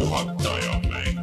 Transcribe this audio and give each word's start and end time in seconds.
puhataja 0.00 0.80
mäng. 0.88 1.20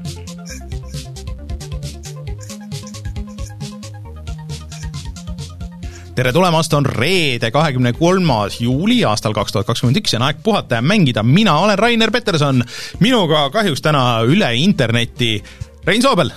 tere 6.15 6.33
tulemast, 6.33 6.73
on 6.73 6.85
reede, 6.85 7.52
kahekümne 7.52 7.93
kolmas 7.93 8.61
juuli 8.61 9.03
aastal 9.05 9.34
kaks 9.38 9.52
tuhat 9.52 9.67
kakskümmend 9.67 10.02
üks 10.02 10.13
ja 10.13 10.21
on 10.21 10.27
aeg 10.29 10.41
puhata 10.43 10.79
ja 10.79 10.81
mängida, 10.81 11.23
mina 11.23 11.59
olen 11.59 11.79
Rainer 11.79 12.11
Peterson, 12.11 12.63
minuga 12.99 13.49
kahjuks 13.53 13.81
täna 13.85 14.21
üle 14.25 14.53
interneti 14.57 15.38
Rein 15.85 16.02
Soobel 16.02 16.34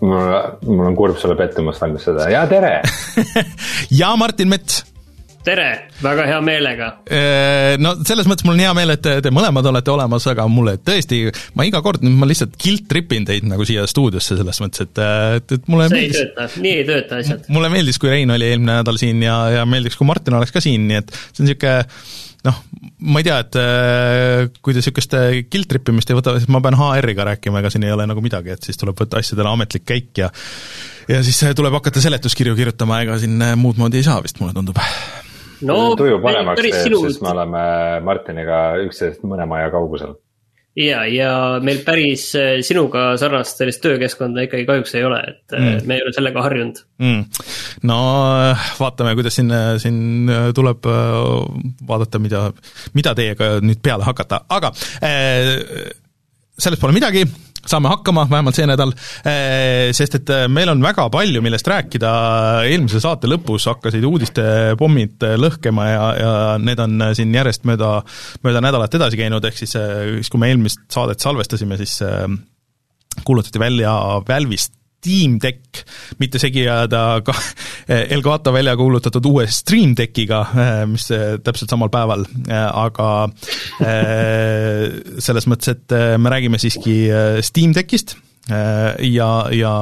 mul, 0.00 0.32
mul 0.66 0.86
on 0.86 0.96
kurb 0.96 1.18
sulle 1.18 1.36
pettumust 1.38 1.80
valmistada 1.82 2.28
ja 2.30 2.46
tere. 2.50 2.80
ja 4.00 4.16
Martin 4.16 4.48
Mets. 4.52 4.91
tere, 5.46 5.66
väga 6.02 6.26
hea 6.28 6.38
meelega. 6.44 6.88
No 7.82 7.94
selles 8.06 8.28
mõttes 8.30 8.46
mul 8.46 8.56
on 8.56 8.62
hea 8.62 8.72
meel, 8.78 8.94
et 8.94 9.02
te, 9.04 9.16
te 9.24 9.32
mõlemad 9.34 9.66
olete 9.72 9.92
olemas, 9.94 10.26
aga 10.30 10.46
mulle 10.50 10.76
tõesti, 10.82 11.24
ma 11.58 11.66
iga 11.68 11.82
kord 11.84 12.04
ma 12.06 12.28
lihtsalt 12.30 12.56
guilt-trip 12.62 13.14
in 13.18 13.28
teid 13.28 13.46
nagu 13.50 13.66
siia 13.68 13.84
stuudiosse 13.90 14.38
selles 14.38 14.62
mõttes, 14.62 14.86
et, 14.86 15.02
et, 15.38 15.56
et 15.58 15.70
mulle 15.72 15.88
see 15.90 15.98
ei 15.98 16.08
meeldis 16.08 16.20
tööta, 16.22 16.48
nii 16.62 16.74
ei 16.78 16.88
tööta 16.88 17.22
asjad. 17.22 17.46
mulle 17.52 17.72
meeldis, 17.74 18.00
kui 18.02 18.12
Rein 18.12 18.34
oli 18.34 18.52
eelmine 18.52 18.80
nädal 18.80 19.00
siin 19.02 19.22
ja, 19.24 19.38
ja 19.58 19.64
meeldiks, 19.68 19.98
kui 19.98 20.08
Martin 20.08 20.38
oleks 20.38 20.54
ka 20.54 20.62
siin, 20.64 20.86
nii 20.90 21.00
et 21.02 21.16
see 21.16 21.42
on 21.42 21.50
niisugune 21.50 21.78
noh, 22.42 22.58
ma 23.12 23.20
ei 23.22 23.26
tea, 23.26 23.38
et 23.44 23.58
äh, 23.60 24.46
kui 24.62 24.74
te 24.74 24.82
niisugust 24.82 25.14
äh, 25.18 25.42
guilt-trippimist 25.50 26.10
ei 26.10 26.18
võta, 26.18 26.34
siis 26.38 26.50
ma 26.50 26.62
pean 26.64 26.78
HR-iga 26.78 27.26
rääkima, 27.32 27.62
ega 27.62 27.70
siin 27.72 27.86
ei 27.86 27.94
ole 27.94 28.06
nagu 28.10 28.24
midagi, 28.24 28.54
et 28.54 28.66
siis 28.66 28.80
tuleb 28.80 28.98
võtta 28.98 29.22
asjadele 29.22 29.52
ametlik 29.52 29.86
käik 29.86 30.24
ja 30.24 30.30
ja 31.10 31.22
siis 31.22 31.38
äh, 31.46 31.54
tuleb 31.58 31.74
hakata 31.78 32.02
seletuskirju 32.02 32.56
kirjutama, 32.58 33.02
ega 33.06 33.18
siin 33.22 33.38
äh, 33.42 33.54
muud 33.58 33.78
moodi 33.80 34.02
ei 34.02 34.06
saa 34.06 34.18
vist, 34.24 34.42
mulle 34.42 34.54
tundub. 34.56 34.80
No 35.68 35.78
tuju 35.98 36.18
paremaks 36.24 36.60
teeb, 36.62 36.76
sinu 36.88 37.00
sest 37.06 37.22
me 37.24 37.32
oleme 37.32 37.62
Martiniga 38.06 38.60
üksteisest 38.84 39.24
mõne 39.28 39.46
maja 39.50 39.70
kaugusel. 39.74 40.14
ja, 40.78 41.02
ja 41.08 41.32
meil 41.64 41.82
päris 41.86 42.30
äh, 42.38 42.54
sinuga 42.64 43.12
sarnast 43.20 43.60
sellist 43.60 43.82
töökeskkonda 43.84 44.46
ikkagi 44.46 44.66
kahjuks 44.68 44.94
ei 44.98 45.06
ole, 45.08 45.20
et 45.34 45.56
mm. 45.58 45.86
me 45.88 45.98
ei 45.98 46.04
ole 46.06 46.14
sellega 46.16 46.44
harjunud. 46.46 46.82
mm.. 47.02 47.46
no 47.88 48.00
äh, 48.50 48.68
vaatame, 48.80 49.14
kuidas 49.18 49.38
siin, 49.38 49.52
siin 49.82 50.30
äh, 50.32 50.50
tuleb 50.56 50.88
äh, 50.90 51.16
vaadata, 51.88 52.22
mida, 52.22 52.46
mida 52.98 53.16
teiega 53.18 53.54
nüüd 53.64 53.82
peale 53.84 54.08
hakata, 54.08 54.44
aga 54.52 54.72
äh, 55.04 55.56
sellest 56.58 56.82
pole 56.82 56.96
midagi, 56.96 57.24
saame 57.68 57.90
hakkama, 57.92 58.24
vähemalt 58.30 58.58
see 58.58 58.66
nädal, 58.66 58.92
sest 59.94 60.18
et 60.18 60.32
äh, 60.34 60.46
meil 60.50 60.72
on 60.72 60.82
väga 60.82 61.06
palju, 61.14 61.42
millest 61.44 61.68
rääkida, 61.70 62.12
eelmise 62.68 63.00
saate 63.02 63.30
lõpus 63.30 63.68
hakkasid 63.70 64.04
uudistepommid 64.08 65.26
äh, 65.28 65.36
lõhkema 65.40 65.88
ja, 65.88 66.04
ja 66.18 66.34
need 66.62 66.82
on 66.82 67.08
siin 67.16 67.34
järjest 67.34 67.66
mööda, 67.68 67.94
mööda 68.42 68.64
nädalat 68.64 68.98
edasi 68.98 69.20
käinud, 69.20 69.44
ehk 69.46 69.62
siis 69.62 69.72
siis 69.72 70.30
kui 70.32 70.42
me 70.42 70.50
eelmist 70.52 70.84
saadet 70.92 71.22
salvestasime, 71.22 71.78
siis 71.80 72.00
kuulutati 73.24 73.60
välja 73.62 73.92
Valve'ist 74.26 74.81
Steam 75.02 75.40
Deck, 75.42 75.80
mitte 76.22 76.38
segi 76.38 76.62
ajada 76.70 77.18
ka 77.26 77.34
Elgato 77.90 78.52
välja 78.54 78.76
kuulutatud 78.78 79.24
uue 79.26 79.48
Stream 79.50 79.96
Deckiga, 79.98 80.44
mis 80.86 81.08
eh, 81.10 81.40
täpselt 81.42 81.72
samal 81.74 81.90
päeval, 81.90 82.22
aga 82.54 83.08
eh, 83.82 84.84
selles 85.18 85.48
mõttes, 85.50 85.74
et 85.74 85.96
eh, 85.98 86.14
me 86.22 86.30
räägime 86.30 86.60
siiski 86.62 86.94
eh, 87.10 87.40
Steam 87.42 87.74
Deckist. 87.74 88.14
eh, 88.14 88.31
ja, 88.50 89.28
ja 89.54 89.72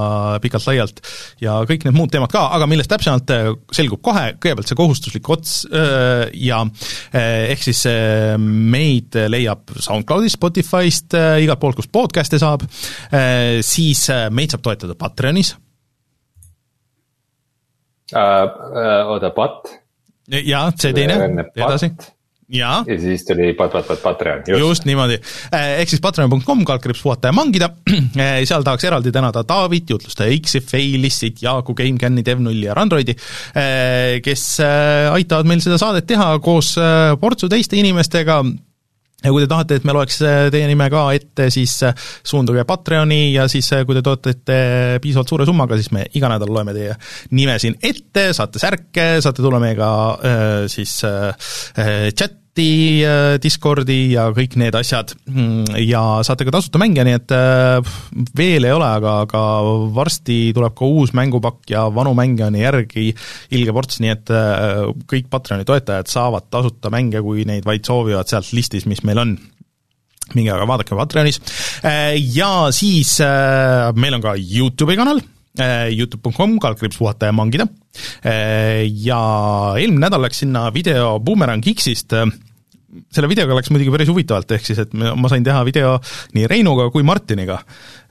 pikalt-laialt 0.43 1.01
ja 1.41 1.57
kõik 1.69 1.87
need 1.87 1.97
muud 1.97 2.11
teemad 2.13 2.33
ka, 2.33 2.43
aga 2.57 2.67
millest 2.69 2.91
täpsemalt 2.93 3.33
eh, 3.33 3.49
selgub 3.73 4.03
kohe, 4.05 4.35
kõigepealt 4.37 4.69
see 4.69 4.79
kohustuslik 4.79 5.31
ots 5.33 5.55
eh, 5.65 6.27
ja 6.45 6.61
eh, 7.09 7.55
ehk 7.55 7.65
siis 7.65 7.87
meid 8.41 9.17
leiab 9.33 9.73
SoundCloudist, 9.73 10.37
Spotify'st, 10.37 11.17
igalt 11.41 11.63
poolt, 11.63 11.81
kust 11.81 11.93
podcast'e 11.95 12.41
saab, 12.41 12.67
siis 13.65 14.05
meid 14.35 14.53
saab 14.53 14.65
toetada 14.65 14.97
Patreonis, 14.99 15.55
oota, 18.13 19.35
Pat? 19.35 19.75
Ja 20.31 20.67
see 20.77 20.93
teine, 20.97 21.23
edasi, 21.57 21.95
Pat 21.97 22.20
jaa. 22.55 22.81
Ja 22.89 22.99
siis 23.01 23.25
tuli 23.29 23.53
Pat, 23.59 23.73
Pat, 23.73 23.87
Pat, 23.89 24.03
Patreon, 24.03 24.45
just, 24.49 24.63
just, 24.63 24.89
niimoodi, 24.89 25.19
ehk 25.57 25.93
siis 25.93 26.03
patreon.com, 26.05 26.65
kaldkriips 26.69 27.03
puhata 27.05 27.31
ja 27.31 27.37
mangida, 27.37 27.71
seal 28.49 28.67
tahaks 28.67 28.89
eraldi 28.89 29.13
tänada 29.15 29.45
Taavit, 29.49 29.91
jutlustaja 29.91 30.35
X-i, 30.41 30.63
Failissit, 30.65 31.43
Jaaku, 31.45 31.77
GameCami, 31.79 32.25
Dev0 32.27 32.57
ja 32.65 32.77
Randroidi, 32.79 33.17
kes 34.25 34.49
äh, 34.65 35.13
aitavad 35.15 35.49
meil 35.51 35.63
seda 35.65 35.79
saadet 35.81 36.09
teha 36.11 36.33
koos 36.43 36.75
portsu 37.21 37.49
teiste 37.51 37.79
inimestega 37.81 38.43
ja 39.25 39.33
kui 39.33 39.45
te 39.45 39.51
tahate, 39.51 39.81
et 39.81 39.87
me 39.89 39.95
loeks 39.97 40.21
äh, 40.27 40.43
teie 40.53 40.69
nime 40.71 40.89
ka 40.93 41.05
ette, 41.17 41.51
siis 41.53 41.77
äh, 41.87 42.07
suunduge 42.27 42.65
Patreoni 42.69 43.23
ja 43.35 43.47
siis 43.53 43.71
äh, 43.77 43.85
kui 43.89 43.97
te 43.99 44.05
toetate 44.07 44.61
piisavalt 45.03 45.33
suure 45.33 45.49
summaga, 45.49 45.79
siis 45.81 45.93
me 45.97 46.07
iga 46.17 46.31
nädal 46.33 46.53
loeme 46.55 46.75
teie 46.77 46.97
nime 47.37 47.59
siin 47.63 47.77
ette, 47.83 48.31
saate 48.37 48.63
särke, 48.63 49.09
saate 49.25 49.45
tulla 49.45 49.61
meiega 49.63 49.91
siis 50.71 51.01
äh, 51.05 51.31
äh, 51.79 52.11
chati, 52.51 53.39
Discordi 53.41 54.13
ja 54.15 54.31
kõik 54.35 54.57
need 54.59 54.75
asjad. 54.75 55.15
Mm, 55.31 55.77
ja 55.87 56.23
saate 56.27 56.45
ka 56.45 56.51
tasuta 56.51 56.79
mänge, 56.79 57.05
nii 57.05 57.17
et 57.17 57.31
äh, 57.31 57.81
veel 58.37 58.65
ei 58.65 58.73
ole, 58.73 58.87
aga, 58.87 59.23
aga 59.25 59.43
varsti 59.95 60.53
tuleb 60.55 60.75
ka 60.75 60.85
uus 60.85 61.13
mängupakk 61.15 61.71
ja 61.71 61.89
vanu 61.91 62.15
mänge 62.15 62.45
on 62.47 62.55
järgi 62.55 63.15
ilge 63.51 63.73
ports, 63.73 64.01
nii 64.01 64.11
et 64.13 64.31
äh, 64.31 64.91
kõik 65.07 65.31
Patreoni 65.31 65.65
toetajad 65.65 66.11
saavad 66.11 66.51
tasuta 66.51 66.91
mänge, 66.91 67.23
kui 67.23 67.45
neid 67.45 67.65
vaid 67.65 67.87
soovivad 67.87 68.29
sealt 68.29 68.53
listis, 68.53 68.87
mis 68.87 69.03
meil 69.05 69.19
on. 69.19 69.39
Minge 70.35 70.53
aga 70.55 70.63
vaadake 70.63 70.95
Patreonis. 70.95 71.41
Ja 71.83 72.71
siis 72.71 73.17
äh, 73.25 73.91
meil 73.99 74.15
on 74.15 74.23
ka 74.23 74.37
Youtube'i 74.39 74.99
kanal. 74.99 75.19
äh, 75.19 75.40
Youtube.com, 75.59 76.59
kaldkriips 76.63 77.01
puhata 77.01 77.31
ja 77.31 77.35
mangida. 77.35 77.67
ja 78.23 79.21
eelmine 79.81 80.05
nädal 80.07 80.23
läks 80.23 80.45
sinna 80.45 80.69
video 80.75 81.19
Boomerang 81.19 81.65
X-ist, 81.75 82.15
selle 83.11 83.31
videoga 83.31 83.59
läks 83.59 83.71
muidugi 83.75 83.93
päris 83.95 84.11
huvitavalt, 84.11 84.55
ehk 84.57 84.67
siis 84.67 84.81
et 84.83 84.95
ma 84.95 85.31
sain 85.31 85.45
teha 85.47 85.63
video 85.67 85.97
nii 86.37 86.47
Reinuga 86.51 86.89
kui 86.95 87.07
Martiniga. 87.07 87.61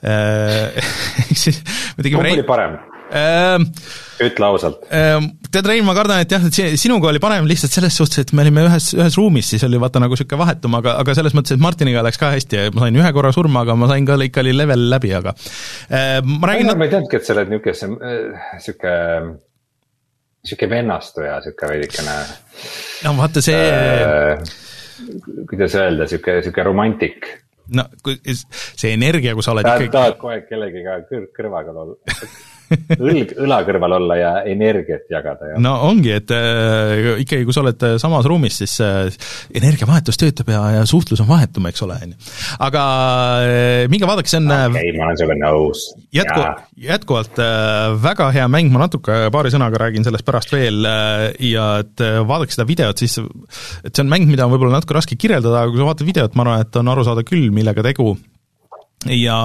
Ehk 0.00 1.36
siis 1.36 1.60
me 1.96 2.04
tegime 2.04 2.22
kumb 2.22 2.38
oli 2.38 2.46
parem, 2.48 2.78
ähm, 3.16 3.66
ütle 4.22 4.46
ausalt. 4.46 4.84
Ehm, 4.94 5.30
tead, 5.50 5.68
Rein, 5.70 5.84
ma 5.86 5.94
kardan, 5.96 6.22
et 6.24 6.32
jah, 6.32 6.44
et 6.46 6.80
sinuga 6.80 7.10
oli 7.10 7.22
parem 7.22 7.48
lihtsalt 7.50 7.74
selles 7.74 7.96
suhtes, 8.00 8.24
et 8.24 8.32
me 8.36 8.44
olime 8.44 8.66
ühes, 8.68 8.90
ühes 8.98 9.18
ruumis, 9.18 9.50
siis 9.54 9.64
oli 9.66 9.80
vaata 9.82 10.02
nagu 10.02 10.16
niisugune 10.16 10.42
vahetum, 10.44 10.78
aga, 10.80 10.96
aga 11.02 11.16
selles 11.18 11.36
mõttes, 11.36 11.56
et 11.56 11.62
Martiniga 11.62 12.04
läks 12.06 12.20
ka 12.20 12.32
hästi 12.34 12.60
ja 12.60 12.72
ma 12.74 12.86
sain 12.86 13.00
ühe 13.00 13.12
korra 13.16 13.32
surma, 13.36 13.64
aga 13.66 13.78
ma 13.78 13.90
sain 13.90 14.08
ka 14.08 14.18
ikka 14.26 14.44
oli 14.44 14.56
level 14.56 14.88
läbi, 14.92 15.14
aga 15.16 15.34
ehm, 15.34 16.36
ma 16.40 16.52
räägin 16.52 16.74
ma 16.74 16.88
ei 16.88 16.94
teadnudki, 16.96 17.20
et 17.20 17.28
sa 17.28 17.36
oled 17.36 17.54
niisugune, 17.54 17.94
sihuke, 18.66 18.96
sihuke 20.46 20.70
vennastuja, 20.70 21.40
sihuke 21.44 21.74
veidikene 21.74 22.18
no 23.04 23.14
vaata 23.18 23.42
see 23.44 23.56
äh,, 23.56 24.42
kuidas 25.50 25.74
öelda, 25.78 26.06
sihuke, 26.10 26.40
sihuke 26.44 26.64
romantik. 26.66 27.26
no 27.74 27.86
kui 28.04 28.18
see 28.34 28.92
energia, 28.92 29.34
kui 29.36 29.46
sa 29.46 29.54
oled 29.54 29.68
ikkagi 29.68 29.92
tahad 29.94 30.16
kogu 30.20 30.34
aeg 30.34 30.48
kellegiga 30.50 31.00
kõr-, 31.10 31.28
kõrvaga 31.36 31.74
olla, 31.74 31.98
õlg, 32.70 33.34
õla 33.42 33.60
kõrval 33.66 33.94
olla 33.98 34.16
ja 34.18 34.30
energiat 34.48 35.08
jagada 35.10 35.52
ja 35.52 35.60
no 35.62 35.74
ongi, 35.88 36.12
et 36.14 36.30
äh, 36.34 37.20
ikkagi, 37.24 37.46
kui 37.48 37.56
sa 37.56 37.64
oled 37.64 37.82
äh, 37.86 37.96
samas 38.02 38.28
ruumis, 38.30 38.60
siis 38.62 38.76
äh, 38.84 39.10
energiavahetus 39.56 40.20
töötab 40.20 40.52
ja, 40.54 40.62
ja 40.78 40.86
suhtlus 40.88 41.22
on 41.24 41.30
vahetum, 41.30 41.66
eks 41.70 41.84
ole, 41.86 41.98
on 42.06 42.14
ju. 42.14 42.30
aga 42.68 42.84
äh, 43.42 43.84
minge 43.92 44.08
vaadake, 44.10 44.30
see 44.30 44.40
on 44.42 44.50
äh, 44.54 44.66
okei 44.70 44.86
okay,, 44.86 44.96
ma 44.98 45.08
olen 45.08 45.20
sinuga 45.20 45.38
nõus. 45.42 45.84
jätku, 46.14 46.46
jätkuvalt 46.86 47.42
äh, 47.42 47.90
väga 48.06 48.30
hea 48.36 48.48
mäng, 48.52 48.72
ma 48.74 48.84
natuke 48.86 49.20
paari 49.34 49.54
sõnaga 49.54 49.84
räägin 49.84 50.06
sellest 50.06 50.26
pärast 50.28 50.54
veel 50.54 50.86
äh, 50.86 51.26
ja 51.50 51.70
et 51.84 52.06
äh, 52.06 52.20
vaadake 52.26 52.54
seda 52.54 52.68
videot, 52.70 53.02
siis 53.02 53.18
et 53.20 53.92
see 53.92 54.04
on 54.04 54.12
mäng, 54.12 54.30
mida 54.30 54.46
on 54.46 54.54
võib-olla 54.54 54.78
natuke 54.78 54.98
raske 54.98 55.18
kirjeldada, 55.20 55.64
aga 55.64 55.74
kui 55.74 55.82
sa 55.82 55.90
vaatad 55.90 56.10
videot, 56.10 56.36
ma 56.38 56.46
arvan, 56.46 56.66
et 56.66 56.80
on 56.82 56.94
aru 56.94 57.06
saada 57.06 57.26
küll, 57.26 57.50
millega 57.54 57.84
tegu 57.86 58.14
ja 59.08 59.36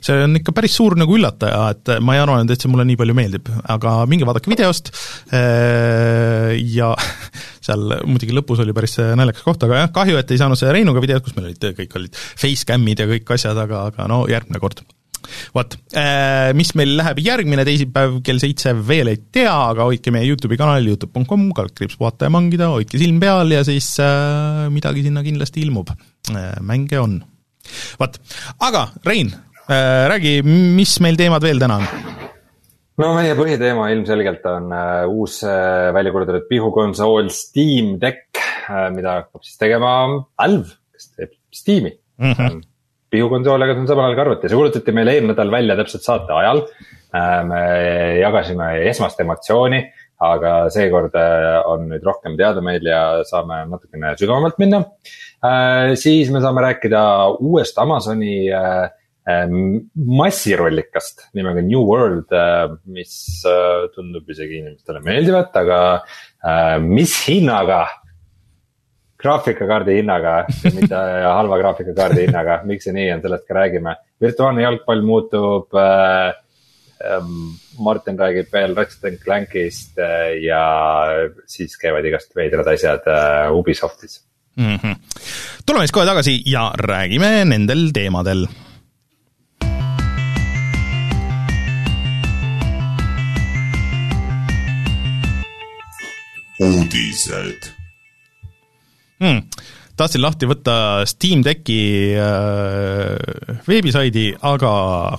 see 0.00 0.22
on 0.24 0.38
ikka 0.38 0.54
päris 0.56 0.76
suur 0.78 0.96
nagu 0.96 1.12
üllataja, 1.16 1.64
et 1.74 1.92
ma 2.00 2.16
ei 2.16 2.22
arvanud, 2.22 2.52
et 2.52 2.62
see 2.62 2.72
mulle 2.72 2.86
nii 2.88 2.96
palju 3.00 3.16
meeldib, 3.16 3.50
aga 3.74 3.98
minge 4.08 4.28
vaadake 4.28 4.52
videost 4.52 4.88
äh, 5.34 6.54
ja 6.72 6.94
seal 7.66 7.98
muidugi 8.08 8.32
lõpus 8.36 8.64
oli 8.64 8.74
päris 8.76 8.96
naljakas 9.18 9.44
koht, 9.44 9.68
aga 9.68 9.84
jah, 9.84 9.92
kahju, 10.00 10.16
et 10.22 10.32
ei 10.32 10.40
saanud 10.40 10.60
seda 10.60 10.72
Reinuga 10.76 11.04
videot, 11.04 11.26
kus 11.26 11.36
meil 11.36 11.50
olid 11.50 11.68
kõik 11.82 12.00
olid 12.00 12.16
facecam'id 12.16 13.04
ja 13.04 13.10
kõik 13.12 13.36
asjad, 13.36 13.60
aga, 13.60 13.86
aga 13.92 14.08
no 14.10 14.24
järgmine 14.30 14.62
kord 14.62 14.84
vot, 15.54 15.76
mis 16.58 16.72
meil 16.78 16.94
läheb 16.98 17.20
järgmine 17.24 17.64
teisipäev 17.66 18.18
kell 18.26 18.42
seitse 18.42 18.74
veel 18.88 19.12
ei 19.12 19.20
tea, 19.34 19.52
aga 19.52 19.86
hoidke 19.88 20.14
meie 20.14 20.28
Youtube'i 20.28 20.60
kanalil 20.60 20.92
Youtube.com, 20.92 21.48
kaldkriips 21.56 21.98
puhata 22.00 22.28
ja 22.28 22.34
mangida, 22.34 22.72
hoidke 22.72 23.00
silm 23.00 23.20
peal 23.22 23.52
ja 23.54 23.62
siis 23.66 23.94
äh, 24.02 24.66
midagi 24.72 25.06
sinna 25.06 25.24
kindlasti 25.26 25.64
ilmub 25.66 25.92
äh,. 25.94 26.56
mänge 26.60 27.00
on. 27.00 27.20
vot, 28.00 28.18
aga 28.60 28.88
Rein 29.06 29.32
äh,, 29.32 30.08
räägi, 30.12 30.40
mis 30.46 30.98
meil 31.04 31.18
teemad 31.20 31.44
veel 31.44 31.62
täna 31.62 31.80
on? 31.82 32.20
no 33.00 33.12
meie 33.16 33.36
põhiteema 33.38 33.88
ilmselgelt 33.94 34.44
on 34.50 34.72
äh, 34.76 35.04
uus 35.10 35.40
äh, 35.46 35.90
välja 35.94 36.12
kuulutatud 36.14 36.48
pihukonsool 36.50 37.30
Steam 37.34 37.96
Deck 38.02 38.38
äh,, 38.38 38.90
mida 38.94 39.20
hakkab 39.20 39.46
siis 39.46 39.60
tegema 39.60 39.94
Valve, 40.10 40.76
kes 40.92 41.08
teeb 41.14 41.32
Steam'i 41.52 41.94
mm. 41.94 42.34
-hmm. 42.36 42.60
pihukonsool, 43.12 43.64
aga 43.64 43.74
see 43.74 43.84
on 43.84 43.90
samal 43.90 44.08
ajal 44.08 44.18
ka 44.18 44.26
arvuti, 44.26 44.50
see 44.50 44.60
kuulutati 44.60 44.96
meile 44.96 45.16
eelmine 45.16 45.34
nädal 45.34 45.54
välja 45.54 45.78
täpselt 45.80 46.06
saate 46.06 46.32
ajal. 46.36 46.66
me 47.44 47.58
jagasime 48.22 48.66
esmast 48.88 49.18
emotsiooni, 49.20 49.82
aga 50.24 50.52
seekord 50.72 51.12
on 51.68 51.82
nüüd 51.90 52.06
rohkem 52.08 52.38
teada 52.38 52.62
meil 52.64 52.86
ja 52.88 53.02
saame 53.28 53.58
natukene 53.68 54.14
sügavamalt 54.16 54.56
minna. 54.62 54.80
Siis 55.98 56.30
me 56.30 56.42
saame 56.42 56.62
rääkida 56.62 57.02
uuest 57.42 57.78
Amazoni 57.82 58.36
massirollikast 60.18 61.28
nimega 61.38 61.62
New 61.62 61.82
World, 61.86 62.30
mis 62.90 63.14
tundub 63.94 64.30
isegi 64.30 64.60
inimestele 64.60 65.02
meeldivat, 65.02 65.54
aga 65.62 65.80
mis 66.82 67.16
hinnaga 67.28 67.84
graafikakaardi 69.22 69.98
hinnaga, 70.00 70.36
mitte 70.74 71.02
halva 71.38 71.58
graafikakaardi 71.62 72.26
hinnaga, 72.26 72.60
miks 72.68 72.88
see 72.88 72.96
nii 72.96 73.10
on, 73.14 73.24
sellest 73.24 73.46
ka 73.48 73.58
räägime. 73.60 73.96
virtuaalne 74.22 74.66
jalgpall 74.66 75.04
muutub 75.06 75.78
äh,. 75.78 76.32
Martin 77.82 78.14
räägib 78.14 78.52
veel 78.54 78.76
Ratchet 78.78 79.16
Clankist 79.24 79.96
äh, 79.98 80.36
ja 80.38 80.60
siis 81.50 81.74
käivad 81.74 82.06
igast 82.06 82.30
veidrad 82.38 82.68
asjad 82.70 83.08
äh, 83.10 83.48
Ubisoftis 83.50 84.20
mm. 84.56 84.76
-hmm. 84.76 84.96
tuleme 85.66 85.86
siis 85.86 85.92
kohe 85.92 86.06
tagasi 86.06 86.42
ja 86.46 86.72
räägime 86.78 87.44
nendel 87.44 87.90
teemadel 87.92 88.46
uudised 96.62 97.70
hmm.. 99.22 99.40
tahtsin 99.96 100.22
lahti 100.22 100.46
võtta 100.46 100.74
Steam 101.06 101.42
Decki 101.44 102.14
äh, 102.14 103.62
veebisaidi, 103.68 104.32
aga 104.42 104.72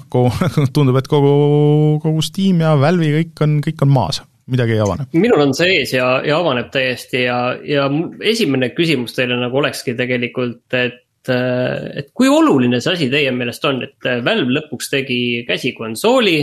kogu, 0.10 0.32
tundub, 0.76 1.00
et 1.00 1.08
kogu, 1.08 2.00
kogu 2.04 2.22
Steam 2.22 2.62
ja 2.64 2.76
Valve'i 2.80 3.16
kõik 3.18 3.44
on, 3.46 3.58
kõik 3.66 3.84
on 3.86 3.92
maas 3.94 4.24
midagi 4.52 4.76
ei 4.76 4.84
avane. 4.84 5.08
minul 5.14 5.46
on 5.46 5.54
see 5.56 5.80
ees 5.80 5.94
ja, 5.96 6.08
ja 6.26 6.40
avaneb 6.42 6.72
täiesti 6.74 7.24
ja, 7.26 7.40
ja 7.64 7.88
esimene 8.34 8.74
küsimus 8.76 9.16
teile 9.16 9.38
nagu 9.40 9.62
olekski 9.62 9.96
tegelikult, 10.00 10.66
et 10.74 11.00
et 11.24 12.10
kui 12.12 12.28
oluline 12.28 12.82
see 12.84 12.98
asi 12.98 13.06
teie 13.08 13.32
meelest 13.32 13.64
on, 13.64 13.78
et 13.86 14.08
Valve 14.26 14.58
lõpuks 14.58 14.90
tegi 14.92 15.20
käsikonsooli, 15.48 16.36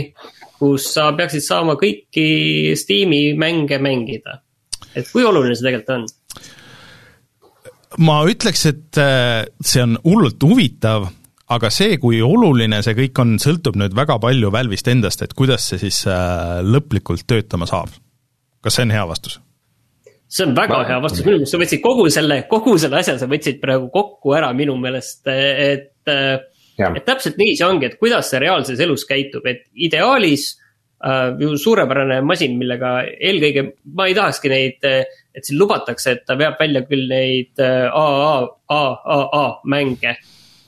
kus 0.57 0.87
sa 0.95 1.11
peaksid 1.13 1.45
saama 1.45 1.75
kõiki 1.77 2.73
Steam'i 2.73 3.35
mänge 3.37 3.77
mängida. 3.77 4.39
et 4.95 5.05
kui 5.11 5.23
oluline 5.23 5.53
see 5.55 5.67
tegelikult 5.67 5.95
on? 5.99 6.07
ma 7.99 8.21
ütleks, 8.25 8.65
et 8.71 8.97
äh, 8.97 9.45
see 9.61 9.83
on 9.83 9.97
hullult 10.03 10.41
huvitav, 10.43 11.11
aga 11.51 11.71
see, 11.73 11.97
kui 12.01 12.21
oluline 12.23 12.81
see 12.85 12.95
kõik 12.97 13.21
on, 13.23 13.35
sõltub 13.41 13.77
nüüd 13.79 13.95
väga 13.97 14.17
palju 14.23 14.51
Valve'ist 14.53 14.89
endast, 14.91 15.23
et 15.25 15.35
kuidas 15.37 15.67
see 15.71 15.81
siis 15.81 16.03
äh, 16.09 16.59
lõplikult 16.65 17.27
töötama 17.29 17.69
saab. 17.69 17.93
kas 18.61 18.77
see 18.77 18.87
on 18.87 18.95
hea 18.95 19.05
vastus? 19.09 19.39
see 20.31 20.47
on 20.47 20.55
väga 20.55 20.79
ma... 20.79 20.87
hea 20.87 21.01
vastus, 21.03 21.25
minu 21.25 21.41
meelest 21.41 21.55
sa 21.55 21.61
võtsid 21.61 21.83
kogu 21.83 22.07
selle, 22.13 22.41
kogu 22.49 22.77
selle 22.79 23.01
asja, 23.01 23.17
sa 23.19 23.29
võtsid 23.31 23.61
praegu 23.63 23.91
kokku 23.93 24.35
ära 24.37 24.53
minu 24.57 24.77
meelest, 24.79 25.27
et 25.27 25.89
et 26.81 27.05
täpselt 27.05 27.37
nii 27.37 27.53
see 27.59 27.67
ongi, 27.67 27.91
et 27.91 27.99
kuidas 27.99 28.31
see 28.31 28.39
reaalses 28.41 28.79
elus 28.81 29.03
käitub, 29.05 29.45
et 29.45 29.67
ideaalis 29.75 30.47
äh, 31.05 31.35
ju 31.37 31.51
suurepärane 31.59 32.21
masin, 32.25 32.55
millega 32.57 33.01
eelkõige 33.11 33.67
ma 33.91 34.07
ei 34.09 34.15
tahakski 34.17 34.49
neid 34.49 34.87
et 35.35 35.47
siin 35.47 35.59
lubatakse, 35.61 36.15
et 36.15 36.23
ta 36.27 36.35
veab 36.39 36.59
välja 36.59 36.83
küll 36.87 37.07
neid 37.09 37.59
AAA, 37.61 38.35
äh, 38.43 38.77
AAA 38.77 39.45
mänge. 39.71 40.15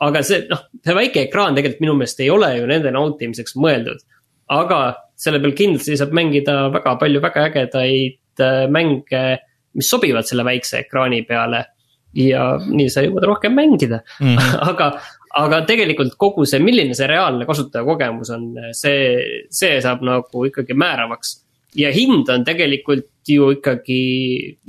Aga 0.01 0.23
see, 0.25 0.43
noh, 0.49 0.65
see 0.83 0.95
väike 0.97 1.27
ekraan 1.27 1.55
tegelikult 1.57 1.83
minu 1.83 1.95
meelest 1.99 2.21
ei 2.23 2.29
ole 2.33 2.49
ju 2.57 2.67
nende 2.69 2.91
nautimiseks 2.93 3.57
mõeldud. 3.59 4.01
aga 4.53 4.79
selle 5.15 5.39
peal 5.43 5.55
kindlasti 5.57 5.97
saab 5.99 6.13
mängida 6.15 6.67
väga 6.73 6.95
palju 7.01 7.21
väga 7.23 7.47
ägedaid 7.49 8.43
äh, 8.43 8.65
mänge, 8.69 9.23
mis 9.73 9.89
sobivad 9.89 10.27
selle 10.27 10.45
väikse 10.45 10.83
ekraani 10.83 11.23
peale. 11.27 11.65
ja 12.13 12.59
nii 12.61 12.89
sa 12.93 13.01
jõuad 13.01 13.25
rohkem 13.25 13.55
mängida 13.57 14.03
mm, 14.21 14.35
-hmm. 14.35 14.57
aga, 14.71 14.91
aga 15.33 15.61
tegelikult 15.65 16.13
kogu 16.17 16.45
see, 16.45 16.59
milline 16.61 16.93
see 16.93 17.07
reaalne 17.09 17.45
kasutajakogemus 17.49 18.29
on, 18.35 18.51
see, 18.71 19.47
see 19.49 19.79
saab 19.81 20.03
nagu 20.05 20.45
ikkagi 20.45 20.77
määravaks 20.77 21.42
ja 21.77 21.91
hind 21.93 22.29
on 22.29 22.45
tegelikult 22.47 23.09
ju 23.27 23.49
ikkagi, 23.55 23.97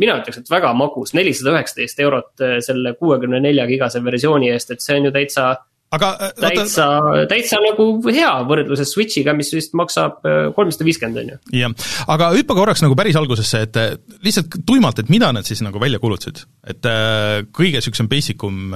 mina 0.00 0.18
ütleks, 0.20 0.40
et 0.40 0.50
väga 0.50 0.72
magus, 0.78 1.14
nelisada 1.16 1.54
üheksateist 1.54 2.02
eurot 2.04 2.44
äh, 2.44 2.58
selle 2.64 2.94
kuuekümne 2.98 3.42
nelja 3.42 3.66
gigase 3.70 4.02
versiooni 4.04 4.52
eest, 4.54 4.74
et 4.74 4.84
see 4.84 4.98
on 5.00 5.08
ju 5.08 5.14
täitsa 5.14 5.48
aga 5.94 6.10
äh, 6.22 6.34
täitsa, 6.38 6.86
täitsa 7.30 7.60
nagu 7.62 7.88
hea 8.06 8.30
võrdluses 8.48 8.94
Switch'iga, 8.94 9.34
mis 9.36 9.50
vist 9.54 9.74
maksab 9.78 10.22
äh, 10.26 10.44
kolmsada 10.56 10.86
viiskümmend, 10.86 11.22
on 11.24 11.32
ju. 11.34 11.40
jah, 11.64 11.88
aga 12.14 12.30
hüppa 12.36 12.58
korraks 12.58 12.84
nagu 12.84 12.98
päris 12.98 13.18
algusesse, 13.18 13.64
et 13.66 13.80
lihtsalt 14.26 14.60
tuimalt, 14.66 15.02
et 15.02 15.10
mida 15.12 15.32
nad 15.34 15.46
siis 15.46 15.64
nagu 15.66 15.82
välja 15.82 16.02
kuulutasid, 16.02 16.44
et 16.70 16.92
kõige 17.54 17.80
niisugusem 17.80 18.10
basic 18.10 18.46
um 18.46 18.70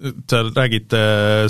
sa 0.00 0.38
räägid 0.48 0.94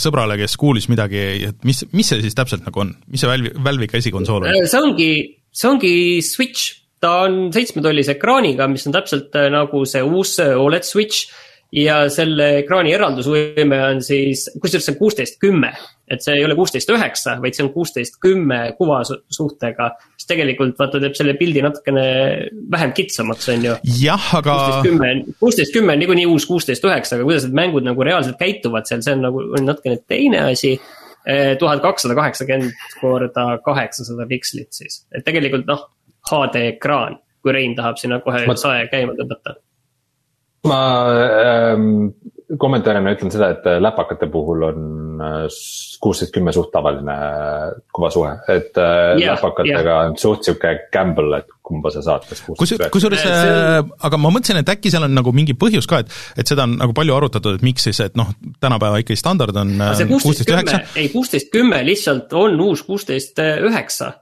sõbrale, 0.02 0.34
kes 0.40 0.56
kuulis 0.58 0.88
midagi, 0.90 1.20
et 1.46 1.60
mis, 1.62 1.84
mis 1.94 2.08
see 2.10 2.18
siis 2.24 2.34
täpselt 2.34 2.64
nagu 2.66 2.82
on, 2.82 2.88
mis 3.06 3.22
see 3.22 3.30
Valve'i, 3.30 3.52
Valve'i 3.62 3.86
käsikonsool 3.92 4.42
on? 4.42 4.56
see 4.66 4.80
ongi 4.82 5.10
see 5.52 5.70
ongi 5.70 5.94
Switch, 6.24 6.80
ta 7.00 7.22
on 7.26 7.48
seitsmetollise 7.54 8.16
ekraaniga, 8.16 8.68
mis 8.70 8.86
on 8.88 8.96
täpselt 8.96 9.36
äh, 9.38 9.50
nagu 9.52 9.84
see 9.88 10.02
uus 10.06 10.36
äh, 10.42 10.56
Oled 10.58 10.86
Switch. 10.86 11.30
ja 11.70 12.08
selle 12.10 12.64
ekraani 12.64 12.90
eraldusvõime 12.90 13.76
on 13.86 14.00
siis, 14.02 14.48
kusjuures 14.58 14.88
see 14.88 14.94
on 14.96 14.96
kuusteist 14.98 15.36
kümme, 15.38 15.68
et 16.10 16.24
see 16.24 16.34
ei 16.34 16.42
ole 16.42 16.56
kuusteist 16.58 16.90
üheksa, 16.90 17.36
vaid 17.38 17.54
see 17.54 17.62
on 17.62 17.68
kuusteist 17.70 18.16
kümme 18.18 18.58
kuvasuhtega. 18.74 19.86
mis 20.18 20.26
tegelikult 20.26 20.74
vaata 20.80 20.98
teeb 20.98 21.14
selle 21.14 21.36
pildi 21.38 21.62
natukene 21.62 22.06
vähem 22.74 22.90
kitsamaks, 22.96 23.52
on 23.54 23.68
ju. 23.68 23.76
jah, 24.00 24.32
aga. 24.40 24.56
kuusteist 25.38 25.70
kümme, 25.70 25.94
on 25.94 26.02
niikuinii 26.02 26.26
uus 26.32 26.48
kuusteist 26.50 26.90
üheksa, 26.90 27.14
aga 27.14 27.28
kuidas 27.28 27.46
need 27.46 27.54
mängud 27.62 27.86
nagu 27.86 28.08
reaalselt 28.08 28.40
käituvad 28.42 28.90
seal, 28.90 29.06
see 29.06 29.14
on 29.14 29.28
nagu 29.28 29.46
on 29.54 29.70
natukene 29.70 30.02
teine 30.10 30.48
asi 30.50 30.74
tuhat 31.60 31.82
kakssada 31.84 32.14
kaheksakümmend 32.16 32.84
korda 33.00 33.46
kaheksasada 33.64 34.26
pikslit 34.30 34.72
siis, 34.72 35.02
et 35.12 35.24
tegelikult 35.26 35.66
noh, 35.68 35.82
HD 36.30 36.62
ekraan, 36.74 37.18
kui 37.44 37.52
Rein 37.56 37.74
tahab 37.76 38.00
sinna 38.00 38.20
kohe 38.24 38.44
ma... 38.48 38.56
sae 38.56 38.86
käima 38.92 39.16
tõmmata. 39.18 39.56
ma 40.68 40.80
ähm, 41.12 41.90
kommentaarina 42.58 43.12
ütlen 43.14 43.30
seda, 43.32 43.50
et 43.54 43.66
läpakate 43.82 44.26
puhul 44.30 44.64
on 44.66 44.84
äh, 45.22 45.42
kuusteist 46.02 46.32
kümme 46.34 46.52
suht 46.54 46.72
tavaline 46.74 47.14
äh, 47.14 47.66
kuvasuhe, 47.94 48.32
et 48.50 48.78
yeah, 48.78 49.12
äh, 49.12 49.34
läpakatega 49.36 49.82
yeah. 49.84 50.08
on 50.08 50.16
suht 50.18 50.46
sihuke 50.46 50.72
gamble, 50.92 51.42
et 51.42 51.52
kumba 51.66 51.92
sa 51.94 52.02
saad, 52.04 52.26
kas 52.28 52.42
kuusteist 52.48 52.82
või 52.86 52.94
kusjuures 52.96 53.26
äh,, 53.28 53.76
aga 54.08 54.20
ma 54.20 54.32
mõtlesin, 54.34 54.62
et 54.62 54.72
äkki 54.74 54.90
seal 54.92 55.06
on 55.06 55.14
nagu 55.14 55.34
mingi 55.36 55.54
põhjus 55.58 55.86
ka, 55.90 56.02
et 56.02 56.42
et 56.42 56.50
seda 56.50 56.66
on 56.66 56.74
nagu 56.80 56.96
palju 56.96 57.14
arutatud, 57.14 57.60
et 57.60 57.66
miks 57.66 57.86
siis, 57.86 58.00
et 58.02 58.18
noh, 58.18 58.32
tänapäeva 58.62 59.02
ikkagi 59.04 59.20
standard 59.20 59.56
on 59.60 59.76
kuusteist 60.10 60.50
üheksa. 60.50 60.82
ei, 60.96 61.12
kuusteist 61.14 61.52
kümme 61.54 61.84
lihtsalt 61.86 62.32
on 62.40 62.58
uus 62.66 62.82
kuusteist 62.88 63.38
üheksa 63.38 64.14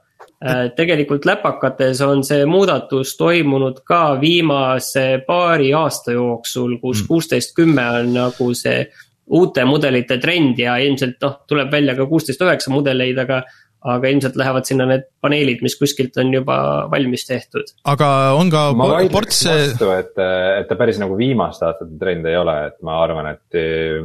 tegelikult 0.75 1.25
läpakates 1.27 1.99
on 2.05 2.23
see 2.23 2.45
muudatus 2.47 3.17
toimunud 3.19 3.81
ka 3.87 4.15
viimase 4.21 5.19
paari 5.27 5.73
aasta 5.75 6.15
jooksul, 6.15 6.77
kus 6.79 7.03
mm. 7.03 7.07
kuusteist 7.07 7.55
kümme 7.57 7.83
on 7.99 8.13
nagu 8.15 8.51
see 8.55 8.85
uute 9.29 9.65
mudelite 9.67 10.17
trend 10.17 10.59
ja 10.59 10.77
ilmselt 10.81 11.19
noh, 11.21 11.41
tuleb 11.47 11.71
välja 11.71 11.95
ka 11.97 12.07
kuusteist 12.09 12.41
üheksa 12.41 12.71
mudeleid, 12.73 13.19
aga 13.19 13.43
aga 13.79 14.09
ilmselt 14.11 14.35
lähevad 14.35 14.67
sinna 14.67 14.83
need 14.89 15.05
paneelid, 15.23 15.61
mis 15.63 15.77
kuskilt 15.79 16.17
on 16.19 16.33
juba 16.33 16.57
valmis 16.91 17.23
tehtud. 17.27 17.69
aga 17.87 18.09
on 18.35 18.51
ka 18.51 18.65
ma 18.75 18.89
ports 19.11 19.45
vastu, 19.47 19.87
et, 19.95 20.11
et 20.19 20.67
ta 20.67 20.75
päris 20.79 20.99
nagu 20.99 21.15
viimaste 21.19 21.67
aastate 21.67 21.95
trend 22.01 22.27
ei 22.27 22.35
ole, 22.35 22.57
et 22.67 22.75
ma 22.83 22.97
arvan, 23.05 23.31
et 23.35 23.59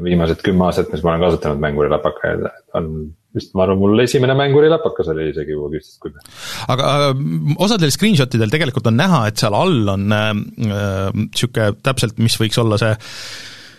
viimased 0.05 0.45
kümme 0.47 0.69
aastat, 0.69 0.93
mis 0.95 1.03
ma 1.03 1.15
olen 1.15 1.27
kasutanud 1.27 1.63
mängurilapakaid, 1.67 2.47
on 2.79 2.91
vist 3.35 3.55
ma 3.57 3.65
arvan, 3.67 3.81
mul 3.81 4.05
esimene 4.05 4.37
mängurilapakas 4.39 5.11
oli 5.15 5.31
isegi 5.33 5.57
juba 5.57 5.71
küpsest 5.73 5.99
kümme. 6.03 6.23
aga 6.75 6.93
osadel 7.65 7.93
screenshot 7.95 8.39
idel 8.39 8.53
tegelikult 8.53 8.87
on 8.91 8.99
näha, 9.01 9.25
et 9.31 9.43
seal 9.43 9.57
all 9.59 9.95
on 9.97 10.07
niisugune 10.07 11.67
äh, 11.73 11.75
täpselt, 11.85 12.21
mis 12.23 12.39
võiks 12.41 12.61
olla 12.63 12.79
see 12.81 12.95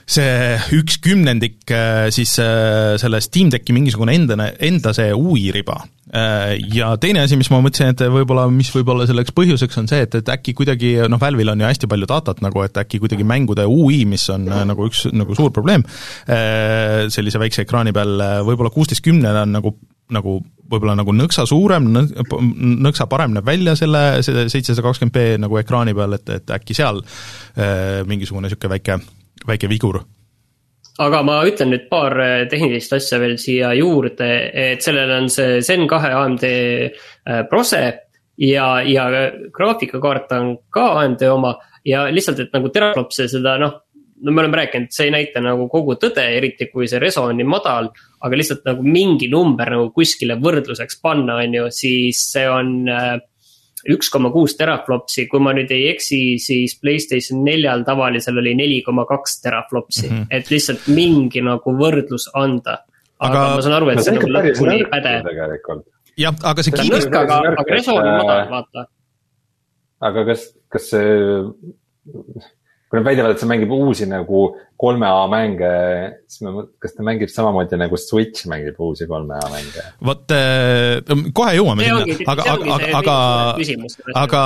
see 0.05 0.57
üks 0.77 0.99
kümnendik 1.01 1.71
äh, 1.73 2.07
siis 2.13 2.35
äh, 2.41 2.93
selle 3.01 3.21
Steam 3.25 3.49
Decki 3.53 3.73
mingisugune 3.73 4.13
endane, 4.15 4.51
enda 4.61 4.93
see 4.93 5.09
UI 5.15 5.49
riba. 5.55 5.79
Äh, 6.15 6.55
ja 6.73 6.93
teine 7.01 7.25
asi, 7.25 7.35
mis 7.39 7.49
ma 7.51 7.59
mõtlesin, 7.63 7.91
et 7.91 8.03
võib-olla, 8.13 8.45
mis 8.53 8.69
võib 8.71 8.91
olla 8.93 9.07
selleks 9.09 9.33
põhjuseks, 9.35 9.79
on 9.81 9.89
see, 9.91 10.05
et, 10.05 10.15
et 10.21 10.29
äkki 10.31 10.53
kuidagi 10.55 10.93
noh, 11.11 11.19
Valve'il 11.19 11.51
on 11.51 11.63
ju 11.63 11.67
hästi 11.67 11.89
palju 11.91 12.07
datat 12.07 12.39
nagu, 12.45 12.61
et 12.63 12.79
äkki 12.79 13.01
kuidagi 13.03 13.27
mängude 13.27 13.65
UI, 13.67 14.03
mis 14.07 14.23
on 14.31 14.47
nagu 14.47 14.87
üks 14.87 15.05
nagu 15.11 15.35
suur 15.35 15.51
probleem, 15.55 15.83
sellise 16.25 17.41
väikse 17.41 17.65
ekraani 17.65 17.93
peal, 17.95 18.15
võib-olla 18.47 18.71
kuusteist 18.73 19.03
kümnele 19.05 19.43
on 19.43 19.53
nagu 19.57 19.75
nagu 20.15 20.37
võib-olla 20.69 20.93
nagu 20.99 21.13
nõksa 21.17 21.47
suurem, 21.49 21.87
nõksa 21.89 23.07
parem 23.09 23.33
näeb 23.33 23.47
välja 23.47 23.73
selle, 23.77 24.21
selle 24.25 24.45
seitsesada 24.53 24.85
kakskümmend 24.85 25.15
B 25.15 25.39
nagu 25.41 25.57
ekraani 25.57 25.95
peal, 25.97 26.13
et, 26.17 26.29
et 26.37 26.53
äkki 26.55 26.77
seal 26.77 27.01
mingisugune 28.05 28.45
niisugune 28.45 28.77
väike 28.77 28.99
väike 29.49 29.69
vigur 29.69 30.03
aga 31.01 31.21
ma 31.27 31.41
ütlen 31.47 31.73
nüüd 31.73 31.87
paar 31.91 32.15
tehnilist 32.51 32.93
asja 32.95 33.19
veel 33.19 33.37
siia 33.41 33.73
juurde, 33.75 34.29
et 34.53 34.83
sellel 34.83 35.11
on 35.17 35.29
see 35.31 35.61
Zen 35.65 35.87
kahe 35.91 36.13
AMD 36.15 36.45
Prose 37.51 37.81
ja, 38.37 38.67
ja 38.87 39.07
graafikakaart 39.55 40.31
on 40.37 40.53
ka 40.71 40.85
AMD 41.01 41.25
oma 41.31 41.55
ja 41.85 42.05
lihtsalt, 42.11 42.39
et 42.45 42.55
nagu 42.55 42.71
teraflopse 42.73 43.27
seda 43.31 43.57
noh 43.61 43.81
no 44.25 44.31
me 44.31 44.41
oleme 44.41 44.57
rääkinud, 44.57 44.91
see 44.95 45.09
ei 45.09 45.13
näita 45.13 45.41
nagu 45.43 45.67
kogu 45.71 45.97
tõde, 45.99 46.23
eriti 46.37 46.69
kui 46.71 46.87
see 46.89 47.01
reso 47.03 47.25
on 47.27 47.37
nii 47.39 47.47
madal. 47.47 47.91
aga 48.25 48.37
lihtsalt 48.39 48.63
nagu 48.65 48.81
mingi 48.81 49.27
number 49.29 49.69
nagu 49.69 49.91
kuskile 49.93 50.39
võrdluseks 50.41 50.97
panna, 51.03 51.35
on 51.43 51.53
ju, 51.53 51.65
siis 51.69 52.23
see 52.31 52.47
on 52.49 52.89
äh, 52.89 53.17
üks 53.91 54.09
koma 54.13 54.31
kuus 54.33 54.55
teraflopsi, 54.57 55.27
kui 55.29 55.41
ma 55.43 55.53
nüüd 55.55 55.71
ei 55.73 55.89
eksi, 55.91 56.19
siis 56.41 56.75
Playstation 56.81 57.43
neljal 57.45 57.85
tavalisel 57.87 58.41
oli 58.41 58.55
neli 58.57 58.81
koma 58.85 59.05
kaks 59.09 59.39
teraflopsi 59.43 60.07
mm, 60.09 60.15
-hmm. 60.15 60.27
et 60.31 60.51
lihtsalt 60.51 60.87
mingi 60.87 61.43
nagu 61.45 61.75
võrdlus 61.77 62.29
anda. 62.33 62.79
aga 63.19 63.43
ma 63.55 63.61
saan 63.61 63.77
aru, 63.77 63.89
et 63.93 64.03
see 64.03 64.15
nagu 64.17 64.31
lõpuni 64.31 64.75
ei 64.79 64.85
päde. 64.91 65.13
jah, 66.17 66.35
aga 66.43 66.63
see 66.63 66.75
kiirus. 66.75 67.07
aga, 67.07 67.39
aga 67.53 67.69
reso 67.69 67.95
on 67.95 68.09
madal, 68.09 68.43
vaata. 68.51 68.85
aga 70.09 70.25
kas, 70.31 70.49
kas 70.69 70.89
see 70.89 71.09
kui 72.89 72.99
nad 72.99 73.07
väidavad, 73.07 73.33
et 73.33 73.41
see 73.41 73.49
mängib 73.49 73.73
uusi 73.73 74.05
nagu 74.09 74.45
kolme 74.77 75.07
A 75.07 75.25
mänge, 75.31 75.71
siis 76.29 76.43
ma, 76.45 76.65
kas 76.81 76.95
ta 76.95 77.05
mängib 77.07 77.31
samamoodi 77.31 77.79
nagu 77.79 77.97
Switch 77.99 78.47
mängib 78.51 78.79
uusi 78.83 79.07
kolme 79.09 79.39
A 79.39 79.49
mänge? 79.53 79.83
vot 80.05 80.33
äh, 80.35 81.01
kohe 81.35 81.55
jõuame 81.57 81.87
sinna, 81.87 82.17
aga, 82.33 82.47
aga, 82.55 82.79
aga, 83.01 83.17
aga 84.21 84.43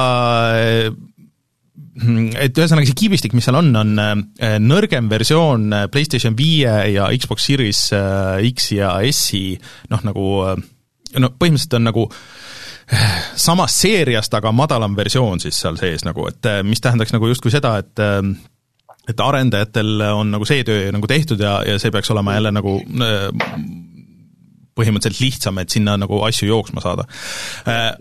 et 2.39 2.55
ühesõnaga 2.55 2.87
see 2.87 2.99
kiibistik, 3.01 3.35
mis 3.35 3.49
seal 3.49 3.59
on, 3.59 3.73
on 3.75 3.93
äh, 3.99 4.57
nõrgem 4.63 5.09
versioon 5.11 5.67
äh, 5.75 5.87
PlayStation 5.91 6.37
viie 6.39 6.75
ja 6.93 7.09
Xbox 7.19 7.49
Series 7.49 7.85
X 8.53 8.71
ja 8.77 8.95
S-i 9.09 9.43
noh, 9.91 10.05
nagu 10.07 10.29
no 11.19 11.33
põhimõtteliselt 11.35 11.79
on 11.79 11.89
nagu 11.89 12.05
samast 13.35 13.81
seeriast, 13.83 14.33
aga 14.33 14.51
madalam 14.55 14.95
versioon 14.97 15.41
siis 15.43 15.59
seal 15.61 15.77
sees 15.79 16.05
nagu, 16.07 16.27
et 16.29 16.49
mis 16.65 16.81
tähendaks 16.81 17.13
nagu 17.15 17.29
justkui 17.29 17.53
seda, 17.53 17.77
et 17.83 18.05
et 19.09 19.21
arendajatel 19.25 20.03
on 20.13 20.33
nagu 20.35 20.45
see 20.45 20.63
töö 20.65 20.91
nagu 20.93 21.07
tehtud 21.09 21.41
ja, 21.41 21.59
ja 21.65 21.79
see 21.81 21.93
peaks 21.93 22.11
olema 22.13 22.35
jälle 22.37 22.51
nagu 22.53 22.75
põhimõtteliselt 24.79 25.23
lihtsam, 25.23 25.59
et 25.61 25.73
sinna 25.73 25.95
nagu 25.99 26.21
asju 26.25 26.47
jooksma 26.49 26.83
saada. 26.83 27.05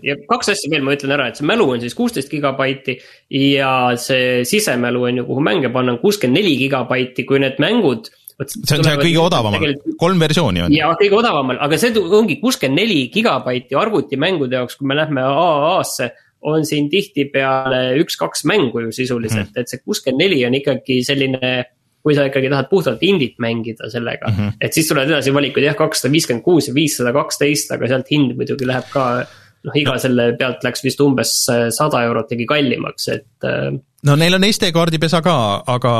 ja 0.05 0.15
kaks 0.29 0.53
asja 0.55 0.71
veel 0.71 0.85
ma 0.85 0.95
ütlen 0.95 1.15
ära, 1.15 1.29
et 1.29 1.39
see 1.39 1.47
mälu 1.49 1.67
on 1.73 1.83
siis 1.83 1.97
kuusteist 1.97 2.31
gigabaiti 2.31 2.99
ja 3.35 3.73
see 3.99 4.45
sisemälu 4.47 5.03
on 5.09 5.21
ju, 5.21 5.27
kuhu 5.27 5.43
mänge 5.45 5.73
panna, 5.73 5.97
on 5.97 6.01
kuuskümmend 6.03 6.39
neli 6.39 6.55
gigabaiti, 6.61 7.27
kui 7.27 7.41
need 7.43 7.59
mängud 7.61 8.11
see 8.47 8.77
on 8.77 8.85
see 8.87 8.95
kõige 9.01 9.19
odavamal, 9.21 9.65
kolm 9.99 10.21
versiooni 10.23 10.63
on. 10.65 10.73
jaa, 10.75 10.93
kõige 10.99 11.17
odavamal, 11.19 11.59
aga 11.65 11.79
see 11.81 11.91
ongi 11.99 12.39
kuuskümmend 12.41 12.81
neli 12.81 13.01
gigabaiti 13.13 13.77
arvutimängude 13.79 14.59
jaoks, 14.59 14.79
kui 14.79 14.87
me 14.89 14.97
lähme 14.99 15.25
AA-sse 15.27 16.11
on 16.49 16.63
siin 16.67 16.87
tihtipeale 16.91 17.97
üks-kaks 17.99 18.45
mängu 18.47 18.85
ju 18.85 18.93
sisuliselt 18.95 19.49
mm., 19.51 19.59
et 19.59 19.71
see 19.71 19.83
kuuskümmend 19.83 20.23
neli 20.23 20.39
on 20.47 20.55
ikkagi 20.55 21.01
selline 21.03 21.51
kui 21.99 22.15
sa 22.15 22.29
ikkagi 22.29 22.47
tahad 22.51 22.69
puhtalt 22.71 23.01
indit 23.03 23.35
mängida 23.43 23.89
sellega 23.91 24.29
mm, 24.29 24.37
-hmm. 24.37 24.53
et 24.61 24.73
siis 24.73 24.87
tulevad 24.87 25.11
edasi 25.11 25.33
valikud 25.35 25.63
jah, 25.63 25.75
kakssada 25.75 26.11
viiskümmend 26.13 26.45
kuus 26.45 26.69
ja 26.69 26.73
viissada 26.73 27.11
kaksteist, 27.13 27.71
aga 27.75 27.91
sealt 27.91 28.11
hind 28.11 28.37
muidugi 28.39 28.67
läheb 28.67 28.87
ka 28.93 29.25
noh, 29.67 29.75
iga 29.75 29.97
selle 30.01 30.31
pealt 30.39 30.63
läks 30.65 30.83
vist 30.85 31.01
umbes 31.03 31.35
äh, 31.51 31.67
sada 31.75 32.03
eurot 32.07 32.29
tegi 32.31 32.47
kallimaks, 32.49 33.07
et. 33.11 33.27
Äh, 33.47 33.71
no 34.07 34.15
neil 34.19 34.37
on 34.37 34.45
SD-kaardi 34.47 34.99
pesa 35.01 35.19
ka, 35.23 35.35
aga 35.67 35.93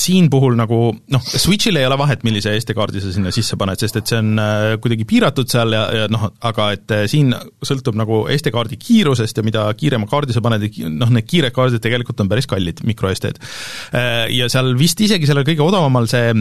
siin 0.00 0.30
puhul 0.32 0.56
nagu 0.56 0.78
noh, 1.12 1.26
Switch'il 1.26 1.76
ei 1.76 1.88
ole 1.88 1.98
vahet, 2.00 2.24
millise 2.26 2.54
SD-kaardi 2.56 3.02
sa 3.04 3.12
sinna 3.12 3.32
sisse 3.34 3.58
paned, 3.60 3.80
sest 3.82 4.00
et 4.00 4.12
see 4.12 4.20
on 4.22 4.40
äh, 4.40 4.68
kuidagi 4.82 5.08
piiratud 5.08 5.50
seal 5.52 5.76
ja, 5.76 5.82
ja 6.02 6.06
noh, 6.12 6.30
aga 6.48 6.70
et 6.76 6.94
siin 7.12 7.34
sõltub 7.64 7.98
nagu 8.00 8.22
SD-kaardi 8.32 8.80
kiirusest 8.80 9.42
ja 9.42 9.44
mida 9.46 9.66
kiirema 9.76 10.08
kaardi 10.10 10.36
sa 10.36 10.44
paned, 10.44 10.64
noh, 10.96 11.12
need 11.12 11.28
kiired 11.28 11.56
kaardid 11.56 11.84
tegelikult 11.84 12.24
on 12.24 12.32
päris 12.32 12.48
kallid, 12.48 12.80
micro 12.88 13.12
SD-d. 13.12 13.42
ja 14.32 14.48
seal 14.52 14.72
vist 14.78 15.04
isegi 15.04 15.28
sellel 15.28 15.44
kõige 15.46 15.64
odavamal 15.66 16.08
see, 16.10 16.32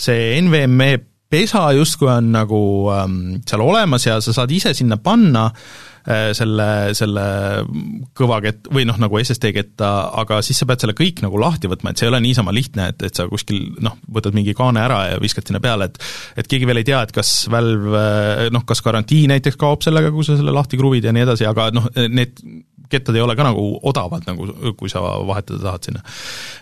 see 0.00 0.34
NVMe 0.42 0.96
pesa 1.30 1.68
justkui 1.76 2.10
on 2.10 2.32
nagu 2.34 2.60
ähm, 2.90 3.20
seal 3.46 3.62
olemas 3.62 4.08
ja 4.08 4.18
sa 4.18 4.34
saad 4.34 4.50
ise 4.50 4.72
sinna 4.74 4.98
panna 4.98 5.44
äh, 5.46 5.78
Äh, 6.10 6.30
selle, 6.34 6.66
selle 6.96 7.24
kõvakett 8.18 8.70
või 8.72 8.86
noh, 8.88 8.96
nagu 8.98 9.18
SSD 9.20 9.52
ketta, 9.54 9.90
aga 10.18 10.40
siis 10.42 10.58
sa 10.58 10.66
pead 10.66 10.82
selle 10.82 10.94
kõik 10.96 11.20
nagu 11.22 11.38
lahti 11.38 11.70
võtma, 11.70 11.92
et 11.92 12.00
see 12.00 12.08
ei 12.08 12.10
ole 12.10 12.22
niisama 12.24 12.54
lihtne, 12.56 12.88
et, 12.90 13.04
et 13.06 13.20
sa 13.20 13.28
kuskil 13.30 13.76
noh, 13.84 13.94
võtad 14.10 14.34
mingi 14.34 14.54
kaane 14.56 14.82
ära 14.82 15.00
ja 15.12 15.20
viskad 15.22 15.46
sinna 15.46 15.60
peale, 15.62 15.90
et 15.90 16.00
et 16.40 16.50
keegi 16.50 16.66
veel 16.66 16.80
ei 16.80 16.88
tea, 16.88 17.02
et 17.04 17.14
kas 17.14 17.30
Valve 17.52 18.50
noh, 18.54 18.64
kas 18.66 18.82
garantii 18.86 19.28
näiteks 19.30 19.60
kaob 19.60 19.84
sellega, 19.86 20.10
kui 20.14 20.26
sa 20.26 20.38
selle 20.40 20.54
lahti 20.56 20.80
kruvid 20.80 21.06
ja 21.06 21.14
nii 21.14 21.26
edasi, 21.28 21.46
aga 21.46 21.68
noh, 21.76 21.86
need 22.10 22.42
kettad 22.90 23.14
ei 23.14 23.22
ole 23.22 23.36
ka 23.38 23.46
nagu 23.46 23.66
odavad, 23.86 24.26
nagu 24.26 24.74
kui 24.80 24.90
sa 24.90 25.04
vahetada 25.28 25.62
tahad 25.62 25.90
sinna. 25.90 26.06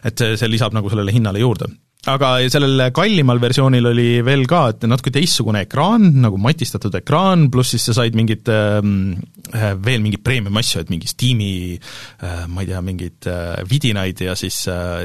et 0.04 0.18
see, 0.18 0.36
see 0.40 0.50
lisab 0.50 0.76
nagu 0.76 0.92
sellele 0.92 1.14
hinnale 1.14 1.40
juurde 1.40 1.70
aga 2.06 2.28
sellel 2.46 2.92
kallimal 2.94 3.40
versioonil 3.42 3.90
oli 3.90 4.06
veel 4.24 4.44
ka, 4.48 4.60
et 4.70 4.84
natuke 4.86 5.10
teistsugune 5.14 5.64
ekraan, 5.66 6.06
nagu 6.22 6.38
matistatud 6.40 6.94
ekraan, 7.00 7.48
pluss 7.50 7.74
siis 7.74 7.88
sa 7.88 7.96
said 7.98 8.14
mingit 8.18 8.46
ähm, 8.52 9.16
äh, 9.50 9.72
veel 9.74 10.04
mingeid 10.04 10.22
premium 10.22 10.60
asju, 10.60 10.84
et 10.84 10.92
mingi 10.92 11.10
Steam'i 11.10 11.50
äh, 11.74 12.44
ma 12.46 12.62
ei 12.62 12.70
tea, 12.70 12.82
mingeid 12.86 13.28
äh, 13.28 13.58
vidinaid 13.68 14.22
ja 14.22 14.36
siis 14.38 14.60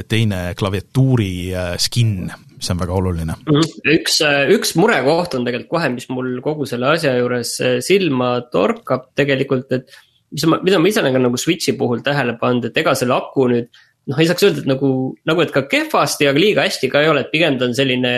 teine 0.10 0.46
klaviatuuri 0.60 1.34
skin, 1.82 2.30
mis 2.54 2.70
on 2.72 2.82
väga 2.84 2.98
oluline. 3.02 3.38
Mhm. 3.42 3.76
üks, 3.96 4.22
üks 4.54 4.76
murekoht 4.80 5.34
on 5.40 5.48
tegelikult 5.48 5.74
kohe, 5.74 5.90
mis 5.96 6.10
mul 6.14 6.36
kogu 6.46 6.70
selle 6.70 6.94
asja 6.94 7.16
juures 7.18 7.58
silma 7.86 8.36
torkab 8.54 9.10
tegelikult, 9.18 9.74
et 9.74 9.90
mis 10.34 10.46
ma, 10.50 10.62
mida 10.62 10.78
ma 10.82 10.94
ise 10.94 11.02
olen 11.02 11.18
ka 11.18 11.26
nagu 11.26 11.42
Switch'i 11.42 11.74
puhul 11.78 12.06
tähele 12.06 12.38
pannud, 12.40 12.70
et 12.70 12.80
ega 12.84 12.94
selle 12.98 13.18
aku 13.18 13.50
nüüd 13.50 13.74
noh, 14.10 14.20
ei 14.20 14.30
saaks 14.30 14.48
öelda, 14.48 14.64
et 14.64 14.70
nagu, 14.70 14.90
nagu, 15.28 15.44
et 15.44 15.52
ka 15.54 15.66
kehvasti, 15.72 16.28
aga 16.30 16.42
liiga 16.42 16.66
hästi 16.66 16.90
ka 16.92 17.04
ei 17.04 17.12
ole, 17.12 17.24
et 17.24 17.32
pigem 17.34 17.60
ta 17.60 17.70
on 17.70 17.76
selline 17.78 18.14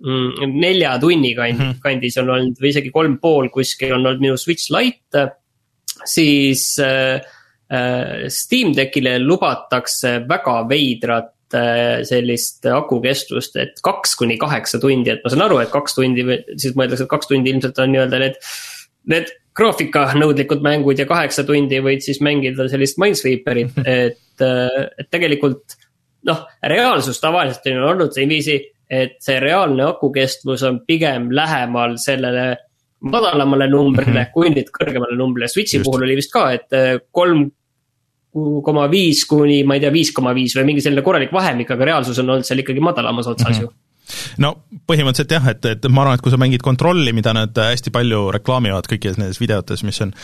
mm, 0.00 0.54
nelja 0.60 0.94
tunni 1.02 1.34
kandis 1.36 1.58
mm, 1.58 1.66
-hmm. 1.66 1.82
kandis 1.84 2.16
on 2.22 2.30
olnud 2.36 2.62
või 2.62 2.72
isegi 2.72 2.92
kolm 2.94 3.18
pool 3.22 3.50
kuskil 3.52 3.94
on 3.96 4.06
olnud 4.06 4.22
minu 4.22 4.38
Switch 4.40 4.70
Lite. 4.72 5.28
siis 6.04 6.78
äh, 6.80 7.20
äh, 7.72 8.28
Steam 8.28 8.72
Deckile 8.76 9.18
lubatakse 9.18 10.20
väga 10.28 10.68
veidrat 10.68 11.54
äh, 11.54 12.00
sellist 12.08 12.66
akukestust, 12.66 13.56
et 13.56 13.82
kaks 13.82 14.16
kuni 14.16 14.38
kaheksa 14.38 14.78
tundi, 14.80 15.10
et 15.10 15.24
ma 15.24 15.30
saan 15.30 15.44
aru, 15.44 15.58
et 15.58 15.70
kaks 15.70 15.94
tundi, 15.94 16.24
siis 16.56 16.74
mõeldakse, 16.74 17.04
et 17.04 17.12
kaks 17.12 17.28
tundi 17.28 17.50
ilmselt 17.50 17.78
on 17.78 17.92
nii-öelda 17.92 18.18
need. 18.24 18.40
Need 19.10 19.30
graafikanõudlikud 19.56 20.60
mängud 20.62 20.98
ja 21.00 21.06
kaheksa 21.08 21.42
tundi 21.44 21.80
võid 21.82 22.04
siis 22.04 22.20
mängida 22.24 22.68
sellist 22.70 22.98
Minesweeperit, 23.00 23.78
et 23.98 24.18
et, 24.40 24.96
et 24.98 25.10
tegelikult 25.10 25.76
noh, 26.28 26.42
reaalsus 26.66 27.20
tavaliselt 27.20 27.70
on 27.74 27.86
olnud 27.94 28.16
niiviisi, 28.16 28.58
et 28.90 29.16
see 29.22 29.38
reaalne 29.40 29.86
akukestvus 29.86 30.64
on 30.66 30.82
pigem 30.86 31.30
lähemal 31.34 31.96
sellele 32.02 32.56
madalamale 33.00 33.68
numbrile 33.70 34.10
mm 34.10 34.26
-hmm. 34.26 34.32
kui 34.34 34.50
nüüd 34.50 34.68
kõrgemale 34.74 35.16
numbrile. 35.16 35.48
Switch'i 35.48 35.78
Just. 35.78 35.84
puhul 35.84 36.02
oli 36.04 36.16
vist 36.16 36.32
ka, 36.32 36.50
et 36.52 36.72
äh, 36.72 36.98
kolm 37.10 37.50
koma 38.64 38.90
viis 38.90 39.24
kuni 39.26 39.62
ma 39.64 39.74
ei 39.74 39.80
tea, 39.80 39.92
viis 39.92 40.12
koma 40.14 40.34
viis 40.34 40.54
või 40.56 40.64
mingi 40.64 40.82
selline 40.84 41.02
korralik 41.02 41.32
vahemik, 41.32 41.70
aga 41.70 41.84
reaalsus 41.84 42.18
on 42.18 42.30
olnud 42.30 42.46
seal 42.46 42.62
ikkagi 42.62 42.80
madalamas 42.80 43.26
otsas 43.26 43.48
mm 43.48 43.54
-hmm. 43.54 43.70
ju 43.70 44.42
no 44.42 44.54
põhimõtteliselt 44.90 45.32
jah, 45.34 45.48
et, 45.48 45.64
et 45.64 45.88
ma 45.88 46.02
arvan, 46.02 46.18
et 46.18 46.24
kui 46.24 46.32
sa 46.32 46.38
mängid 46.40 46.62
Kontrolli, 46.62 47.12
mida 47.12 47.32
nad 47.32 47.56
hästi 47.56 47.90
palju 47.90 48.30
reklaamivad 48.30 48.88
kõikides 48.90 49.18
nendes 49.18 49.40
videotes, 49.40 49.82
mis 49.82 50.00
on 50.00 50.14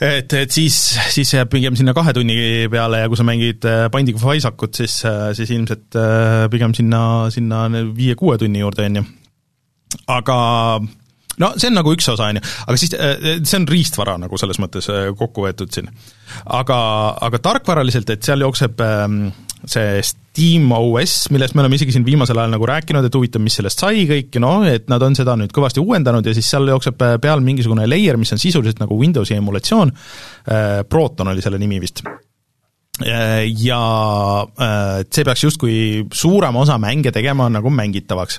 et, 0.00 0.32
et 0.32 0.54
siis, 0.54 0.76
siis 1.12 1.34
jääb 1.34 1.50
pigem 1.52 1.76
sinna 1.78 1.94
kahe 1.96 2.14
tunni 2.16 2.36
peale 2.72 3.02
ja 3.02 3.10
kui 3.10 3.18
sa 3.20 3.26
mängid 3.26 3.66
äh, 3.68 3.88
Binding 3.92 4.16
of 4.18 4.24
Isaacut, 4.34 4.78
siis, 4.80 5.00
äh, 5.08 5.30
siis 5.36 5.52
ilmselt 5.54 5.98
äh, 5.98 6.46
pigem 6.52 6.74
sinna, 6.76 7.02
sinna 7.34 7.66
viie-kuue 7.96 8.38
tunni 8.40 8.62
juurde, 8.62 8.88
on 8.88 9.00
ju. 9.00 9.04
aga 10.14 10.38
no 11.42 11.52
see 11.56 11.70
on 11.70 11.78
nagu 11.80 11.92
üks 11.96 12.08
osa, 12.12 12.30
on 12.30 12.40
ju, 12.40 12.46
aga 12.66 12.80
siis 12.80 12.94
see 12.94 13.60
on 13.60 13.68
riistvara 13.68 14.16
nagu 14.22 14.40
selles 14.40 14.60
mõttes 14.62 14.88
kokku 15.18 15.46
võetud 15.46 15.72
siin. 15.74 15.90
aga, 16.46 16.80
aga 17.28 17.42
tarkvaraliselt, 17.50 18.10
et 18.14 18.24
seal 18.24 18.46
jookseb 18.46 18.80
ähm, 18.86 19.22
see 19.68 20.00
Steam 20.30 20.70
OS, 20.70 21.26
millest 21.34 21.56
me 21.56 21.64
oleme 21.64 21.74
isegi 21.74 21.90
siin 21.96 22.04
viimasel 22.06 22.38
ajal 22.38 22.52
nagu 22.54 22.66
rääkinud, 22.68 23.06
et 23.06 23.16
huvitav, 23.18 23.42
mis 23.42 23.56
sellest 23.58 23.82
sai 23.82 24.04
kõik 24.06 24.38
noh, 24.42 24.62
et 24.70 24.86
nad 24.90 25.02
on 25.02 25.16
seda 25.18 25.34
nüüd 25.40 25.50
kõvasti 25.54 25.82
uuendanud 25.82 26.26
ja 26.26 26.34
siis 26.36 26.46
seal 26.52 26.70
jookseb 26.70 27.02
äh, 27.02 27.16
peal 27.22 27.42
mingisugune 27.42 27.88
layer, 27.90 28.18
mis 28.20 28.30
on 28.36 28.38
sisuliselt 28.38 28.78
nagu 28.78 28.94
Windowsi 29.00 29.34
emulatsioon, 29.34 29.90
äh, 29.90 30.80
Proton 30.86 31.34
oli 31.34 31.42
selle 31.42 31.58
nimi 31.58 31.82
vist. 31.82 32.04
Äh, 33.00 33.42
ja 33.58 33.80
see 35.10 35.26
peaks 35.26 35.44
justkui 35.48 35.76
suurema 36.14 36.62
osa 36.62 36.78
mänge 36.78 37.10
tegema 37.16 37.50
nagu 37.50 37.74
mängitavaks. 37.74 38.38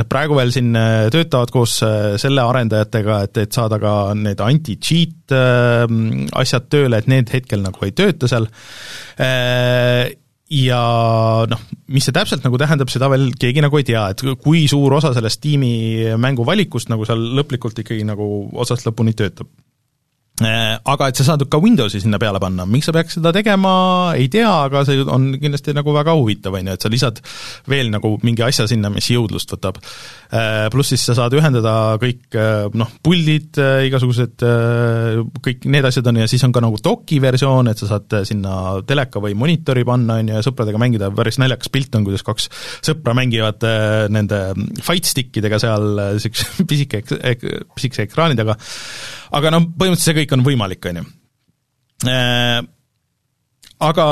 Nad 0.00 0.08
praegu 0.08 0.40
veel 0.40 0.56
siin 0.56 0.72
töötavad 1.12 1.52
koos 1.52 1.78
selle 2.22 2.48
arendajatega, 2.48 3.22
et, 3.28 3.42
et 3.44 3.60
saada 3.60 3.76
ka 3.82 3.96
need 4.16 4.40
anti-cheat 4.40 5.36
asjad 5.36 6.70
tööle, 6.72 7.02
et 7.02 7.10
need 7.12 7.34
hetkel 7.34 7.60
nagu 7.66 7.84
ei 7.84 7.92
tööta 7.98 8.30
seal 8.30 8.48
ja 10.52 10.80
noh, 11.50 11.62
mis 11.90 12.06
see 12.06 12.14
täpselt 12.14 12.44
nagu 12.46 12.58
tähendab, 12.60 12.90
seda 12.92 13.10
veel 13.10 13.32
keegi 13.38 13.64
nagu 13.64 13.78
ei 13.80 13.86
tea, 13.86 14.04
et 14.12 14.22
kui 14.42 14.66
suur 14.70 14.94
osa 14.98 15.12
sellest 15.16 15.42
tiimi 15.42 16.16
mänguvalikust 16.22 16.92
nagu 16.92 17.06
seal 17.08 17.22
lõplikult 17.38 17.82
ikkagi 17.82 18.06
nagu 18.06 18.28
otsast 18.54 18.86
lõpuni 18.86 19.16
töötab 19.18 19.50
Äh, 20.36 20.74
aga 20.84 21.06
et 21.08 21.16
sa 21.16 21.24
saad 21.24 21.46
ka 21.48 21.56
Windowsi 21.62 21.96
sinna 22.02 22.18
peale 22.20 22.36
panna, 22.42 22.66
miks 22.68 22.90
sa 22.90 22.92
peaks 22.92 23.14
seda 23.16 23.30
tegema, 23.32 23.70
ei 24.20 24.26
tea, 24.28 24.50
aga 24.66 24.82
see 24.84 25.00
on 25.00 25.30
kindlasti 25.40 25.72
nagu 25.72 25.94
väga 25.96 26.12
huvitav, 26.18 26.58
on 26.58 26.68
ju, 26.68 26.74
et 26.76 26.84
sa 26.84 26.90
lisad 26.92 27.22
veel 27.72 27.88
nagu 27.88 28.10
mingi 28.20 28.44
asja 28.44 28.66
sinna, 28.68 28.90
mis 28.92 29.08
jõudlust 29.08 29.54
võtab. 29.54 29.80
Äh, 30.26 30.66
pluss 30.74 30.90
siis 30.90 31.04
sa 31.06 31.14
saad 31.14 31.34
ühendada 31.38 31.72
kõik 32.02 32.34
äh, 32.34 32.66
noh, 32.74 32.90
puldid, 33.04 33.58
igasugused, 33.86 34.42
kõik 35.44 35.66
need 35.70 35.86
asjad 35.86 36.10
on 36.10 36.20
ja 36.22 36.28
siis 36.30 36.42
on 36.46 36.54
ka 36.54 36.62
nagu 36.64 36.80
doki 36.82 37.20
versioon, 37.22 37.70
et 37.70 37.80
sa 37.80 37.90
saad 37.92 38.18
sinna 38.28 38.56
teleka 38.86 39.22
või 39.22 39.36
monitori 39.38 39.84
panna, 39.86 40.18
on 40.20 40.32
ju, 40.32 40.38
ja 40.38 40.44
sõpradega 40.46 40.80
mängida, 40.82 41.10
päris 41.14 41.38
naljakas 41.42 41.70
pilt 41.72 41.94
on, 41.98 42.06
kuidas 42.08 42.26
kaks 42.26 42.48
sõpra 42.86 43.14
mängivad 43.16 43.62
nende 44.12 44.40
fight 44.82 45.06
stick 45.08 45.38
idega 45.38 45.60
seal 45.62 45.92
niisuguse 46.16 46.66
pisike, 46.70 47.04
pisikese 47.76 48.08
ekraani 48.08 48.38
taga, 48.38 48.58
aga 49.38 49.54
noh, 49.54 49.70
põhimõtteliselt 49.76 50.10
see 50.10 50.18
kõik 50.22 50.36
on 50.36 50.46
võimalik, 50.46 50.90
on 50.90 51.02
ju. 51.02 51.06
Äh, 52.04 52.60
aga 53.84 54.06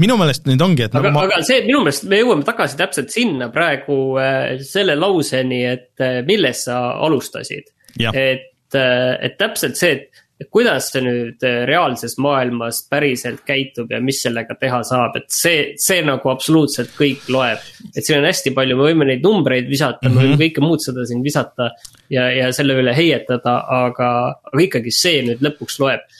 minu 0.00 0.16
meelest 0.20 0.46
nüüd 0.48 0.62
ongi, 0.64 0.86
et 0.86 0.94
aga 0.94 1.08
nagu, 1.08 1.16
ma... 1.16 1.26
aga 1.28 1.42
see, 1.46 1.62
minu 1.66 1.82
meelest 1.84 2.06
me 2.10 2.20
jõuame 2.20 2.46
tagasi 2.46 2.78
täpselt 2.80 3.12
sinna 3.14 3.50
praegu 3.54 3.98
äh, 4.20 4.60
selle 4.66 4.96
lauseni, 4.98 5.62
et 5.68 6.04
äh, 6.04 6.20
millest 6.26 6.68
sa 6.68 6.80
alustasid. 7.06 7.72
et, 8.14 8.76
et 8.76 9.38
täpselt 9.40 9.78
see, 9.80 9.96
et 10.40 10.48
kuidas 10.52 10.90
see 10.92 11.02
nüüd 11.04 11.42
äh, 11.46 11.62
reaalses 11.68 12.18
maailmas 12.22 12.82
päriselt 12.92 13.42
käitub 13.48 13.90
ja 13.92 14.00
mis 14.04 14.20
sellega 14.24 14.56
teha 14.60 14.82
saab, 14.86 15.16
et 15.20 15.28
see, 15.32 15.72
see 15.80 16.00
nagu 16.04 16.32
absoluutselt 16.32 16.92
kõik 16.96 17.28
loeb. 17.32 17.64
et 17.94 18.04
siin 18.04 18.20
on 18.20 18.28
hästi 18.28 18.54
palju, 18.56 18.78
me 18.78 18.88
võime 18.90 19.08
neid 19.08 19.24
numbreid 19.24 19.68
visata 19.68 20.04
mm, 20.04 20.08
-hmm. 20.08 20.16
me 20.16 20.26
võime 20.26 20.36
mhm. 20.36 20.42
kõike 20.44 20.64
muud 20.64 20.84
seda 20.84 21.08
siin 21.08 21.24
visata 21.24 21.72
ja, 22.12 22.28
ja 22.36 22.52
selle 22.56 22.76
üle 22.80 22.94
heietada, 22.96 23.62
aga, 23.80 24.10
aga 24.52 24.66
ikkagi 24.68 24.92
see 24.92 25.24
nüüd 25.24 25.44
lõpuks 25.44 25.80
loeb 25.80 26.04
äh, 26.04 26.19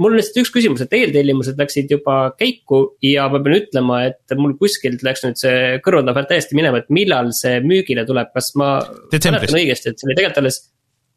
mul 0.00 0.14
on 0.14 0.18
lihtsalt 0.18 0.40
üks 0.42 0.52
küsimus, 0.54 0.82
et 0.84 0.94
eeltellimused 0.96 1.58
läksid 1.60 1.92
juba 1.92 2.16
käiku 2.38 2.82
ja 3.04 3.28
ma 3.32 3.40
pean 3.44 3.58
ütlema, 3.60 4.00
et 4.10 4.38
mul 4.38 4.56
kuskilt 4.60 5.04
läks 5.06 5.24
nüüd 5.26 5.40
see 5.40 5.78
pealt 6.16 6.32
täiesti 6.32 6.58
minema, 6.58 6.82
et 6.82 6.90
millal 6.94 7.32
see 7.36 7.60
müügile 7.64 8.06
tuleb, 8.08 8.32
kas 8.34 8.52
ma 8.58 8.76
mäletan 9.12 9.60
õigesti, 9.62 9.92
et 9.92 10.00
see 10.00 10.08
oli 10.08 10.18
tegelikult 10.18 10.42
alles 10.44 10.62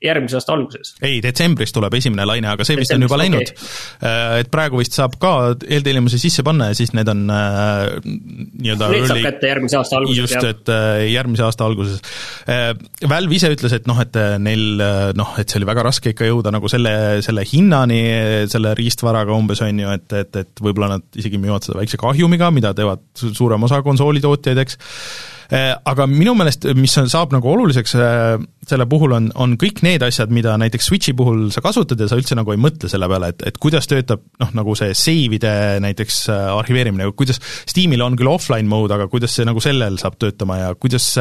järgmise 0.01 0.37
aasta 0.39 0.53
alguses. 0.55 0.93
ei, 1.05 1.19
detsembris 1.23 1.73
tuleb 1.75 1.93
esimene 1.97 2.25
laine, 2.25 2.49
aga 2.51 2.65
see 2.67 2.77
vist 2.79 2.93
on 2.95 3.05
juba 3.05 3.19
läinud 3.21 3.43
okay.. 3.43 3.67
Äh, 4.01 4.37
et 4.41 4.51
praegu 4.53 4.79
vist 4.81 4.95
saab 4.97 5.17
ka 5.21 5.33
eeltellimusi 5.61 6.19
sisse 6.21 6.45
panna 6.45 6.71
ja 6.71 6.77
siis 6.77 6.93
need 6.97 7.09
on 7.11 7.23
äh, 7.29 7.99
nii-öelda 8.05 8.89
Need 8.91 9.09
saab 9.11 9.21
kätte 9.27 9.51
järgmise 9.51 9.79
aasta 9.79 9.99
alguses, 9.99 10.21
just, 10.23 10.47
et 10.49 10.71
äh, 10.73 11.05
järgmise 11.11 11.45
aasta 11.47 11.67
alguses 11.67 12.01
äh,. 12.49 12.71
Valve 13.11 13.35
ise 13.35 13.49
ütles, 13.51 13.73
et 13.75 13.87
noh, 13.89 13.97
et 14.01 14.17
neil 14.41 14.81
noh, 15.17 15.33
et 15.41 15.49
see 15.49 15.59
oli 15.59 15.67
väga 15.67 15.83
raske 15.85 16.13
ikka 16.13 16.27
jõuda 16.29 16.53
nagu 16.53 16.69
selle, 16.71 16.93
selle 17.25 17.43
hinnani 17.47 17.99
selle 18.51 18.73
riistvaraga 18.77 19.35
umbes, 19.35 19.61
on 19.65 19.81
ju, 19.81 19.91
et, 19.97 20.07
et, 20.21 20.39
et 20.43 20.63
võib-olla 20.63 20.95
nad 20.95 21.19
isegi 21.19 21.39
müüvad 21.41 21.65
seda 21.65 21.79
väikse 21.81 21.99
kahjumiga, 22.01 22.51
mida 22.53 22.73
teevad 22.77 23.03
suurem 23.17 23.67
osa 23.67 23.81
konsoolitootjaid, 23.85 24.61
eks 24.63 24.79
aga 25.51 26.05
minu 26.07 26.31
meelest, 26.37 26.63
mis 26.79 26.93
on, 26.99 27.09
saab 27.11 27.33
nagu 27.35 27.49
oluliseks 27.51 27.93
äh, 27.99 28.43
selle 28.67 28.85
puhul, 28.89 29.11
on, 29.17 29.27
on 29.35 29.57
kõik 29.59 29.81
need 29.83 30.03
asjad, 30.05 30.31
mida 30.31 30.53
näiteks 30.61 30.87
Switchi 30.87 31.13
puhul 31.17 31.49
sa 31.51 31.63
kasutad 31.65 31.99
ja 31.99 32.07
sa 32.07 32.19
üldse 32.19 32.37
nagu 32.39 32.53
ei 32.53 32.61
mõtle 32.61 32.87
selle 32.91 33.09
peale, 33.11 33.33
et, 33.33 33.43
et 33.51 33.59
kuidas 33.61 33.89
töötab 33.91 34.23
noh, 34.39 34.53
nagu 34.55 34.75
see 34.79 34.95
save'ide 34.95 35.53
näiteks 35.83 36.21
äh, 36.31 36.47
arhiveerimine, 36.55 37.09
kuidas 37.19 37.41
Steamil 37.69 38.05
on 38.05 38.15
küll 38.19 38.31
offline 38.31 38.71
mode, 38.71 38.95
aga 38.95 39.09
kuidas 39.11 39.35
see 39.35 39.47
nagu 39.47 39.63
sellel 39.63 39.99
saab 40.01 40.15
töötama 40.21 40.61
ja 40.61 40.71
kuidas 40.79 41.11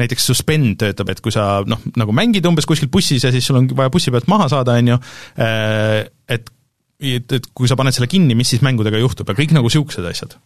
näiteks 0.00 0.30
suspend 0.32 0.78
töötab, 0.80 1.12
et 1.12 1.20
kui 1.24 1.34
sa 1.34 1.60
noh, 1.68 1.84
nagu 2.00 2.16
mängid 2.16 2.48
umbes 2.48 2.68
kuskil 2.68 2.88
bussis 2.92 3.28
ja 3.28 3.34
siis 3.34 3.44
sul 3.44 3.60
on 3.60 3.68
vaja 3.76 3.92
bussi 3.92 4.14
pealt 4.14 4.28
maha 4.32 4.48
saada, 4.52 4.80
on 4.80 4.94
ju, 4.94 5.00
et 5.36 6.52
et, 6.96 7.32
et 7.36 7.46
kui 7.52 7.68
sa 7.68 7.76
paned 7.76 7.92
selle 7.92 8.08
kinni, 8.08 8.32
mis 8.32 8.48
siis 8.54 8.62
mängudega 8.64 8.96
juhtub 9.02 9.28
ja 9.28 9.36
kõik 9.36 9.52
nagu 9.52 9.68
niisugused 9.68 10.06
asjad 10.08 10.38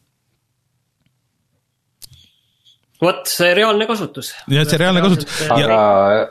vot 3.00 3.28
see 3.30 3.52
reaalne 3.56 3.86
kasutus. 3.88 4.32
jah, 4.50 4.66
see 4.68 4.80
reaalne 4.80 5.02
kasutus. 5.04 5.42
aga 5.50 5.68
ja... 5.68 6.24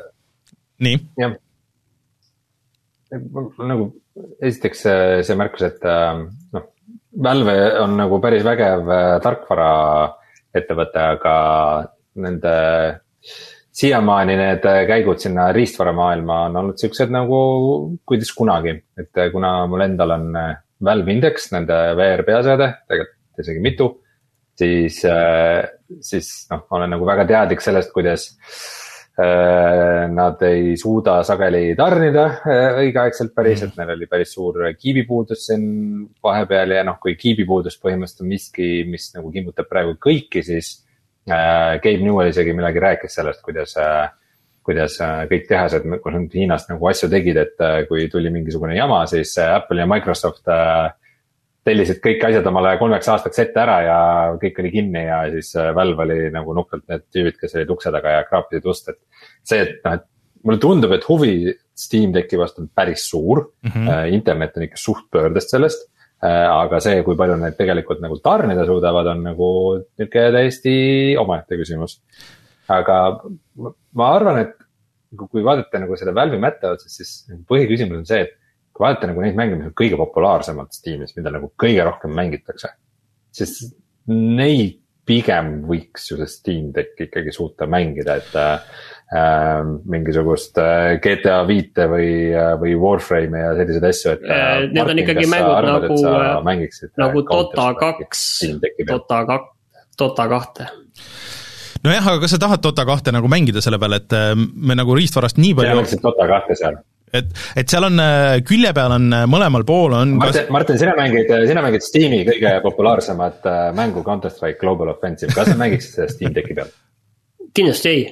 nii. 0.85 0.99
jah. 1.19 1.35
nagu 3.71 3.91
esiteks 4.49 4.85
see, 4.85 5.21
see 5.27 5.39
märkus, 5.39 5.67
et 5.69 5.87
äh, 5.87 6.25
noh, 6.55 6.67
Valve 7.25 7.55
on 7.81 7.95
nagu 7.97 8.19
päris 8.21 8.43
vägev 8.45 8.89
äh, 8.93 9.13
tarkvara 9.23 9.69
ettevõte, 10.55 11.05
aga 11.17 11.35
nende 12.21 12.53
siiamaani 13.79 14.35
need 14.37 14.65
käigud 14.89 15.21
sinna 15.21 15.49
riistvaramaailma 15.55 16.39
on 16.49 16.57
olnud 16.61 16.81
siuksed 16.81 17.11
nagu 17.13 17.39
kuidas 18.07 18.31
kunagi, 18.35 18.75
et 18.99 19.21
kuna 19.33 19.53
mul 19.71 19.85
endal 19.85 20.15
on 20.17 20.27
Valve 20.85 21.13
Index, 21.13 21.49
nende 21.53 21.77
VR 21.97 22.23
peaseade, 22.27 22.69
tegelikult 22.89 23.43
isegi 23.43 23.63
mitu 23.63 23.89
siis, 24.59 24.99
äh, 25.07 25.63
siis 26.01 26.29
noh, 26.51 26.65
ma 26.67 26.79
olen 26.79 26.95
nagu 26.95 27.07
väga 27.07 27.25
teadlik 27.29 27.63
sellest, 27.63 27.91
kuidas 27.95 28.27
äh, 29.19 30.05
nad 30.11 30.41
ei 30.47 30.75
suuda 30.79 31.19
sageli 31.27 31.73
tarnida 31.79 32.25
äh, 32.43 32.81
õigeaegselt 32.83 33.33
päris, 33.37 33.63
et 33.65 33.79
neil 33.79 33.95
oli 33.95 34.09
päris 34.11 34.35
suur 34.35 34.61
kiibipuudus 34.75 35.47
siin 35.49 35.65
vahepeal 36.23 36.77
ja 36.77 36.85
noh, 36.87 36.99
kui 37.01 37.15
kiibipuudus 37.19 37.79
põhimõtteliselt 37.81 38.25
on 38.25 38.31
miski, 38.35 38.69
mis 38.89 39.09
nagu 39.15 39.33
kimbutab 39.33 39.71
praegu 39.71 39.97
kõiki, 40.09 40.45
siis 40.45 40.77
äh,. 41.29 41.77
Gabe 41.83 41.99
Newell 42.03 42.31
isegi 42.31 42.55
millalgi 42.57 42.81
rääkis 42.83 43.19
sellest, 43.19 43.43
kuidas 43.45 43.75
äh, 43.79 44.07
kuidas 44.69 44.99
kõik 45.01 45.47
tehased, 45.49 45.85
kus 46.03 46.13
nad 46.13 46.33
Hiinast 46.35 46.67
nagu 46.69 46.87
asju 46.91 47.07
tegid, 47.09 47.39
et 47.41 47.61
kui 47.89 48.03
tuli 48.11 48.29
mingisugune 48.29 48.75
jama, 48.75 48.99
siis 49.09 49.31
Apple 49.41 49.81
ja 49.81 49.87
Microsoft 49.89 50.45
äh, 50.51 50.91
tellisid 51.67 51.99
kõik 52.03 52.23
asjad 52.29 52.47
omale 52.49 52.75
kolmeks 52.79 53.09
aastaks 53.11 53.41
ette 53.43 53.59
ära 53.61 53.77
ja 53.85 53.97
kõik 54.41 54.61
oli 54.63 54.71
kinni 54.73 55.03
ja 55.05 55.19
siis 55.33 55.51
äh, 55.59 55.71
Valve 55.75 56.05
oli 56.05 56.19
nagu 56.33 56.55
nukralt 56.57 56.85
need 56.91 57.05
tüübid, 57.13 57.37
kes 57.39 57.57
olid 57.57 57.73
ukse 57.75 57.91
taga 57.93 58.15
ja 58.17 58.23
kraapisid 58.29 58.69
ust, 58.71 58.89
et. 58.93 58.99
see, 59.43 59.61
et 59.65 59.83
noh, 59.85 59.99
et 59.99 60.07
mulle 60.47 60.61
tundub, 60.63 60.93
et 60.95 61.05
huvi 61.09 61.33
Steam 61.79 62.13
Decki 62.15 62.39
vastu 62.39 62.63
on 62.63 62.71
päris 62.75 63.05
suur 63.11 63.43
mm, 63.45 63.71
-hmm. 63.71 64.13
internet 64.15 64.57
on 64.57 64.67
ikka 64.67 64.79
suht 64.79 65.09
pöördest 65.11 65.55
sellest. 65.55 65.87
Äh, 66.19 66.47
aga 66.51 66.81
see, 66.83 67.03
kui 67.03 67.15
palju 67.15 67.37
need 67.39 67.55
tegelikult 67.55 68.01
nagu 68.03 68.17
tarnida 68.19 68.65
suudavad, 68.67 69.07
on 69.07 69.21
nagu 69.23 69.49
nihuke 69.97 70.25
täiesti 70.35 70.73
omaette 71.19 71.55
küsimus. 71.55 72.01
aga 72.67 72.95
ma 73.93 74.09
arvan, 74.15 74.39
et 74.39 74.55
kui 75.15 75.43
vaadata 75.43 75.79
nagu 75.79 75.95
selle 75.97 76.13
Valve'i 76.13 76.39
mätta 76.39 76.73
otsast, 76.75 76.99
siis 76.99 77.43
põhiküsimus 77.47 77.97
on 77.97 78.05
see, 78.05 78.19
et 78.27 78.35
kui 78.79 78.87
vaadata 78.87 79.09
nagu 79.11 79.19
neid 79.19 79.35
mänge, 79.35 79.57
mis 79.59 79.67
on 79.67 79.75
kõige 79.75 79.97
populaarsemad 79.99 80.71
Steamis, 80.71 81.11
mida 81.17 81.33
nagu 81.35 81.51
kõige 81.59 81.83
rohkem 81.83 82.13
mängitakse. 82.15 82.71
siis 83.35 83.59
neid 84.07 84.79
pigem 85.09 85.49
võiks 85.67 86.07
ju 86.09 86.17
see 86.19 86.29
Steam 86.29 86.69
Deck 86.73 86.99
ikkagi 87.01 87.33
suuta 87.33 87.67
mängida, 87.69 88.19
et 88.21 88.35
äh, 88.39 89.65
mingisugust 89.89 90.57
äh, 90.61 90.95
GTA 91.03 91.41
viite 91.49 91.87
või, 91.89 92.11
äh, 92.29 92.53
või 92.61 92.75
Warframe'i 92.79 93.41
ja 93.41 93.55
selliseid 93.57 93.87
asju, 93.89 94.13
et 94.15 94.27
äh,. 94.29 94.51
Need 94.69 94.77
Martin, 94.77 94.93
on 94.93 95.03
ikkagi 95.03 95.25
mängud 95.31 95.55
arvad, 95.55 95.87
nagu, 95.89 95.97
äh, 96.53 96.93
nagu 97.03 97.25
Dota 97.31 97.67
kaks, 97.81 98.23
Dota 98.85 99.23
kaks, 99.33 99.81
Dota 99.99 100.29
kahte 100.31 100.69
nojah, 101.83 102.05
aga 102.13 102.21
kas 102.23 102.35
sa 102.35 102.41
tahad 102.45 102.63
Dota 102.63 102.85
kahte 102.87 103.11
nagu 103.15 103.31
mängida 103.31 103.63
selle 103.65 103.81
peale, 103.81 104.03
et 104.03 104.15
me 104.37 104.77
nagu 104.77 104.95
riistvarast 104.95 105.41
nii 105.41 105.57
palju. 105.57 105.73
sa 105.73 105.81
mängid 105.83 106.05
Dota 106.05 106.29
kahte 106.29 106.59
seal? 106.59 106.79
Et, 107.15 107.31
et 107.59 107.71
seal 107.71 107.87
on 107.87 108.03
äh, 108.03 108.39
külje 108.47 108.73
peal 108.75 108.95
on 108.95 109.09
äh, 109.15 109.25
mõlemal 109.29 109.65
pool 109.67 109.95
on 109.97 110.15
Martin 110.19 110.45
kas..., 110.45 110.53
Martin, 110.53 110.79
sina 110.81 110.95
mängid, 110.99 111.31
sina 111.49 111.63
mängid 111.65 111.85
Steam'i 111.85 112.21
kõige 112.27 112.55
populaarsemat 112.65 113.49
äh, 113.49 113.65
mängu 113.77 114.03
Counter 114.05 114.33
Strike 114.33 114.61
Global 114.61 114.93
Offensive, 114.93 115.33
kas 115.35 115.51
sa 115.51 115.57
mängiksid 115.59 115.97
seda 115.97 116.09
Steam 116.13 116.35
Decki 116.35 116.57
peal? 116.57 116.71
kindlasti 117.55 117.91
ei 117.91 118.07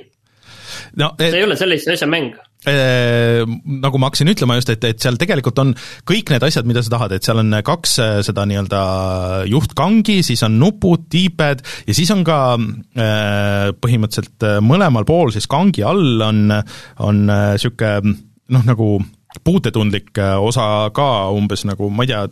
no,. 0.98 1.14
Et... 1.18 1.30
see 1.30 1.42
ei 1.42 1.48
ole 1.48 1.60
sellise 1.60 1.98
asja 1.98 2.10
mäng 2.10 2.36
Äh, 2.66 3.46
nagu 3.64 4.00
ma 4.02 4.10
hakkasin 4.10 4.32
ütlema 4.32 4.56
just, 4.58 4.72
et, 4.74 4.84
et 4.90 5.00
seal 5.00 5.16
tegelikult 5.22 5.60
on 5.62 5.76
kõik 6.10 6.32
need 6.34 6.44
asjad, 6.44 6.66
mida 6.68 6.82
sa 6.84 6.96
tahad, 6.96 7.14
et 7.14 7.24
seal 7.24 7.40
on 7.40 7.54
kaks 7.64 7.94
seda 8.26 8.48
nii-öelda 8.50 8.82
juhtkangi, 9.48 10.18
siis 10.26 10.42
on 10.48 10.58
nupud, 10.60 11.06
D-pad 11.14 11.62
ja 11.88 11.96
siis 11.96 12.10
on 12.16 12.26
ka 12.28 12.40
äh, 12.58 13.70
põhimõtteliselt 13.78 14.48
mõlemal 14.66 15.06
pool 15.08 15.32
siis 15.36 15.46
kangi 15.48 15.86
all 15.86 16.26
on, 16.26 16.48
on 17.06 17.28
niisugune 17.30 17.94
äh, 18.02 18.26
noh, 18.54 18.66
nagu 18.68 18.90
puutetundlik 19.44 20.18
äh, 20.18 20.36
osa 20.42 20.90
ka 20.96 21.30
umbes 21.36 21.66
nagu, 21.68 21.90
ma 21.94 22.06
ei 22.06 22.12
tea, 22.12 22.26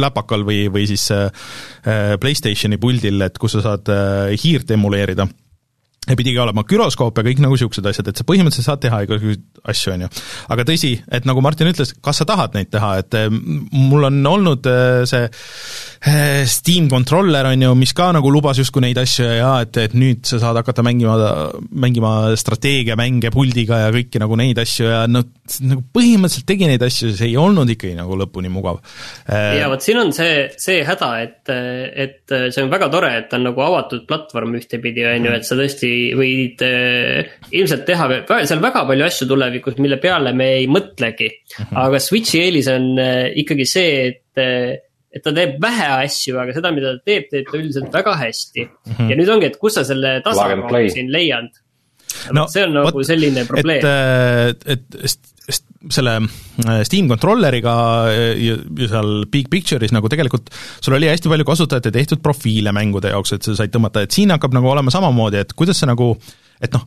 läpakal 0.00 0.44
või, 0.44 0.66
või 0.72 0.84
siis 0.88 1.06
äh, 1.14 1.30
äh, 1.88 2.14
PlayStationi 2.20 2.78
puldil, 2.80 3.22
et 3.24 3.38
kus 3.40 3.56
sa 3.56 3.64
saad 3.64 3.88
hiirt 4.42 4.70
emuleerida 4.76 5.28
pidigi 6.12 6.40
olema 6.40 6.64
güroskoop 6.68 7.18
ja 7.18 7.24
kõik 7.24 7.40
nagu 7.40 7.56
niisugused 7.56 7.86
asjad, 7.88 8.10
et 8.10 8.20
sa 8.20 8.26
põhimõtteliselt 8.28 8.68
saad 8.68 8.82
teha 8.82 9.00
igasuguseid 9.06 9.62
asju, 9.72 9.94
on 9.94 10.04
ju. 10.04 10.08
aga 10.52 10.66
tõsi, 10.68 10.92
et 11.16 11.28
nagu 11.28 11.40
Martin 11.44 11.70
ütles, 11.70 11.94
kas 12.04 12.20
sa 12.20 12.26
tahad 12.28 12.56
neid 12.56 12.68
teha, 12.72 12.90
et 13.00 13.16
eh, 13.16 13.28
mul 13.32 14.08
on 14.10 14.20
olnud 14.34 14.68
eh, 14.68 15.04
see 15.08 15.24
eh, 15.24 16.42
Steam 16.50 16.90
controller, 16.92 17.48
on 17.48 17.64
ju, 17.66 17.72
mis 17.80 17.94
ka 17.96 18.10
nagu 18.16 18.32
lubas 18.32 18.60
justkui 18.60 18.84
neid 18.84 19.00
asju 19.00 19.30
ja 19.38 19.54
et, 19.64 19.80
et 19.80 19.96
nüüd 19.96 20.24
sa 20.28 20.42
saad 20.42 20.60
hakata 20.60 20.84
mängima, 20.84 21.16
mängima 21.72 22.14
strateegiamänge 22.40 23.32
puldiga 23.34 23.84
ja 23.86 23.94
kõiki 23.94 24.20
nagu 24.22 24.36
neid 24.40 24.60
asju 24.60 24.90
ja 24.90 25.04
noh, 25.08 25.24
nagu 25.64 25.82
põhimõtteliselt 25.94 26.46
tegi 26.48 26.68
neid 26.68 26.82
asju, 26.84 27.10
see 27.16 27.28
ei 27.28 27.36
olnud 27.40 27.68
ikkagi 27.74 27.96
nagu 27.98 28.16
lõpuni 28.16 28.50
mugav. 28.52 28.80
ja 29.28 29.68
vot 29.72 29.84
siin 29.84 30.00
on 30.00 30.12
see, 30.16 30.46
see 30.60 30.80
häda, 30.86 31.10
et, 31.24 31.52
et 31.52 32.34
see 32.48 32.64
on 32.64 32.72
väga 32.72 32.88
tore, 32.92 33.10
et 33.18 33.28
ta 33.30 33.36
on 33.40 33.44
nagu 33.50 33.64
avatud 33.64 34.06
platvorm 34.08 34.56
ühtepidi, 34.60 35.04
on 35.10 35.28
ju, 35.28 35.34
et 35.36 35.48
sa 35.48 35.58
tõesti 35.58 35.90
võid 36.16 36.64
äh, 36.64 37.34
ilmselt 37.52 37.84
teha 37.88 38.08
seal 38.48 38.64
väga 38.64 38.86
palju 38.88 39.08
asju 39.08 39.28
tulevikus, 39.34 39.76
mille 39.84 40.00
peale 40.02 40.32
me 40.36 40.54
ei 40.62 40.70
mõtlegi. 40.70 41.30
-hmm. 41.52 41.76
aga 41.84 42.00
Switch'i 42.00 42.40
eelis 42.46 42.70
on 42.72 42.94
äh, 42.98 43.28
ikkagi 43.44 43.68
see, 43.68 43.94
et 44.08 44.40
äh, 44.40 44.80
et 45.14 45.22
ta 45.22 45.30
teeb 45.34 45.60
vähe 45.62 45.90
asju, 46.04 46.38
aga 46.42 46.54
seda, 46.56 46.72
mida 46.74 46.96
ta 46.96 47.04
teeb, 47.06 47.28
teeb 47.30 47.46
ta 47.50 47.58
üldiselt 47.60 47.92
väga 47.94 48.16
hästi 48.18 48.64
mm. 48.64 48.96
-hmm. 48.96 49.10
ja 49.12 49.18
nüüd 49.20 49.30
ongi, 49.36 49.52
et 49.52 49.60
kus 49.60 49.78
sa 49.78 49.84
selle 49.86 50.16
tasakaalu 50.24 50.88
siin 50.90 51.12
leiad. 51.12 51.52
No, 52.34 52.46
see 52.50 52.62
on 52.64 52.74
nagu 52.76 52.90
võt, 52.94 53.06
selline 53.06 53.44
probleem. 53.46 53.84
et, 53.84 54.66
et, 54.74 54.84
et 55.02 55.33
selle 55.92 56.16
Steam 56.86 57.08
controller'iga 57.10 57.74
ja, 58.10 58.56
ja 58.56 58.88
seal 58.90 59.26
Big 59.32 59.50
Picture'is 59.52 59.94
nagu 59.94 60.08
tegelikult 60.10 60.52
sul 60.84 60.96
oli 60.96 61.10
hästi 61.10 61.30
palju 61.32 61.48
kasutajate 61.48 61.92
tehtud 61.94 62.22
profiile 62.24 62.72
mängude 62.76 63.12
jaoks, 63.12 63.36
et 63.36 63.46
sa 63.46 63.56
said 63.58 63.74
tõmmata, 63.74 64.04
et 64.04 64.14
siin 64.14 64.32
hakkab 64.34 64.54
nagu 64.56 64.70
olema 64.70 64.94
samamoodi, 64.94 65.42
et 65.44 65.56
kuidas 65.56 65.80
see 65.80 65.90
nagu, 65.90 66.12
et 66.62 66.72
noh, 66.76 66.86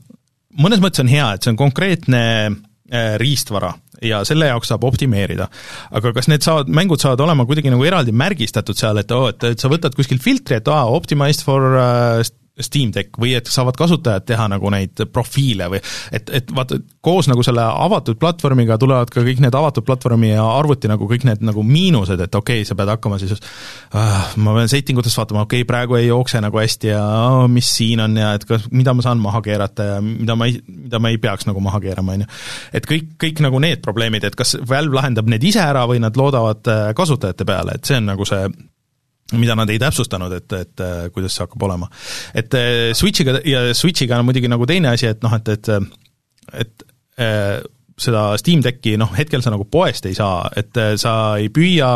mõnes 0.63 0.81
mõttes 0.83 1.03
on 1.03 1.11
hea, 1.11 1.33
et 1.35 1.43
see 1.43 1.53
on 1.53 1.59
konkreetne 1.59 2.23
äh, 2.47 3.13
riistvara 3.21 3.73
ja 4.03 4.21
selle 4.27 4.49
jaoks 4.51 4.69
saab 4.71 4.85
optimeerida. 4.87 5.47
aga 5.97 6.13
kas 6.13 6.29
need 6.29 6.45
saavad, 6.45 6.69
mängud 6.69 7.01
saavad 7.01 7.23
olema 7.25 7.45
kuidagi 7.49 7.71
nagu 7.73 7.85
eraldi 7.85 8.13
märgistatud 8.13 8.77
seal, 8.77 9.01
et 9.01 9.11
oo 9.11 9.27
oh,, 9.27 9.31
et, 9.33 9.49
et 9.53 9.61
sa 9.61 9.71
võtad 9.71 9.95
kuskilt 9.97 10.23
filtri, 10.23 10.59
et 10.59 10.69
aa, 10.71 10.85
optimized 10.93 11.45
for 11.45 11.73
uh, 11.73 12.21
Steam 12.63 12.91
Deck 12.95 13.17
või 13.21 13.33
et 13.37 13.49
saavad 13.51 13.77
kasutajad 13.77 14.25
teha 14.27 14.47
nagu 14.51 14.71
neid 14.73 15.03
profiile 15.13 15.69
või 15.71 15.81
et, 16.15 16.29
et 16.33 16.51
vaata, 16.55 16.79
koos 17.05 17.29
nagu 17.29 17.43
selle 17.45 17.63
avatud 17.63 18.19
platvormiga 18.19 18.77
tulevad 18.81 19.11
ka 19.13 19.23
kõik 19.25 19.41
need 19.43 19.55
avatud 19.57 19.85
platvormi 19.87 20.31
ja 20.33 20.45
arvuti 20.57 20.89
nagu 20.91 21.09
kõik 21.09 21.27
need 21.27 21.43
nagu 21.45 21.63
miinused, 21.63 22.19
et 22.23 22.35
okei 22.35 22.61
okay,, 22.61 22.67
sa 22.67 22.77
pead 22.77 22.91
hakkama 22.95 23.19
siis 23.21 23.35
uh, 23.37 24.37
ma 24.43 24.55
pean 24.57 24.71
setting 24.71 24.99
utest 24.99 25.19
vaatama, 25.19 25.45
okei 25.47 25.63
okay,, 25.63 25.69
praegu 25.69 25.99
ei 25.99 26.07
jookse 26.09 26.41
nagu 26.43 26.61
hästi 26.61 26.93
ja 26.93 27.03
oh, 27.31 27.43
mis 27.51 27.69
siin 27.77 28.01
on 28.03 28.17
ja 28.17 28.33
et 28.37 28.47
kas, 28.47 28.69
mida 28.71 28.95
ma 28.97 29.05
saan 29.05 29.21
maha 29.23 29.41
keerata 29.45 29.91
ja 29.91 29.99
mida 30.03 30.37
ma 30.39 30.49
ei, 30.49 30.57
mida 30.67 31.01
ma 31.03 31.13
ei 31.13 31.21
peaks 31.21 31.49
nagu 31.49 31.61
maha 31.63 31.81
keerama, 31.83 32.17
on 32.17 32.25
ju. 32.25 32.31
et 32.79 32.89
kõik, 32.89 33.13
kõik 33.21 33.43
nagu 33.45 33.61
need 33.63 33.83
probleemid, 33.85 34.27
et 34.27 34.37
kas 34.37 34.57
Valve 34.67 34.97
lahendab 34.97 35.29
need 35.29 35.45
ise 35.47 35.61
ära 35.63 35.85
või 35.89 36.01
nad 36.03 36.17
loodavad 36.17 36.71
äh, 36.71 36.89
kasutajate 36.97 37.45
peale, 37.47 37.77
et 37.77 37.87
see 37.87 37.99
on 37.99 38.11
nagu 38.13 38.27
see 38.27 38.47
mida 39.35 39.55
nad 39.59 39.69
ei 39.71 39.79
täpsustanud, 39.81 40.33
et, 40.37 40.53
et 40.55 40.83
äh, 40.83 41.07
kuidas 41.13 41.35
see 41.35 41.43
hakkab 41.43 41.65
olema. 41.67 41.89
et 42.37 42.53
äh, 42.55 42.91
Switchiga 42.95 43.41
ja 43.45 43.73
Switchiga 43.75 44.19
on 44.19 44.27
muidugi 44.29 44.51
nagu 44.51 44.67
teine 44.69 44.93
asi, 44.93 45.09
et 45.11 45.25
noh, 45.25 45.33
et, 45.35 45.49
et 45.57 45.73
et 46.63 46.85
äh, 47.19 47.57
seda 47.97 48.23
Steam 48.37 48.61
Decki 48.63 48.93
noh, 49.01 49.09
hetkel 49.17 49.41
sa 49.43 49.51
nagu 49.51 49.65
poest 49.65 50.05
ei 50.05 50.15
saa, 50.15 50.45
et 50.55 50.77
sa 51.01 51.13
ei 51.41 51.49
püüa, 51.49 51.89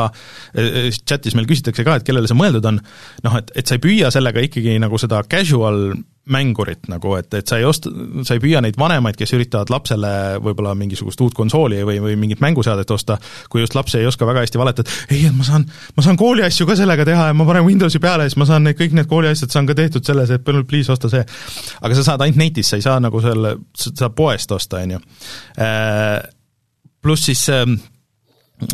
chatis 1.06 1.36
meil 1.38 1.46
küsitakse 1.46 1.86
ka, 1.86 2.00
et 2.00 2.08
kellele 2.08 2.26
see 2.26 2.40
mõeldud 2.40 2.66
on, 2.66 2.80
noh, 3.28 3.36
et, 3.38 3.54
et 3.62 3.70
sa 3.70 3.78
ei 3.78 3.84
püüa 3.84 4.10
sellega 4.12 4.42
ikkagi 4.48 4.80
nagu 4.82 4.98
seda 4.98 5.22
casual 5.30 5.94
mängurit 6.30 6.86
nagu, 6.92 7.16
et, 7.18 7.34
et 7.34 7.50
sa 7.50 7.58
ei 7.58 7.66
osta, 7.66 7.90
sa 8.28 8.36
ei 8.36 8.42
püüa 8.44 8.60
neid 8.62 8.76
vanemaid, 8.78 9.16
kes 9.18 9.34
üritavad 9.34 9.72
lapsele 9.74 10.12
võib-olla 10.44 10.76
mingisugust 10.78 11.22
uut 11.26 11.34
konsooli 11.38 11.80
või, 11.88 11.98
või 12.04 12.18
mingit 12.20 12.44
mänguseadet 12.44 12.94
osta, 12.94 13.18
kui 13.50 13.64
just 13.64 13.74
laps 13.74 13.96
ei 13.98 14.06
oska 14.06 14.28
väga 14.30 14.44
hästi 14.46 14.62
valetada, 14.62 14.94
ei, 15.10 15.24
et 15.26 15.34
ma 15.34 15.48
saan, 15.48 15.66
ma 15.98 16.06
saan 16.06 16.20
kooliasju 16.22 16.68
ka 16.70 16.78
sellega 16.78 17.08
teha 17.10 17.32
ja 17.32 17.38
ma 17.38 17.48
panen 17.50 17.66
Windowsi 17.66 18.02
peale 18.04 18.28
ja 18.28 18.34
siis 18.34 18.38
ma 18.38 18.48
saan 18.50 18.68
need, 18.68 18.78
kõik 18.78 18.94
need 19.00 19.10
kooliasjad 19.10 19.54
saan 19.54 19.70
ka 19.70 19.78
tehtud 19.78 20.06
selles, 20.06 20.30
et 20.36 20.46
please 20.46 20.94
osta 20.94 21.10
see. 21.10 21.26
aga 21.82 21.98
sa 21.98 22.06
saad 22.12 22.28
ainult 22.28 22.44
netis, 22.44 22.70
sa 22.70 22.78
ei 22.78 22.86
saa 22.86 23.02
nagu 23.02 23.24
selle, 23.24 23.56
seda 23.74 24.14
poest 24.14 24.54
osta, 24.54 24.86
on 24.86 24.96
ju. 24.98 25.04
Äh, 25.58 26.22
pluss 27.02 27.32
siis 27.32 27.48
ähm, 27.50 27.80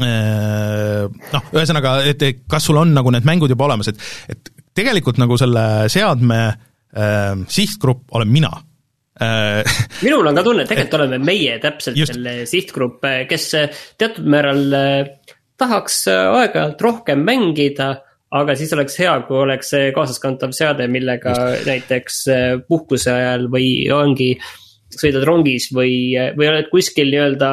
äh, 0.03 1.07
noh, 1.07 1.51
ühesõnaga, 1.55 2.01
et 2.11 2.27
kas 2.43 2.67
sul 2.67 2.83
on 2.83 2.91
nagu 2.91 3.15
need 3.15 3.27
mängud 3.27 3.55
juba 3.55 3.71
olemas, 3.71 3.87
et, 3.93 4.07
et 4.35 4.55
tegelikult 4.75 5.23
nagu 5.23 5.39
selle 5.39 5.87
seadme 5.89 6.43
äh, 6.51 6.63
äh, 6.95 7.35
sihtgrupp 7.51 8.11
olen 8.15 8.31
mina 8.31 8.51
äh, 9.21 9.63
minul 10.05 10.27
on 10.27 10.37
ka 10.37 10.43
tunne, 10.45 10.65
et 10.65 10.71
tegelikult 10.71 10.99
oleme 11.01 11.21
meie 11.23 11.57
täpselt 11.63 11.97
Just. 11.99 12.13
selle 12.13 12.45
sihtgrupp, 12.49 13.05
äh, 13.07 13.23
kes 13.29 13.47
äh, 13.57 13.79
teatud 13.97 14.27
määral 14.29 14.61
tahaks 15.57 16.03
aeg-ajalt 16.11 16.83
rohkem 16.85 17.23
mängida, 17.25 17.95
aga 18.37 18.53
siis 18.59 18.71
oleks 18.75 18.99
hea, 19.01 19.15
kui 19.25 19.39
oleks 19.41 19.73
see 19.73 19.89
kaasaskantav 19.95 20.53
seade, 20.55 20.85
millega 20.91 21.33
Just. 21.33 21.67
näiteks 21.71 22.21
puhkuse 22.69 23.11
ajal 23.15 23.49
või 23.53 23.71
ongi, 23.93 24.35
sõidad 24.93 25.25
rongis 25.27 25.71
või, 25.73 26.13
või 26.37 26.51
oled 26.53 26.71
kuskil 26.71 27.11
nii-öelda 27.11 27.51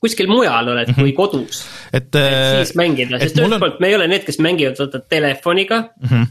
kuskil 0.00 0.30
mujal 0.30 0.68
oled 0.72 0.88
mm 0.88 0.94
-hmm. 0.94 1.02
kui 1.02 1.12
kodus. 1.12 1.64
et, 1.92 2.14
et 2.14 2.66
siis 2.66 2.76
mängida, 2.76 3.18
sest 3.20 3.38
ühelt 3.38 3.56
on... 3.58 3.60
poolt 3.60 3.80
me 3.80 3.90
ei 3.90 3.96
ole 3.96 4.06
need, 4.08 4.24
kes 4.24 4.38
mängivad 4.40 4.78
vaata 4.80 5.00
telefoniga 5.00 5.80
mm. 5.80 6.08
-hmm. 6.08 6.28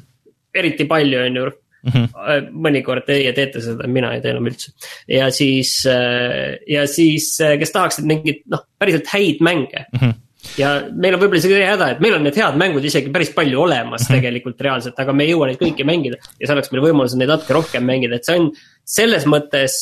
eriti 0.54 0.86
palju 0.86 1.20
on 1.26 1.36
ju 1.36 1.52
mm. 1.84 1.92
-hmm. 1.92 2.50
mõnikord 2.68 3.06
teie 3.08 3.34
teete 3.34 3.62
seda, 3.64 3.88
mina 3.88 4.14
ei 4.16 4.24
tee 4.24 4.34
enam 4.36 4.48
üldse. 4.52 4.74
ja 5.08 5.30
siis, 5.32 5.86
äh, 5.90 6.58
ja 6.68 6.88
siis, 6.88 7.36
äh, 7.42 7.58
kes 7.60 7.72
tahaksid 7.76 8.10
mingeid 8.10 8.44
noh, 8.52 8.66
päriselt 8.80 9.08
häid 9.14 9.46
mänge 9.46 9.86
mm. 9.92 10.00
-hmm 10.00 10.18
ja 10.56 10.70
meil 10.96 11.16
on 11.16 11.22
võib-olla 11.22 11.42
isegi 11.42 11.56
see 11.58 11.68
häda, 11.68 11.88
et 11.94 12.02
meil 12.04 12.16
on 12.16 12.24
need 12.24 12.38
head 12.40 12.58
mängud 12.60 12.86
isegi 12.88 13.12
päris 13.12 13.32
palju 13.36 13.60
olemas 13.60 14.02
mm 14.02 14.06
-hmm. 14.06 14.16
tegelikult 14.16 14.62
reaalselt, 14.62 15.00
aga 15.00 15.14
me 15.14 15.26
ei 15.26 15.34
jõua 15.34 15.50
neid 15.50 15.60
kõiki 15.60 15.86
mängida. 15.86 16.16
ja 16.40 16.48
see 16.48 16.56
oleks 16.56 16.72
meil 16.72 16.84
võimalus 16.86 17.16
neid 17.20 17.30
natuke 17.30 17.54
rohkem 17.54 17.84
mängida, 17.84 18.16
et 18.16 18.26
see 18.26 18.40
on 18.40 18.48
selles 18.86 19.26
mõttes, 19.26 19.76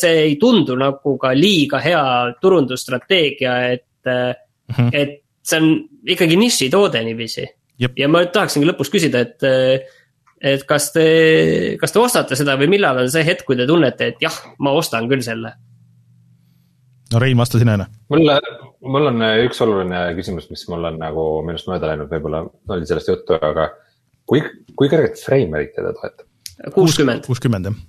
see 0.00 0.16
ei 0.26 0.36
tundu 0.36 0.76
nagu 0.76 1.16
ka 1.18 1.32
liiga 1.34 1.78
hea 1.78 2.34
turundusstrateegia, 2.42 3.54
et 3.72 3.86
mm, 4.04 4.74
-hmm. 4.74 4.90
et 4.92 5.22
see 5.42 5.60
on 5.60 5.88
ikkagi 6.04 6.36
nišitoode 6.36 7.04
niiviisi. 7.04 7.46
ja 7.96 8.08
ma 8.08 8.24
tahaksingi 8.26 8.66
lõpus 8.66 8.90
küsida, 8.90 9.20
et 9.20 9.42
et 10.40 10.64
kas 10.68 10.88
te, 10.94 11.06
kas 11.80 11.92
te 11.92 12.00
ostate 12.00 12.38
seda 12.38 12.56
või 12.60 12.70
millal 12.72 13.02
on 13.02 13.10
see 13.12 13.24
hetk, 13.26 13.44
kui 13.48 13.58
te 13.58 13.68
tunnete, 13.68 14.12
et 14.12 14.24
jah, 14.24 14.36
ma 14.64 14.72
ostan 14.76 15.08
küll 15.10 15.24
selle? 15.24 15.52
no 17.12 17.20
Rein, 17.20 17.36
vasta 17.38 17.60
sina 17.60 17.76
enne. 17.76 17.88
mul, 18.12 18.32
mul 18.80 19.12
on 19.12 19.28
üks 19.44 19.60
oluline 19.64 20.02
küsimus, 20.18 20.48
mis 20.52 20.64
mul 20.72 20.90
on 20.92 20.98
nagu 21.00 21.28
minust 21.46 21.68
mööda 21.70 21.92
läinud, 21.92 22.10
võib-olla 22.12 22.44
oli 22.72 22.88
sellest 22.88 23.12
juttu, 23.12 23.36
aga 23.36 23.70
kui, 24.24 24.42
kui 24.74 24.90
kõrget 24.90 25.20
frame 25.20 25.64
rate'i 25.64 25.76
ta 25.76 25.94
toetab? 25.94 26.28
kuuskümmend. 26.76 27.26
kuuskümmend, 27.28 27.72
jah 27.72 27.80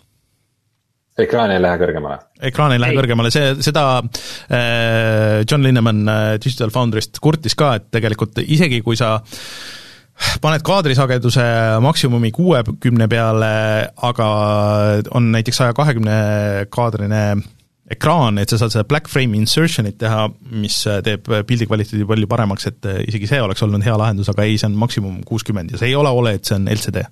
ekraan 1.22 1.52
ei 1.54 1.60
lähe 1.62 1.78
kõrgemale? 1.78 2.18
ekraan 2.52 2.74
ei 2.76 2.82
lähe 2.82 2.96
ei. 2.96 2.98
kõrgemale, 2.98 3.32
see, 3.32 3.52
seda 3.64 3.84
äh, 4.02 5.44
John 5.44 5.64
Linneman 5.64 6.04
äh, 6.08 6.24
Digital 6.42 6.72
Foundry'st 6.74 7.20
kurtis 7.24 7.56
ka, 7.60 7.76
et 7.78 7.92
tegelikult 7.94 8.40
isegi 8.42 8.80
kui 8.84 8.98
sa 9.00 9.18
äh, 9.20 9.81
paned 10.42 10.66
kaadrisageduse 10.66 11.46
maksimumi 11.84 12.32
kuuekümne 12.36 13.08
peale, 13.12 13.56
aga 14.10 14.30
on 15.18 15.32
näiteks 15.34 15.62
saja 15.64 15.76
kahekümne 15.78 16.18
kaadrine 16.74 17.24
ekraan, 17.92 18.40
et 18.40 18.52
sa 18.52 18.60
saad 18.62 18.74
seda 18.74 18.88
black 18.88 19.10
frame 19.12 19.38
insertion'it 19.40 19.98
teha, 20.00 20.26
mis 20.62 20.78
teeb 21.06 21.28
pildi 21.48 21.68
kvaliteedi 21.68 22.08
palju 22.08 22.30
paremaks, 22.32 22.70
et 22.72 22.92
isegi 23.08 23.30
see 23.30 23.42
oleks 23.44 23.64
olnud 23.66 23.84
hea 23.86 23.98
lahendus, 24.00 24.30
aga 24.32 24.46
ei, 24.48 24.60
see 24.60 24.70
on 24.70 24.78
maksimum 24.80 25.22
kuuskümmend 25.28 25.74
ja 25.74 25.82
see 25.82 25.92
ei 25.92 25.98
ole 26.00 26.12
Oled, 26.22 26.44
see 26.48 26.58
on 26.58 26.70
LCD 26.72 27.04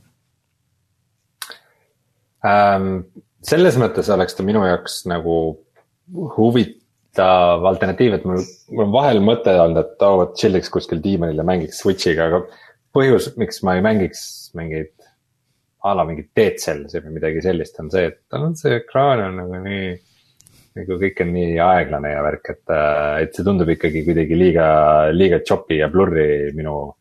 ähm,. 2.47 2.91
selles 3.43 3.79
mõttes 3.79 4.09
oleks 4.13 4.37
ta 4.37 4.45
minu 4.47 4.63
jaoks 4.67 5.01
nagu 5.09 5.35
huvitav 6.37 7.65
alternatiiv, 7.69 8.15
et 8.19 8.25
mul, 8.27 8.41
mul 8.71 8.87
on 8.87 8.95
vahel 8.95 9.21
mõte 9.23 9.53
olnud, 9.59 9.83
et 9.83 10.07
oo 10.07 10.13
oh,, 10.13 10.23
vot 10.23 10.39
chill'iks 10.39 10.71
kuskil 10.73 11.03
diivanil 11.03 11.39
ja 11.39 11.47
mängiks 11.47 11.83
Switch'iga, 11.83 12.29
aga 12.29 12.43
põhjus, 12.95 13.31
miks 13.39 13.61
ma 13.65 13.77
ei 13.77 13.85
mängiks 13.85 14.21
mingeid 14.57 14.93
a 15.83 15.93
la 15.95 16.05
mingit 16.07 16.31
Dead 16.35 16.59
Cellsi 16.59 16.99
või 17.03 17.15
midagi 17.15 17.43
sellist, 17.43 17.77
on 17.79 17.91
see, 17.93 18.09
et 18.11 18.19
tal 18.31 18.49
on 18.49 18.55
see 18.59 18.79
ekraan 18.81 19.23
on 19.29 19.39
nagu 19.43 19.61
nii. 19.63 19.89
nagu 20.79 20.95
kõik 21.01 21.23
on 21.23 21.31
nii 21.33 21.55
aeglane 21.63 22.11
ja 22.11 22.19
värk, 22.23 22.51
et, 22.53 22.65
äh, 22.71 23.15
et 23.23 23.33
see 23.35 23.45
tundub 23.47 23.71
ikkagi 23.73 24.03
kuidagi 24.05 24.35
liiga, 24.37 24.67
liiga 25.15 25.39
choppy 25.43 25.79
ja 25.79 25.89
blurry 25.91 26.51
minu, 26.55 26.93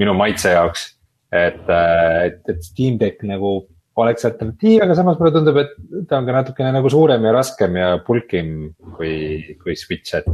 minu 0.00 0.14
maitse 0.16 0.54
jaoks. 0.54 0.94
et, 1.32 1.66
äh, 1.68 2.26
et, 2.28 2.40
et 2.48 2.62
Steam 2.64 2.96
Deck 3.00 3.24
nagu 3.28 3.66
oleks 3.98 4.24
alternatiiv, 4.24 4.80
aga 4.84 4.94
samas 4.94 5.18
mulle 5.18 5.32
tundub, 5.34 5.58
et 5.60 5.74
ta 6.08 6.20
on 6.20 6.28
ka 6.28 6.36
natukene 6.36 6.70
nagu 6.72 6.88
suurem 6.92 7.24
ja 7.26 7.34
raskem 7.34 7.76
ja 7.76 7.88
pulkim 8.06 8.70
kui, 8.96 9.56
kui 9.60 9.76
Switch, 9.76 10.14
et 10.14 10.28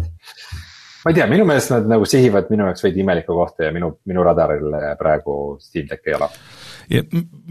ma 1.04 1.12
ei 1.12 1.18
tea, 1.18 1.26
minu 1.28 1.44
meelest 1.48 1.74
nad 1.74 1.88
nagu 1.90 2.06
sihivad 2.08 2.48
minu 2.52 2.68
jaoks 2.68 2.84
veidi 2.86 3.02
imelikku 3.04 3.34
kohta 3.36 3.68
ja 3.68 3.72
minu, 3.74 3.90
minu 4.08 4.24
radaril 4.24 4.72
praegu 4.98 5.56
Steam 5.60 5.90
Deck 5.90 6.06
ei 6.08 6.16
ole. 6.16 6.30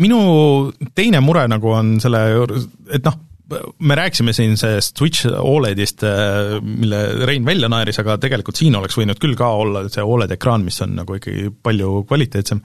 minu 0.01 0.19
teine 0.95 1.21
mure 1.21 1.45
nagu 1.47 1.69
on 1.73 1.99
selle 2.01 2.23
juures, 2.33 2.67
et 2.93 3.05
noh 3.05 3.19
me 3.79 3.95
rääkisime 3.95 4.33
siin 4.33 4.55
sellest 4.57 4.97
Switch 4.97 5.27
Oledist, 5.27 6.03
äh, 6.03 6.57
mille 6.61 7.25
Rein 7.27 7.45
välja 7.45 7.69
naeris, 7.71 7.99
aga 8.01 8.17
tegelikult 8.21 8.59
siin 8.59 8.75
oleks 8.79 8.97
võinud 8.97 9.19
küll 9.21 9.35
ka 9.39 9.49
olla 9.59 9.83
see 9.93 10.03
Oled 10.03 10.31
ekraan, 10.35 10.63
mis 10.65 10.79
on 10.85 10.95
nagu 10.97 11.17
ikkagi 11.17 11.49
palju 11.63 12.03
kvaliteetsem. 12.09 12.61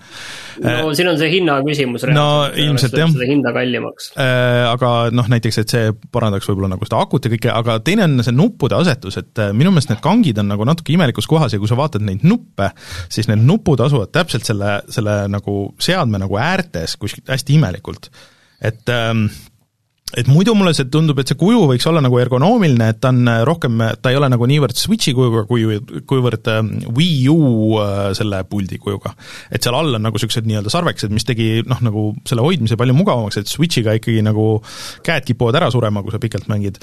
no 0.62 0.70
äh, 0.70 0.94
siin 0.98 1.10
on 1.12 1.18
see 1.20 1.30
hinna 1.32 1.58
küsimus. 1.66 2.06
no 2.14 2.28
ilmselt 2.54 2.96
jah. 2.98 3.10
seda 3.12 3.28
hinda 3.28 3.52
kallimaks. 3.56 4.12
Äh, 4.16 4.64
aga 4.70 4.92
noh, 5.14 5.28
näiteks, 5.34 5.60
et 5.62 5.74
see 5.76 5.92
parandaks 6.14 6.48
võib-olla 6.50 6.72
nagu 6.74 6.88
seda 6.88 7.02
akut 7.04 7.28
ja 7.28 7.34
kõike, 7.34 7.52
aga 7.54 7.78
teine 7.84 8.06
on 8.08 8.24
see 8.24 8.36
nuppude 8.36 8.78
asetus, 8.78 9.20
et 9.20 9.44
minu 9.52 9.74
meelest 9.74 9.92
need 9.92 10.02
kangid 10.04 10.40
on 10.42 10.50
nagu 10.52 10.66
natuke 10.68 10.94
imelikus 10.94 11.28
kohas 11.30 11.54
ja 11.54 11.60
kui 11.62 11.70
sa 11.70 11.78
vaatad 11.78 12.04
neid 12.06 12.24
nuppe, 12.28 12.70
siis 13.12 13.30
need 13.30 13.44
nupud 13.48 13.80
asuvad 13.84 14.12
täpselt 14.14 14.48
selle, 14.48 14.78
selle 14.92 15.20
nagu 15.32 15.60
seadme 15.82 16.20
nagu 16.22 16.40
äärtes 16.40 16.96
kuskil 17.00 17.26
hästi 17.28 17.58
imelikult. 17.58 18.10
et 18.58 18.90
ähm, 18.90 19.28
et 20.16 20.28
muidu 20.30 20.54
mulle 20.56 20.72
see 20.76 20.88
tundub, 20.88 21.18
et 21.20 21.28
see 21.28 21.36
kuju 21.38 21.66
võiks 21.68 21.84
olla 21.90 22.00
nagu 22.04 22.16
ergonoomiline, 22.20 22.90
et 22.94 23.00
ta 23.02 23.10
on 23.12 23.28
rohkem, 23.44 23.82
ta 24.00 24.12
ei 24.12 24.16
ole 24.16 24.30
nagu 24.32 24.48
niivõrd 24.48 24.78
Switchi 24.78 25.12
kujuga, 25.16 25.44
kuju, 25.48 25.80
kuivõrd 26.08 26.48
ähm, 26.52 26.70
Wii 26.96 27.28
U 27.32 27.38
äh, 27.82 27.98
selle 28.16 28.40
puldi 28.48 28.80
kujuga. 28.80 29.12
et 29.52 29.64
seal 29.64 29.76
all 29.76 29.98
on 29.98 30.06
nagu 30.06 30.16
niisugused 30.16 30.48
nii-öelda 30.48 30.72
sarvekesed, 30.72 31.12
mis 31.14 31.28
tegi 31.28 31.48
noh, 31.68 31.82
nagu 31.84 32.06
selle 32.28 32.44
hoidmise 32.46 32.78
palju 32.80 32.96
mugavamaks, 32.96 33.42
et 33.42 33.52
Switchiga 33.52 33.98
ikkagi 33.98 34.24
nagu 34.24 34.48
käed 35.04 35.28
kipuvad 35.28 35.60
ära 35.60 35.68
surema, 35.74 36.02
kui 36.04 36.14
sa 36.14 36.22
pikalt 36.22 36.48
mängid. 36.48 36.80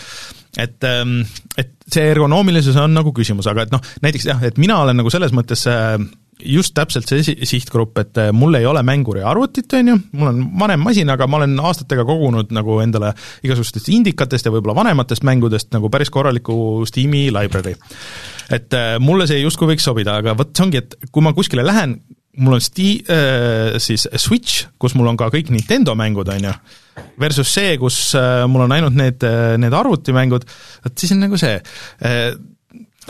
et, 0.58 0.78
ähm, 0.88 1.24
et 1.58 1.74
see 1.92 2.06
ergonoomilisus 2.14 2.78
on 2.80 2.94
nagu 2.96 3.12
küsimus, 3.16 3.50
aga 3.50 3.66
et 3.66 3.74
noh, 3.74 3.82
näiteks 4.06 4.30
jah, 4.30 4.46
et 4.46 4.62
mina 4.62 4.78
olen 4.84 5.02
nagu 5.02 5.10
selles 5.14 5.34
mõttes 5.36 5.66
äh, 5.72 5.98
just 6.44 6.74
täpselt 6.76 7.08
see 7.10 7.36
sihtgrupp, 7.48 7.98
et 8.02 8.20
äh, 8.20 8.32
mul 8.36 8.58
ei 8.60 8.66
ole 8.68 8.82
mänguri 8.86 9.24
arvutit, 9.26 9.72
on 9.78 9.94
ju, 9.94 9.96
mul 10.20 10.32
on 10.32 10.42
vanem 10.60 10.84
masin, 10.84 11.10
aga 11.12 11.28
ma 11.32 11.40
olen 11.40 11.56
aastatega 11.70 12.06
kogunud 12.08 12.52
nagu 12.56 12.80
endale 12.84 13.14
igasugustest 13.46 13.90
indikatest 13.94 14.48
ja 14.48 14.54
võib-olla 14.54 14.76
vanematest 14.82 15.24
mängudest 15.28 15.72
nagu 15.76 15.90
päris 15.94 16.12
korraliku 16.14 16.58
Steam'i 16.90 17.30
library. 17.34 17.76
et 18.52 18.74
äh, 18.76 18.98
mulle 19.00 19.28
see 19.30 19.40
justkui 19.42 19.72
võiks 19.74 19.88
sobida, 19.88 20.20
aga 20.20 20.36
vot 20.38 20.52
see 20.52 20.66
ongi, 20.68 20.84
et 20.84 20.98
kui 21.12 21.24
ma 21.24 21.34
kuskile 21.34 21.64
lähen, 21.66 22.00
mul 22.36 22.58
on 22.58 22.64
sti-, 22.64 23.06
äh, 23.12 23.78
siis 23.84 24.08
Switch, 24.20 24.66
kus 24.80 24.98
mul 25.00 25.08
on 25.14 25.20
ka 25.20 25.30
kõik 25.34 25.54
Nintendo 25.56 25.96
mängud, 25.96 26.28
on 26.34 26.50
ju, 26.50 26.58
versus 27.22 27.54
see, 27.56 27.78
kus 27.80 28.02
mul 28.52 28.68
on 28.68 28.76
ainult 28.76 28.96
need, 28.96 29.24
need 29.62 29.76
arvutimängud, 29.76 30.44
vot 30.84 31.00
siis 31.00 31.16
on 31.16 31.24
nagu 31.24 31.40
see 31.40 31.56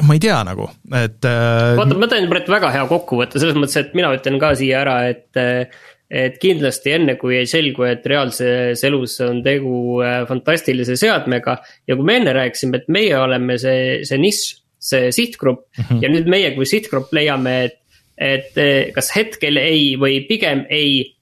ma 0.04 0.16
ei 0.16 0.22
tea 0.24 0.38
nagu, 0.48 0.68
et 0.92 1.26
äh, 1.28 1.74
vaata, 1.80 1.98
ma 2.00 2.10
teen 2.12 2.30
praegu 2.32 2.52
väga 2.56 2.72
hea 2.74 2.86
kokkuvõtte 2.90 3.42
selles 3.42 3.58
mõttes, 3.58 3.78
et 3.80 3.94
mina 3.98 4.12
ütlen 4.16 4.40
ka 4.42 4.54
siia 4.60 4.82
ära, 4.84 4.98
et 5.12 5.76
et 6.16 6.36
kindlasti 6.38 6.94
enne, 6.94 7.16
kui 7.18 7.34
ei 7.40 7.48
selgu, 7.50 7.88
et 7.90 8.06
reaalses 8.08 8.84
elus 8.86 9.18
on 9.26 9.42
tegu 9.46 10.04
äh, 10.06 10.22
fantastilise 10.30 10.98
seadmega. 11.02 11.58
ja 11.88 11.98
kui 11.98 12.06
me 12.06 12.20
enne 12.20 12.36
rääkisime, 12.38 12.82
et 12.82 12.92
meie 12.94 13.18
oleme 13.18 13.58
see, 13.62 14.04
see 14.06 14.22
nišš, 14.22 14.44
see 14.86 15.10
sihtgrupp 15.16 15.66
mm 15.78 15.84
-hmm. 15.84 16.04
ja 16.04 16.12
nüüd 16.14 16.30
meie 16.30 16.52
kui 16.56 16.66
sihtgrupp 16.70 17.14
leiame, 17.14 17.56
et, 17.66 17.80
et 18.18 18.58
äh, 18.58 18.94
kas 18.94 19.16
hetkel 19.16 19.58
ei 19.58 19.96
või 19.98 20.22
pigem 20.28 20.66
ei 20.70 21.16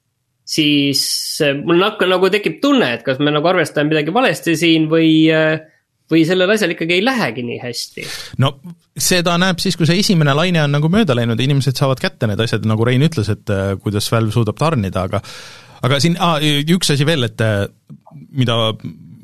siis 0.44 1.40
mul 1.64 1.80
hakka, 1.80 2.06
nagu 2.06 2.30
tekib 2.30 2.60
tunne, 2.62 2.94
et 2.94 3.04
kas 3.04 3.20
me 3.20 3.32
nagu 3.32 3.48
arvestame 3.48 3.94
midagi 3.94 4.14
valesti 4.14 4.58
siin 4.60 4.90
või 4.92 5.32
äh, 5.32 5.62
või 6.14 6.24
sellel 6.28 6.54
asjal 6.54 6.74
ikkagi 6.76 6.98
ei 6.98 7.06
lähegi 7.06 7.46
nii 7.46 7.60
hästi? 7.64 8.06
no 8.44 8.54
seda 8.94 9.36
näeb 9.42 9.62
siis, 9.64 9.78
kui 9.80 9.90
see 9.90 10.00
esimene 10.04 10.36
laine 10.38 10.64
on 10.64 10.76
nagu 10.78 10.92
mööda 10.94 11.16
läinud 11.18 11.40
ja 11.40 11.48
inimesed 11.48 11.80
saavad 11.80 12.02
kätte 12.04 12.30
need 12.30 12.42
asjad, 12.44 12.66
nagu 12.70 12.86
Rein 12.88 13.06
ütles, 13.06 13.32
et 13.34 13.54
äh, 13.54 13.74
kuidas 13.82 14.10
Valve 14.14 14.36
suudab 14.36 14.60
tarnida, 14.60 15.08
aga 15.10 15.24
aga 15.84 16.00
siin 16.04 16.18
ah, 16.24 16.38
üks 16.42 16.94
asi 16.94 17.08
veel, 17.08 17.28
et 17.28 17.42
äh, 17.44 17.66
mida, 18.32 18.58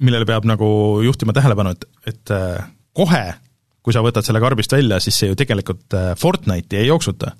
millele 0.01 0.27
peab 0.29 0.47
nagu 0.49 0.69
juhtima 1.05 1.35
tähelepanu, 1.37 1.75
et, 1.75 1.85
et 2.09 2.33
äh, 2.35 2.57
kohe, 2.97 3.25
kui 3.85 3.95
sa 3.95 4.03
võtad 4.03 4.25
selle 4.27 4.41
karbist 4.43 4.73
välja, 4.75 4.99
siis 5.03 5.21
see 5.21 5.31
ju 5.31 5.37
tegelikult 5.39 5.95
Fortnite'i 6.19 6.81
ei 6.81 6.89
jooksuta 6.89 7.31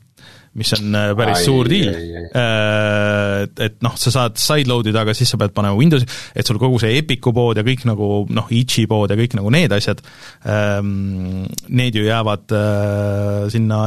mis 0.58 0.72
on 0.78 0.96
äh, 0.98 1.12
päris 1.18 1.42
ai, 1.42 1.46
suur 1.46 1.70
diil. 1.70 1.90
Äh, 1.90 3.44
et, 3.44 3.62
et 3.68 3.78
noh, 3.86 3.96
sa 4.00 4.14
saad 4.14 4.40
sideload 4.42 4.90
ida, 4.92 5.04
aga 5.06 5.14
siis 5.18 5.30
sa 5.32 5.40
pead 5.42 5.54
panema 5.56 5.78
Windowsi, 5.78 6.08
et 6.34 6.48
sul 6.48 6.60
kogu 6.62 6.80
see 6.82 6.98
Epic'u 7.00 7.34
pood 7.36 7.60
ja 7.60 7.66
kõik 7.68 7.86
nagu 7.90 8.10
noh, 8.34 8.50
Itchi 8.56 8.88
pood 8.90 9.14
ja 9.14 9.20
kõik 9.20 9.38
nagu 9.40 9.54
need 9.54 9.74
asjad, 9.76 10.02
ähm, 10.50 11.46
need 11.70 12.00
ju 12.00 12.08
jäävad 12.08 12.58
äh, 12.58 13.46
sinna 13.54 13.86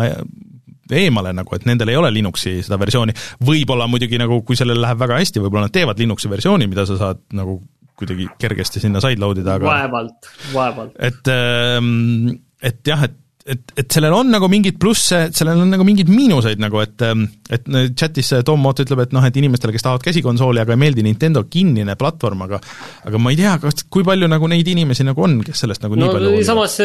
eemale 0.92 1.32
nagu, 1.34 1.54
et 1.56 1.66
nendel 1.68 1.92
ei 1.92 1.98
ole 1.98 2.10
Linuxi 2.12 2.58
seda 2.64 2.78
versiooni, 2.80 3.14
võib-olla 3.46 3.86
muidugi 3.90 4.20
nagu 4.20 4.42
kui 4.46 4.58
sellel 4.58 4.80
läheb 4.82 5.00
väga 5.00 5.20
hästi, 5.22 5.40
võib-olla 5.42 5.68
nad 5.68 5.74
teevad 5.74 6.00
Linuxi 6.02 6.30
versiooni, 6.32 6.68
mida 6.70 6.84
sa 6.88 6.98
saad 7.00 7.22
nagu 7.38 7.60
kuidagi 7.98 8.26
kergesti 8.40 8.82
sinna 8.82 9.02
sideload 9.04 9.42
ida, 9.42 9.56
aga 9.60 9.68
vaevalt, 9.68 10.30
vaevalt. 10.52 10.94
et, 10.98 11.28
ähm, 11.32 12.40
et 12.62 12.80
jah, 12.88 13.04
et 13.06 13.18
et, 13.42 13.72
et 13.78 13.88
sellel 13.90 14.14
on 14.14 14.28
nagu 14.30 14.46
mingeid 14.50 14.76
plusse, 14.80 15.18
sellel 15.34 15.62
on 15.64 15.70
nagu 15.72 15.84
mingeid 15.86 16.10
miinuseid 16.12 16.60
nagu, 16.62 16.78
et 16.84 17.02
ähm, 17.06 17.24
et 17.52 17.66
chatis 17.98 18.30
Tom 18.46 18.62
Mott 18.62 18.80
ütleb, 18.82 19.02
et 19.04 19.14
noh, 19.14 19.24
et 19.26 19.38
inimestele, 19.38 19.74
kes 19.74 19.84
tahavad 19.84 20.04
käsikonsooli, 20.06 20.62
aga 20.62 20.74
ei 20.76 20.80
meeldi 20.80 21.04
Nintendo 21.04 21.42
kinnine 21.50 21.96
platvorm, 21.98 22.44
aga 22.46 22.60
aga 23.08 23.22
ma 23.22 23.32
ei 23.34 23.40
tea, 23.40 23.56
kas, 23.62 23.84
kui 23.92 24.06
palju 24.06 24.28
nagu 24.30 24.50
neid 24.50 24.68
inimesi 24.72 25.06
nagu 25.06 25.26
on, 25.26 25.40
kes 25.46 25.64
sellest 25.64 25.84
nagu 25.84 25.98
no, 25.98 26.06
nii 26.06 26.16
palju 26.16 26.44
samas 26.46 26.78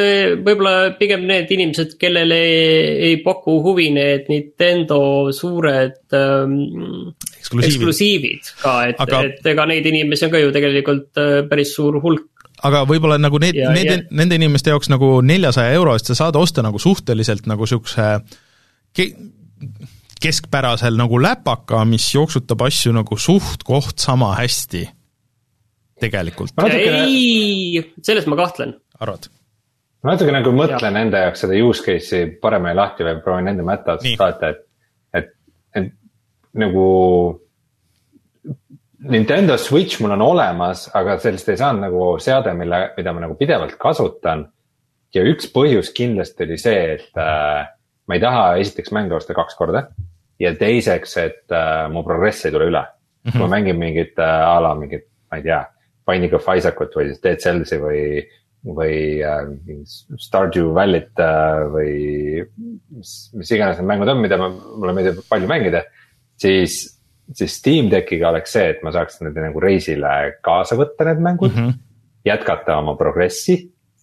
võib-olla 0.48 0.76
pigem 1.00 1.28
need 1.30 1.54
inimesed, 1.58 1.98
kellele 2.02 2.40
ei, 2.48 2.88
ei 3.12 3.20
paku 3.26 3.60
huvi 3.66 3.90
need 3.96 4.32
Nintendo 4.32 5.00
suured 5.36 6.00
ähm, 6.18 6.58
eksklusiivid. 7.38 7.70
eksklusiivid 7.70 8.52
ka, 8.64 8.80
et 8.94 9.06
aga..., 9.06 9.22
et 9.30 9.54
ega 9.54 9.68
neid 9.70 9.86
inimesi 9.94 10.28
on 10.28 10.34
ka 10.34 10.42
ju 10.42 10.56
tegelikult 10.56 11.22
äh, 11.22 11.38
päris 11.50 11.76
suur 11.78 12.02
hulk 12.02 12.37
aga 12.66 12.84
võib-olla 12.90 13.18
nagu 13.22 13.40
need, 13.42 13.58
nende, 13.58 14.00
nende 14.16 14.38
inimeste 14.40 14.74
jaoks 14.74 14.90
nagu 14.90 15.18
neljasaja 15.26 15.76
euro 15.78 15.94
eest 15.98 16.10
sa 16.12 16.18
saad 16.24 16.40
osta 16.40 16.64
nagu 16.66 16.80
suhteliselt 16.82 17.46
nagu 17.50 17.68
niisuguse 17.68 18.08
ke-, 18.98 19.12
keskpärasel 20.22 20.98
nagu 20.98 21.20
läpaka, 21.22 21.84
mis 21.90 22.08
jooksutab 22.16 22.66
asju 22.68 22.94
nagu 22.98 23.18
suht-koht 23.22 24.02
sama 24.02 24.34
hästi, 24.40 24.84
tegelikult. 26.02 26.58
ei, 26.66 27.84
selles 28.02 28.28
ma 28.30 28.40
kahtlen. 28.40 28.78
arvad? 29.00 29.30
ma 30.04 30.14
natuke 30.14 30.34
nagu 30.34 30.54
mõtlen 30.56 30.94
ja. 30.94 31.04
enda 31.04 31.26
jaoks 31.26 31.44
seda 31.44 31.58
use 31.62 31.84
case'i 31.84 32.30
paremini 32.42 32.78
lahti 32.78 33.06
või 33.06 33.22
proovin 33.26 33.52
enda 33.54 33.66
mätta 33.66 33.98
otsast 33.98 34.22
vaadata, 34.22 34.54
et, 34.54 34.64
et, 35.18 35.34
et 35.76 35.94
nagu 36.58 36.86
Nintendo 39.00 39.58
Switch 39.58 40.02
mul 40.02 40.16
on 40.16 40.22
olemas, 40.26 40.88
aga 40.98 41.18
sellest 41.22 41.50
ei 41.54 41.60
saanud 41.60 41.86
nagu 41.86 42.06
seade, 42.22 42.54
mille, 42.58 42.80
mida 42.98 43.14
ma 43.14 43.22
nagu 43.28 43.36
pidevalt 43.38 43.78
kasutan. 43.80 44.48
ja 45.16 45.24
üks 45.24 45.48
põhjus 45.54 45.94
kindlasti 45.96 46.44
oli 46.44 46.58
see, 46.60 46.98
et 46.98 47.22
äh, 47.22 47.68
ma 48.08 48.18
ei 48.18 48.22
taha 48.22 48.58
esiteks 48.62 48.92
mänge 48.92 49.16
osta 49.16 49.34
kaks 49.38 49.56
korda. 49.56 49.88
ja 50.40 50.54
teiseks, 50.56 51.18
et 51.18 51.54
äh, 51.54 51.86
mu 51.94 52.04
progress 52.04 52.46
ei 52.46 52.52
tule 52.52 52.68
üle 52.72 52.82
mm. 52.82 53.32
-hmm. 53.32 53.40
ma 53.40 53.48
mängin 53.48 53.78
mingit 53.78 54.20
äh, 54.20 54.50
a 54.50 54.60
la 54.62 54.76
mingit, 54.76 55.06
ma 55.32 55.38
ei 55.38 55.44
tea, 55.44 55.66
Binding 56.08 56.34
of 56.34 56.50
Isaacut 56.58 56.94
või 56.96 57.10
siis 57.12 57.22
Dead 57.24 57.40
Cells'i 57.44 57.80
või, 57.82 58.02
või 58.66 59.22
äh, 59.22 59.48
Stardew 60.18 60.74
Valley't 60.74 61.20
äh, 61.20 61.64
või 61.72 61.94
mis, 62.90 63.30
mis 63.34 63.52
iganes 63.52 63.78
need 63.78 63.88
mängud 63.88 64.10
on, 64.10 64.22
mida 64.22 64.38
ma, 64.38 64.50
mulle 64.50 64.94
meeldib 64.94 65.24
palju 65.30 65.48
mängida, 65.48 65.84
siis 66.40 66.97
siis 67.36 67.58
Steam 67.60 67.90
Deckiga 67.92 68.32
oleks 68.32 68.54
see, 68.56 68.68
et 68.74 68.84
ma 68.86 68.94
saaks 68.96 69.22
need 69.24 69.38
nagu 69.42 69.64
reisile 69.64 70.14
kaasa 70.46 70.78
võtta, 70.80 71.08
need 71.10 71.24
mängud 71.24 71.52
mm. 71.54 71.66
-hmm. 71.66 71.80
jätkata 72.26 72.78
oma 72.82 72.96
progressi. 73.00 73.58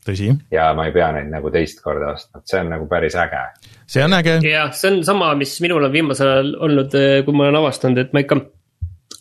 tõsi. 0.05 0.35
ja 0.51 0.73
ma 0.77 0.87
ei 0.87 0.93
pea 0.93 1.13
neid 1.13 1.31
nagu 1.33 1.51
teist 1.51 1.81
korda 1.83 2.13
ostma, 2.13 2.41
et 2.41 2.49
see 2.49 2.61
on 2.61 2.73
nagu 2.75 2.89
päris 2.89 3.15
äge. 3.17 3.45
see 3.87 4.05
on 4.05 4.13
äge. 4.13 4.41
jah, 4.49 4.73
see 4.73 4.91
on 4.93 5.05
sama, 5.05 5.35
mis 5.35 5.61
minul 5.61 5.85
on 5.85 5.93
viimasel 5.93 6.29
ajal 6.29 6.57
olnud, 6.69 6.95
eh, 6.95 7.23
kui 7.25 7.35
ma 7.35 7.45
olen 7.49 7.63
avastanud, 7.63 7.99
et 7.99 8.13
ma 8.13 8.21
ikka 8.21 8.41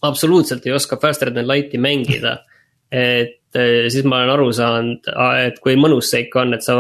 absoluutselt 0.02 0.66
ei 0.66 0.74
oska 0.74 0.98
Faster 0.98 1.32
than 1.32 1.48
Light'i 1.48 1.78
mängida. 1.78 2.38
et 2.92 3.56
eh, 3.56 3.90
siis 3.90 4.04
ma 4.04 4.22
olen 4.22 4.30
aru 4.30 4.52
saanud, 4.52 5.08
et 5.48 5.60
kui 5.60 5.76
mõnus 5.76 6.12
see 6.12 6.28
ikka 6.28 6.42
on, 6.42 6.54
et 6.54 6.62
sa 6.62 6.76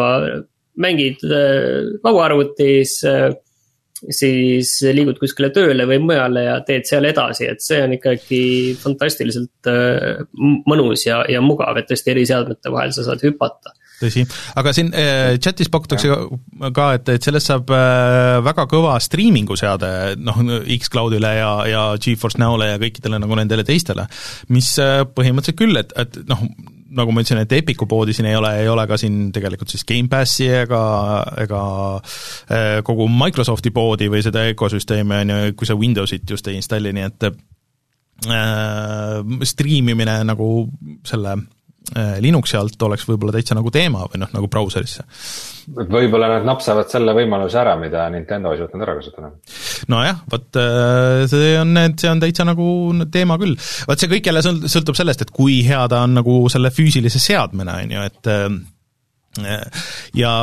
mängid 0.78 1.24
eh, 1.24 1.98
lauaarvutis 2.04 3.00
siis 4.12 4.76
liigud 4.96 5.20
kuskile 5.22 5.50
tööle 5.56 5.86
või 5.90 6.00
mujale 6.04 6.48
ja 6.48 6.58
teed 6.66 6.88
seal 6.90 7.08
edasi, 7.08 7.48
et 7.52 7.64
see 7.64 7.80
on 7.84 7.96
ikkagi 7.98 8.42
fantastiliselt 8.82 9.72
äh, 9.72 10.26
mõnus 10.68 11.06
ja, 11.08 11.22
ja 11.30 11.44
mugav, 11.44 11.78
et 11.80 11.88
tõesti 11.92 12.14
eri 12.14 12.26
seadmete 12.28 12.74
vahel 12.74 12.94
sa 12.96 13.06
saad 13.08 13.24
hüpata. 13.24 13.76
Tõsi, 14.02 14.26
aga 14.60 14.74
siin 14.76 14.90
äh, 14.98 15.38
chatis 15.40 15.70
pakutakse 15.72 16.12
ka, 16.76 16.88
et, 16.98 17.14
et 17.14 17.24
sellest 17.24 17.52
saab 17.52 17.72
äh, 17.72 18.42
väga 18.44 18.68
kõva 18.72 18.98
striimingu 19.04 19.56
seade 19.60 19.92
noh, 20.20 20.42
X-Cloudile 20.80 21.34
ja, 21.38 21.52
ja 21.70 21.84
Geforce 22.02 22.42
Now'le 22.42 22.74
ja 22.74 22.82
kõikidele 22.82 23.22
nagu 23.24 23.40
nendele 23.40 23.64
teistele, 23.68 24.10
mis 24.52 24.74
põhimõtteliselt 25.16 25.60
küll, 25.60 25.80
et, 25.80 25.96
et 26.00 26.24
noh, 26.28 26.44
nagu 26.98 27.14
ma 27.14 27.24
ütlesin, 27.24 27.42
et 27.44 27.56
Epicu 27.58 27.88
poodi 27.90 28.14
siin 28.16 28.28
ei 28.30 28.38
ole, 28.38 28.52
ei 28.62 28.70
ole 28.70 28.86
ka 28.90 28.98
siin 29.02 29.32
tegelikult 29.36 29.74
siis 29.74 29.86
Gamepassi 29.90 30.48
ega, 30.64 30.84
ega 31.44 31.64
äh, 31.98 32.78
kogu 32.86 33.08
Microsofti 33.12 33.74
poodi 33.76 34.10
või 34.14 34.24
seda 34.26 34.46
ökosüsteemi, 34.52 35.20
on 35.24 35.34
ju, 35.34 35.58
kui 35.60 35.70
sa 35.70 35.78
Windowsit 35.80 36.30
just 36.30 36.48
ei 36.50 36.60
installi, 36.60 36.94
nii 36.96 37.08
et 37.10 37.28
äh, 37.30 37.36
striimimine 39.50 40.20
nagu 40.30 40.50
selle 41.08 41.38
Linuxi 41.94 42.56
alt 42.58 42.82
oleks 42.88 43.04
võib-olla 43.10 43.34
täitsa 43.36 43.58
nagu 43.58 43.72
teema 43.74 44.06
või 44.08 44.22
noh, 44.22 44.30
nagu 44.34 44.48
brauserisse. 44.52 45.04
võib-olla 45.68 46.30
nad 46.32 46.46
napsavad 46.48 46.88
selle 46.92 47.12
võimaluse 47.18 47.60
ära, 47.60 47.76
mida 47.80 48.06
Nintendo 48.14 48.54
ei 48.54 48.62
suutnud 48.62 48.86
ära 48.86 48.96
kasutada. 48.98 49.32
nojah, 49.92 50.22
vot 50.32 50.60
äh, 50.62 51.26
see 51.32 51.54
on, 51.60 51.76
see 52.00 52.12
on 52.12 52.24
täitsa 52.24 52.48
nagu 52.48 52.68
teema 53.12 53.38
küll. 53.42 53.58
vot 53.88 54.00
see 54.00 54.12
kõik 54.16 54.32
jälle 54.32 54.44
sõltub 54.46 54.98
sellest, 54.98 55.26
et 55.26 55.34
kui 55.36 55.60
hea 55.68 55.84
ta 55.92 56.06
on 56.08 56.16
nagu 56.22 56.38
selle 56.54 56.72
füüsilise 56.74 57.22
seadmena, 57.22 57.82
on 57.84 57.98
ju, 57.98 58.08
et 58.08 58.32
äh, 58.32 59.84
ja 60.18 60.38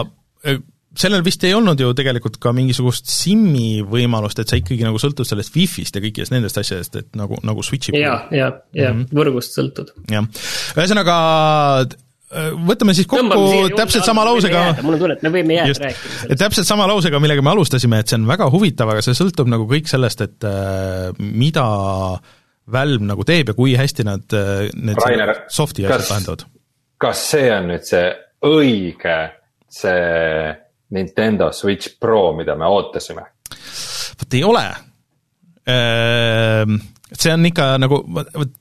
sellel 1.00 1.24
vist 1.26 1.44
ei 1.48 1.54
olnud 1.56 1.80
ju 1.80 1.92
tegelikult 1.96 2.36
ka 2.42 2.52
mingisugust 2.56 3.08
SIM-i 3.10 3.80
võimalust, 3.86 4.42
et 4.42 4.52
sa 4.52 4.58
ikkagi 4.60 4.84
nagu 4.86 5.00
sõltud 5.00 5.28
sellest 5.28 5.56
Wi-Fi-st 5.56 5.96
ja 5.96 6.04
kõikidest 6.04 6.34
nendest 6.34 6.60
asjadest, 6.60 7.00
et 7.00 7.18
nagu, 7.18 7.40
nagu 7.46 7.64
Switchi 7.66 7.96
ja, 7.96 8.20
ja, 8.30 8.52
ja 8.76 8.92
mm 8.92 9.02
-hmm. 9.02 9.18
võrgust 9.20 9.56
sõltud. 9.58 9.94
jah, 10.12 10.28
ühesõnaga 10.76 11.18
võtame 12.30 12.94
siis 12.94 13.08
kokku 13.10 13.70
täpselt 13.76 14.06
sama 14.06 14.24
lausega. 14.28 14.76
mul 14.82 14.94
on 14.94 15.02
tunne, 15.02 15.16
et 15.18 15.24
me 15.26 15.32
võime 15.34 15.56
jääda 15.56 15.72
just, 15.72 15.82
rääkima 15.82 16.38
täpselt 16.38 16.68
sama 16.68 16.86
lausega, 16.90 17.20
millega 17.22 17.42
me 17.42 17.50
alustasime, 17.50 18.00
et 18.00 18.10
see 18.10 18.20
on 18.20 18.28
väga 18.28 18.46
huvitav, 18.52 18.92
aga 18.92 19.02
see 19.02 19.16
sõltub 19.18 19.50
nagu 19.50 19.66
kõik 19.70 19.90
sellest, 19.90 20.22
et 20.26 20.46
äh, 20.46 21.10
mida 21.18 21.66
Valve 22.70 23.02
nagu 23.02 23.24
teeb 23.26 23.50
ja 23.50 23.54
kui 23.58 23.74
hästi 23.74 24.06
nad 24.06 24.36
äh, 24.36 24.68
need 24.78 25.00
Rainer, 25.02 25.34
soft'i 25.50 25.86
asjad 25.88 26.06
lahendavad. 26.06 26.46
kas 27.02 27.24
see 27.32 27.50
on 27.50 27.70
nüüd 27.72 27.88
see 27.88 28.06
õige, 28.46 29.18
see 29.66 30.54
Nintendo 30.90 31.50
Switch 31.52 31.98
Pro, 32.00 32.30
mida 32.36 32.56
me 32.58 32.68
ootasime? 32.70 33.26
vot 34.20 34.34
ei 34.36 34.44
ole. 34.44 34.64
Ehm, 35.70 36.80
see 37.12 37.32
on 37.34 37.46
ikka 37.46 37.74
nagu, 37.80 38.02
vot 38.08 38.56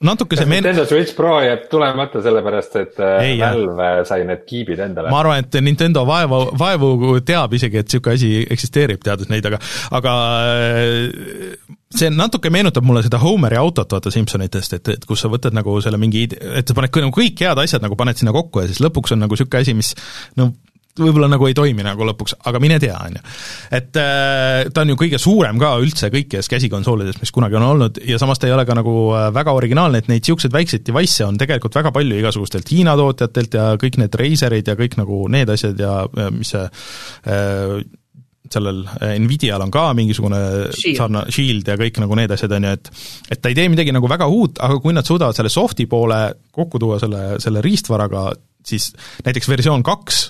natuke 0.00 0.36
see 0.36 0.48
meen-. 0.48 0.64
Nintendo 0.64 0.86
Switch 0.88 1.14
Pro 1.16 1.34
jääb 1.44 1.66
tulemata 1.70 2.22
sellepärast, 2.24 2.76
et 2.80 3.00
äh, 3.04 3.16
ei, 3.26 3.34
Valve 3.40 3.90
sai 4.08 4.24
need 4.28 4.46
kiibid 4.48 4.80
endale. 4.80 5.12
ma 5.12 5.20
arvan, 5.20 5.44
et 5.44 5.60
Nintendo 5.64 6.04
vaevu, 6.08 6.40
vaevu 6.58 7.18
teab 7.26 7.54
isegi, 7.58 7.82
et 7.82 7.90
niisugune 7.90 8.16
asi 8.16 8.30
eksisteerib, 8.56 9.02
teades 9.04 9.28
neid, 9.32 9.46
aga, 9.50 9.60
aga 9.98 10.14
äh, 10.54 11.68
see 11.96 12.10
natuke 12.14 12.52
meenutab 12.54 12.86
mulle 12.86 13.04
seda 13.06 13.20
Homeri 13.22 13.60
autot, 13.60 13.92
vaata 13.92 14.12
Simsonitest, 14.14 14.78
et, 14.80 14.92
et 14.96 15.06
kus 15.08 15.22
sa 15.24 15.30
võtad 15.32 15.56
nagu 15.56 15.76
selle 15.84 16.00
mingi, 16.00 16.26
et 16.32 16.64
sa 16.64 16.76
paned 16.76 17.02
nagu 17.04 17.14
kõik 17.20 17.44
head 17.44 17.60
asjad 17.60 17.84
nagu 17.84 17.98
paned 18.00 18.20
sinna 18.20 18.34
kokku 18.36 18.64
ja 18.64 18.70
siis 18.70 18.82
lõpuks 18.84 19.16
on 19.16 19.24
nagu 19.26 19.36
niisugune 19.36 19.64
asi, 19.66 19.76
mis 19.76 19.94
no 20.40 20.52
võib-olla 20.98 21.28
nagu 21.30 21.46
ei 21.46 21.54
toimi 21.54 21.84
nagu 21.86 22.06
lõpuks, 22.08 22.34
aga 22.50 22.60
mine 22.62 22.80
tea, 22.82 22.96
on 22.98 23.18
ju. 23.18 23.22
et 23.78 24.00
äh, 24.00 24.70
ta 24.74 24.82
on 24.84 24.92
ju 24.92 24.98
kõige 24.98 25.20
suurem 25.22 25.60
ka 25.60 25.76
üldse 25.82 26.10
kõikidest 26.12 26.50
käsikonsoolidest, 26.50 27.22
mis 27.22 27.34
kunagi 27.34 27.58
on 27.60 27.68
olnud 27.68 28.00
ja 28.06 28.18
samas 28.22 28.42
ta 28.42 28.48
ei 28.48 28.56
ole 28.56 28.66
ka 28.68 28.76
nagu 28.78 28.96
äh, 29.14 29.28
väga 29.34 29.54
originaalne, 29.56 30.02
et 30.02 30.10
neid 30.10 30.24
niisuguseid 30.24 30.54
väikseid 30.54 30.84
device'e 30.86 31.28
on 31.28 31.38
tegelikult 31.40 31.78
väga 31.78 31.94
palju 31.94 32.18
igasugustelt 32.20 32.74
Hiina 32.74 32.96
tootjatelt 32.98 33.54
ja 33.54 33.70
kõik 33.80 34.00
need 34.02 34.18
Razerid 34.20 34.72
ja 34.72 34.76
kõik 34.78 34.98
nagu 35.00 35.22
need 35.32 35.54
asjad 35.54 35.78
ja 35.80 35.94
mis 36.34 36.52
see 36.54 36.66
äh, 36.66 37.78
sellel 38.50 38.82
äh, 38.98 39.14
Nvidial 39.22 39.62
on 39.62 39.70
ka 39.70 39.90
mingisugune 39.94 40.40
sarnane 40.74 41.30
Shield 41.30 41.70
ja 41.70 41.78
kõik 41.78 42.00
nagu 42.02 42.18
need 42.18 42.34
asjad, 42.34 42.56
on 42.56 42.66
ju, 42.66 42.74
et 42.74 42.90
et 43.36 43.42
ta 43.42 43.52
ei 43.52 43.58
tee 43.58 43.70
midagi 43.70 43.94
nagu 43.94 44.10
väga 44.10 44.26
uut, 44.26 44.58
aga 44.58 44.80
kui 44.82 44.96
nad 44.96 45.06
suudavad 45.06 45.38
selle 45.38 45.52
soft'i 45.52 45.86
poole 45.90 46.20
kokku 46.50 46.82
tuua 46.82 46.98
selle, 47.02 47.38
selle 47.42 47.62
riistvaraga, 47.64 48.30
siis 48.66 48.90
näiteks 49.26 49.50
versioon 49.50 49.86
kaks 49.86 50.24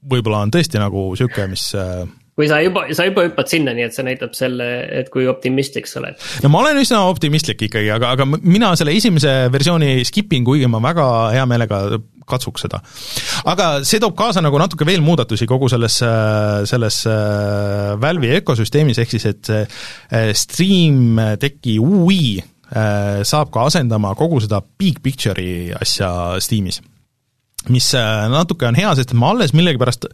võib-olla 0.00 0.44
on 0.46 0.54
tõesti 0.54 0.80
nagu 0.80 1.10
niisugune, 1.12 1.50
mis 1.52 1.66
äh, 1.78 2.04
kui 2.40 2.48
sa 2.48 2.60
juba, 2.64 2.86
sa 2.96 3.04
juba 3.08 3.26
hüppad 3.26 3.50
sinna, 3.52 3.74
nii 3.76 3.84
et 3.88 3.96
see 3.96 4.06
näitab 4.06 4.36
selle, 4.38 4.66
et 5.00 5.10
kui 5.12 5.26
optimistlik 5.28 5.88
sa 5.90 6.00
oled. 6.00 6.20
no 6.44 6.52
ma 6.52 6.62
olen 6.64 6.80
üsna 6.80 7.02
optimistlik 7.10 7.66
ikkagi, 7.68 7.90
aga, 7.92 8.14
aga 8.16 8.26
mina 8.30 8.72
selle 8.80 8.94
esimese 8.96 9.34
versiooni 9.52 10.00
skip 10.08 10.32
in, 10.36 10.46
kuigi 10.46 10.70
ma 10.70 10.80
väga 10.84 11.06
hea 11.34 11.44
meelega 11.50 11.82
katsuks 12.30 12.64
seda. 12.64 12.80
aga 13.50 13.68
see 13.86 14.00
toob 14.02 14.14
kaasa 14.18 14.42
nagu 14.44 14.60
natuke 14.60 14.86
veel 14.88 15.04
muudatusi 15.04 15.48
kogu 15.50 15.68
selles, 15.72 15.98
selles 16.70 17.02
äh, 17.10 17.98
Valve'i 18.00 18.38
ökosüsteemis, 18.40 19.02
ehk 19.02 19.12
siis 19.16 19.28
et 19.32 19.50
see 19.50 19.66
äh, 19.66 20.30
Stream 20.36 21.20
Decki 21.40 21.76
UI 21.82 22.38
saab 22.70 23.48
ka 23.50 23.64
asendama 23.66 24.12
kogu 24.14 24.38
seda 24.38 24.60
big 24.62 25.00
picture'i 25.02 25.72
asja 25.74 26.38
Steamis 26.38 26.78
mis 27.68 27.90
äh, 27.98 28.28
natuke 28.32 28.68
on 28.68 28.78
hea, 28.78 28.92
sest 28.96 29.12
ma 29.18 29.34
alles 29.34 29.52
millegipärast 29.56 30.08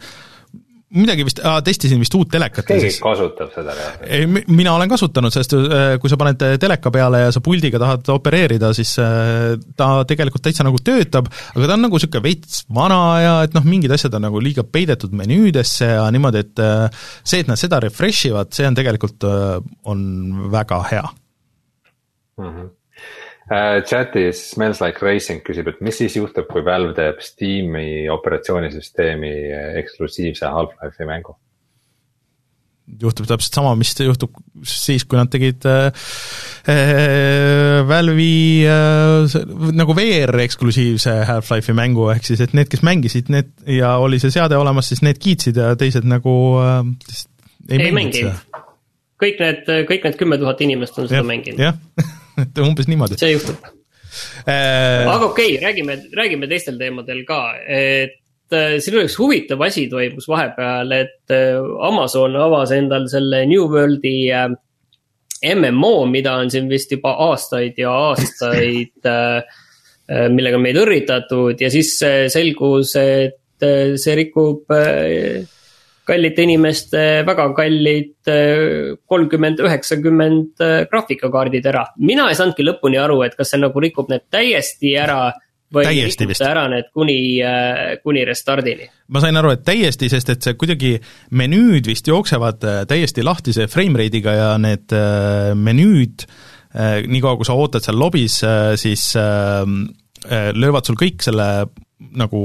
midagi 0.96 1.24
vist 1.26 1.40
testisin 1.66 1.98
vist 1.98 2.14
uut 2.14 2.28
telekat. 2.30 2.64
keegi 2.68 2.87
siis... 2.87 2.98
kasutab 3.02 3.50
seda 3.54 3.74
ei, 4.06 4.26
mina 4.28 4.76
olen 4.76 4.90
kasutanud, 4.90 5.35
sest 5.35 5.56
äh, 5.59 5.96
kui 6.02 6.11
sa 6.11 6.18
paned 6.20 6.44
teleka 6.62 6.92
peale 6.94 7.24
ja 7.24 7.35
sa 7.35 7.42
puldiga 7.44 7.80
tahad 7.82 8.11
opereerida, 8.14 8.70
siis 8.76 8.94
äh, 9.02 9.56
ta 9.78 9.90
tegelikult 10.09 10.46
täitsa 10.46 10.66
nagu 10.66 10.80
töötab, 10.82 11.28
aga 11.54 11.68
ta 11.68 11.76
on 11.76 11.87
nagu 11.88 11.98
niisugune 11.98 12.24
veits 12.24 12.62
vana 12.78 13.02
ja 13.22 13.35
et 13.48 13.59
noh, 13.59 13.66
mingid 13.66 13.94
asjad 13.94 14.14
on 14.18 14.26
nagu 14.28 14.42
liiga 14.42 14.66
peidetud 14.66 15.14
menüüdesse 15.16 15.90
ja 15.96 16.06
niimoodi, 16.14 16.46
et 16.46 16.64
see, 17.22 17.42
et 17.42 17.50
nad 17.50 17.61
seda 17.61 17.82
refresh 17.82 18.30
ivad, 18.30 18.54
see 18.54 18.66
on 18.70 18.78
tegelikult, 18.78 19.26
on 19.90 20.02
väga 20.54 20.82
hea 20.94 21.06
mm. 22.38 22.50
-hmm 22.50 22.74
chatis 23.46 24.40
Smells 24.50 24.80
Like 24.82 25.04
Racing 25.04 25.42
küsib, 25.46 25.68
et 25.70 25.82
mis 25.85 25.98
siis 26.00 26.16
juhtub, 26.18 26.48
kui 26.50 26.64
Valve 26.66 26.96
teeb 26.98 27.20
Steam'i 27.22 28.06
operatsioonisüsteemi 28.11 29.35
eksklusiivse 29.82 30.50
Half-Life'i 30.50 31.06
mängu? 31.06 31.37
juhtub 33.02 33.26
täpselt 33.26 33.56
sama, 33.56 33.72
mis 33.78 33.90
juhtub 33.98 34.35
siis, 34.66 35.04
kui 35.09 35.18
nad 35.18 35.30
tegid 35.32 35.64
äh, 35.66 35.88
äh, 36.70 37.80
Valve'i 37.88 38.66
äh, 38.70 39.38
nagu 39.76 39.96
VR 39.96 40.38
eksklusiivse 40.44 41.16
Half-Life'i 41.28 41.74
mängu, 41.76 42.06
ehk 42.14 42.28
siis 42.28 42.42
et 42.44 42.54
need, 42.56 42.70
kes 42.72 42.85
mängisid, 42.87 43.32
need 43.32 43.50
ja 43.78 43.96
oli 44.02 44.20
see 44.22 44.35
seade 44.35 44.59
olemas, 44.59 44.92
siis 44.92 45.02
need 45.06 45.18
kiitsid 45.22 45.59
ja 45.59 45.72
teised 45.78 46.06
nagu 46.09 46.37
äh, 46.62 46.78
ei, 47.72 47.88
ei 47.88 47.96
mänginud. 47.96 48.62
kõik 49.22 49.42
need, 49.42 49.72
kõik 49.90 50.06
need 50.06 50.20
kümme 50.20 50.38
tuhat 50.42 50.62
inimest 50.62 51.02
on 51.02 51.11
seda 51.11 51.24
ja, 51.24 51.26
mänginud. 51.26 51.82
et 52.42 52.61
umbes 52.66 52.88
niimoodi. 52.90 53.18
see 53.20 53.35
juhtub. 53.35 53.64
Äh.... 54.46 55.05
aga 55.05 55.27
okei 55.27 55.57
okay,, 55.57 55.64
räägime, 55.64 55.99
räägime 56.16 56.49
teistel 56.51 56.79
teemadel 56.81 57.25
ka, 57.29 57.40
et 57.62 58.55
äh, 58.55 58.77
siin 58.83 59.01
üks 59.03 59.18
huvitav 59.20 59.62
asi 59.66 59.87
toimus 59.92 60.29
vahepeal, 60.31 60.94
et 60.96 61.35
äh, 61.35 61.59
Amazon 61.88 62.38
avas 62.40 62.72
endal 62.77 63.11
selle 63.12 63.44
New 63.51 63.68
World'i 63.72 64.16
äh, 64.33 64.49
MMO, 65.53 66.07
mida 66.09 66.38
on 66.40 66.51
siin 66.51 66.70
vist 66.70 66.92
juba 66.94 67.12
aastaid 67.29 67.77
ja 67.79 67.92
aastaid 68.09 69.05
millega 70.33 70.57
on 70.57 70.62
meid 70.64 70.79
õrritatud. 70.81 71.61
Ja 71.61 71.68
siis 71.70 71.90
selgus, 72.33 72.94
et 72.96 73.66
see 74.01 74.14
rikub 74.16 74.72
kallite 76.07 76.45
inimeste 76.47 77.01
väga 77.27 77.49
kallid 77.57 78.31
äh, 78.31 78.95
kolmkümmend, 79.11 79.62
üheksakümmend 79.66 80.62
äh, 80.62 80.77
graafikakaardid 80.90 81.66
ära. 81.73 81.87
mina 81.99 82.29
ei 82.31 82.38
saanudki 82.38 82.66
lõpuni 82.66 83.01
aru, 83.03 83.21
et 83.27 83.37
kas 83.38 83.53
see 83.53 83.62
nagu 83.62 83.83
rikub 83.83 84.11
need 84.12 84.27
täiesti 84.33 84.95
ära 84.99 85.33
või 85.75 85.88
rikub 85.90 86.35
ta 86.38 86.51
ära 86.53 86.66
need 86.71 86.90
kuni, 86.95 87.19
äh, 87.42 87.97
kuni 88.05 88.25
restardini? 88.29 88.88
ma 89.11 89.23
sain 89.25 89.38
aru, 89.40 89.55
et 89.57 89.64
täiesti, 89.66 90.11
sest 90.12 90.31
et 90.35 90.47
see 90.47 90.59
kuidagi 90.59 90.97
menüüd 91.35 91.90
vist 91.90 92.07
jooksevad 92.11 92.62
täiesti 92.90 93.27
lahtise 93.27 93.66
frame 93.73 93.99
rate'iga 94.05 94.37
ja 94.37 94.53
need 94.62 94.95
menüüd, 95.59 96.29
niikaua 97.09 97.38
kui 97.40 97.49
sa 97.49 97.57
ootad 97.57 97.83
seal 97.83 97.99
lobis, 97.99 98.38
siis 98.79 99.09
löövad 100.27 100.87
sul 100.87 100.99
kõik 101.01 101.25
selle 101.25 101.49
nagu 102.16 102.40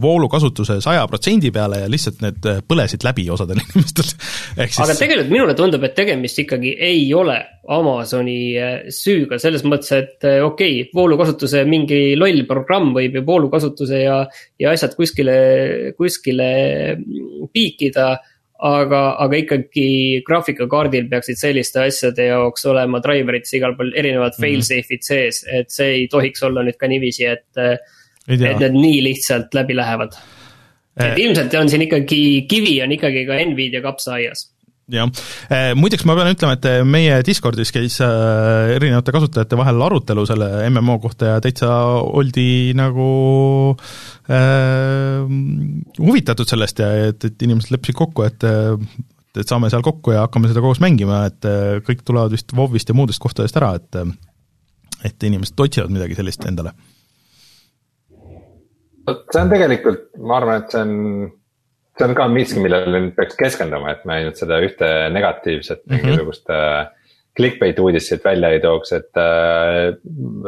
voolukasutuse 0.00 0.78
saja 0.84 1.06
protsendi 1.10 1.50
peale 1.54 1.82
ja 1.82 1.90
lihtsalt 1.90 2.22
need 2.24 2.48
äh, 2.48 2.60
põlesid 2.66 3.04
läbi 3.06 3.26
osadel 3.34 3.60
inimestel 3.64 4.06
siis.... 4.08 4.78
aga 4.84 4.94
tegelikult 4.94 5.32
minule 5.32 5.56
tundub, 5.58 5.84
et 5.86 5.96
tegemist 5.98 6.38
ikkagi 6.44 6.74
ei 6.88 7.04
ole 7.16 7.38
Amazoni 7.68 8.38
äh, 8.56 8.78
süüga, 8.94 9.40
selles 9.42 9.66
mõttes, 9.66 9.92
et 9.96 10.28
äh, 10.28 10.40
okei 10.44 10.80
okay,, 10.82 10.94
voolukasutuse 10.94 11.64
mingi 11.68 12.16
loll 12.18 12.46
programm 12.48 12.94
võib 12.96 13.18
ju 13.18 13.26
voolukasutuse 13.26 14.02
ja, 14.04 14.22
ja 14.60 14.74
asjad 14.74 14.96
kuskile, 14.98 15.38
kuskile 15.98 16.50
piikida 17.52 18.14
aga, 18.58 19.02
aga 19.22 19.38
ikkagi 19.38 19.88
graafikakaardil 20.26 21.06
peaksid 21.10 21.38
selliste 21.38 21.84
asjade 21.84 22.30
jaoks 22.30 22.66
olema 22.70 23.02
driverites 23.02 23.54
igal 23.58 23.76
pool 23.78 23.92
erinevad 23.94 24.34
mm 24.34 24.42
-hmm. 24.42 24.46
fail-safe'id 24.46 25.06
sees, 25.06 25.44
et 25.46 25.70
see 25.70 25.94
ei 26.00 26.08
tohiks 26.10 26.42
olla 26.42 26.64
nüüd 26.66 26.78
ka 26.78 26.90
niiviisi, 26.90 27.24
et 27.26 27.66
et 28.28 28.60
need 28.60 28.76
nii 28.76 29.00
lihtsalt 29.08 29.54
läbi 29.56 29.76
lähevad. 29.76 30.14
et 30.98 31.12
äh. 31.12 31.18
ilmselt 31.24 31.54
on 31.54 31.68
siin 31.68 31.86
ikkagi, 31.88 32.22
kivi 32.50 32.78
on 32.82 32.92
ikkagi 32.92 33.26
ka 33.26 33.40
Nvidia 33.48 33.82
kapsaaias 33.84 34.48
jah, 34.92 35.10
eh, 35.52 35.72
muideks 35.78 36.06
ma 36.08 36.16
pean 36.16 36.32
ütlema, 36.32 36.56
et 36.56 36.68
eh, 36.68 36.80
meie 36.86 37.20
Discordis 37.26 37.72
käis 37.74 37.98
eh, 38.04 38.74
erinevate 38.76 39.12
kasutajate 39.14 39.58
vahel 39.60 39.84
arutelu 39.84 40.24
selle 40.28 40.48
MMO 40.70 40.98
kohta 41.02 41.34
ja 41.34 41.42
täitsa 41.44 41.70
oldi 42.08 42.72
nagu 42.78 43.10
äh, 44.32 45.28
huvitatud 46.00 46.48
sellest 46.48 46.82
ja 46.82 46.90
et, 47.10 47.28
et 47.28 47.46
inimesed 47.46 47.74
leppisid 47.74 47.98
kokku, 47.98 48.26
et 48.28 48.48
et 49.38 49.46
saame 49.46 49.68
seal 49.70 49.84
kokku 49.86 50.16
ja 50.16 50.24
hakkame 50.24 50.48
seda 50.50 50.62
koos 50.64 50.80
mängima, 50.82 51.20
et 51.28 51.46
kõik 51.86 52.00
tulevad 52.02 52.32
vist 52.34 52.50
WoW-ist 52.56 52.88
ja 52.90 52.96
muudest 52.96 53.22
kohtadest 53.22 53.60
ära, 53.60 53.74
et 53.78 54.00
et 55.06 55.28
inimesed 55.28 55.60
otsivad 55.62 55.92
midagi 55.94 56.16
sellist 56.18 56.42
endale. 56.48 56.72
Vot 59.08 59.26
see 59.32 59.42
on 59.42 59.50
tegelikult, 59.52 60.06
ma 60.20 60.38
arvan, 60.38 60.62
et 60.62 60.76
see 60.76 60.84
on 60.84 60.94
see 61.98 62.06
on 62.06 62.14
ka 62.14 62.28
miski, 62.30 62.62
millele 62.62 62.92
nüüd 62.94 63.16
peaks 63.16 63.36
keskenduma, 63.38 63.96
et 63.96 64.06
me 64.06 64.20
ainult 64.20 64.38
seda 64.38 64.60
ühte 64.62 64.88
negatiivset 65.14 65.82
mm 65.82 65.90
-hmm. 65.90 66.04
mingisugust 66.04 66.50
äh, 66.54 66.86
clickbait 67.38 67.78
uudist 67.78 68.10
siit 68.10 68.24
välja 68.24 68.50
ei 68.54 68.60
tooks, 68.62 68.92
et 68.96 69.20
äh, 69.20 69.94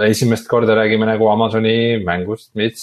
esimest 0.08 0.48
korda 0.50 0.74
räägime 0.78 1.06
nagu 1.06 1.28
Amazoni 1.30 2.02
mängust, 2.04 2.50
mis 2.58 2.82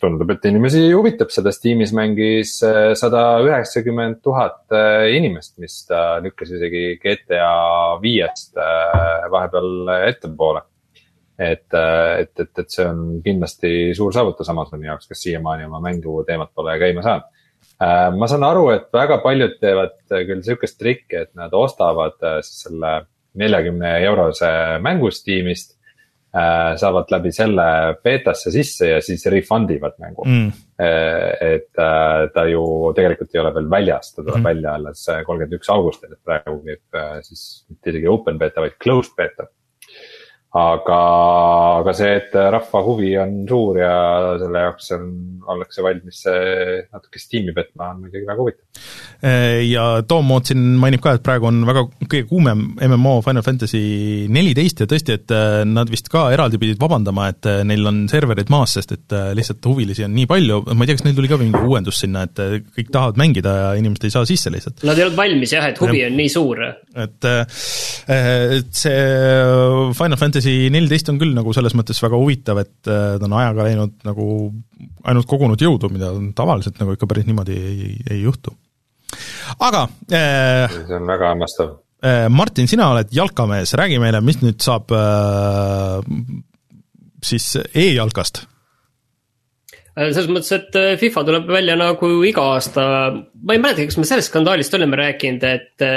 tundub, 0.00 0.30
et 0.34 0.44
inimesi 0.44 0.90
huvitab, 0.92 1.30
seda 1.32 1.52
Steamis 1.52 1.92
mängis 1.96 2.58
äh, 2.66 2.92
sada 2.98 3.40
üheksakümmend 3.44 4.20
tuhat 4.24 4.64
äh, 4.72 5.08
inimest, 5.16 5.56
mis 5.62 5.82
ta 5.88 6.18
lükkas 6.24 6.52
isegi 6.56 6.84
GTA 7.02 8.00
viiest 8.02 8.56
vahepeal 9.30 9.92
ettepoole. 10.10 10.64
Et, 11.38 11.66
et, 11.74 12.40
et, 12.40 12.58
et 12.58 12.68
see 12.70 12.84
on 12.86 13.20
kindlasti 13.24 13.70
suur 13.96 14.12
saavutus 14.14 14.48
Amazoni 14.52 14.86
jaoks, 14.86 15.08
kes 15.10 15.24
siiamaani 15.26 15.66
oma 15.66 15.80
mängu 15.82 16.20
teemat 16.28 16.52
pole 16.54 16.76
käima 16.78 17.02
saanud 17.02 17.30
Äh, 17.82 18.10
ma 18.14 18.28
saan 18.30 18.44
aru, 18.46 18.68
et 18.74 18.86
väga 18.94 19.18
paljud 19.24 19.56
teevad 19.62 19.96
äh, 20.14 20.22
küll 20.28 20.42
sihukest 20.46 20.78
trikki, 20.78 21.24
et 21.24 21.32
nad 21.38 21.54
ostavad 21.58 22.20
äh, 22.22 22.38
siis 22.46 22.68
selle 22.68 22.92
neljakümne 23.40 23.96
eurose 24.06 24.50
mängu 24.84 25.10
Steamist. 25.14 25.72
saavad 26.34 27.12
läbi 27.14 27.30
selle 27.30 27.64
beetasse 28.02 28.50
sisse 28.50 28.88
ja 28.88 28.96
siis 29.06 29.22
refund 29.30 29.68
ivad 29.70 29.92
mängu 30.02 30.24
mm.. 30.26 30.48
et 30.82 31.68
ta 31.78 32.42
ju 32.50 32.64
tegelikult 32.96 33.36
ei 33.36 33.38
ole 33.38 33.52
veel 33.54 33.68
väljas, 33.70 34.08
ta 34.16 34.24
tuleb 34.24 34.40
mm. 34.40 34.48
välja 34.48 34.72
alles 34.74 35.04
kolmkümmend 35.28 35.54
üks 35.54 35.70
augustil, 35.70 36.10
et 36.10 36.26
praegu 36.26 36.56
käib 36.66 36.98
siis 37.22 37.44
mitte 37.70 37.92
isegi 37.92 38.10
open 38.10 38.42
beta, 38.42 38.64
vaid 38.66 38.74
closed 38.82 39.14
beta 39.14 39.46
aga, 40.54 40.98
aga 41.80 41.92
see, 41.98 42.12
et 42.20 42.34
rahva 42.54 42.82
huvi 42.86 43.10
on 43.18 43.40
suur 43.48 43.78
ja 43.80 43.94
selle 44.38 44.60
jaoks 44.68 44.92
on, 44.94 45.08
ollakse 45.50 45.82
valmis 45.84 46.20
natuke 46.24 47.20
Steam'i 47.20 47.54
petma, 47.56 47.90
on 47.90 48.04
muidugi 48.04 48.22
väga 48.28 48.38
huvitav. 48.38 48.84
ja 49.66 49.86
Tom 50.08 50.28
Moot 50.30 50.50
siin 50.50 50.62
mainib 50.80 51.02
ka, 51.02 51.16
et 51.18 51.24
praegu 51.26 51.48
on 51.50 51.62
väga 51.66 51.84
kõige 52.04 52.28
kuumem 52.30 52.62
MMO 52.86 53.16
Final 53.26 53.44
Fantasy 53.46 53.82
neliteist 54.30 54.84
ja 54.84 54.88
tõesti, 54.90 55.18
et 55.18 55.34
äh, 55.34 55.62
nad 55.66 55.90
vist 55.90 56.08
ka 56.12 56.28
eraldi 56.34 56.60
pidid 56.62 56.78
vabandama, 56.80 57.28
et 57.34 57.50
äh, 57.50 57.62
neil 57.66 57.90
on 57.90 58.04
serverid 58.10 58.52
maas, 58.52 58.76
sest 58.78 58.94
et 58.94 59.16
lihtsalt 59.34 59.64
huvilisi 59.66 60.06
on 60.06 60.14
nii 60.14 60.28
palju, 60.30 60.60
ma 60.70 60.86
ei 60.86 60.92
tea, 60.92 61.00
kas 61.00 61.06
neil 61.08 61.18
tuli 61.18 61.30
ka 61.30 61.40
mingi 61.40 61.64
uuendus 61.64 61.98
sinna, 62.04 62.24
et 62.28 62.42
kõik 62.78 62.94
tahavad 62.94 63.18
mängida 63.20 63.56
ja 63.58 63.68
inimesed 63.80 64.06
ei 64.06 64.14
saa 64.14 64.28
sisse 64.28 64.52
lihtsalt. 64.54 64.86
Nad 64.86 65.00
ei 65.00 65.08
olnud 65.08 65.18
valmis 65.18 65.54
jah, 65.56 65.66
et 65.70 65.82
huvi 65.82 66.04
ja. 66.04 66.12
on 66.12 66.18
nii 66.20 66.30
suur. 66.30 66.62
et, 67.04 67.28
et 68.14 68.82
see 68.84 69.02
Final 69.98 70.20
Fantasy 70.20 70.43
Fantasy 70.44 70.70
neliteist 70.72 71.08
on 71.08 71.18
küll 71.20 71.32
nagu 71.36 71.52
selles 71.56 71.74
mõttes 71.76 72.00
väga 72.02 72.18
huvitav, 72.20 72.60
et 72.60 72.90
äh, 72.90 73.16
ta 73.18 73.24
on 73.26 73.36
ajaga 73.38 73.64
läinud 73.64 73.94
nagu 74.04 74.26
ainult 75.08 75.28
kogunud 75.30 75.60
jõudu, 75.60 75.88
mida 75.92 76.10
tavaliselt 76.36 76.80
nagu 76.80 76.94
ikka 76.94 77.08
päris 77.08 77.26
niimoodi 77.28 77.56
ei, 77.56 77.94
ei 78.10 78.20
juhtu. 78.24 78.52
aga 79.64 79.86
äh, 80.12 80.68
see 80.74 80.96
on 80.98 81.08
väga 81.08 81.32
hämmastav 81.32 81.70
äh,. 82.04 82.28
Martin, 82.28 82.68
sina 82.68 82.90
oled 82.92 83.12
jalkamees, 83.14 83.74
räägi 83.78 84.00
meile, 84.02 84.20
mis 84.20 84.42
nüüd 84.42 84.60
saab 84.60 84.92
äh, 84.92 86.02
siis 87.24 87.54
e-jalkast 87.72 88.44
äh, 89.96 90.10
selles 90.10 90.28
mõttes, 90.28 90.52
et 90.52 90.76
äh, 90.76 90.94
FIFA 91.00 91.24
tuleb 91.24 91.52
välja 91.56 91.78
nagu 91.80 92.12
iga 92.28 92.50
aasta, 92.52 92.86
ma 93.14 93.56
ei 93.56 93.62
mäleta, 93.62 93.88
kas 93.88 94.00
me 94.00 94.08
sellest 94.08 94.32
skandaalist 94.32 94.76
oleme 94.76 95.00
rääkinud, 95.00 95.48
et 95.54 95.88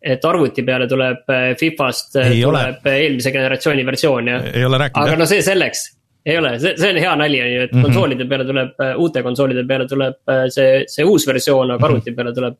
et 0.00 0.24
arvuti 0.24 0.64
peale 0.64 0.88
tuleb 0.88 1.28
äh, 1.28 1.46
Fifast, 1.60 2.16
äh, 2.16 2.32
tuleb 2.40 2.48
ole. 2.48 2.92
Äh, 2.92 3.00
eelmise 3.04 3.32
generatsiooni 3.34 3.86
versioon, 3.86 4.30
jah. 4.32 4.46
aga 4.88 5.16
no 5.18 5.26
see 5.28 5.42
selleks, 5.44 5.84
ei 6.24 6.38
ole, 6.40 6.54
see, 6.62 6.72
see 6.80 6.92
on 6.94 7.00
hea 7.04 7.16
nali, 7.20 7.40
on 7.44 7.50
ju, 7.52 7.64
et 7.66 7.72
mm 7.72 7.78
-hmm. 7.78 7.88
konsoolide 7.88 8.28
peale 8.28 8.46
tuleb, 8.48 8.84
uute 8.96 9.22
konsoolide 9.22 9.64
peale 9.68 9.88
tuleb 9.88 10.32
see, 10.48 10.84
see 10.88 11.04
uus 11.04 11.26
versioon, 11.26 11.70
aga 11.70 11.76
mm 11.76 11.82
-hmm. 11.82 11.90
arvuti 11.90 12.16
peale 12.16 12.34
tuleb. 12.34 12.56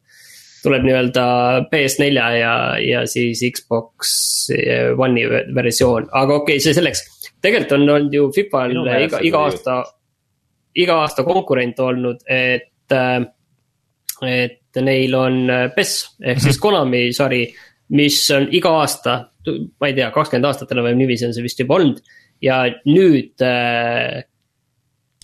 tuleb 0.60 0.82
nii-öelda 0.84 1.22
PS4 1.72 2.24
ja, 2.36 2.54
ja 2.84 3.06
siis 3.08 3.40
Xbox 3.52 4.10
One'i 4.98 5.22
versioon, 5.54 6.08
aga 6.12 6.34
okei 6.34 6.56
okay,, 6.56 6.60
see 6.60 6.74
selleks. 6.74 7.00
tegelikult 7.40 7.72
on 7.72 7.88
olnud 7.88 8.12
ju 8.14 8.32
Fifal 8.32 8.70
iga, 8.70 9.18
iga 9.22 9.38
aasta, 9.38 9.84
iga 10.76 10.98
aasta 11.00 11.24
konkurent 11.24 11.80
olnud, 11.80 12.20
et, 12.28 12.68
et 14.28 14.59
et 14.70 14.82
neil 14.84 15.14
on 15.18 15.42
äh, 15.50 15.66
PES 15.74 15.92
ehk 16.22 16.40
siis 16.40 16.56
mhm. 16.56 16.62
Konami 16.62 17.02
sari, 17.16 17.44
mis 17.96 18.22
on 18.34 18.48
iga 18.54 18.72
aasta, 18.80 19.18
ma 19.80 19.88
ei 19.88 19.96
tea, 19.96 20.10
kakskümmend 20.14 20.46
aastat 20.46 20.72
enam-vähem 20.74 21.00
niiviisi 21.00 21.26
on 21.26 21.34
see 21.34 21.44
vist 21.44 21.62
juba 21.62 21.78
olnud. 21.78 22.02
ja 22.42 22.62
nüüd 22.86 23.42
äh, 23.44 24.22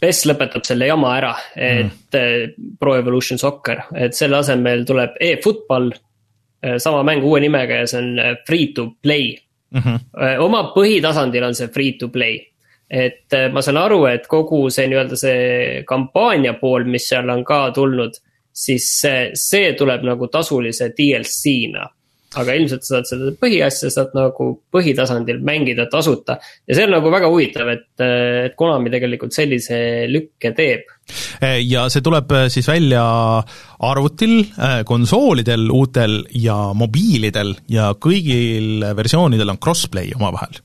PES 0.00 0.26
lõpetab 0.28 0.66
selle 0.68 0.90
jama 0.90 1.14
ära, 1.16 1.30
et 1.56 2.12
mm. 2.12 2.74
Pro 2.76 2.98
Evolution 2.98 3.38
Soccer, 3.40 3.86
et 3.96 4.12
selle 4.12 4.42
asemel 4.42 4.84
tuleb 4.84 5.14
e-football 5.24 5.88
äh,. 5.94 6.76
sama 6.82 7.00
mäng 7.06 7.24
uue 7.24 7.40
nimega 7.40 7.80
ja 7.80 7.86
see 7.88 8.02
on 8.02 8.36
free 8.46 8.74
to 8.76 8.90
play 9.02 9.32
mm. 9.70 9.80
-hmm. 9.80 10.36
Oma 10.44 10.66
põhitasandil 10.74 11.48
on 11.48 11.54
see 11.54 11.72
free 11.72 11.96
to 11.96 12.08
play 12.08 12.42
et 12.90 13.34
ma 13.52 13.62
saan 13.62 13.80
aru, 13.80 14.04
et 14.06 14.26
kogu 14.30 14.68
see 14.70 14.86
nii-öelda 14.86 15.16
see 15.18 15.82
kampaania 15.88 16.54
pool, 16.60 16.84
mis 16.84 17.08
seal 17.08 17.30
on 17.30 17.44
ka 17.44 17.70
tulnud 17.74 18.14
siis 18.56 18.88
see, 19.02 19.28
see 19.36 19.74
tuleb 19.78 20.06
nagu 20.06 20.30
tasulise 20.32 20.92
DLC-na. 20.96 21.92
aga 22.36 22.52
ilmselt 22.58 22.84
sa 22.84 22.98
saad 22.98 23.06
seda 23.08 23.30
põhiasja, 23.40 23.88
saad 23.88 24.10
nagu 24.16 24.48
põhitasandil 24.74 25.38
mängida 25.46 25.86
tasuta. 25.92 26.36
ja 26.68 26.76
see 26.76 26.84
on 26.84 26.92
nagu 26.96 27.12
väga 27.12 27.30
huvitav, 27.32 27.70
et, 27.72 27.86
et 28.02 28.56
Konami 28.58 28.92
tegelikult 28.92 29.32
sellise 29.36 29.78
lükke 30.10 30.52
teeb. 30.56 30.90
ja 31.68 31.86
see 31.92 32.04
tuleb 32.04 32.32
äh, 32.36 32.48
siis 32.52 32.68
välja 32.68 33.06
arvutil, 33.78 34.38
äh, 34.58 34.82
konsoolidel 34.84 35.70
uutel 35.70 36.22
ja 36.34 36.58
mobiilidel 36.74 37.54
ja 37.72 37.92
kõigil 37.94 38.84
versioonidel 38.96 39.54
on 39.54 39.62
crossplay 39.62 40.12
omavahel 40.16 40.60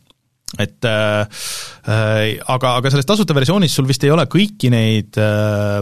et 0.59 0.83
äh, 0.83 1.21
äh, 1.87 2.39
aga, 2.47 2.75
aga 2.79 2.91
selles 2.91 3.07
tasuta 3.07 3.35
versioonis 3.37 3.75
sul 3.75 3.87
vist 3.87 4.03
ei 4.03 4.11
ole 4.11 4.25
kõiki 4.31 4.71
neid 4.73 5.19
äh, 5.21 5.79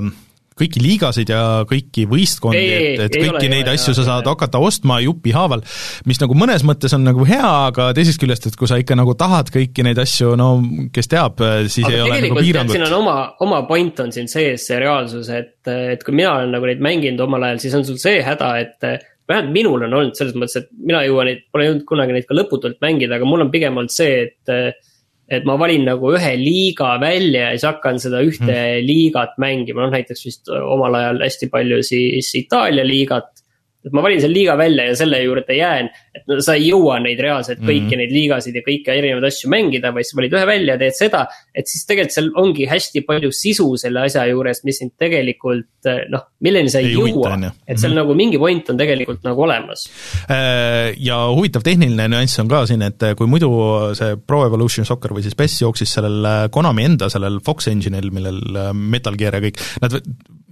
kõiki 0.60 0.84
liigasid 0.84 1.32
ja 1.32 1.41
kõiki 1.70 2.05
võistkondi, 2.10 2.62
et, 2.62 3.03
et 3.07 3.16
kõiki 3.16 3.45
ole, 3.47 3.51
neid 3.53 3.68
ole, 3.68 3.76
asju 3.78 3.93
ole, 3.93 3.97
sa 3.99 4.07
saad 4.07 4.28
ole. 4.28 4.36
hakata 4.36 4.62
ostma 4.64 4.99
jupihaaval, 5.03 5.64
mis 6.10 6.22
nagu 6.22 6.38
mõnes 6.38 6.66
mõttes 6.68 6.95
on 6.97 7.05
nagu 7.07 7.28
hea, 7.28 7.51
aga 7.70 7.89
teisest 7.97 8.22
küljest, 8.22 8.49
et 8.49 8.57
kui 8.60 8.70
sa 8.70 8.80
ikka 8.82 8.97
nagu 8.99 9.16
tahad 9.20 9.51
kõiki 9.53 9.86
neid 9.88 10.01
asju, 10.01 10.34
no 10.39 10.51
kes 10.95 11.12
teab, 11.12 11.43
siis 11.68 11.88
aga 11.88 11.95
ei 11.95 12.03
ole 12.05 12.20
nagu 12.28 12.41
piirangut. 12.41 12.76
siin 12.76 12.88
on 12.89 12.97
oma, 13.01 13.18
oma 13.45 13.64
point 13.70 14.03
on 14.03 14.14
siin 14.16 14.30
sees, 14.32 14.68
see 14.70 14.82
reaalsus, 14.82 15.32
et, 15.34 15.57
et 15.68 16.03
kui 16.05 16.16
mina 16.16 16.36
olen 16.39 16.53
nagu 16.57 16.70
neid 16.70 16.84
mänginud 16.84 17.24
omal 17.28 17.49
ajal, 17.49 17.64
siis 17.64 17.80
on 17.80 17.88
sul 17.88 18.01
see 18.01 18.20
häda, 18.26 18.51
et 18.64 18.91
vähemalt 19.30 19.53
minul 19.53 19.86
on 19.86 19.93
olnud 19.93 20.18
selles 20.18 20.36
mõttes, 20.38 20.64
et 20.64 20.70
mina 20.74 21.03
ei 21.03 21.12
jõua 21.12 21.26
neid, 21.28 21.43
pole 21.53 21.68
jõudnud 21.68 21.88
kunagi 21.89 22.16
neid 22.16 22.28
ka 22.30 22.38
lõputult 22.38 22.80
mängida, 22.84 23.20
aga 23.20 23.28
mul 23.30 23.45
on 23.45 23.51
pigem 23.53 23.78
olnud 23.78 23.93
see, 23.93 24.26
et 24.28 24.88
et 25.30 25.45
ma 25.45 25.55
valin 25.61 25.86
nagu 25.88 26.13
ühe 26.17 26.32
liiga 26.39 26.95
välja 27.01 27.49
ja 27.49 27.57
siis 27.57 27.67
hakkan 27.69 27.99
seda 28.01 28.21
ühte 28.25 28.49
mm. 28.49 28.86
liigat 28.88 29.38
mängima, 29.41 29.86
noh 29.86 29.93
näiteks 29.93 30.25
vist 30.25 30.49
omal 30.49 30.97
ajal 30.99 31.21
hästi 31.25 31.51
palju 31.53 31.84
siis 31.86 32.32
Itaalia 32.39 32.86
liigat 32.88 33.43
et 33.80 33.93
ma 33.95 34.01
valin 34.03 34.19
selle 34.19 34.36
liiga 34.36 34.57
välja 34.59 34.89
ja 34.89 34.95
selle 34.99 35.21
juurde 35.23 35.55
jään, 35.55 35.88
et 36.15 36.25
no 36.27 36.39
sa 36.43 36.57
ei 36.59 36.67
jõua 36.67 36.97
neid 36.99 37.19
reaalselt 37.23 37.61
kõiki 37.61 37.86
mm 37.86 37.88
-hmm. 37.88 38.01
neid 38.01 38.11
liigasid 38.11 38.57
ja 38.59 38.63
kõiki 38.65 38.91
erinevaid 38.91 39.27
asju 39.30 39.51
mängida, 39.51 39.93
vaid 39.95 40.07
sa 40.07 40.17
valid 40.19 40.36
ühe 40.36 40.45
välja 40.49 40.75
ja 40.75 40.82
teed 40.82 40.97
seda. 40.97 41.21
et 41.55 41.67
siis 41.67 41.86
tegelikult 41.88 42.15
seal 42.15 42.30
ongi 42.36 42.67
hästi 42.67 43.01
palju 43.07 43.32
sisu 43.32 43.69
selle 43.80 44.03
asja 44.03 44.25
juures, 44.27 44.63
mis 44.67 44.82
sind 44.84 44.91
tegelikult 44.99 45.88
noh, 46.11 46.25
milleni 46.43 46.69
sa 46.69 46.82
ei, 46.84 46.91
ei 46.91 46.97
jõua. 46.97 47.32
et 47.67 47.80
seal 47.80 47.91
mm 47.91 47.95
-hmm. 47.95 47.95
nagu 48.01 48.15
mingi 48.15 48.38
point 48.38 48.69
on 48.69 48.77
tegelikult 48.77 49.23
nagu 49.23 49.41
olemas. 49.47 49.88
Äh, 50.30 50.93
ja 50.97 51.17
huvitav 51.32 51.63
tehniline 51.63 52.07
nüanss 52.07 52.39
on 52.39 52.47
ka 52.47 52.65
siin, 52.65 52.82
et 52.82 52.99
kui 53.15 53.27
muidu 53.27 53.49
see 53.95 54.17
Pro 54.17 54.45
Evolution 54.45 54.86
Soccer 54.86 55.11
või 55.15 55.23
siis 55.23 55.36
PES 55.36 55.61
jooksis 55.61 55.93
sellel 55.93 56.25
äh, 56.25 56.49
Konami 56.51 56.84
enda 56.84 57.09
sellel 57.09 57.39
Fox 57.45 57.67
Engine'il, 57.67 58.11
millel 58.11 58.73
Metal 58.73 59.15
Gear 59.15 59.36
ja 59.36 59.41
kõik, 59.41 59.59
nad, 59.82 60.01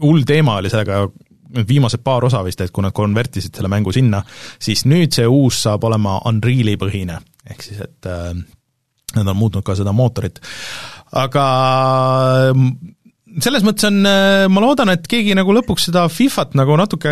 hull 0.01 0.23
teema 0.23 0.57
oli 0.61 0.69
sellega 0.69 1.09
need 1.56 1.68
viimased 1.70 2.04
paar 2.04 2.26
osa 2.28 2.43
vist, 2.45 2.62
et 2.62 2.74
kui 2.74 2.86
nad 2.86 2.95
konvertisid 2.95 3.56
selle 3.56 3.72
mängu 3.72 3.93
sinna, 3.95 4.24
siis 4.60 4.86
nüüd 4.89 5.16
see 5.16 5.28
uus 5.28 5.62
saab 5.68 5.88
olema 5.89 6.20
Unreali 6.30 6.78
põhine, 6.80 7.20
ehk 7.50 7.66
siis 7.66 7.82
et 7.86 8.10
äh, 8.10 8.32
nad 9.16 9.34
on 9.34 9.39
muutnud 9.39 9.66
ka 9.66 9.76
seda 9.78 9.93
mootorit. 9.95 10.41
aga 11.16 11.43
selles 13.43 13.63
mõttes 13.65 13.86
on, 13.89 13.99
ma 14.51 14.61
loodan, 14.63 14.91
et 14.93 15.07
keegi 15.09 15.36
nagu 15.38 15.53
lõpuks 15.53 15.88
seda 15.89 16.05
Fifat 16.11 16.55
nagu 16.57 16.78
natuke, 16.80 17.11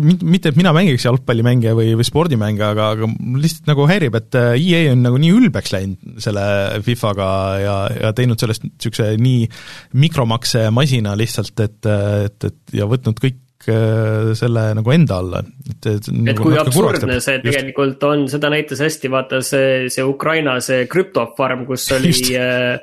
mitte 0.00 0.52
et 0.52 0.58
mina 0.58 0.72
mängiks 0.74 1.06
jalgpallimänge 1.06 1.74
või, 1.78 1.92
või 1.98 2.06
spordimänge, 2.08 2.64
aga, 2.64 2.90
aga 2.96 3.10
lihtsalt 3.38 3.68
nagu 3.70 3.86
häirib, 3.90 4.18
et 4.18 4.38
EA 4.38 4.84
on 4.94 5.04
nagu 5.06 5.20
nii 5.22 5.34
ülbeks 5.38 5.74
läinud 5.74 6.22
selle 6.24 6.46
Fifaga 6.86 7.28
ja, 7.62 7.76
ja 8.08 8.14
teinud 8.16 8.40
sellest 8.40 8.66
niisuguse 8.66 9.12
nii 9.20 9.44
mikromakse 10.00 10.68
masina 10.74 11.14
lihtsalt, 11.18 11.54
et, 11.66 11.78
et, 11.86 12.50
et 12.50 12.80
ja 12.80 12.88
võtnud 12.90 13.20
kõik 13.22 13.44
Äh, 13.68 14.32
selle 14.38 14.62
nagu 14.78 14.92
enda 14.94 15.18
alla, 15.20 15.40
et, 15.42 15.86
et 15.90 16.06
et 16.08 16.08
nagu 16.14 16.46
kui 16.46 16.56
absurdne 16.56 17.18
see 17.20 17.40
tegelikult 17.42 18.04
on, 18.08 18.24
seda 18.32 18.48
näitas 18.52 18.80
hästi, 18.80 19.10
vaata 19.12 19.40
see, 19.44 19.90
see 19.92 20.04
Ukraina 20.08 20.54
see 20.64 20.86
krüptofarm, 20.88 21.66
kus 21.68 21.84
oli 21.96 22.14
äh, 22.38 22.78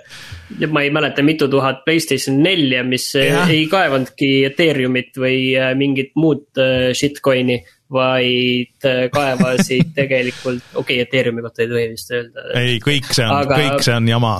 ma 0.69 0.85
ei 0.85 0.91
mäleta, 0.93 1.25
mitu 1.25 1.49
tuhat 1.49 1.81
Playstation 1.87 2.37
nelja, 2.45 2.83
mis 2.85 3.07
ja. 3.17 3.47
ei 3.49 3.65
kaevanudki 3.71 4.29
Ethereumit 4.51 5.17
või 5.17 5.39
äh, 5.57 5.73
mingit 5.79 6.13
muud 6.19 6.61
shitcoin'i 6.93 7.63
vaid 7.95 8.85
kaevasid 9.13 9.93
tegelikult, 9.99 10.61
okei 10.75 11.01
okay,, 11.01 11.03
Ethereumi 11.07 11.45
kohta 11.45 11.65
ei 11.65 11.71
tohi 11.73 11.91
vist 11.95 12.13
öelda. 12.13 12.49
ei, 12.61 12.77
kõik 12.83 13.09
see 13.09 13.25
on, 13.25 13.53
kõik 13.55 13.85
see 13.85 13.97
on 13.97 14.13
jama 14.13 14.39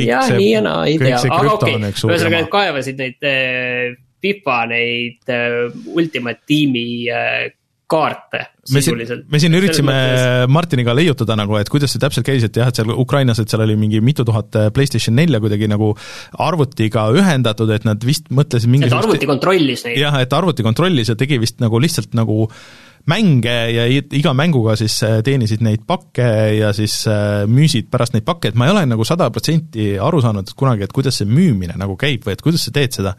jah, 0.00 0.30
nii 0.32 0.52
ja 0.54 0.60
naa, 0.64 0.84
ei 0.88 1.00
tea, 1.00 1.18
aga 1.28 1.58
okei 1.58 1.76
okay., 1.76 1.90
ühesõnaga 1.92 2.38
nad 2.38 2.54
kaevasid 2.54 3.04
neid 3.04 3.26
FIFA 4.20 4.58
neid 4.70 5.32
äh, 5.32 5.70
Ultimate 5.94 6.44
tiimi 6.48 6.86
äh, 7.12 7.48
kaarte 7.90 8.44
me 8.70 8.82
siin, 8.84 9.00
me 9.30 9.40
siin 9.42 9.56
üritasime. 9.58 9.94
Martiniga 10.52 10.94
leiutada 10.94 11.34
nagu, 11.38 11.56
et 11.58 11.70
kuidas 11.72 11.90
see 11.94 12.02
täpselt 12.02 12.26
käis, 12.28 12.44
et 12.46 12.56
jah, 12.56 12.70
et 12.70 12.78
seal 12.78 12.92
Ukrainas, 12.94 13.40
et 13.42 13.50
seal 13.50 13.64
oli 13.64 13.74
mingi 13.80 14.02
mitu 14.04 14.26
tuhat 14.26 14.58
äh, 14.58 14.68
PlayStation 14.74 15.16
nelja 15.18 15.40
kuidagi 15.42 15.68
nagu 15.70 15.90
arvutiga 16.46 17.08
ühendatud, 17.16 17.72
et 17.74 17.88
nad 17.88 18.06
vist 18.06 18.30
mõtlesid 18.34 18.70
mingi 18.70 18.90
et 18.90 18.94
arvuti 18.96 19.28
kontrollis 19.30 19.84
neid. 19.88 19.98
jah, 20.04 20.20
et 20.22 20.38
arvuti 20.38 20.66
kontrollis 20.66 21.10
ja 21.10 21.18
tegi 21.18 21.40
vist 21.42 21.58
nagu 21.64 21.82
lihtsalt 21.82 22.14
nagu 22.18 22.46
mänge 23.10 23.54
ja 23.72 23.86
iga 23.88 24.34
mänguga 24.36 24.76
siis 24.78 24.98
teenisid 25.24 25.62
neid 25.64 25.86
pakke 25.88 26.28
ja 26.58 26.72
siis 26.76 27.02
müüsid 27.50 27.88
pärast 27.90 28.16
neid 28.16 28.26
pakke, 28.28 28.50
et 28.50 28.58
ma 28.58 28.68
ei 28.68 28.74
ole 28.74 28.84
nagu 28.90 29.06
sada 29.08 29.30
protsenti 29.32 29.92
aru 30.00 30.20
saanud 30.24 30.52
kunagi, 30.58 30.84
et 30.84 30.92
kuidas 30.94 31.20
see 31.20 31.28
müümine 31.28 31.78
nagu 31.80 31.96
käib 32.00 32.26
või 32.26 32.36
et 32.36 32.44
kuidas 32.44 32.66
sa 32.66 32.74
teed 32.74 33.00
seda 33.00 33.16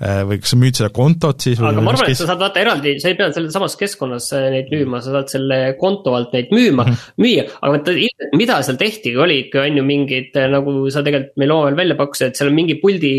Äh, 0.00 0.22
või 0.24 0.38
kas 0.40 0.54
sa 0.54 0.56
müüd 0.56 0.78
seda 0.78 0.88
kontot 0.96 1.44
siis 1.44 1.58
aga 1.60 1.82
ma 1.84 1.92
arvan, 1.92 2.08
et 2.08 2.16
sa 2.16 2.24
saad 2.24 2.40
vaata 2.40 2.60
eraldi, 2.62 2.94
sa 3.02 3.10
ei 3.10 3.16
pea 3.18 3.26
selles 3.36 3.52
samas 3.52 3.74
keskkonnas 3.76 4.30
äh, 4.32 4.46
neid 4.54 4.70
müüma, 4.72 5.02
sa 5.04 5.12
saad 5.12 5.28
selle 5.28 5.58
konto 5.76 6.14
alt 6.16 6.32
neid 6.32 6.48
müüma 6.56 6.86
mm, 6.86 6.94
-hmm. 6.94 7.18
müüa. 7.20 7.44
aga 7.58 7.72
vaata, 7.74 7.96
mida 8.40 8.56
seal 8.64 8.78
tehtigi, 8.80 9.12
oligi, 9.20 9.58
on 9.60 9.76
ju 9.76 9.84
mingid, 9.84 10.30
äh, 10.40 10.48
nagu 10.54 10.72
sa 10.88 11.02
tegelikult 11.04 11.36
meil 11.42 11.52
omavahel 11.52 11.76
välja 11.82 11.98
pakkusid, 12.00 12.30
et 12.30 12.40
seal 12.40 12.48
on 12.48 12.56
mingi 12.56 12.78
puldi 12.80 13.12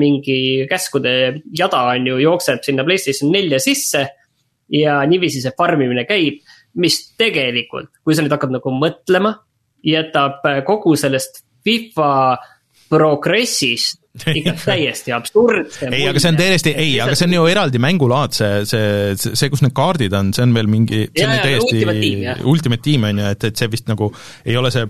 mingi 0.00 0.38
käskude 0.72 1.12
jada 1.52 1.82
on 1.90 2.08
ju, 2.08 2.16
jookseb 2.24 2.64
sinna 2.64 2.88
Playstation 2.88 3.28
nelja 3.36 3.60
sisse. 3.60 4.06
Ja 4.70 5.00
niiviisi 5.08 5.42
see 5.42 5.54
farm 5.58 5.82
imine 5.84 6.04
käib, 6.08 6.42
mis 6.82 7.00
tegelikult, 7.20 7.90
kui 8.04 8.16
sa 8.16 8.24
nüüd 8.24 8.32
hakkad 8.32 8.54
nagu 8.54 8.74
mõtlema, 8.76 9.34
jätab 9.86 10.44
kogu 10.66 10.94
sellest 10.96 11.42
FIFA 11.66 12.12
progressist 12.92 14.00
ikka 14.38 14.52
täiesti 14.60 15.12
absurdse. 15.16 15.88
ei, 15.88 16.04
aga 16.08 16.20
see 16.20 16.32
on 16.34 16.38
täiesti, 16.40 16.74
ei, 16.76 16.92
aga 17.00 17.16
see 17.16 17.30
on 17.30 17.36
ju 17.38 17.46
eraldi 17.48 17.80
mängulaad, 17.80 18.36
see, 18.36 18.60
see, 18.68 19.16
see, 19.16 19.32
see, 19.40 19.52
kus 19.52 19.64
need 19.64 19.72
kaardid 19.76 20.12
on, 20.18 20.34
see 20.36 20.44
on 20.44 20.52
veel 20.56 20.68
mingi, 20.68 21.06
see 21.16 21.26
on 21.26 21.34
ju 21.38 21.46
täiesti 21.46 22.44
ultimate 22.52 22.84
tiim 22.84 23.08
on 23.08 23.22
ju, 23.22 23.32
et, 23.32 23.48
et 23.48 23.62
see 23.62 23.72
vist 23.72 23.88
nagu 23.88 24.12
ei 24.44 24.58
ole 24.60 24.72
see 24.74 24.84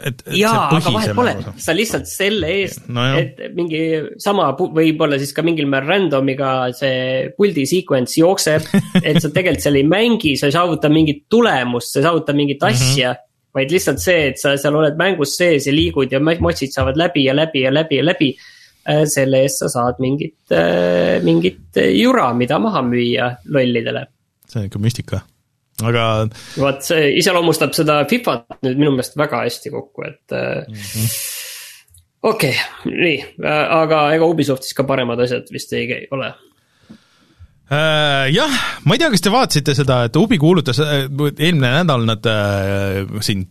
et, 0.00 0.22
et 0.26 0.36
jaa, 0.40 0.66
aga 0.76 0.92
vahet 0.94 1.14
pole, 1.16 1.34
sa 1.60 1.74
lihtsalt 1.76 2.08
selle 2.10 2.50
eest 2.60 2.88
no, 2.92 3.06
et 3.18 3.40
mingi 3.56 3.80
sama, 4.22 4.50
võib-olla 4.58 5.18
siis 5.20 5.32
ka 5.36 5.44
mingil 5.46 5.68
määral 5.70 5.94
random'iga 5.94 6.50
see 6.76 7.30
puldi 7.36 7.66
sequence 7.68 8.18
jookseb 8.20 8.68
et 9.08 9.20
sa 9.20 9.32
tegelikult 9.32 9.66
seal 9.66 9.80
ei 9.80 9.88
mängi, 9.88 10.36
sa 10.40 10.50
ei 10.50 10.56
saavuta 10.56 10.92
mingit 10.92 11.26
tulemust, 11.32 11.92
sa 11.92 12.00
ei 12.00 12.08
saavuta 12.08 12.36
mingit 12.36 12.62
mhm. 12.62 12.70
asja 12.70 13.10
mm. 13.10 13.18
-hmm 13.18 13.26
vaid 13.54 13.72
lihtsalt 13.74 13.98
see, 13.98 14.28
et 14.30 14.38
sa 14.38 14.54
seal 14.60 14.76
oled 14.78 14.98
mängus 14.98 15.34
sees 15.38 15.66
ja 15.66 15.74
liigud 15.74 16.12
ja 16.12 16.20
motsid 16.22 16.70
saavad 16.70 16.98
läbi 17.00 17.24
ja 17.24 17.34
läbi 17.34 17.64
ja 17.64 17.72
läbi 17.74 17.98
ja 17.98 18.04
läbi. 18.06 18.28
Äh, 18.88 19.02
selle 19.10 19.42
eest 19.44 19.60
sa 19.60 19.68
saad 19.68 19.98
mingit, 20.00 20.38
äh, 20.56 21.18
mingit 21.24 21.76
jura, 21.92 22.30
mida 22.34 22.58
maha 22.58 22.80
müüa 22.86 23.34
lollidele. 23.44 24.06
see 24.50 24.60
on 24.62 24.66
ikka 24.66 24.78
müstika, 24.82 25.20
aga. 25.86 26.04
vot 26.60 26.84
see 26.84 27.14
iseloomustab 27.20 27.74
seda 27.76 28.02
Fifat 28.10 28.60
nüüd 28.64 28.80
minu 28.80 28.94
meelest 28.94 29.18
väga 29.20 29.44
hästi 29.46 29.72
kokku, 29.74 30.06
et 30.08 30.36
mm 30.36 30.74
-hmm. 30.74 31.16
okei 32.22 32.54
okay,, 32.54 32.94
nii, 33.06 33.18
aga 33.80 34.04
ega 34.14 34.30
Ubisoftis 34.30 34.76
ka 34.76 34.84
paremad 34.88 35.20
asjad 35.20 35.50
vist 35.52 35.72
ei 35.72 36.06
ole 36.10 36.32
Äh, 36.32 36.49
jah, 37.70 38.54
ma 38.82 38.96
ei 38.96 38.98
tea, 38.98 39.10
kas 39.12 39.22
te 39.22 39.30
vaatasite 39.30 39.74
seda, 39.78 40.00
et 40.08 40.16
Ubi 40.18 40.40
kuulutas, 40.42 40.80
äh, 40.82 41.04
eelmine 41.30 41.70
nädal 41.76 42.06
nad 42.08 42.26
äh, 42.26 43.04
siin 43.22 43.44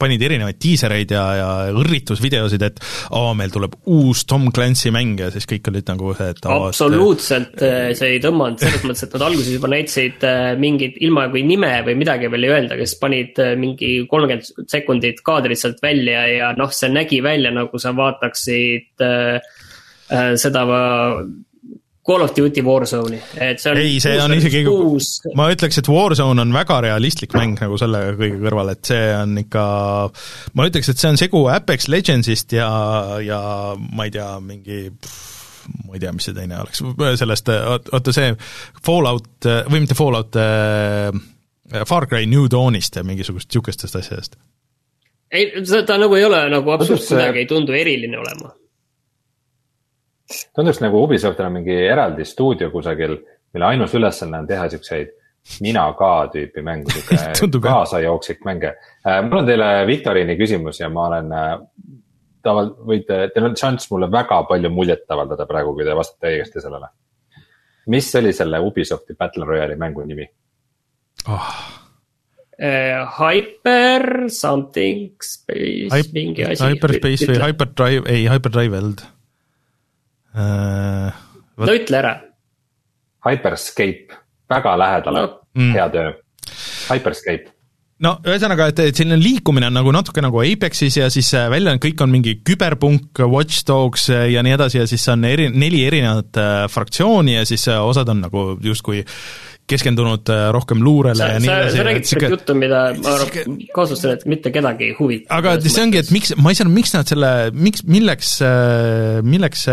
panid 0.00 0.24
erinevaid 0.24 0.56
diisereid 0.62 1.12
ja, 1.12 1.24
ja 1.36 1.50
õrritusvideosid, 1.76 2.64
et 2.64 2.80
aa, 3.12 3.34
meil 3.36 3.52
tuleb 3.52 3.76
uus 3.92 4.24
Tom 4.30 4.48
Clancy 4.54 4.92
mäng 4.94 5.20
ja 5.20 5.28
siis 5.34 5.48
kõik 5.50 5.68
olid 5.72 5.92
nagu 5.92 6.14
see, 6.16 6.30
et 6.32 6.48
absoluutselt 6.48 7.60
see 7.60 8.14
ei 8.14 8.22
tõmmanud, 8.24 8.62
selles 8.62 8.86
mõttes, 8.88 9.04
et 9.04 9.18
nad 9.18 9.26
alguses 9.28 9.52
juba 9.52 9.72
näitasid 9.74 10.26
mingit, 10.62 10.96
ilma 11.04 11.28
kui 11.32 11.44
nime 11.46 11.74
või 11.84 11.98
midagi 12.00 12.32
veel 12.32 12.48
ei 12.48 12.56
öelda, 12.56 12.80
kes 12.80 12.96
panid 13.02 13.40
mingi 13.60 13.94
kolmkümmend 14.08 14.72
sekundit 14.72 15.20
kaadrit 15.26 15.60
sealt 15.60 15.84
välja 15.84 16.24
ja 16.30 16.52
noh, 16.56 16.72
see 16.72 16.88
nägi 16.92 17.20
välja 17.24 17.52
nagu 17.52 17.80
sa 17.82 17.92
vaataksid 17.96 19.04
äh, 19.04 19.40
seda 20.40 20.64
Call 22.06 22.24
of 22.24 22.32
Duty 22.34 22.64
Warzone'i, 22.66 23.18
et 23.38 23.60
see 23.62 23.70
on 23.70 23.78
ei, 23.78 23.98
see 24.02 24.16
on 24.18 24.32
isegi, 24.34 24.62
ma 25.38 25.44
ütleks, 25.54 25.76
et 25.78 25.86
Warzone 25.86 26.42
on 26.42 26.54
väga 26.54 26.80
realistlik 26.82 27.36
mäng 27.38 27.60
nagu 27.62 27.76
selle 27.78 28.00
kõige 28.18 28.40
kõrval, 28.42 28.72
et 28.74 28.88
see 28.90 29.04
on 29.14 29.36
ikka, 29.38 29.66
ma 30.58 30.66
ütleks, 30.66 30.90
et 30.90 30.98
see 30.98 31.12
on 31.12 31.20
segu 31.20 31.44
Apex 31.54 31.86
Legendsist 31.92 32.56
ja, 32.56 32.70
ja 33.22 33.38
ma 33.78 34.08
ei 34.08 34.14
tea, 34.16 34.32
mingi 34.42 34.80
ma 35.86 35.94
ei 35.94 36.02
tea, 36.02 36.10
mis 36.16 36.26
see 36.26 36.34
teine 36.34 36.58
oleks, 36.64 36.82
sellest, 37.20 37.52
oota 37.94 38.14
see 38.16 38.32
Fallout, 38.82 39.46
või 39.70 39.84
mitte 39.84 39.94
Fallout 39.98 40.40
äh,, 40.42 41.12
Far 41.86 42.08
Cry 42.10 42.26
New 42.26 42.48
Dawnist 42.50 42.98
ja 42.98 43.04
mingisugust 43.06 43.46
niisugustest 43.46 43.94
asjadest. 44.00 44.34
ei, 45.30 45.52
ta 45.86 46.00
nagu 46.02 46.18
ei 46.18 46.26
ole 46.26 46.42
nagu 46.50 46.74
absoluutselt 46.74 47.14
kuidagi 47.14 47.44
ei 47.44 47.48
tundu 47.54 47.78
eriline 47.78 48.18
olema 48.18 48.50
tunduks 50.56 50.80
nagu 50.82 51.02
Ubisoftil 51.04 51.48
on 51.48 51.58
mingi 51.60 51.76
eraldi 51.86 52.24
stuudio 52.28 52.70
kusagil, 52.70 53.16
mille 53.52 53.66
ainus 53.66 53.94
ülesanne 53.98 54.38
on 54.42 54.46
teha 54.48 54.68
siukseid 54.72 55.12
mina 55.60 55.84
ka 55.98 56.12
tüüpi 56.32 56.62
mängu, 56.62 56.90
sihuke 56.94 57.60
kaasajooksik 57.66 58.44
mänge. 58.46 58.74
Äh, 59.06 59.20
mul 59.26 59.42
on 59.42 59.48
teile 59.48 59.70
viktoriini 59.86 60.36
küsimus 60.38 60.80
ja 60.80 60.90
ma 60.92 61.08
olen 61.08 61.32
äh, 61.34 61.54
taval-, 62.46 62.74
võite, 62.86 63.24
teil 63.34 63.48
on 63.50 63.56
šanss 63.58 63.90
mulle 63.92 64.10
väga 64.12 64.42
palju 64.48 64.70
muljet 64.72 65.10
avaldada 65.10 65.46
praegu, 65.50 65.74
kui 65.76 65.86
te 65.86 65.96
vastate 65.98 66.34
õigesti 66.34 66.62
sellele. 66.62 66.90
mis 67.92 68.14
oli 68.14 68.32
selle 68.32 68.60
Ubisofti 68.62 69.16
Battle 69.18 69.46
Royale'i 69.46 69.78
mängu 69.78 70.04
nimi 70.06 70.28
oh.? 71.28 71.54
Hyper 72.62 74.28
something 74.30 75.16
space 75.24 75.88
Hype, 75.90 76.12
mingi 76.14 76.44
asi. 76.46 76.62
Hyperspace 76.62 77.26
või 77.26 77.40
Hyperdrive, 77.40 78.04
ei 78.12 78.28
Hyperdrive 78.30 78.78
Eld 78.78 79.02
äh,. 80.34 81.24
no 81.56 81.78
ütle 81.78 82.02
ära. 82.02 82.12
Hyperscape, 83.22 84.20
väga 84.50 84.76
lähedale 84.80 85.26
no., 85.26 85.34
mm. 85.54 85.74
hea 85.76 85.88
töö. 85.94 86.14
Hyperscape 86.90 87.52
no 88.02 88.16
ühesõnaga, 88.26 88.66
et, 88.72 88.80
et 88.90 88.98
selline 88.98 89.18
liikumine 89.20 89.68
on 89.70 89.76
nagu 89.78 89.92
natuke 89.94 90.24
nagu 90.24 90.40
Apexis 90.42 90.96
ja 90.98 91.06
siis 91.12 91.28
äh, 91.38 91.46
välja 91.52 91.74
on, 91.74 91.80
kõik 91.82 92.02
on 92.02 92.10
mingi 92.10 92.34
küberpunk, 92.42 93.22
Watch 93.30 93.62
Dogs 93.68 94.08
äh, 94.10 94.26
ja 94.34 94.42
nii 94.42 94.56
edasi 94.56 94.80
ja 94.80 94.88
siis 94.90 95.06
on 95.12 95.22
eri, 95.28 95.46
neli 95.54 95.84
erinevat 95.86 96.40
äh, 96.42 96.52
fraktsiooni 96.72 97.36
ja 97.36 97.46
siis 97.46 97.68
osad 97.70 98.10
on 98.10 98.24
nagu 98.26 98.46
justkui 98.64 99.04
äh, 99.04 99.51
keskendunud 99.70 100.30
äh, 100.32 100.48
rohkem 100.54 100.82
luurele 100.84 101.18
sa, 101.18 101.28
ja 101.34 101.40
nii 101.42 101.50
edasi. 101.50 101.76
sa 101.76 101.84
räägid 101.86 102.08
siuke 102.10 102.30
juttu, 102.32 102.56
mida 102.58 102.80
ma 102.98 103.14
arvan, 103.16 103.58
kahtlustan, 103.74 104.14
et 104.16 104.24
mitte 104.30 104.52
kedagi 104.54 104.88
ei 104.90 104.94
huvita. 104.98 105.28
aga 105.38 105.54
see 105.62 105.84
ongi, 105.84 106.00
et 106.02 106.10
miks, 106.14 106.34
ma 106.38 106.52
ei 106.52 106.58
saa 106.58 106.66
aru, 106.66 106.74
miks 106.74 106.94
nad 106.96 107.12
selle, 107.12 107.30
miks, 107.54 107.84
milleks, 107.88 108.32
äh, 108.46 109.20
milleks 109.26 109.66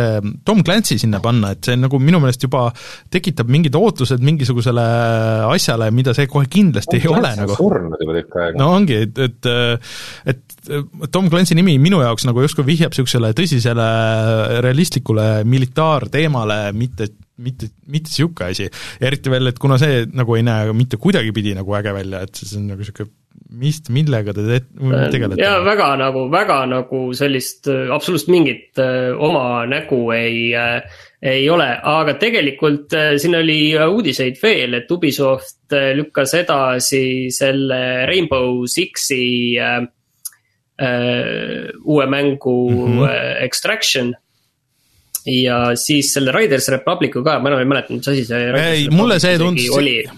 Tom 0.47 0.63
Clancy 0.65 0.99
sinna 1.01 1.21
panna, 1.23 1.53
et 1.57 1.69
see 1.71 1.79
nagu 1.79 1.99
minu 2.01 2.21
meelest 2.23 2.45
juba 2.45 2.67
tekitab 3.13 3.49
mingid 3.51 3.75
ootused 3.79 4.23
mingisugusele 4.25 4.85
asjale, 5.49 5.89
mida 5.95 6.13
see 6.17 6.29
kohe 6.31 6.49
kindlasti 6.51 6.99
Tom 6.99 6.99
ei 6.99 7.07
Clancy 7.07 7.25
ole 7.25 7.33
nagu. 7.43 7.57
surnud 7.59 8.05
juba 8.05 8.19
tükk 8.19 8.39
aega. 8.43 8.61
no 8.61 8.69
ongi, 8.77 9.01
et, 9.07 9.23
et, 9.25 9.51
et 10.29 10.45
Tom 11.11 11.31
Clancy 11.31 11.57
nimi 11.57 11.77
minu 11.81 12.03
jaoks 12.03 12.27
nagu 12.29 12.43
justkui 12.45 12.67
vihjab 12.67 12.93
niisugusele 12.93 13.33
tõsisele 13.37 13.89
realistlikule 14.65 15.27
militaarteemale, 15.49 16.61
mitte 16.77 17.09
mitte, 17.39 17.71
mitte 17.87 18.11
niisugune 18.11 18.51
asi. 18.51 18.69
eriti 19.01 19.31
veel, 19.33 19.51
et 19.51 19.61
kuna 19.61 19.79
see 19.81 20.03
nagu 20.13 20.37
ei 20.37 20.45
näe 20.45 20.75
mitte 20.77 20.99
kuidagipidi 21.01 21.55
nagu 21.57 21.79
äge 21.79 21.95
välja, 21.95 22.23
et 22.27 22.43
see 22.43 22.59
on 22.59 22.69
nagu 22.73 22.83
niisugune 22.83 23.11
mis, 23.59 23.81
millega 23.89 24.33
te 24.35 24.45
tegelete? 24.45 25.41
jaa, 25.41 25.59
väga 25.65 25.91
nagu, 26.03 26.27
väga 26.31 26.63
nagu 26.69 27.03
sellist 27.17 27.69
absoluutselt 27.69 28.33
mingit 28.33 28.81
oma 29.25 29.63
nägu 29.69 30.03
ei 30.13 30.49
äh, 30.57 30.81
ei 31.21 31.49
ole, 31.51 31.67
aga 31.83 32.15
tegelikult 32.19 32.93
äh, 32.95 33.13
siin 33.19 33.35
oli 33.39 33.73
uudiseid 33.75 34.39
veel, 34.41 34.77
et 34.79 34.91
Ubisoft 34.91 35.75
äh, 35.75 35.91
lükkas 35.97 36.33
edasi 36.39 37.27
selle 37.35 38.05
Rainbow 38.07 38.63
Sixi 38.71 39.57
äh, 39.59 39.81
äh, 40.79 41.67
uue 41.83 42.07
mängu 42.07 42.57
mm 42.71 42.99
-hmm. 42.99 43.43
Extraction 43.43 44.15
ja 45.27 45.57
siis 45.79 46.11
selle 46.15 46.33
Riders 46.35 46.69
Republicu 46.73 47.21
ka, 47.25 47.37
ma 47.43 47.51
enam 47.51 47.61
ei 47.63 47.67
mäleta, 47.69 47.93
mis 47.95 48.07
asi 48.11 48.23
see. 48.27 48.47
ei, 48.59 48.87
mulle 48.93 49.19
see 49.21 49.37
tundus, 49.39 49.67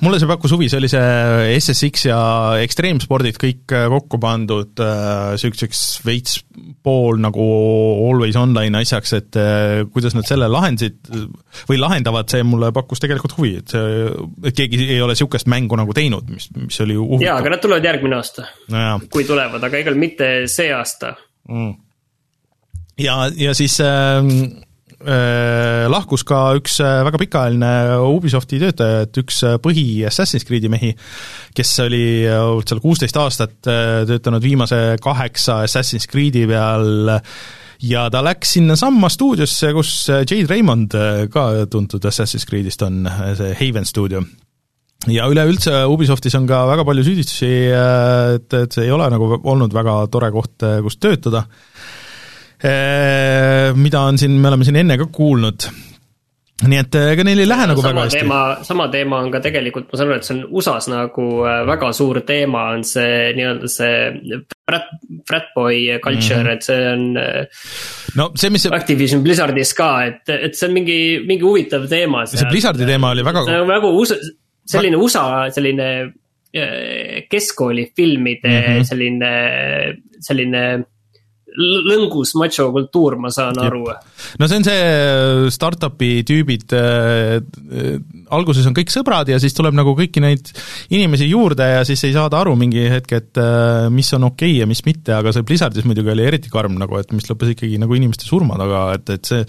mulle 0.01 0.19
see 0.21 0.29
pakkus 0.29 0.53
huvi, 0.55 0.69
see 0.71 0.81
oli 0.81 0.89
see 0.91 1.57
SSX 1.57 2.07
ja 2.09 2.21
ekstreemspordid 2.61 3.39
kõik 3.41 3.75
äh, 3.77 3.87
kokku 3.91 4.19
pandud 4.21 4.81
äh, 4.83 5.33
niisuguseks 5.35 5.83
veits 6.07 6.39
pool 6.85 7.19
nagu 7.21 7.45
always 8.07 8.37
online 8.39 8.81
asjaks, 8.81 9.13
et 9.17 9.41
äh, 9.41 9.83
kuidas 9.93 10.17
nad 10.17 10.27
selle 10.29 10.49
lahendasid 10.51 11.11
või 11.69 11.81
lahendavad, 11.81 12.29
see 12.31 12.45
mulle 12.47 12.71
pakkus 12.75 13.03
tegelikult 13.03 13.37
huvi, 13.39 13.55
et 13.61 13.75
see, 13.75 14.07
et 14.47 14.57
keegi 14.57 14.81
ei 14.87 15.01
ole 15.01 15.15
niisugust 15.15 15.49
mängu 15.51 15.77
nagu 15.79 15.95
teinud, 15.97 16.29
mis, 16.31 16.49
mis 16.57 16.81
oli 16.85 16.97
huvitav. 16.99 17.27
jaa, 17.27 17.37
aga 17.41 17.55
nad 17.55 17.63
tulevad 17.63 17.91
järgmine 17.91 18.19
aasta 18.21 18.47
no, 18.73 18.87
kui 19.11 19.25
tulevad, 19.27 19.63
aga 19.69 19.81
igal 19.81 19.97
mitte 19.99 20.33
see 20.51 20.71
aasta 20.75 21.15
mm. 21.49 21.71
ja, 23.01 23.23
ja 23.37 23.57
siis 23.57 23.81
Äh, 23.81 24.61
lahkus 25.91 26.23
ka 26.27 26.41
üks 26.59 26.79
äh, 26.83 27.01
väga 27.07 27.19
pikaajaline 27.21 27.71
Ubisofti 28.11 28.59
töötaja, 28.61 29.05
et 29.05 29.17
üks 29.21 29.41
äh, 29.47 29.57
põhi 29.61 30.03
Assassin's 30.07 30.45
Creed'i 30.47 30.69
mehi, 30.71 30.91
kes 31.57 31.71
oli 31.85 32.03
seal 32.27 32.83
kuusteist 32.83 33.17
aastat 33.17 33.57
töötanud 33.61 34.43
viimase 34.43 34.81
kaheksa 35.01 35.61
Assassin's 35.65 36.07
Creed'i 36.11 36.45
peal. 36.49 37.09
Ja 37.81 38.05
ta 38.13 38.19
läks 38.21 38.51
sinnasamma 38.59 39.09
stuudiosse, 39.09 39.71
kus 39.73 39.91
Jade 40.11 40.45
Raymond, 40.45 40.93
ka 41.33 41.45
tuntud 41.65 42.05
Assassin's 42.05 42.45
Creed'ist 42.45 42.85
on, 42.85 43.07
see 43.39 43.55
Haven 43.57 43.89
stuudio 43.89 44.21
ja 45.09 45.25
üleüldse 45.25 45.79
Ubisoftis 45.89 46.35
on 46.37 46.45
ka 46.45 46.59
väga 46.69 46.85
palju 46.85 47.07
süüdistusi, 47.07 47.49
et, 47.73 48.53
et 48.53 48.75
see 48.77 48.85
ei 48.85 48.93
ole 48.93 49.07
nagu 49.09 49.31
olnud 49.33 49.73
väga 49.73 49.95
tore 50.13 50.29
koht, 50.35 50.61
kus 50.85 50.99
töötada. 51.01 51.41
Äh, 51.41 52.00
mida 52.61 54.01
on 54.05 54.17
siin, 54.21 54.35
me 54.37 54.51
oleme 54.51 54.67
siin 54.67 54.75
enne 54.83 54.97
ka 54.99 55.07
kuulnud 55.09 55.65
nii 56.69 56.77
et 56.81 56.95
äh, 56.97 57.11
ega 57.15 57.25
neil 57.25 57.41
ei 57.41 57.49
lähe 57.49 57.63
ja, 57.65 57.69
nagu 57.71 57.83
väga 57.83 58.03
hästi. 58.05 58.65
sama 58.67 58.87
teema 58.93 59.21
on 59.23 59.31
ka 59.33 59.41
tegelikult, 59.43 59.87
ma 59.89 59.97
saan 59.97 60.11
aru, 60.11 60.17
et 60.19 60.27
see 60.27 60.35
on 60.35 60.41
USA-s 60.59 60.89
nagu 60.91 61.25
äh, 61.47 61.61
väga 61.69 61.89
suur 61.97 62.21
teema, 62.27 62.67
on 62.75 62.85
see 62.87 63.31
nii-öelda 63.37 63.71
see 63.71 64.41
frat, 64.69 64.91
fratboy 65.29 65.97
culture 66.03 66.41
mm, 66.41 66.47
-hmm. 66.47 66.53
et 66.53 66.67
see 66.67 66.85
on. 66.91 67.03
no 68.19 68.29
see, 68.35 68.53
mis 68.53 68.67
see. 68.67 68.75
Activision 68.77 69.25
Blizzardis 69.25 69.73
ka, 69.77 69.89
et, 70.11 70.33
et 70.37 70.57
see 70.57 70.69
on 70.69 70.77
mingi, 70.77 70.99
mingi 71.25 71.45
huvitav 71.47 71.89
teema. 71.89 72.25
see 72.29 72.49
Blizzardi 72.51 72.85
teema 72.85 73.15
oli 73.15 73.25
väga. 73.25 73.45
nagu 73.65 73.93
USA, 73.97 74.19
selline 74.69 75.01
USA 75.01 75.27
selline 75.49 75.91
keskkoolifilmide 77.31 78.49
mm 78.49 78.63
-hmm. 78.65 78.83
selline, 78.83 79.29
selline 80.19 80.63
lõngus 81.57 82.33
machokultuur, 82.39 83.17
ma 83.19 83.31
saan 83.33 83.57
Jep. 83.57 83.67
aru. 83.67 83.83
no 84.39 84.47
see 84.47 84.59
on 84.61 84.67
see 84.67 84.83
äh, 84.87 85.47
startup'i 85.53 86.11
tüübid 86.27 86.75
äh,, 86.77 87.39
äh, 87.41 87.97
alguses 88.31 88.67
on 88.69 88.75
kõik 88.77 88.93
sõbrad 88.93 89.31
ja 89.31 89.39
siis 89.41 89.55
tuleb 89.57 89.75
nagu 89.75 89.93
kõiki 89.97 90.23
neid 90.23 90.51
inimesi 90.93 91.27
juurde 91.31 91.67
ja 91.73 91.81
siis 91.87 92.03
ei 92.07 92.15
saada 92.15 92.39
aru 92.41 92.55
mingi 92.59 92.85
hetk, 92.91 93.15
et 93.17 93.41
äh, 93.41 93.89
mis 93.93 94.11
on 94.17 94.29
okei 94.29 94.53
okay 94.53 94.61
ja 94.61 94.69
mis 94.69 94.83
mitte, 94.87 95.15
aga 95.17 95.33
see 95.35 95.47
Blizzardis 95.47 95.87
muidugi 95.87 96.13
oli 96.13 96.27
eriti 96.29 96.53
karm 96.53 96.79
nagu, 96.79 96.99
et 97.01 97.11
mis 97.15 97.27
lõppes 97.27 97.55
ikkagi 97.55 97.81
nagu 97.81 97.99
inimeste 97.99 98.27
surma 98.27 98.59
taga, 98.61 98.85
et, 98.95 99.11
et 99.17 99.33
see 99.33 99.43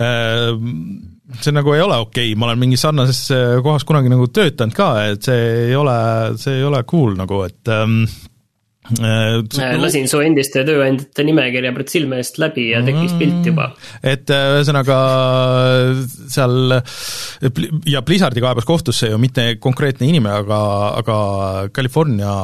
äh, 0.00 0.50
see 1.40 1.54
nagu 1.54 1.76
ei 1.76 1.84
ole 1.84 2.00
okei 2.02 2.32
okay., 2.32 2.38
ma 2.38 2.50
olen 2.50 2.64
mingis 2.64 2.82
sarnases 2.86 3.22
äh, 3.36 3.54
kohas 3.62 3.86
kunagi 3.86 4.10
nagu 4.10 4.26
töötanud 4.34 4.74
ka, 4.74 4.90
et 5.12 5.30
see 5.30 5.46
ei 5.70 5.78
ole, 5.78 5.96
see 6.42 6.58
ei 6.58 6.66
ole 6.66 6.82
cool 6.90 7.14
nagu, 7.18 7.44
et 7.46 7.70
ähm, 7.70 8.02
Äh, 8.02 8.29
lasin 9.80 10.08
su 10.10 10.20
endiste 10.24 10.64
tööandjate 10.66 11.24
nimekirja 11.26 11.72
praegu 11.76 11.92
silme 11.92 12.20
eest 12.20 12.40
läbi 12.42 12.70
ja 12.72 12.82
tekkis 12.86 13.14
pilt 13.20 13.46
juba. 13.50 13.70
et 14.02 14.30
äh, 14.34 14.46
ühesõnaga 14.56 14.98
seal 16.30 16.76
ja 17.90 18.02
Blizzardi 18.06 18.42
kaebas 18.42 18.68
kohtusse 18.68 19.12
ju 19.12 19.20
mitte 19.20 19.54
konkreetne 19.62 20.08
inimene, 20.08 20.42
aga, 20.42 20.60
aga 21.00 21.20
California 21.76 22.34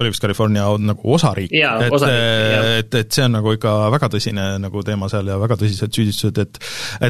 oli 0.00 0.08
vist 0.14 0.22
California 0.24 0.64
nagu 0.80 1.12
osariik, 1.12 1.52
et, 1.52 2.04
et, 2.08 2.94
et 3.02 3.12
see 3.12 3.26
on 3.26 3.34
nagu 3.36 3.52
ikka 3.52 3.74
väga 3.92 4.08
tõsine 4.14 4.46
nagu 4.62 4.84
teema 4.86 5.10
seal 5.12 5.28
ja 5.28 5.36
väga 5.40 5.58
tõsised 5.60 5.92
süüdistused, 5.92 6.40
et 6.40 6.60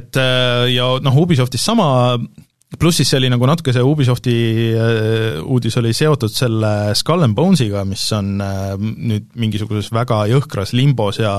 et 0.00 0.22
ja 0.74 0.88
noh, 0.98 1.20
Ubisoftis 1.22 1.62
sama 1.70 2.18
pluss 2.78 3.00
siis 3.00 3.10
see 3.10 3.18
oli 3.18 3.30
nagu 3.32 3.46
natuke 3.48 3.72
see 3.74 3.82
Ubisofti 3.82 4.36
äh, 4.78 5.40
uudis 5.42 5.76
oli 5.80 5.92
seotud 5.96 6.32
selle 6.32 6.94
Skull 6.98 7.26
and 7.26 7.34
Bones'iga, 7.38 7.82
mis 7.88 8.04
on 8.16 8.36
äh, 8.44 8.74
nüüd 8.78 9.30
mingisuguses 9.40 9.90
väga 9.94 10.22
jõhkras 10.30 10.74
limbos 10.76 11.18
ja 11.22 11.38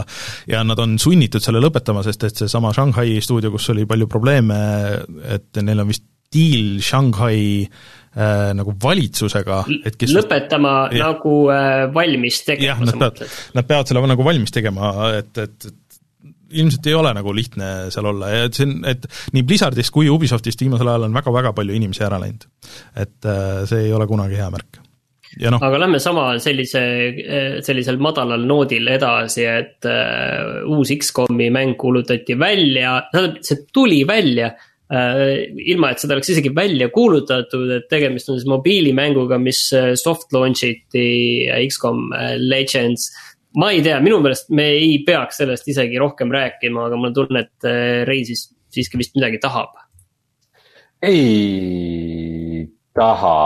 ja 0.49 0.63
nad 0.67 0.79
on 0.83 0.97
sunnitud 0.99 1.43
selle 1.43 1.63
lõpetama, 1.63 2.03
sest 2.03 2.27
et 2.27 2.43
seesama 2.43 2.73
Shanghai 2.75 3.19
stuudio, 3.23 3.53
kus 3.53 3.69
oli 3.71 3.87
palju 3.87 4.09
probleeme, 4.11 4.59
et 5.31 5.61
neil 5.63 5.85
on 5.85 5.91
vist 5.91 6.07
diil 6.31 6.79
Shanghai 6.83 7.63
äh, 8.15 8.51
nagu 8.55 8.75
valitsusega, 8.83 9.63
et 9.87 9.97
kes 9.99 10.13
lõpetama 10.15 10.75
ja, 10.95 11.11
nagu 11.11 11.35
äh, 11.51 11.85
valmis 11.93 12.41
tegema, 12.47 12.87
sa 12.87 12.99
mõtled? 12.99 13.39
Nad 13.57 13.67
peavad 13.67 13.91
selle 13.91 14.03
nagu 14.11 14.27
valmis 14.27 14.55
tegema, 14.55 14.91
et, 15.19 15.31
et, 15.43 15.71
et 15.71 15.90
ilmselt 16.51 16.87
ei 16.89 16.97
ole 16.97 17.13
nagu 17.17 17.33
lihtne 17.35 17.71
seal 17.93 18.11
olla 18.11 18.29
ja 18.31 18.45
et 18.47 18.57
see 18.57 18.67
on, 18.67 18.77
et 18.89 19.07
nii 19.35 19.47
Blizzardist 19.47 19.93
kui 19.93 20.09
Ubisoftist 20.11 20.61
viimasel 20.63 20.91
ajal 20.91 21.07
on 21.07 21.17
väga-väga 21.17 21.53
palju 21.57 21.75
inimesi 21.77 22.05
ära 22.07 22.21
läinud. 22.21 22.47
et 22.95 23.27
äh, 23.27 23.65
see 23.69 23.87
ei 23.87 23.93
ole 23.93 24.07
kunagi 24.09 24.39
hea 24.39 24.49
märk. 24.53 24.81
No. 25.39 25.61
aga 25.63 25.77
lähme 25.79 25.99
sama 26.03 26.25
sellise, 26.43 26.81
sellisel 27.63 28.01
madalal 28.03 28.41
noodil 28.43 28.89
edasi, 28.91 29.45
et 29.47 29.87
uh, 29.87 30.57
uus 30.75 30.91
X-komi 30.97 31.47
mäng 31.55 31.77
kuulutati 31.79 32.35
välja, 32.35 32.97
tähendab, 33.13 33.37
see 33.47 33.61
tuli 33.71 34.01
välja 34.07 34.51
ilma, 34.91 35.93
et 35.93 36.01
seda 36.03 36.17
oleks 36.17 36.33
isegi 36.33 36.51
välja 36.51 36.89
kuulutatud, 36.91 37.69
et 37.77 37.85
tegemist 37.87 38.27
on 38.27 38.35
siis 38.35 38.47
mobiilimänguga, 38.51 39.37
mis 39.39 39.61
soft 40.01 40.33
launch 40.35 40.65
iti 40.67 41.05
X-kom 41.69 42.09
Legends 42.41 43.07
ma 43.59 43.71
ei 43.73 43.81
tea, 43.83 43.99
minu 44.03 44.21
meelest 44.23 44.51
me 44.55 44.69
ei 44.77 44.97
peaks 45.07 45.41
sellest 45.41 45.67
isegi 45.71 45.99
rohkem 46.01 46.31
rääkima, 46.31 46.87
aga 46.87 46.99
mul 46.99 47.11
on 47.11 47.15
tunne, 47.17 47.45
et 47.45 47.69
Rein 48.07 48.27
siis 48.27 48.47
siiski 48.71 48.99
vist 49.01 49.15
midagi 49.17 49.41
tahab. 49.43 49.75
ei 51.01 52.67
taha. 52.93 53.37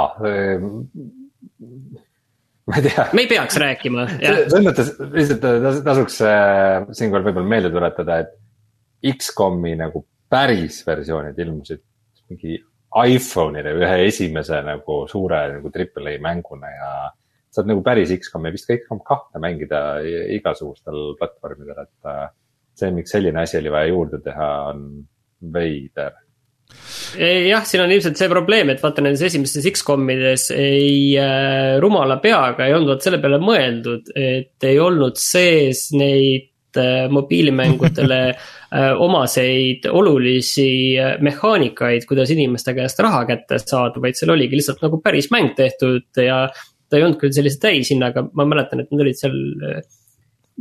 Ma 2.65 2.77
ei 2.79 2.81
tea. 2.81 3.07
me 3.13 3.21
ei 3.21 3.29
peaks 3.29 3.57
rääkima, 3.61 4.07
selles 4.17 4.65
mõttes 4.65 4.87
lihtsalt 5.13 5.83
tasuks 5.85 6.21
äh, 6.25 6.87
siinkohal 6.97 7.27
võib-olla 7.27 7.51
meelde 7.51 7.69
tuletada, 7.73 8.23
et 8.25 9.13
X-komi 9.15 9.75
nagu 9.77 10.01
päris 10.33 10.79
versioonid 10.87 11.37
ilmusid 11.39 11.83
mingi 12.31 12.57
iPhone'ile 12.95 13.75
ühe 13.77 13.99
esimese 14.07 14.61
nagu 14.65 15.03
suure 15.11 15.43
nagu 15.57 15.69
Triple 15.69 16.15
A 16.15 16.23
mänguna 16.23 16.71
ja 16.71 16.89
saad 17.55 17.69
nagu 17.71 17.83
päris 17.85 18.11
X-komi 18.17 18.51
vist 18.53 18.67
ka 18.69 18.75
X-kom 18.77 19.01
kahte 19.05 19.41
mängida 19.41 19.81
igasugustel 20.35 21.15
platvormidel, 21.19 21.85
et 21.85 22.11
äh, 22.11 22.27
see, 22.75 22.91
miks 22.95 23.15
selline 23.15 23.41
asi 23.43 23.59
oli 23.61 23.73
vaja 23.73 23.91
juurde 23.91 24.21
teha, 24.25 24.51
on 24.73 24.85
veider. 25.55 26.15
Jah, 27.15 27.63
siin 27.63 27.83
on 27.83 27.91
ilmselt 27.93 28.17
see 28.19 28.27
probleem, 28.31 28.71
et 28.73 28.81
vaata 28.83 29.03
nendes 29.05 29.21
esimestes 29.23 29.67
X-komides 29.69 30.49
ei 30.55 31.13
äh,, 31.21 31.77
rumala 31.83 32.17
peaga 32.23 32.67
ei 32.67 32.75
olnud 32.75 33.03
selle 33.03 33.21
peale 33.23 33.39
mõeldud, 33.39 34.11
et 34.17 34.67
ei 34.67 34.79
olnud 34.81 35.15
sees 35.21 35.87
neid 35.95 36.75
äh, 36.81 37.05
mobiilimängudele 37.13 38.19
äh, 38.33 38.89
omaseid 38.99 39.87
olulisi 39.93 40.97
äh, 40.99 41.15
mehaanikaid, 41.23 42.09
kuidas 42.09 42.33
inimeste 42.35 42.75
käest 42.75 42.99
raha 43.05 43.23
kätte 43.29 43.61
saada, 43.61 44.01
vaid 44.03 44.19
seal 44.19 44.33
oligi 44.35 44.59
lihtsalt 44.59 44.83
nagu 44.83 44.99
päris 45.05 45.29
mäng 45.31 45.53
tehtud 45.55 46.25
ja 46.25 46.47
ta 46.89 46.97
ei 46.97 47.05
olnud 47.05 47.19
küll 47.21 47.35
sellise 47.35 47.59
täishinnaga, 47.61 48.27
ma 48.33 48.47
mäletan, 48.49 48.83
et 48.83 48.91
nad 48.91 49.05
olid 49.05 49.19
seal. 49.19 49.37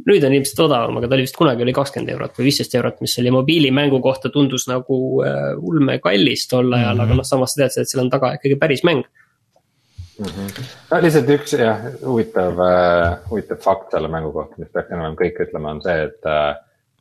nüüd 0.04 0.24
on 0.26 0.32
ilmselt 0.34 0.60
odavam, 0.64 0.96
aga 0.98 1.06
ta 1.06 1.14
oli 1.14 1.22
vist 1.22 1.36
kunagi 1.38 1.62
oli 1.62 1.72
kakskümmend 1.74 2.10
eurot 2.10 2.38
või 2.38 2.48
viisteist 2.48 2.72
eurot, 2.74 2.96
mis 3.04 3.12
oli 3.22 3.30
mobiilimängu 3.30 4.00
kohta 4.02 4.26
tundus 4.34 4.64
nagu 4.66 4.96
äh, 5.22 5.52
ulmekallis 5.54 6.48
tol 6.50 6.72
ajal 6.72 6.96
mm, 6.96 6.98
-hmm. 6.98 7.04
aga 7.04 7.18
noh, 7.20 7.28
samas 7.28 7.54
sa 7.54 7.60
tead, 7.60 7.76
et 7.78 7.92
seal 7.92 8.02
on 8.02 8.10
taga 8.10 8.32
ikkagi 8.34 8.56
päris 8.58 8.82
mäng 8.82 9.04
mm. 9.04 10.26
-hmm. 10.26 10.66
no 10.90 11.00
lihtsalt 11.04 11.30
üks 11.36 11.54
jah, 11.60 11.86
huvitav 12.02 12.58
äh,, 12.66 13.20
huvitav 13.30 13.62
fakt 13.62 13.94
selle 13.94 14.10
mängu 14.10 14.32
kohta, 14.34 14.58
mis 14.58 14.72
peaks 14.74 14.90
enam-vähem 14.90 15.20
kõik 15.22 15.40
ütlema, 15.46 15.76
on 15.76 15.82
see, 15.86 15.96
et 16.08 16.26
äh,, 16.26 16.54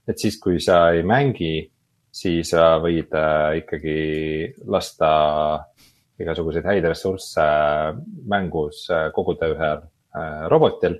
et 0.07 0.19
siis, 0.19 0.37
kui 0.37 0.61
sa 0.61 0.83
ei 0.93 1.01
mängi 1.01 1.55
siis 2.13 2.53
sa 2.53 2.75
võid 2.81 3.13
ikkagi 3.57 3.97
lasta 4.69 5.09
igasuguseid 6.23 6.67
häid 6.67 6.87
ressursse 6.89 7.47
mängus 8.29 8.85
koguda 9.15 9.51
ühel 9.53 9.83
robotil 10.51 10.99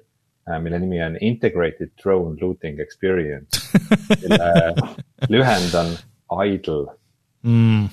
mille 0.60 0.80
nimi 0.80 1.00
on 1.04 1.18
Integrated 1.22 1.94
Drone 2.04 2.36
Looting 2.42 2.80
Experience 2.84 3.64
mille 4.22 4.50
lühend 5.34 5.76
on 5.80 5.94
idle. 6.44 6.96
Mm. 7.44 7.90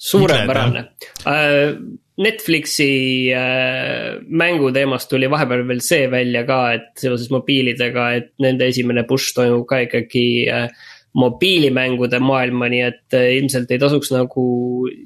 Suurepärane. 0.00 0.84
Äh, 1.26 1.74
Netflixi 2.16 3.32
äh, 3.32 4.20
mänguteemast 4.28 5.08
tuli 5.10 5.28
vahepeal 5.30 5.64
veel 5.68 5.80
see 5.84 6.08
välja 6.12 6.42
ka, 6.48 6.60
et 6.76 6.90
seoses 7.00 7.30
mobiilidega, 7.32 8.06
et 8.16 8.30
nende 8.44 8.68
esimene 8.68 9.06
push 9.08 9.34
toimub 9.36 9.66
ka 9.68 9.80
ikkagi 9.86 10.24
äh, 10.52 10.66
mobiilimängude 11.18 12.20
maailma, 12.22 12.68
nii 12.70 12.84
et 12.86 13.18
ilmselt 13.38 13.70
ei 13.70 13.80
tasuks 13.82 14.12
nagu 14.14 14.44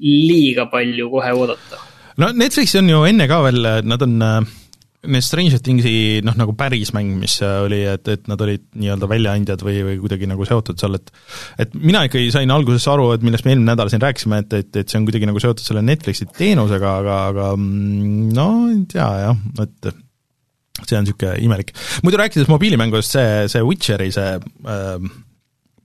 liiga 0.01 0.67
palju 0.73 1.09
kohe 1.13 1.33
oodata. 1.33 1.81
no 2.21 2.33
Netflix 2.37 2.77
on 2.81 2.91
ju 2.91 3.07
enne 3.09 3.29
ka 3.31 3.41
veel, 3.47 3.71
nad 3.89 4.05
on 4.05 4.21
need 5.07 5.25
Stranger 5.25 5.61
Thingsi 5.61 6.23
noh, 6.25 6.37
nagu 6.39 6.55
päris 6.57 6.93
mäng, 6.97 7.15
mis 7.21 7.37
oli, 7.45 7.83
et, 7.89 8.09
et 8.09 8.29
nad 8.31 8.41
olid 8.41 8.65
nii-öelda 8.79 9.09
väljaandjad 9.11 9.65
või, 9.65 9.81
või 9.89 9.99
kuidagi 10.05 10.29
nagu 10.31 10.47
seotud 10.49 10.81
seal, 10.81 10.97
et 10.99 11.13
et 11.65 11.75
mina 11.77 12.05
ikkagi 12.09 12.33
sain 12.35 12.53
alguses 12.55 12.87
aru, 12.91 13.11
et 13.15 13.27
millest 13.27 13.47
me 13.47 13.55
eelmine 13.55 13.73
nädal 13.73 13.93
siin 13.93 14.03
rääkisime, 14.05 14.41
et, 14.45 14.57
et, 14.61 14.71
et 14.81 14.89
see 14.89 15.01
on 15.01 15.09
kuidagi 15.09 15.29
nagu 15.29 15.43
seotud 15.43 15.65
selle 15.65 15.85
Netflixi 15.85 16.29
teenusega, 16.37 16.97
aga, 17.03 17.19
aga 17.33 17.51
mm, 17.59 18.33
no 18.37 18.49
ei 18.71 18.81
tea 18.91 19.11
jah, 19.27 19.45
et 19.65 19.93
see 20.83 20.99
on 20.99 21.07
niisugune 21.07 21.37
imelik. 21.45 21.75
muidu 22.05 22.19
rääkides 22.21 22.51
mobiilimängudest, 22.51 23.17
see, 23.17 23.45
see 23.53 23.65
Witcheri 23.65 24.11
see 24.15 24.35
äh, 24.39 25.13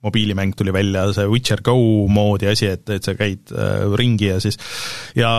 mobiilimäng 0.04 0.54
tuli 0.56 0.74
välja, 0.74 1.10
see 1.14 1.28
Witcher 1.28 1.62
Go 1.64 1.76
moodi 2.08 2.47
asi, 2.52 2.70
et, 2.72 2.86
et 2.93 3.04
sa 3.04 3.16
käid 3.20 3.52
äh, 3.52 3.84
ringi 4.00 4.30
ja 4.30 4.39
siis 4.39 4.56
ja 5.18 5.32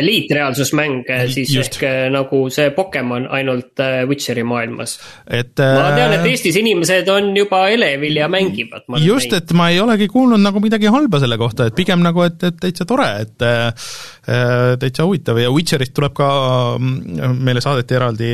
liitreaalsusmäng 0.00 1.02
äh, 1.10 1.24
siis 1.32 1.50
just. 1.54 1.80
ehk 1.80 1.86
äh, 1.88 2.04
nagu 2.14 2.44
see 2.54 2.70
Pokemon 2.76 3.26
ainult 3.34 3.82
äh, 3.82 4.04
Witcheri 4.08 4.44
maailmas. 4.46 4.98
et 5.26 5.58
ma 5.58 5.90
tean, 5.96 6.14
et 6.18 6.28
Eestis 6.30 6.60
inimesed 6.60 7.10
on 7.10 7.32
juba 7.36 7.64
elevil 7.72 8.22
ja 8.22 8.28
mängivad. 8.30 8.86
just, 9.02 9.34
et 9.34 9.52
ma 9.58 9.70
ei 9.74 9.80
olegi 9.82 10.08
kuulnud 10.08 10.42
nagu 10.42 10.62
midagi 10.62 10.90
halba 10.90 11.20
selle 11.22 11.38
kohta, 11.40 11.66
et 11.66 11.78
pigem 11.78 12.04
nagu, 12.06 12.22
et, 12.26 12.38
et 12.46 12.60
täitsa 12.62 12.86
tore, 12.86 13.10
et 13.26 13.46
äh, 13.46 13.90
täitsa 14.20 15.06
huvitav 15.08 15.38
ja 15.40 15.48
Witcherist 15.50 15.94
tuleb 15.96 16.12
ka, 16.14 16.26
mm, 16.78 17.38
meile 17.40 17.62
saadeti 17.64 17.96
eraldi 17.96 18.28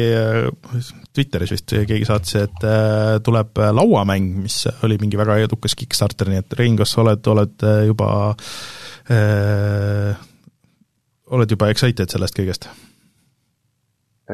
Twitteris 1.17 1.53
vist 1.55 1.73
keegi 1.73 2.05
saatis, 2.05 2.35
et 2.43 2.65
äh, 2.69 3.17
tuleb 3.25 3.57
lauamäng, 3.79 4.43
mis 4.45 4.59
oli 4.85 4.99
mingi 5.01 5.19
väga 5.19 5.39
edukas 5.47 5.77
Kickstarter, 5.79 6.29
nii 6.33 6.43
et 6.43 6.57
Rein, 6.59 6.77
kas 6.77 6.93
sa 6.93 7.03
oled, 7.05 7.31
oled 7.33 7.65
äh, 7.65 7.85
juba 7.89 8.09
äh,, 9.13 10.25
oled 11.33 11.55
juba 11.57 11.71
excited 11.73 12.13
sellest 12.13 12.37
kõigest? 12.37 12.69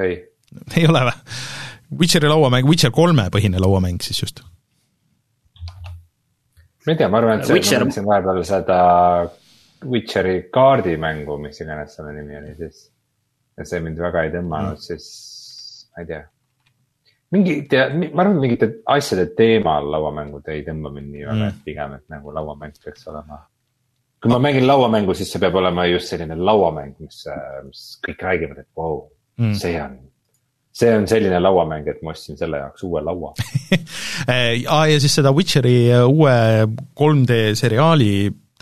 ei. 0.03 0.17
ei 0.77 0.89
ole 0.89 1.05
või? 1.11 1.37
Witcheri 2.03 2.31
lauamäng, 2.33 2.67
Witcher 2.67 2.91
kolme 2.95 3.29
põhine 3.33 3.61
lauamäng 3.63 4.03
siis 4.03 4.25
just. 4.25 4.43
ma 6.87 6.97
ei 6.97 6.99
tea, 6.99 7.13
ma 7.13 7.23
arvan, 7.23 7.39
et 7.39 7.47
see, 7.47 7.61
Witcher... 7.61 7.85
ma 7.85 7.91
mõtlesin 7.93 8.09
vahepeal 8.09 8.45
seda 8.49 8.81
Witcheri 9.89 10.49
kaardimängu, 10.53 11.39
mis 11.43 11.61
iganes 11.61 11.97
selle 11.97 12.13
nimi 12.17 12.37
oli 12.39 12.55
siis. 12.59 12.89
ja 13.59 13.67
see 13.69 13.81
mind 13.85 13.99
väga 14.01 14.27
ei 14.27 14.31
tõmmanud 14.33 14.79
mm., 14.79 14.85
siis 14.87 15.89
ma 15.93 16.05
ei 16.05 16.09
tea 16.09 16.23
mingi, 17.33 17.57
ma 18.13 18.25
arvan, 18.25 18.39
mingite 18.41 18.69
asjade 18.93 19.27
teemal 19.37 19.89
lauamängud 19.93 20.49
ei 20.53 20.63
tõmba 20.67 20.93
mind 20.93 21.11
nii 21.15 21.27
väga 21.27 21.39
mm., 21.39 21.49
et 21.51 21.67
pigem, 21.67 21.97
et 21.99 22.07
nagu 22.13 22.35
lauamäng 22.35 22.79
peaks 22.85 23.09
olema. 23.13 23.43
kui 24.23 24.31
ma 24.31 24.39
mängin 24.39 24.67
lauamängu, 24.69 25.15
siis 25.19 25.33
see 25.35 25.43
peab 25.43 25.57
olema 25.59 25.89
just 25.91 26.13
selline 26.13 26.37
lauamäng, 26.39 26.95
mis, 27.03 27.25
mis 27.67 27.85
kõik 28.07 28.25
räägivad, 28.29 28.63
et 28.63 28.69
vau 28.77 28.89
wow, 28.95 29.05
mm., 29.41 29.55
see 29.59 29.77
on 29.83 29.99
see 30.73 30.93
on 30.97 31.09
selline 31.09 31.41
lauamäng, 31.41 31.89
et 31.89 32.01
ma 32.05 32.15
ostsin 32.15 32.39
selle 32.41 32.61
jaoks 32.63 32.85
uue 32.89 33.03
laua 33.05 33.33
Aa, 33.37 34.85
ja 34.93 35.01
siis 35.03 35.19
seda 35.19 35.33
Witcheri 35.37 35.75
uue 36.07 36.37
3D 37.01 37.41
seriaali 37.59 38.13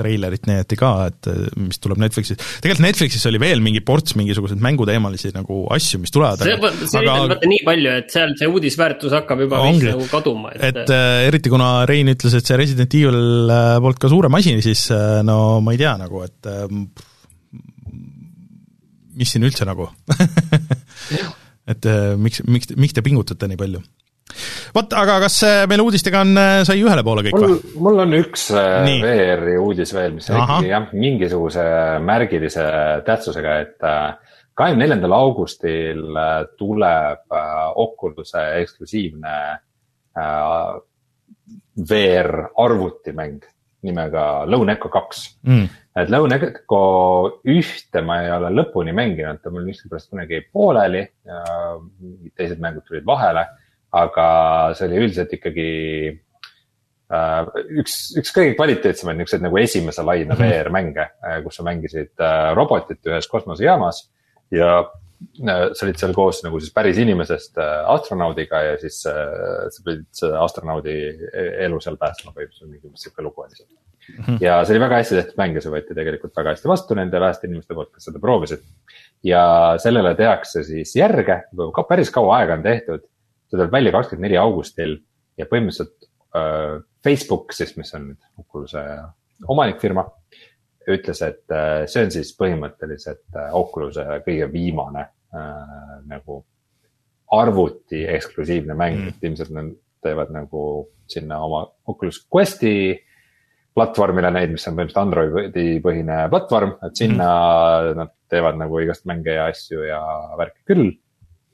treilerit 0.01 0.49
näidati 0.49 0.79
ka, 0.81 0.93
et 1.11 1.31
mis 1.61 1.81
tuleb 1.83 2.01
Netflixis, 2.03 2.41
tegelikult 2.65 2.87
Netflixis 2.87 3.29
oli 3.31 3.41
veel 3.43 3.63
mingi 3.65 3.83
ports 3.85 4.17
mingisuguseid 4.19 4.63
mänguteemalisi 4.65 5.35
nagu 5.37 5.63
asju, 5.77 6.01
mis 6.03 6.15
tulevad. 6.15 6.43
see, 6.43 7.01
aga... 7.03 7.17
on 7.17 7.35
vaata 7.35 7.51
nii 7.51 7.63
palju, 7.67 7.95
et 8.03 8.15
seal 8.15 8.35
see 8.41 8.51
uudisväärtus 8.51 9.15
hakkab 9.19 9.45
juba 9.47 9.63
vist 9.69 9.87
nagu 9.91 10.09
kaduma, 10.11 10.55
et 10.57 10.71
et 10.71 10.95
äh, 10.95 11.27
eriti 11.29 11.53
kuna 11.53 11.71
Rein 11.89 12.11
ütles, 12.13 12.35
et 12.37 12.47
see 12.47 12.59
Resident 12.61 12.99
Evil 12.99 13.53
äh, 13.53 13.77
polnud 13.83 14.01
ka 14.01 14.11
suurem 14.13 14.41
asi, 14.41 14.57
siis 14.65 14.87
äh, 14.95 15.21
no 15.27 15.61
ma 15.65 15.77
ei 15.77 15.81
tea 15.81 15.95
nagu, 16.01 16.25
et 16.27 16.51
äh, 16.51 16.67
mis 19.21 19.35
siin 19.35 19.45
üldse 19.47 19.67
nagu 19.69 19.91
et 21.73 21.87
äh, 21.89 22.15
miks, 22.21 22.45
miks, 22.49 22.73
miks 22.77 22.97
te 22.97 23.05
pingutate 23.07 23.51
nii 23.51 23.61
palju? 23.61 23.83
Vot, 24.75 24.97
aga 24.97 25.19
kas 25.25 25.39
äh, 25.47 25.63
meil 25.71 25.83
uudistega 25.85 26.23
on, 26.25 26.33
äh, 26.41 26.63
sai 26.69 26.81
ühele 26.83 27.05
poole 27.07 27.25
kõik 27.27 27.39
või? 27.39 27.59
mul 27.87 28.03
on 28.05 28.17
üks 28.19 28.49
äh, 28.55 28.81
Nii. 28.87 29.03
VR-i 29.05 29.57
uudis 29.61 29.95
veel, 29.97 30.17
mis 30.17 30.31
on 30.33 30.43
ikkagi 30.43 30.73
jah, 30.73 30.89
mingisuguse 30.95 31.67
märgilise 32.07 32.67
tähtsusega, 33.07 33.57
et 33.67 33.79
kahekümne 34.59 34.85
neljandal 34.85 35.17
augustil 35.17 36.05
tuleb 36.61 37.39
Oculus'e 37.81 38.45
eksklusiivne 38.61 39.37
VR 41.91 42.35
arvutimäng 42.61 43.47
nimega 43.83 44.25
Lone 44.47 44.75
Echo 44.77 44.91
kaks 44.93 45.23
mm.. 45.47 45.69
et 45.97 46.11
Lone 46.13 46.37
Echo 46.37 46.83
ühte 47.49 48.03
ma 48.05 48.21
ei 48.25 48.33
ole 48.35 48.53
lõpuni 48.53 48.93
mänginud, 48.97 49.41
ta 49.41 49.53
mul 49.53 49.65
miskipärast 49.69 50.11
kunagi 50.13 50.43
pooleli 50.53 51.01
ja 51.01 51.41
mingid 51.81 52.35
teised 52.37 52.61
mängud 52.63 52.85
tulid 52.89 53.07
vahele 53.09 53.47
aga 53.97 54.27
see 54.79 54.87
oli 54.87 55.03
üldiselt 55.05 55.35
ikkagi 55.35 55.69
äh, 57.11 57.51
üks, 57.83 57.99
üks 58.21 58.33
kõige 58.35 58.55
kvaliteetsemaid 58.59 59.19
niisuguseid 59.19 59.45
nagu 59.47 59.61
esimese 59.61 60.07
laine 60.07 60.35
mhm. 60.37 60.41
VR-mänge, 60.41 61.11
äh, 61.27 61.39
kus 61.45 61.59
sa 61.59 61.67
mängisid 61.67 62.15
äh, 62.23 62.51
robotit 62.59 63.03
ühes 63.11 63.31
kosmosejaamas 63.31 64.07
ja 64.55 64.81
sa 65.21 65.85
olid 65.85 65.99
seal 66.01 66.15
koos 66.17 66.39
nagu 66.41 66.57
siis 66.63 66.73
päris 66.73 66.97
inimesest 66.97 67.59
astronaudiga 67.61 68.63
ja 68.65 68.79
siis 68.81 69.03
sa 69.05 69.83
pidid 69.85 70.07
selle 70.17 70.39
astronaudi 70.41 70.95
e-, 71.13 71.51
elu 71.67 71.77
seal 71.85 71.99
päästma 72.01 72.33
või 72.33 72.49
mingi 72.71 72.89
sihuke 72.97 73.27
lugu 73.27 73.45
oli 73.45 73.53
seal. 73.53 73.69
Mhm. 74.11 74.39
ja 74.41 74.57
see 74.65 74.73
oli 74.75 74.83
väga 74.83 75.03
hästi 75.03 75.19
tehtud 75.19 75.37
mäng 75.39 75.59
ja 75.59 75.63
see 75.63 75.75
võeti 75.75 75.95
tegelikult 75.95 76.33
väga 76.41 76.55
hästi 76.55 76.71
vastu 76.73 76.97
nende 76.97 77.21
väheste 77.21 77.47
inimeste 77.51 77.77
poolt, 77.77 77.93
kes 77.93 78.09
seda 78.09 78.23
proovisid. 78.23 78.65
ja 79.29 79.43
sellele 79.83 80.15
tehakse 80.17 80.65
siis 80.65 80.97
järge, 80.97 81.43
ka 81.77 81.85
päris 81.93 82.11
kaua 82.15 82.41
aega 82.41 82.57
on 82.57 82.65
tehtud 82.65 83.05
see 83.51 83.59
tuleb 83.59 83.73
välja 83.75 83.93
kakskümmend 83.95 84.29
neli 84.29 84.39
augustil 84.39 84.97
ja 85.41 85.47
põhimõtteliselt 85.51 86.09
äh, 86.39 86.79
Facebook 87.05 87.55
siis, 87.57 87.75
mis 87.79 87.91
on 87.97 88.13
nüüd 88.13 88.29
Oculus'e 88.43 88.85
omanikfirma, 89.49 90.05
ütles, 90.91 91.23
et 91.25 91.55
äh, 91.55 91.85
see 91.91 92.05
on 92.07 92.15
siis 92.15 92.33
põhimõtteliselt 92.39 93.27
äh, 93.37 93.53
Oculus'e 93.57 94.23
kõige 94.27 94.49
viimane 94.53 95.07
äh, 95.07 96.01
nagu 96.09 96.43
arvuti 97.37 98.05
eksklusiivne 98.11 98.75
mäng 98.75 98.99
mm., 98.99 99.13
et 99.13 99.29
ilmselt 99.29 99.55
nad 99.55 99.71
teevad 100.03 100.33
nagu 100.35 100.65
sinna 101.11 101.41
oma 101.45 101.67
Oculus 101.91 102.23
Questi 102.27 102.95
platvormile 103.77 104.33
neid, 104.35 104.55
mis 104.55 104.67
on 104.67 104.75
põhimõtteliselt 104.75 105.03
Androidi 105.03 105.67
põhine 105.85 106.25
platvorm, 106.33 106.75
et 106.87 106.99
sinna 106.99 107.29
mm. 107.29 108.01
nad 108.01 108.15
teevad 108.31 108.59
nagu 108.59 108.81
igast 108.83 109.07
mänge 109.11 109.37
ja 109.37 109.47
asju 109.51 109.85
ja 109.87 110.01
värki 110.39 110.67
küll 110.73 110.91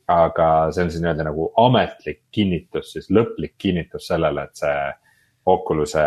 aga 0.07 0.49
see 0.75 0.85
on 0.85 0.93
siis 0.93 1.03
nii-öelda 1.03 1.27
nagu 1.27 1.49
ametlik 1.59 2.23
kinnitus, 2.35 2.93
siis 2.95 3.09
lõplik 3.11 3.57
kinnitus 3.59 4.07
sellele, 4.11 4.47
et 4.47 4.63
see 4.63 4.77
Oculus'e 5.51 6.07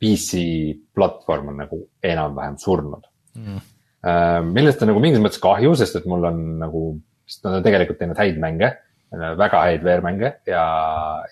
PC 0.00 0.44
platvorm 0.96 1.50
on 1.52 1.60
nagu 1.64 1.80
enam-vähem 2.02 2.56
surnud. 2.58 3.04
Mm.. 3.36 3.60
millest 4.56 4.80
on 4.82 4.90
nagu 4.90 5.00
mingis 5.02 5.20
mõttes 5.22 5.42
kahju, 5.42 5.74
sest 5.78 6.00
et 6.00 6.06
mul 6.10 6.24
on 6.26 6.38
nagu, 6.58 6.80
sest 7.28 7.44
nad 7.46 7.58
on 7.58 7.66
tegelikult 7.66 8.00
teinud 8.00 8.18
häid 8.18 8.40
mänge, 8.42 8.72
väga 9.10 9.60
häid 9.66 9.84
VR-mänge 9.84 10.32
ja, 10.48 10.64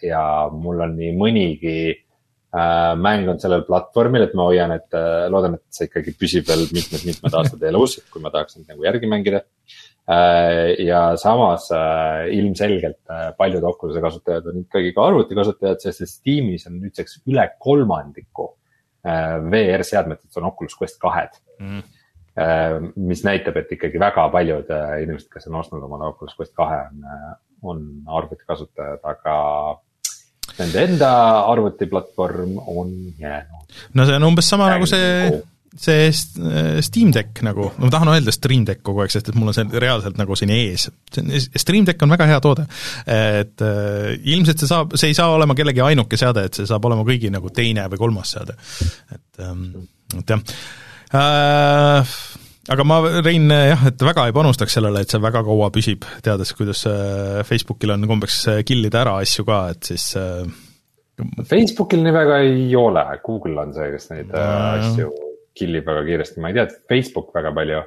ja 0.05 0.23
mul 0.53 0.85
on 0.85 0.95
nii 0.99 1.11
mõnigi 1.19 1.79
äh, 1.95 2.93
mäng 2.99 3.31
on 3.33 3.41
sellel 3.43 3.65
platvormil, 3.67 4.27
et 4.27 4.37
ma 4.39 4.47
hoian, 4.51 4.75
et 4.77 4.95
äh, 4.99 5.27
loodan, 5.33 5.57
et 5.59 5.75
see 5.75 5.89
ikkagi 5.89 6.15
püsib 6.19 6.47
veel 6.51 6.67
mitmed-mitmed 6.75 7.39
aastad 7.41 7.67
elus, 7.71 7.99
kui 8.13 8.23
ma 8.23 8.35
tahaks 8.35 8.59
neid 8.59 8.75
nagu 8.75 8.87
järgi 8.87 9.11
mängida. 9.11 9.43
äh, 9.43 9.69
Äh, 9.69 9.88
ja 10.89 11.01
samas 11.21 11.69
äh, 11.73 12.29
ilmselgelt 12.33 13.03
äh, 13.13 13.27
paljud 13.37 13.65
Oculus'e 13.69 14.01
kasutajad 14.01 14.47
on 14.49 14.63
ikkagi 14.63 14.95
ka 14.97 15.05
arvutikasutajad, 15.11 15.83
sest 15.83 16.05
et 16.05 16.13
Steamis 16.13 16.65
on 16.71 16.79
nüüdseks 16.81 17.21
üle 17.29 17.45
kolmandiku 17.61 18.55
VR-seadmetest 19.09 20.41
on 20.41 20.49
Oculus 20.49 20.75
Quest 20.77 20.99
kahed 21.01 21.37
mm.. 21.63 21.85
mis 22.99 23.23
näitab, 23.25 23.57
et 23.61 23.71
ikkagi 23.73 24.01
väga 24.01 24.25
paljud 24.35 24.73
inimesed, 25.05 25.29
kes 25.33 25.47
on 25.49 25.61
ostnud 25.61 25.85
omale 25.87 26.11
Oculus 26.11 26.35
Quest 26.37 26.53
kahe, 26.59 26.81
on, 26.91 27.05
on 27.63 27.85
arvutikasutajad, 28.19 28.99
aga 29.07 29.37
nende 30.59 30.83
enda 30.89 31.13
arvutiplatvorm 31.53 32.59
on 32.67 32.91
jäänud. 33.19 33.79
no 33.95 34.09
see 34.09 34.19
on 34.19 34.29
umbes 34.33 34.51
sama 34.51 34.67
Mängu. 34.67 34.75
nagu 34.75 34.91
see 34.91 35.43
see 35.77 36.09
Steam 36.83 37.13
Deck 37.15 37.43
nagu, 37.45 37.69
ma 37.79 37.91
tahan 37.93 38.13
öelda 38.15 38.33
Stream 38.35 38.65
Deck 38.69 38.83
kogu 38.87 39.05
aeg, 39.05 39.13
sest 39.13 39.31
et 39.31 39.39
mul 39.39 39.51
on 39.53 39.57
see 39.57 39.81
reaalselt 39.83 40.19
nagu 40.21 40.37
siin 40.39 40.53
ees. 40.55 40.89
Stream 41.61 41.87
Deck 41.89 42.03
on 42.03 42.15
väga 42.15 42.29
hea 42.31 42.41
toode. 42.45 42.67
et 43.05 43.65
äh, 43.65 44.17
ilmselt 44.33 44.63
see 44.63 44.71
saab, 44.71 44.97
see 44.99 45.13
ei 45.13 45.19
saa 45.19 45.35
olema 45.35 45.57
kellegi 45.59 45.85
ainuke 45.85 46.19
seade, 46.21 46.49
et 46.49 46.59
see 46.59 46.69
saab 46.69 46.89
olema 46.89 47.07
kõigi 47.09 47.33
nagu 47.35 47.53
teine 47.55 47.87
või 47.93 48.03
kolmas 48.07 48.35
seade. 48.37 48.59
et 49.13 49.45
ähm,, 49.45 49.71
et 50.19 50.33
jah 50.33 50.41
äh, 51.13 52.19
aga 52.69 52.85
ma, 52.85 52.99
Rein, 53.25 53.49
jah, 53.49 53.85
et 53.89 54.03
väga 54.05 54.27
ei 54.29 54.35
panustaks 54.37 54.77
sellele, 54.77 55.03
et 55.05 55.13
see 55.13 55.23
väga 55.23 55.43
kaua 55.47 55.71
püsib, 55.75 56.05
teades, 56.25 56.53
kuidas 56.57 56.85
äh, 56.91 57.41
Facebookil 57.49 57.95
on 57.95 58.09
kombeks 58.11 58.41
äh, 58.53 58.65
killida 58.69 59.03
ära 59.05 59.19
asju 59.23 59.47
ka, 59.49 59.63
et 59.75 59.93
siis 59.93 60.11
äh, 60.21 60.43
Facebookil 61.49 62.05
nii 62.05 62.15
väga 62.15 62.43
ei 62.47 62.69
ole, 62.79 63.07
Google 63.25 63.65
on 63.65 63.73
see, 63.77 63.89
kes 63.95 64.13
neid 64.13 64.37
äh, 64.37 64.69
asju 64.75 65.28
kill 65.59 65.81
ib 65.81 65.87
väga 65.89 66.05
kiiresti, 66.07 66.43
ma 66.43 66.53
ei 66.53 66.59
tea, 66.59 66.67
et 66.69 66.81
Facebook 66.91 67.33
väga 67.35 67.53
palju 67.57 67.83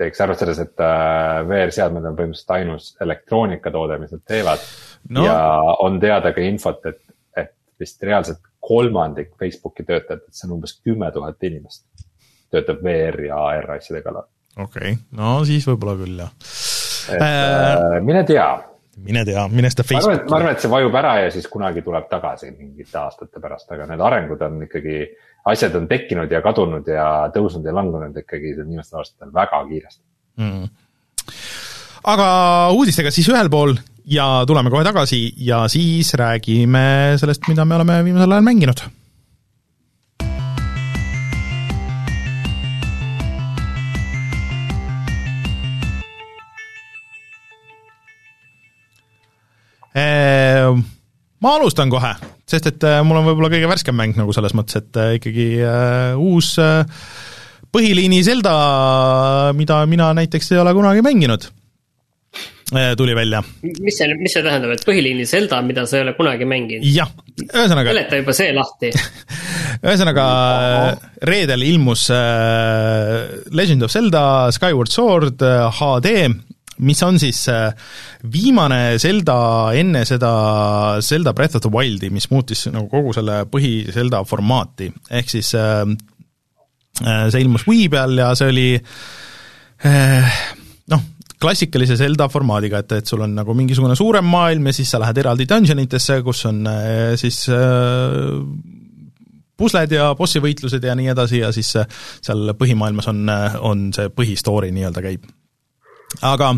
teeks, 0.00 0.20
arvestades, 0.24 0.60
et 0.62 0.82
äh, 0.82 1.40
VR-seadmed 1.48 2.08
on 2.08 2.16
põhimõtteliselt 2.18 2.54
ainus 2.56 2.90
elektroonikatoode, 3.04 3.98
mis 4.02 4.14
nad 4.14 4.24
teevad 4.26 4.64
no.. 5.14 5.26
ja 5.26 5.38
on 5.84 6.00
teada 6.02 6.34
ka 6.34 6.42
infot, 6.42 6.82
et, 6.90 7.00
et 7.38 7.54
vist 7.80 8.02
reaalselt 8.02 8.42
kolmandik 8.64 9.34
Facebooki 9.40 9.86
töötajatest, 9.86 10.34
see 10.34 10.48
on 10.48 10.58
umbes 10.58 10.78
kümme 10.80 11.10
tuhat 11.14 11.46
inimest, 11.46 11.86
töötab 12.54 12.82
VR 12.84 13.26
ja 13.28 13.40
AR 13.50 13.74
asjade 13.76 14.02
kallal. 14.06 14.26
okei 14.56 14.94
okay., 14.96 15.02
no 15.18 15.40
siis 15.46 15.66
võib-olla 15.70 15.98
küll 16.00 16.22
jah. 16.24 16.32
et 17.14 17.26
äh, 17.28 17.98
mine 18.02 18.24
tea 18.26 18.48
mine 18.96 19.24
tea, 19.26 19.46
mine 19.50 19.70
seda 19.72 19.86
Facebooki. 19.86 20.26
ma 20.30 20.38
arvan, 20.38 20.54
et 20.54 20.62
see 20.62 20.70
vajub 20.70 20.98
ära 20.98 21.14
ja 21.24 21.30
siis 21.34 21.46
kunagi 21.50 21.82
tuleb 21.86 22.06
tagasi 22.10 22.50
mingite 22.54 22.98
aastate 23.00 23.42
pärast, 23.42 23.70
aga 23.74 23.88
need 23.90 24.02
arengud 24.02 24.42
on 24.46 24.62
ikkagi 24.66 24.98
asjad 25.44 25.74
on 25.76 25.88
tekkinud 25.88 26.32
ja 26.32 26.40
kadunud 26.44 26.88
ja 26.88 27.06
tõusnud 27.34 27.66
ja 27.66 27.74
langenud 27.76 28.16
ikkagi 28.24 28.54
viimastel 28.62 29.02
aastatel 29.02 29.32
väga 29.34 29.60
kiiresti. 29.68 30.02
Mm.. 30.40 30.68
aga 32.10 32.28
uudistega 32.74 33.12
siis 33.14 33.28
ühel 33.30 33.50
pool 33.52 33.76
ja 34.10 34.44
tuleme 34.48 34.72
kohe 34.72 34.84
tagasi 34.84 35.28
ja 35.46 35.64
siis 35.68 36.14
räägime 36.18 37.14
sellest, 37.20 37.48
mida 37.48 37.64
me 37.64 37.76
oleme 37.76 38.02
viimasel 38.04 38.32
ajal 38.32 38.46
mänginud. 38.50 38.86
Ehm, 49.94 50.80
ma 51.38 51.54
alustan 51.54 51.90
kohe 51.90 52.16
sest 52.54 52.70
et 52.70 52.86
äh, 52.86 53.00
mul 53.06 53.20
on 53.20 53.28
võib-olla 53.28 53.50
kõige 53.52 53.70
värskem 53.70 53.96
mäng 53.98 54.16
nagu 54.18 54.34
selles 54.36 54.54
mõttes, 54.56 54.80
et 54.82 55.00
äh, 55.00 55.16
ikkagi 55.18 55.48
äh, 55.64 56.14
uus 56.20 56.54
põhiliini 57.74 58.20
Zelda, 58.22 58.54
mida 59.58 59.80
mina 59.90 60.12
näiteks 60.14 60.52
ei 60.54 60.60
ole 60.62 60.74
kunagi 60.76 61.02
mänginud, 61.02 61.48
tuli 62.98 63.16
välja. 63.18 63.40
mis 63.82 63.98
see, 63.98 64.14
mis 64.20 64.34
see 64.34 64.44
tähendab, 64.46 64.76
et 64.76 64.86
põhiliini 64.86 65.26
Zelda, 65.26 65.58
mida 65.66 65.82
sa 65.90 65.98
ei 65.98 66.06
ole 66.06 66.14
kunagi 66.14 66.46
mänginud? 66.46 66.86
jah, 66.86 67.10
ühesõnaga. 67.42 67.90
seleta 67.90 68.22
juba 68.22 68.36
see 68.38 68.54
lahti 68.54 68.92
ühesõnaga 69.88 70.26
reedel 71.26 71.66
ilmus 71.66 72.06
Legend 73.58 73.86
of 73.86 73.94
Zelda 73.94 74.24
Skyward 74.54 74.94
Sword 74.94 75.42
HD 75.80 76.14
mis 76.82 77.02
on 77.02 77.18
siis 77.18 77.44
äh, 77.48 77.70
viimane 78.32 78.98
Zelda 78.98 79.36
enne 79.76 80.04
seda 80.08 80.32
Zelda 81.04 81.34
Breath 81.34 81.58
of 81.58 81.62
the 81.62 81.70
Wildi, 81.72 82.10
mis 82.10 82.28
muutis 82.32 82.66
nagu 82.72 82.88
kogu 82.90 83.14
selle 83.14 83.44
põhi-Zelda 83.50 84.24
formaati, 84.26 84.90
ehk 85.10 85.30
siis 85.30 85.54
äh, 85.58 85.82
äh, 87.04 87.26
see 87.30 87.44
ilmus 87.44 87.66
Wii 87.68 87.88
peal 87.92 88.18
ja 88.18 88.32
see 88.38 88.50
oli 88.50 88.68
noh, 89.84 91.02
klassikalise 91.42 91.98
Zelda 92.00 92.28
formaadiga, 92.32 92.80
et, 92.80 92.96
et 93.00 93.10
sul 93.10 93.22
on 93.26 93.34
nagu 93.36 93.54
mingisugune 93.56 93.96
suurem 93.98 94.26
maailm 94.26 94.70
ja 94.70 94.76
siis 94.76 94.94
sa 94.94 95.02
lähed 95.02 95.20
eraldi 95.20 95.46
dungeon 95.50 95.82
itesse, 95.82 96.22
kus 96.24 96.44
on 96.48 96.62
siis 97.20 97.42
pusled 99.60 99.92
ja 99.92 100.08
bossi 100.16 100.40
võitlused 100.42 100.88
ja 100.88 100.96
nii 100.96 101.12
edasi 101.12 101.44
ja 101.44 101.52
siis 101.54 101.74
seal 101.76 102.54
põhimaailmas 102.58 103.12
on, 103.12 103.26
on 103.60 103.88
see 103.94 104.08
põhistory 104.16 104.72
nii-öelda 104.72 105.04
käib 105.04 105.28
aga 106.22 106.50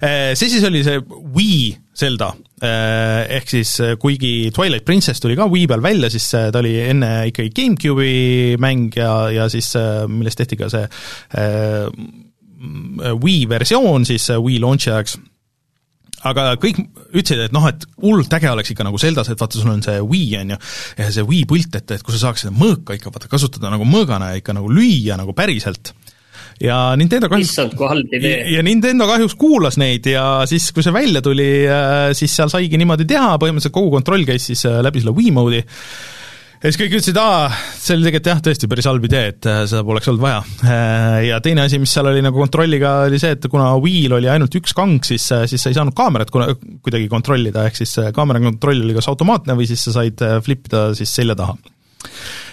eh, 0.00 0.32
see 0.38 0.50
siis 0.52 0.66
oli 0.68 0.82
see 0.86 1.00
Wii 1.34 1.70
Zelda, 2.00 2.30
eh, 2.62 3.36
ehk 3.38 3.50
siis 3.50 3.72
eh, 3.84 3.96
kuigi 4.00 4.50
Twilight 4.54 4.86
Princess 4.88 5.22
tuli 5.22 5.36
ka 5.38 5.48
Wii 5.50 5.66
peal 5.70 5.82
välja, 5.84 6.10
siis 6.12 6.28
ta 6.30 6.62
oli 6.62 6.76
enne 6.84 7.12
ikkagi 7.30 7.52
GameCube'i 7.56 8.60
mäng 8.62 8.96
ja, 8.96 9.14
ja 9.34 9.48
siis 9.52 9.72
millest 10.08 10.40
tehti 10.40 10.60
ka 10.60 10.70
see 10.72 10.86
Wii 13.24 13.42
versioon 13.48 14.06
siis 14.08 14.30
Wii 14.36 14.60
launch'i 14.60 14.92
ajaks. 14.92 15.18
Aga 16.28 16.50
kõik 16.60 16.76
ütlesid, 17.16 17.46
et 17.46 17.54
noh, 17.56 17.64
et 17.64 17.86
hullult 18.02 18.34
äge 18.36 18.50
oleks 18.50 18.74
ikka 18.74 18.84
nagu 18.84 18.98
Zeldas, 19.00 19.30
et 19.32 19.40
vaata, 19.40 19.56
sul 19.56 19.70
on 19.72 19.80
see 19.80 20.02
Wii, 20.04 20.34
on 20.42 20.52
ju, 20.52 20.58
ja 20.98 21.06
see 21.14 21.24
Wii 21.24 21.46
pult, 21.48 21.78
et, 21.78 21.94
et 21.96 22.04
kui 22.04 22.12
sa 22.12 22.26
saaks 22.26 22.44
seda 22.44 22.52
mõõka 22.52 22.98
ikka 22.98 23.12
vaata 23.14 23.30
kasutada 23.32 23.72
nagu 23.72 23.88
mõõgana 23.88 24.34
ja 24.34 24.42
ikka 24.42 24.52
nagu 24.58 24.68
lüüa 24.68 25.16
nagu 25.16 25.32
päriselt 25.36 25.94
ja 26.60 26.76
Nintendo 27.00 27.30
kahjuks 27.30 27.50
issand, 27.50 27.74
kui 27.78 27.88
halb 27.88 28.14
idee. 28.16 28.44
ja 28.54 28.62
Nintendo 28.66 29.08
kahjuks 29.08 29.36
kuulas 29.40 29.80
neid 29.80 30.06
ja 30.12 30.44
siis, 30.50 30.70
kui 30.76 30.84
see 30.84 30.94
välja 30.94 31.24
tuli, 31.24 31.50
äh, 31.66 32.10
siis 32.16 32.36
seal 32.36 32.52
saigi 32.52 32.80
niimoodi 32.80 33.08
teha, 33.08 33.36
põhimõtteliselt 33.40 33.76
kogu 33.76 33.92
kontroll 33.96 34.26
käis 34.28 34.50
siis 34.50 34.66
äh, 34.68 34.80
läbi 34.84 35.02
selle 35.02 35.16
Wii 35.16 35.32
mode'i, 35.36 35.62
ja 36.60 36.68
siis 36.68 36.76
kõik 36.82 36.98
ütlesid, 36.98 37.20
aa, 37.20 37.48
see 37.80 37.96
oli 37.96 38.10
tegelikult 38.10 38.30
jah, 38.34 38.44
tõesti 38.44 38.70
päris 38.70 38.90
halb 38.90 39.08
idee, 39.08 39.32
et 39.32 39.48
äh, 39.48 39.62
seda 39.70 39.82
poleks 39.88 40.12
olnud 40.12 40.24
vaja. 40.26 40.44
Ja 41.30 41.40
teine 41.44 41.64
asi, 41.64 41.80
mis 41.80 41.96
seal 41.96 42.12
oli 42.12 42.20
nagu 42.24 42.44
kontrolliga, 42.44 42.94
oli 43.08 43.20
see, 43.22 43.32
et 43.38 43.48
kuna 43.52 43.72
Wii'l 43.80 44.18
oli 44.20 44.28
ainult 44.32 44.60
üks 44.60 44.76
kang, 44.76 45.00
siis, 45.06 45.30
siis 45.30 45.64
sa 45.64 45.72
ei 45.72 45.80
saanud 45.80 45.96
kaamerat 45.96 46.32
kuna, 46.34 46.52
kuidagi 46.84 47.08
kontrollida, 47.12 47.64
ehk 47.70 47.80
siis 47.80 47.96
kaamera 48.16 48.42
kontroll 48.44 48.84
oli 48.84 48.96
kas 49.00 49.08
automaatne 49.12 49.56
või 49.56 49.68
siis 49.70 49.88
sa 49.88 49.96
said 50.02 50.24
flip 50.44 50.68
ida 50.68 50.90
siis 50.98 51.16
selja 51.22 51.38
taha 51.40 51.56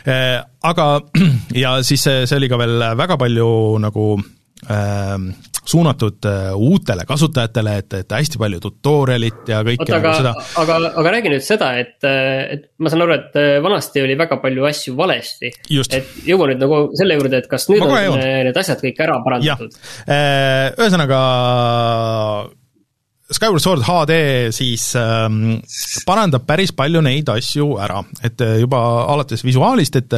aga, 0.07 0.87
ja 1.63 1.77
siis 1.85 2.07
see, 2.07 2.25
see 2.29 2.39
oli 2.39 2.49
ka 2.51 2.59
veel 2.61 2.79
väga 2.99 3.17
palju 3.19 3.49
nagu 3.83 4.07
äh, 4.69 5.15
suunatud 5.67 6.25
äh, 6.29 6.51
uutele 6.55 7.03
kasutajatele, 7.07 7.73
et, 7.81 7.95
et 7.99 8.15
hästi 8.17 8.39
palju 8.39 8.61
tutorial'it 8.63 9.51
ja 9.51 9.61
kõike 9.67 9.83
Oota, 9.83 9.97
nagu 9.97 10.09
aga, 10.09 10.17
seda. 10.21 10.33
aga, 10.63 10.77
aga 11.01 11.13
räägi 11.17 11.33
nüüd 11.33 11.45
seda, 11.45 11.71
et, 11.81 11.97
et 12.07 12.69
ma 12.79 12.91
saan 12.93 13.03
aru, 13.03 13.17
et 13.17 13.39
vanasti 13.65 14.03
oli 14.05 14.15
väga 14.19 14.39
palju 14.43 14.69
asju 14.69 14.95
valesti. 14.99 15.51
et 15.91 16.13
jõua 16.27 16.51
nüüd 16.51 16.63
nagu 16.63 16.83
selle 16.97 17.19
juurde, 17.19 17.43
et 17.43 17.51
kas 17.51 17.67
nüüd 17.71 17.83
on 17.83 17.97
jõuan. 17.97 18.23
need 18.47 18.61
asjad 18.63 18.83
kõik 18.83 19.03
ära 19.07 19.19
parandatud? 19.25 19.75
Äh, 20.07 20.71
ühesõnaga 20.77 21.19
Skyward 23.27 23.59
Sword 23.59 23.83
HD 23.83 24.13
siis 24.55 24.93
ähm, 24.95 25.57
parandab 26.07 26.45
päris 26.47 26.71
palju 26.71 27.01
neid 27.03 27.27
asju 27.27 27.73
ära, 27.83 27.99
et 28.23 28.39
äh, 28.39 28.53
juba 28.61 28.79
alates 29.11 29.43
visuaalist, 29.43 29.97
et 29.99 30.15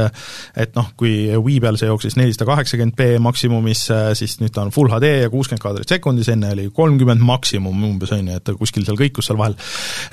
et 0.60 0.76
noh, 0.78 0.92
kui 1.00 1.32
Wii 1.34 1.58
peal 1.64 1.80
see 1.82 1.90
jooksis 1.90 2.20
nelisada 2.20 2.46
kaheksakümmend 2.52 2.94
B 3.00 3.08
maksimumis, 3.26 3.88
äh, 3.96 4.12
siis 4.18 4.38
nüüd 4.44 4.54
ta 4.54 4.62
on 4.68 4.74
full 4.76 4.94
HD 4.94 5.10
ja 5.24 5.32
kuuskümmend 5.34 5.64
kaadrit 5.64 5.90
sekundis, 5.90 6.30
enne 6.30 6.54
oli 6.54 6.68
kolmkümmend 6.70 7.26
maksimum 7.26 7.82
umbes, 7.90 8.14
on 8.14 8.30
ju, 8.30 8.38
et 8.38 8.54
kuskil 8.62 8.86
seal 8.86 9.02
kõikus 9.02 9.32
seal 9.32 9.42
vahel. 9.42 9.58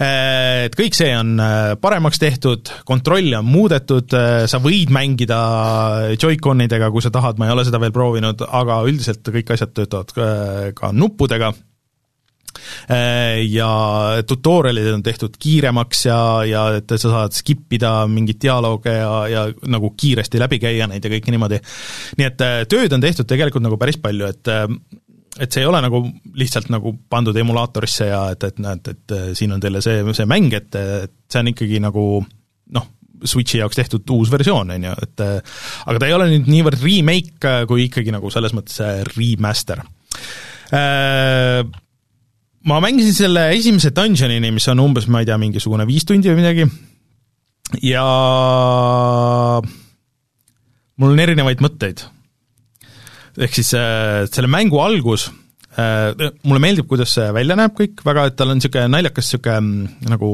Äh, 0.01 0.64
et 0.70 0.80
kõik 0.80 0.97
see 0.97 1.12
on 1.18 1.36
paremaks 1.82 2.22
tehtud, 2.22 2.72
kontrolli 2.88 3.36
on 3.36 3.44
muudetud, 3.44 4.16
sa 4.49 4.62
võid 4.64 4.88
mängida 4.94 5.36
Joy-Conidega, 6.16 6.88
kui 6.94 7.05
sa 7.05 7.12
tahad, 7.12 7.36
ma 7.36 7.51
ei 7.51 7.57
ole 7.59 7.68
seda 7.68 7.82
veel 7.82 7.92
proovinud, 7.92 8.49
aga 8.49 8.80
üldiselt 8.88 9.34
kõik 9.36 9.53
asjad 9.53 9.76
töötavad 9.76 10.16
ka 10.80 10.94
nuppudega 10.97 11.53
Äh, 11.53 11.76
ja 13.50 13.70
tutorial'id 14.26 14.92
on 14.94 15.02
tehtud 15.04 15.36
kiiremaks 15.38 16.04
ja, 16.07 16.18
ja 16.48 16.64
et 16.78 16.92
sa 16.96 17.12
saad 17.12 17.34
skip 17.36 17.72
ida 17.76 17.92
mingeid 18.11 18.40
dialoog 18.42 18.86
ja, 18.90 19.11
ja 19.30 19.46
nagu 19.72 19.92
kiiresti 19.96 20.40
läbi 20.40 20.61
käia 20.62 20.88
neid 20.90 21.04
ja 21.04 21.12
kõike 21.12 21.34
niimoodi. 21.34 21.61
nii 22.18 22.28
et 22.28 22.44
äh, 22.44 22.62
tööd 22.70 22.94
on 22.96 23.04
tehtud 23.04 23.28
tegelikult 23.28 23.64
nagu 23.66 23.78
päris 23.80 23.98
palju, 24.02 24.30
et 24.30 24.52
äh, 24.52 24.66
et 25.36 25.52
see 25.52 25.66
ei 25.66 25.68
ole 25.68 25.82
nagu 25.84 26.00
lihtsalt 26.40 26.70
nagu 26.72 26.94
pandud 27.12 27.36
emulaatorisse 27.36 28.07
ja 28.09 28.22
et, 28.32 28.44
et 28.48 28.61
näed, 28.62 28.88
et 28.88 29.16
siin 29.36 29.52
on 29.52 29.61
teile 29.61 29.82
see, 29.84 30.00
see 30.16 30.28
mäng, 30.28 30.54
et, 30.57 30.72
et 30.72 31.12
see 31.28 31.42
on 31.42 31.50
ikkagi 31.52 31.80
nagu 31.84 32.04
noh, 32.72 32.86
Switchi 33.16 33.61
jaoks 33.61 33.76
tehtud 33.76 34.09
uus 34.12 34.32
versioon, 34.32 34.72
on 34.72 34.86
ju, 34.88 34.94
et 35.04 35.24
aga 35.26 36.00
ta 36.00 36.09
ei 36.09 36.16
ole 36.16 36.30
nüüd 36.30 36.48
niivõrd 36.48 36.80
remake, 36.80 37.52
kui 37.68 37.84
ikkagi 37.84 38.16
nagu 38.16 38.32
selles 38.32 38.57
mõttes 38.57 38.80
remaster 39.12 39.84
ma 42.66 42.80
mängisin 42.82 43.14
selle 43.14 43.48
esimese 43.54 43.92
dungeonini, 43.94 44.50
mis 44.54 44.66
on 44.72 44.82
umbes, 44.82 45.08
ma 45.08 45.22
ei 45.22 45.28
tea, 45.28 45.38
mingisugune 45.40 45.86
viis 45.88 46.06
tundi 46.08 46.30
või 46.32 46.40
midagi, 46.42 46.68
ja 47.86 48.04
mul 50.96 51.14
on 51.14 51.24
erinevaid 51.26 51.64
mõtteid. 51.64 52.06
ehk 53.36 53.58
siis 53.58 53.74
äh, 53.76 54.24
selle 54.32 54.48
mängu 54.50 54.80
algus 54.80 55.28
mulle 55.76 56.60
meeldib, 56.62 56.86
kuidas 56.88 57.10
see 57.18 57.26
välja 57.36 57.56
näeb 57.58 57.74
kõik 57.76 58.00
väga, 58.04 58.30
et 58.30 58.36
tal 58.38 58.48
on 58.48 58.56
niisugune 58.56 58.88
naljakas 58.88 59.26
niisugune 59.28 59.56
mm, 59.60 60.06
nagu 60.08 60.30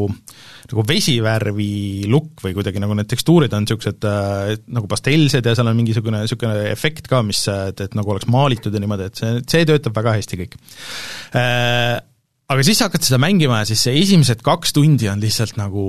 nagu 0.70 0.84
vesivärvi 0.86 2.06
lukk 2.10 2.44
või 2.44 2.54
kuidagi 2.56 2.80
nagu 2.80 2.94
need 2.96 3.10
tekstuurid 3.10 3.52
on 3.56 3.66
niisugused 3.66 4.06
äh, 4.06 4.52
nagu 4.72 4.86
pastellsed 4.90 5.44
ja 5.44 5.56
seal 5.58 5.68
on 5.68 5.76
mingisugune 5.80 6.22
niisugune 6.22 6.68
efekt 6.70 7.10
ka, 7.10 7.24
mis, 7.26 7.42
et, 7.50 7.82
et 7.82 7.98
nagu 7.98 8.14
oleks 8.14 8.30
maalitud 8.30 8.72
ja 8.72 8.82
niimoodi, 8.82 9.10
et 9.10 9.18
see, 9.18 9.42
see 9.50 9.66
töötab 9.68 9.98
väga 9.98 10.16
hästi 10.20 10.40
kõik 10.44 10.56
äh,. 11.34 11.98
Aga 12.52 12.64
siis 12.66 12.82
sa 12.82 12.90
hakkad 12.90 13.06
seda 13.06 13.16
mängima 13.22 13.62
ja 13.62 13.68
siis 13.70 13.80
see 13.86 13.94
esimesed 14.02 14.42
kaks 14.44 14.74
tundi 14.76 15.08
on 15.08 15.22
lihtsalt 15.22 15.56
nagu, 15.56 15.84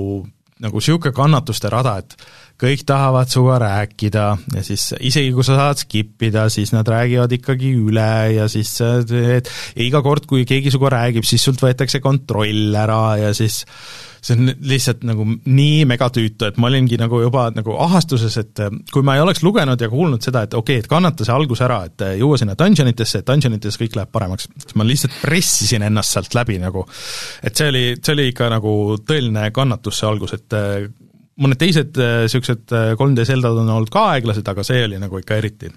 nagu 0.64 0.80
niisugune 0.80 1.12
kannatuste 1.12 1.68
rada, 1.72 1.98
et 2.00 2.14
kõik 2.60 2.84
tahavad 2.86 3.30
sinuga 3.30 3.58
rääkida 3.64 4.24
ja 4.54 4.62
siis 4.66 4.92
isegi 5.00 5.32
kui 5.34 5.46
sa 5.46 5.58
saad 5.58 5.82
skip 5.82 6.22
ida, 6.28 6.46
siis 6.52 6.72
nad 6.74 6.88
räägivad 6.88 7.32
ikkagi 7.34 7.74
üle 7.82 8.10
ja 8.36 8.48
siis 8.52 8.76
et 8.84 9.50
iga 9.82 10.02
kord, 10.04 10.28
kui 10.30 10.46
keegi 10.48 10.72
sinuga 10.72 10.94
räägib, 10.98 11.26
siis 11.26 11.44
sult 11.44 11.62
võetakse 11.64 12.02
kontroll 12.04 12.74
ära 12.78 13.16
ja 13.20 13.34
siis 13.36 13.64
see 14.24 14.36
on 14.38 14.48
lihtsalt 14.64 15.02
nagu 15.04 15.26
nii 15.28 15.84
megatüütu, 15.88 16.48
et 16.48 16.58
ma 16.60 16.70
olingi 16.70 16.96
nagu 17.00 17.18
juba 17.20 17.48
nagu 17.52 17.76
ahastuses, 17.84 18.36
et 18.40 18.62
kui 18.92 19.04
ma 19.04 19.18
ei 19.18 19.24
oleks 19.24 19.42
lugenud 19.44 19.80
ja 19.80 19.90
kuulnud 19.92 20.24
seda, 20.24 20.46
et 20.46 20.56
okei 20.56 20.78
okay,, 20.78 20.84
et 20.84 20.90
kannata 20.90 21.26
see 21.26 21.34
algus 21.34 21.60
ära, 21.64 21.82
et 21.90 22.06
jõua 22.20 22.38
sinna 22.40 22.56
dungeonitesse, 22.58 23.20
et 23.20 23.28
dungeonites 23.28 23.76
kõik 23.80 23.98
läheb 23.98 24.12
paremaks, 24.14 24.48
siis 24.64 24.78
ma 24.80 24.88
lihtsalt 24.88 25.18
pressisin 25.20 25.84
ennast 25.90 26.16
sealt 26.16 26.36
läbi 26.38 26.56
nagu. 26.62 26.86
et 27.42 27.56
see 27.56 27.68
oli, 27.68 27.86
see 28.00 28.16
oli 28.16 28.30
ikka 28.32 28.48
nagu 28.52 28.74
tõeline 29.04 29.50
kannatus, 29.52 30.00
see 30.00 30.08
algus, 30.08 30.38
et 30.38 30.60
mõned 31.40 31.58
teised 31.58 31.96
niisugused 31.98 32.74
äh, 32.74 32.92
3D 32.98 33.24
äh, 33.24 33.30
Zeldad 33.32 33.58
on 33.62 33.72
olnud 33.78 33.90
ka 33.92 34.10
aeglased, 34.14 34.46
aga 34.48 34.66
see 34.66 34.84
oli 34.86 35.00
nagu 35.02 35.18
ikka 35.22 35.40
eriti 35.40 35.72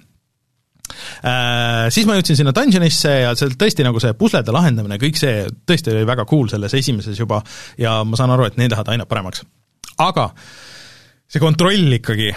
Äh, 0.88 1.88
siis 1.94 2.08
ma 2.08 2.16
jõudsin 2.18 2.40
sinna 2.40 2.54
dungeonisse 2.56 3.14
ja 3.24 3.34
seal 3.38 3.56
tõesti 3.60 3.86
nagu 3.86 4.00
see 4.02 4.14
puslede 4.18 4.54
lahendamine, 4.56 5.00
kõik 5.02 5.20
see 5.20 5.48
tõesti 5.68 5.94
oli 5.94 6.06
väga 6.08 6.28
cool 6.30 6.48
selles 6.52 6.76
esimeses 6.78 7.20
juba 7.20 7.42
ja 7.80 8.00
ma 8.08 8.20
saan 8.20 8.34
aru, 8.34 8.48
et 8.48 8.60
need 8.60 8.72
lähevad 8.74 8.94
aina 8.94 9.08
paremaks. 9.10 9.44
aga 10.04 10.30
see 11.28 11.42
kontroll 11.44 11.98
ikkagi, 11.98 12.30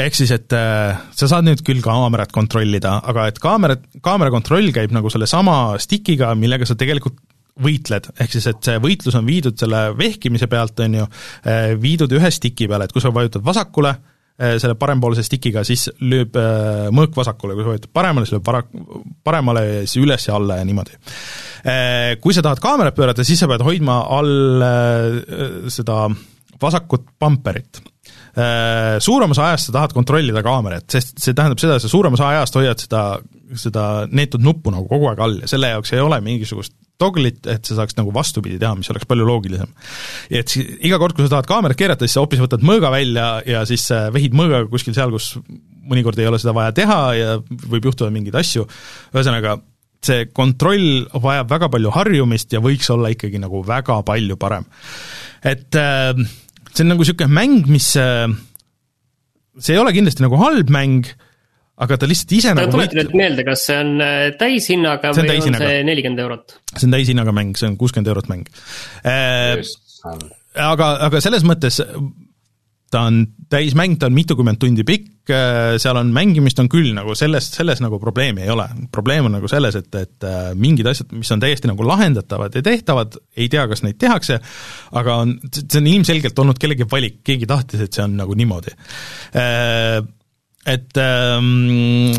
ehk 0.00 0.18
siis, 0.18 0.32
et 0.34 0.56
äh, 0.56 1.04
sa 1.14 1.30
saad 1.30 1.46
nüüd 1.46 1.62
küll 1.66 1.84
kaamerat 1.84 2.32
kontrollida, 2.34 2.96
aga 3.04 3.28
et 3.30 3.38
kaamerat, 3.42 3.86
kaamera 4.02 4.34
kontroll 4.34 4.72
käib 4.74 4.94
nagu 4.94 5.12
sellesama 5.12 5.76
stikiga, 5.82 6.34
millega 6.38 6.66
sa 6.66 6.78
tegelikult 6.78 7.20
võitled, 7.62 8.08
ehk 8.18 8.34
siis 8.34 8.48
et 8.50 8.66
see 8.66 8.80
võitlus 8.82 9.14
on 9.18 9.26
viidud 9.28 9.58
selle 9.58 9.86
vehkimise 9.98 10.48
pealt, 10.50 10.80
on 10.82 10.98
ju, 10.98 11.06
eh, 11.46 11.76
viidud 11.80 12.12
ühe 12.16 12.30
stiki 12.34 12.66
peale, 12.70 12.88
et 12.88 12.92
kui 12.92 13.02
sa 13.02 13.12
vajutad 13.14 13.44
vasakule, 13.46 13.94
eh, 14.38 14.56
selle 14.58 14.74
parempoolse 14.74 15.22
stikiga, 15.22 15.62
siis 15.64 15.86
lööb 16.00 16.34
eh, 16.34 16.90
mõõk 16.90 17.14
vasakule, 17.14 17.54
kui 17.54 17.62
sa 17.62 17.74
vajutad 17.74 17.92
paremale, 17.94 18.26
siis 18.26 18.36
lööb 18.38 18.46
para-, 18.46 18.66
paremale 19.24 19.64
ja 19.66 19.80
siis 19.86 20.02
üles 20.02 20.26
ja 20.26 20.34
alla 20.34 20.58
ja 20.58 20.66
niimoodi. 20.66 20.98
Kui 22.20 22.34
sa 22.36 22.42
tahad 22.44 22.60
kaamerat 22.60 22.92
pöörata, 22.92 23.24
siis 23.24 23.40
sa 23.40 23.46
pead 23.48 23.62
hoidma 23.64 24.02
all 24.12 24.64
seda 25.72 26.10
vasakut 26.60 27.06
pamperit 27.18 27.80
suurem 29.00 29.32
osa 29.32 29.46
ajast 29.46 29.70
sa 29.70 29.72
tahad 29.78 29.94
kontrollida 29.96 30.42
kaamerat, 30.44 30.84
sest 30.92 31.22
see 31.22 31.32
tähendab 31.32 31.62
seda, 31.62 31.78
et 31.78 31.86
sa 31.86 31.88
suurem 31.88 32.18
osa 32.18 32.26
ajast 32.34 32.58
hoiad 32.58 32.84
seda, 32.84 33.02
seda 33.56 33.84
neetud 34.12 34.44
nuppu 34.44 34.74
nagu 34.74 34.84
kogu 34.90 35.08
aeg 35.08 35.22
all 35.24 35.38
ja 35.40 35.48
selle 35.48 35.70
jaoks 35.72 35.94
ei 35.94 36.02
ole 36.04 36.18
mingisugust 36.20 36.74
toggle'it, 37.00 37.42
et 37.50 37.66
sa 37.66 37.80
saaks 37.80 37.96
nagu 37.98 38.12
vastupidi 38.14 38.58
teha, 38.60 38.74
mis 38.78 38.90
oleks 38.92 39.08
palju 39.10 39.26
loogilisem. 39.26 39.70
et 40.30 40.48
siis 40.50 40.76
iga 40.86 40.98
kord, 41.02 41.16
kui 41.16 41.26
sa 41.26 41.36
tahad 41.36 41.50
kaamerat 41.50 41.78
keerata, 41.78 42.06
siis 42.06 42.16
sa 42.16 42.22
hoopis 42.22 42.42
võtad 42.42 42.64
mõõga 42.66 42.92
välja 42.94 43.28
ja 43.48 43.64
siis 43.68 43.86
äh, 43.94 44.08
vehid 44.14 44.36
mõõgaga 44.36 44.70
kuskil 44.70 44.94
seal, 44.96 45.12
kus 45.14 45.34
mõnikord 45.84 46.18
ei 46.20 46.30
ole 46.30 46.40
seda 46.40 46.54
vaja 46.56 46.74
teha 46.76 46.98
ja 47.18 47.36
võib 47.42 47.90
juhtuda 47.90 48.12
mingeid 48.14 48.38
asju, 48.40 48.66
ühesõnaga, 49.12 49.58
see 50.04 50.28
kontroll 50.36 51.04
vajab 51.24 51.50
väga 51.50 51.70
palju 51.72 51.92
harjumist 51.94 52.52
ja 52.54 52.62
võiks 52.64 52.90
olla 52.92 53.10
ikkagi 53.12 53.40
nagu 53.42 53.64
väga 53.66 54.00
palju 54.06 54.38
parem. 54.40 54.66
et 55.42 55.74
äh, 55.80 56.14
see 56.70 56.84
on 56.86 56.94
nagu 56.94 57.04
niisugune 57.04 57.30
mäng, 57.34 57.70
mis 57.70 57.90
äh, 58.00 58.28
see 59.58 59.74
ei 59.74 59.82
ole 59.82 59.94
kindlasti 59.94 60.24
nagu 60.24 60.38
halb 60.40 60.70
mäng, 60.74 61.10
aga 61.82 61.98
ta 61.98 62.08
lihtsalt 62.10 62.34
ise 62.36 62.52
nagu 62.54 62.70
tuleta 62.74 62.98
nüüd 63.00 63.16
meelde, 63.18 63.46
kas 63.46 63.64
see 63.68 63.78
on 63.82 63.96
äh, 64.04 64.26
täishinnaga 64.38 65.14
või 65.16 65.30
täishinnaga. 65.32 65.64
on 65.64 65.72
see 65.72 65.88
nelikümmend 65.90 66.22
eurot? 66.26 66.58
see 66.74 66.86
on 66.86 66.94
täishinnaga 66.94 67.34
mäng, 67.34 67.56
see 67.58 67.70
on 67.70 67.80
kuuskümmend 67.80 68.12
eurot 68.12 68.30
mäng 68.30 68.46
äh,. 69.02 69.58
aga, 70.54 70.92
aga 71.08 71.24
selles 71.24 71.46
mõttes 71.46 71.80
ta 72.94 73.08
on 73.08 73.24
täismäng, 73.50 73.96
ta 73.98 74.06
on 74.06 74.14
mitukümmend 74.14 74.60
tundi 74.62 74.84
pikk, 74.86 75.32
äh, 75.34 75.74
seal 75.82 75.98
on 75.98 76.12
mängimist 76.14 76.60
on 76.62 76.70
küll, 76.70 76.92
nagu 76.94 77.16
sellest, 77.18 77.56
selles 77.58 77.82
nagu 77.82 77.98
probleemi 77.98 78.44
ei 78.46 78.52
ole. 78.54 78.68
probleem 78.94 79.26
on 79.26 79.34
nagu 79.40 79.50
selles, 79.50 79.74
et, 79.80 79.90
et 79.98 80.26
äh, 80.28 80.52
mingid 80.54 80.86
asjad, 80.86 81.10
mis 81.18 81.32
on 81.34 81.42
täiesti 81.42 81.70
nagu 81.70 81.86
lahendatavad 81.88 82.54
ja 82.54 82.62
tehtavad, 82.62 83.18
ei 83.34 83.50
tea, 83.50 83.66
kas 83.70 83.82
neid 83.82 83.98
tehakse, 83.98 84.38
aga 85.00 85.22
on, 85.24 85.38
see 85.50 85.80
on 85.82 85.90
ilmselgelt 85.90 86.38
olnud 86.38 86.60
kellegi 86.62 86.86
valik, 86.90 87.24
keegi 87.26 87.50
tahtis, 87.50 87.82
et 87.82 87.98
see 87.98 88.06
on 88.06 88.14
nagu 88.20 88.38
niimoodi 88.38 88.76
et 90.64 91.00
ähm, 91.00 92.14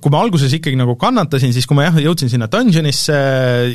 kui 0.00 0.12
ma 0.12 0.20
alguses 0.24 0.52
ikkagi 0.56 0.78
nagu 0.78 0.96
kannatasin, 1.00 1.52
siis 1.54 1.66
kui 1.68 1.76
ma 1.78 1.86
jah, 1.86 1.98
jõudsin 2.02 2.30
sinna 2.32 2.48
dungeonisse 2.50 3.16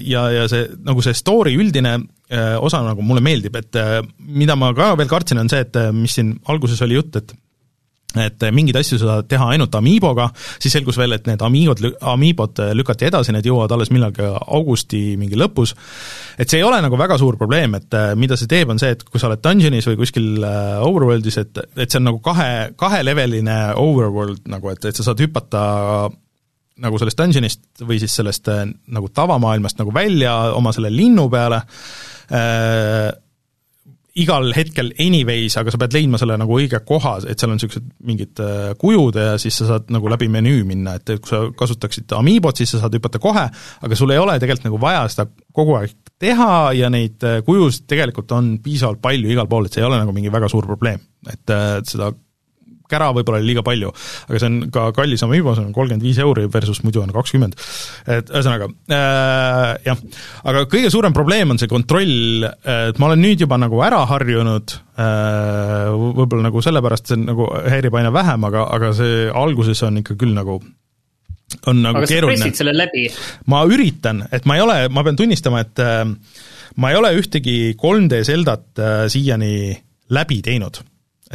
ja, 0.06 0.26
ja 0.36 0.48
see, 0.52 0.68
nagu 0.86 1.04
see 1.06 1.16
story 1.18 1.56
üldine 1.60 1.96
äh, 1.98 2.56
osa 2.62 2.82
nagu 2.86 3.04
mulle 3.06 3.24
meeldib, 3.26 3.56
et 3.60 3.80
äh, 3.80 4.00
mida 4.20 4.58
ma 4.60 4.72
ka 4.78 4.94
veel 5.00 5.12
kartsin, 5.12 5.42
on 5.42 5.52
see, 5.52 5.64
et 5.66 5.80
äh, 5.80 5.92
mis 5.96 6.18
siin 6.18 6.36
alguses 6.52 6.82
oli 6.86 7.00
jutt, 7.00 7.18
et 7.22 7.34
et 8.20 8.44
mingeid 8.52 8.80
asju 8.82 9.00
sa 9.00 9.08
saad 9.08 9.30
teha 9.32 9.48
ainult 9.54 9.76
Amiiboga, 9.78 10.28
siis 10.60 10.74
selgus 10.76 11.00
veel, 11.00 11.16
et 11.16 11.28
need 11.30 11.44
Amiibod, 11.46 11.84
Amiibod 12.14 12.64
lükati 12.78 13.08
edasi, 13.08 13.34
need 13.36 13.48
jõuavad 13.48 13.76
alles 13.76 13.92
millalgi 13.94 14.26
augusti 14.26 15.02
mingi 15.20 15.40
lõpus, 15.40 15.76
et 16.38 16.52
see 16.52 16.60
ei 16.60 16.68
ole 16.68 16.82
nagu 16.84 17.00
väga 17.00 17.18
suur 17.22 17.38
probleem, 17.40 17.78
et 17.80 17.98
äh, 17.98 18.12
mida 18.20 18.38
see 18.40 18.52
teeb, 18.52 18.74
on 18.74 18.82
see, 18.82 18.92
et 18.98 19.06
kui 19.08 19.22
sa 19.22 19.30
oled 19.30 19.44
dungeonis 19.44 19.88
või 19.92 20.02
kuskil 20.02 20.28
overworld'is, 20.42 21.40
et, 21.44 21.64
et 21.78 21.88
see 21.88 22.02
on 22.02 22.10
nagu 22.12 22.22
kahe, 22.26 22.52
kaheleveline 22.80 23.58
overworld 23.80 24.44
nagu, 24.52 24.74
et, 24.74 24.92
et 24.92 24.98
sa 24.98 25.08
saad 25.08 25.24
hüpata 25.24 25.64
nagu 26.82 26.98
sellest 26.98 27.20
dungeonist 27.20 27.84
või 27.86 28.00
siis 28.02 28.14
sellest 28.18 28.48
nagu 28.92 29.10
tavamaailmast 29.14 29.80
nagu 29.82 29.94
välja 29.94 30.34
oma 30.58 30.74
selle 30.76 30.92
linnu 30.94 31.28
peale 31.32 31.62
äh,, 32.32 33.12
igal 34.22 34.52
hetkel 34.56 34.92
anyways, 35.02 35.56
aga 35.60 35.74
sa 35.74 35.80
pead 35.82 35.96
leidma 35.98 36.20
selle 36.22 36.38
nagu 36.40 36.58
õige 36.58 36.82
koha, 36.88 37.18
et 37.26 37.42
seal 37.42 37.52
on 37.52 37.60
niisugused 37.60 37.88
mingid 38.08 38.42
äh, 38.44 38.72
kujud 38.82 39.18
ja 39.20 39.36
siis 39.42 39.58
sa 39.62 39.70
saad 39.74 39.92
nagu 39.94 40.12
läbi 40.12 40.30
menüü 40.32 40.64
minna, 40.68 40.98
et 41.00 41.14
kui 41.18 41.32
sa 41.32 41.44
kasutaksid 41.58 42.16
Amiibot, 42.18 42.58
siis 42.60 42.74
sa 42.74 42.84
saad 42.84 42.98
hüpata 42.98 43.22
kohe, 43.24 43.48
aga 43.82 44.00
sul 44.00 44.14
ei 44.14 44.22
ole 44.22 44.38
tegelikult 44.42 44.70
nagu 44.70 44.82
vaja 44.82 45.06
seda 45.12 45.28
kogu 45.56 45.78
aeg 45.80 45.96
teha 46.22 46.52
ja 46.78 46.90
neid 46.94 47.24
äh, 47.28 47.40
kujusid 47.46 47.88
tegelikult 47.90 48.32
on 48.38 48.54
piisavalt 48.64 49.02
palju 49.04 49.32
igal 49.34 49.50
pool, 49.52 49.68
et 49.68 49.76
see 49.76 49.84
ei 49.84 49.90
ole 49.90 50.02
nagu 50.02 50.14
mingi 50.16 50.34
väga 50.34 50.50
suur 50.52 50.68
probleem. 50.70 51.02
et 51.30 51.54
äh, 51.54 51.80
seda 51.88 52.12
kära 52.92 53.12
võib-olla 53.16 53.42
oli 53.42 53.52
liiga 53.52 53.64
palju, 53.66 53.92
aga 54.28 54.42
see 54.42 54.50
on 54.52 54.60
ka 54.74 54.88
kallis 54.98 55.24
Amiibo, 55.26 55.56
see 55.58 55.66
on 55.66 55.76
kolmkümmend 55.76 56.06
viis 56.06 56.20
euri 56.24 56.48
versus 56.52 56.84
muidu 56.86 57.04
on 57.04 57.14
kakskümmend. 57.16 57.58
et 58.18 58.32
ühesõnaga 58.32 58.70
äh,, 58.92 59.72
jah, 59.88 60.04
aga 60.52 60.66
kõige 60.72 60.92
suurem 60.94 61.16
probleem 61.16 61.54
on 61.54 61.62
see 61.62 61.72
kontroll, 61.72 62.46
et 62.46 63.02
ma 63.02 63.12
olen 63.12 63.24
nüüd 63.24 63.46
juba 63.46 63.60
nagu 63.62 63.82
ära 63.86 64.04
harjunud 64.12 64.76
äh,, 64.76 65.90
võib-olla 66.22 66.50
nagu 66.50 66.64
sellepärast 66.64 67.14
see 67.14 67.24
nagu 67.24 67.48
häirib 67.72 67.98
aina 68.00 68.14
vähem, 68.14 68.48
aga, 68.52 68.68
aga 68.76 68.94
see 68.98 69.26
alguses 69.32 69.82
on 69.88 70.04
ikka 70.04 70.20
küll 70.20 70.36
nagu 70.38 70.60
on 71.68 71.82
nagu 71.84 72.02
aga 72.02 72.10
keeruline. 72.10 72.40
pressid 72.40 72.62
selle 72.62 72.76
läbi? 72.76 73.08
ma 73.52 73.64
üritan, 73.70 74.26
et 74.32 74.48
ma 74.50 74.58
ei 74.58 74.66
ole, 74.66 74.78
ma 74.94 75.04
pean 75.08 75.20
tunnistama, 75.20 75.64
et 75.66 75.82
äh, 75.84 76.04
ma 76.82 76.92
ei 76.92 77.00
ole 77.00 77.14
ühtegi 77.20 77.58
3D 77.80 78.24
Zeldat 78.28 78.80
äh, 78.80 79.04
siiani 79.12 79.54
läbi 80.12 80.42
teinud 80.46 80.82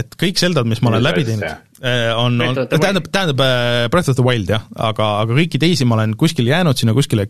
et 0.01 0.17
kõik 0.21 0.41
Zeldad, 0.41 0.69
mis 0.69 0.83
ma 0.85 0.93
olen 0.93 1.05
läbi 1.05 1.25
teinud, 1.27 1.47
äh, 1.81 2.13
on, 2.19 2.37
on, 2.45 2.61
tähendab, 2.69 3.09
tähendab 3.13 3.43
äh, 3.45 3.87
Breath 3.93 4.13
of 4.13 4.19
the 4.19 4.25
Wild 4.27 4.53
jah, 4.53 4.67
aga, 4.75 5.17
aga 5.25 5.37
kõiki 5.39 5.61
teisi 5.63 5.89
ma 5.89 5.99
olen 5.99 6.15
kuskil 6.21 6.49
jäänud 6.51 6.79
sinna 6.79 6.95
kuskile 6.97 7.29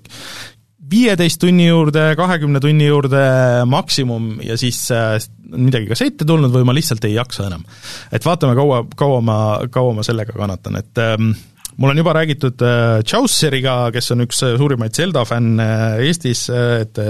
viieteist 0.86 1.40
tunni 1.42 1.66
juurde, 1.66 2.12
kahekümne 2.18 2.60
tunni 2.62 2.86
juurde 2.86 3.22
maksimum 3.70 4.36
ja 4.44 4.58
siis 4.60 4.84
äh, 4.94 5.16
midagi 5.54 5.90
kas 5.90 6.04
ette 6.06 6.26
tulnud 6.28 6.54
või 6.54 6.66
ma 6.66 6.74
lihtsalt 6.76 7.06
ei 7.08 7.16
jaksa 7.16 7.48
enam. 7.50 7.66
et 8.14 8.26
vaatame, 8.26 8.54
kaua, 8.58 8.84
kaua 8.98 9.20
ma, 9.24 9.38
kaua 9.72 9.94
ma 9.96 10.06
sellega 10.06 10.34
kannatan, 10.36 10.78
et 10.82 11.02
ähm, 11.02 11.32
mul 11.76 11.92
on 11.92 12.02
juba 12.02 12.14
räägitud 12.18 12.62
Chauceriga, 13.06 13.80
kes 13.94 14.14
on 14.14 14.26
üks 14.26 14.42
suurimaid 14.42 14.94
Zelda 14.96 15.26
fänne 15.28 15.66
Eestis 16.06 16.46
et 16.54 17.02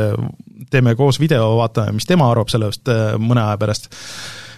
teeme 0.73 0.97
koos 0.99 1.21
video, 1.23 1.53
vaatame, 1.61 1.95
mis 1.97 2.09
tema 2.09 2.29
arvab 2.33 2.51
sellest 2.53 2.91
mõne 3.23 3.45
aja 3.45 3.61
pärast 3.61 3.93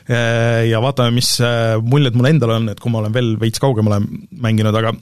ja 0.09 0.81
vaatame, 0.81 1.13
mis 1.19 1.35
äh, 1.45 1.77
muljed 1.85 2.17
mul 2.17 2.31
endal 2.31 2.55
on, 2.57 2.69
et 2.73 2.81
kui 2.81 2.93
ma 2.93 3.03
olen 3.03 3.15
veel 3.15 3.35
veits 3.41 3.61
kaugemale 3.61 4.01
mänginud, 4.41 4.75
aga 4.75 4.95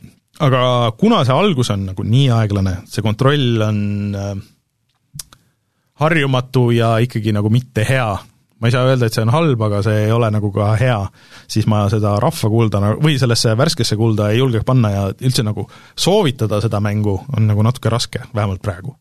aga 0.43 0.93
kuna 0.99 1.23
see 1.25 1.37
algus 1.37 1.71
on 1.73 1.87
nagu 1.91 2.05
nii 2.05 2.29
aeglane, 2.35 2.81
see 2.91 3.05
kontroll 3.05 3.63
on 3.65 3.79
äh, 4.19 4.33
harjumatu 6.03 6.71
ja 6.77 6.97
ikkagi 7.05 7.33
nagu 7.37 7.51
mitte 7.53 7.87
hea, 7.89 8.09
ma 8.61 8.69
ei 8.69 8.75
saa 8.75 8.89
öelda, 8.89 9.09
et 9.09 9.17
see 9.17 9.25
on 9.25 9.33
halb, 9.33 9.63
aga 9.69 9.81
see 9.87 10.05
ei 10.07 10.13
ole 10.13 10.29
nagu 10.35 10.51
ka 10.53 10.73
hea, 10.81 10.99
siis 11.49 11.69
ma 11.71 11.87
seda 11.93 12.17
rahva 12.23 12.53
kulda 12.53 12.83
või 13.01 13.17
sellesse 13.21 13.57
värskesse 13.57 13.99
kulda 14.01 14.31
ei 14.33 14.43
julgeks 14.43 14.69
panna 14.69 14.93
ja 14.93 15.09
üldse 15.17 15.45
nagu 15.47 15.69
soovitada 15.97 16.61
seda 16.65 16.83
mängu 16.85 17.19
on 17.37 17.49
nagu 17.49 17.65
natuke 17.65 17.93
raske, 17.93 18.27
vähemalt 18.35 18.65
praegu. 18.65 18.97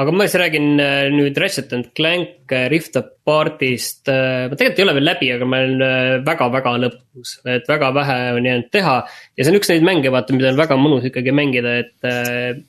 Aga 0.00 0.12
ma 0.14 0.24
siis 0.24 0.38
räägin 0.40 0.80
äh, 0.80 1.10
nüüd 1.12 1.36
Ratchet 1.40 1.72
and 1.76 1.90
Clank 1.96 2.52
äh, 2.52 2.68
Rift 2.72 2.96
Apartist, 2.96 4.08
äh, 4.08 4.48
ma 4.48 4.56
tegelikult 4.56 4.80
ei 4.80 4.86
ole 4.86 4.96
veel 4.96 5.08
läbi, 5.10 5.30
aga 5.34 5.48
ma 5.48 5.60
olen 5.60 6.24
väga-väga 6.26 6.74
lõpus, 6.86 7.34
et 7.44 7.68
väga 7.68 7.92
vähe 7.98 8.18
on 8.38 8.48
jäänud 8.48 8.70
teha. 8.72 8.96
ja 9.36 9.44
see 9.44 9.52
on 9.52 9.60
üks 9.60 9.72
neid 9.72 9.86
mänge, 9.86 10.12
vaata, 10.14 10.36
mida 10.36 10.52
on 10.52 10.60
väga 10.62 10.78
mõnus 10.80 11.08
ikkagi 11.10 11.34
mängida, 11.36 11.78
et 11.84 12.62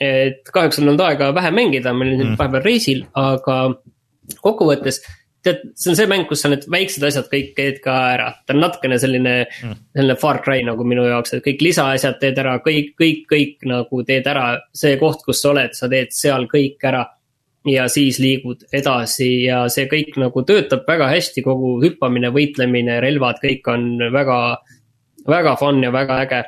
et 0.00 0.48
kahjuks 0.48 0.80
on 0.80 0.88
olnud 0.88 1.04
aega 1.04 1.28
vähe 1.36 1.52
mängida, 1.52 1.92
ma 1.92 2.06
olin 2.06 2.22
mm. 2.30 2.36
vahepeal 2.40 2.64
reisil, 2.64 3.04
aga 3.20 3.56
kokkuvõttes 4.40 5.02
tead, 5.44 5.62
see 5.78 5.92
on 5.92 5.98
see 5.98 6.08
mäng, 6.10 6.26
kus 6.28 6.42
sa 6.44 6.50
need 6.52 6.66
väiksed 6.70 7.04
asjad 7.06 7.28
kõik 7.32 7.54
teed 7.56 7.78
ka 7.84 7.94
ära, 8.14 8.28
ta 8.46 8.54
on 8.54 8.62
natukene 8.64 8.98
selline 9.00 9.34
mm., 9.46 9.78
selline 9.96 10.16
Far 10.20 10.40
Cry 10.44 10.64
nagu 10.66 10.84
minu 10.88 11.06
jaoks, 11.08 11.34
et 11.36 11.44
kõik 11.44 11.64
lisaasjad 11.64 12.20
teed 12.20 12.40
ära, 12.42 12.58
kõik, 12.64 12.92
kõik, 13.00 13.24
kõik 13.30 13.66
nagu 13.70 14.02
teed 14.08 14.28
ära. 14.30 14.60
see 14.76 14.98
koht, 15.00 15.24
kus 15.26 15.40
sa 15.42 15.54
oled, 15.54 15.74
sa 15.76 15.88
teed 15.92 16.12
seal 16.16 16.46
kõik 16.50 16.84
ära. 16.84 17.06
ja 17.68 17.88
siis 17.92 18.16
liigud 18.16 18.62
edasi 18.72 19.44
ja 19.44 19.66
see 19.68 19.84
kõik 19.88 20.14
nagu 20.16 20.42
töötab 20.48 20.86
väga 20.88 21.10
hästi, 21.10 21.42
kogu 21.44 21.74
hüppamine, 21.82 22.30
võitlemine, 22.32 23.00
relvad, 23.04 23.36
kõik 23.42 23.68
on 23.68 23.98
väga, 24.12 24.38
väga 25.28 25.56
fun 25.60 25.82
ja 25.82 25.90
väga 25.92 26.22
äge. 26.24 26.44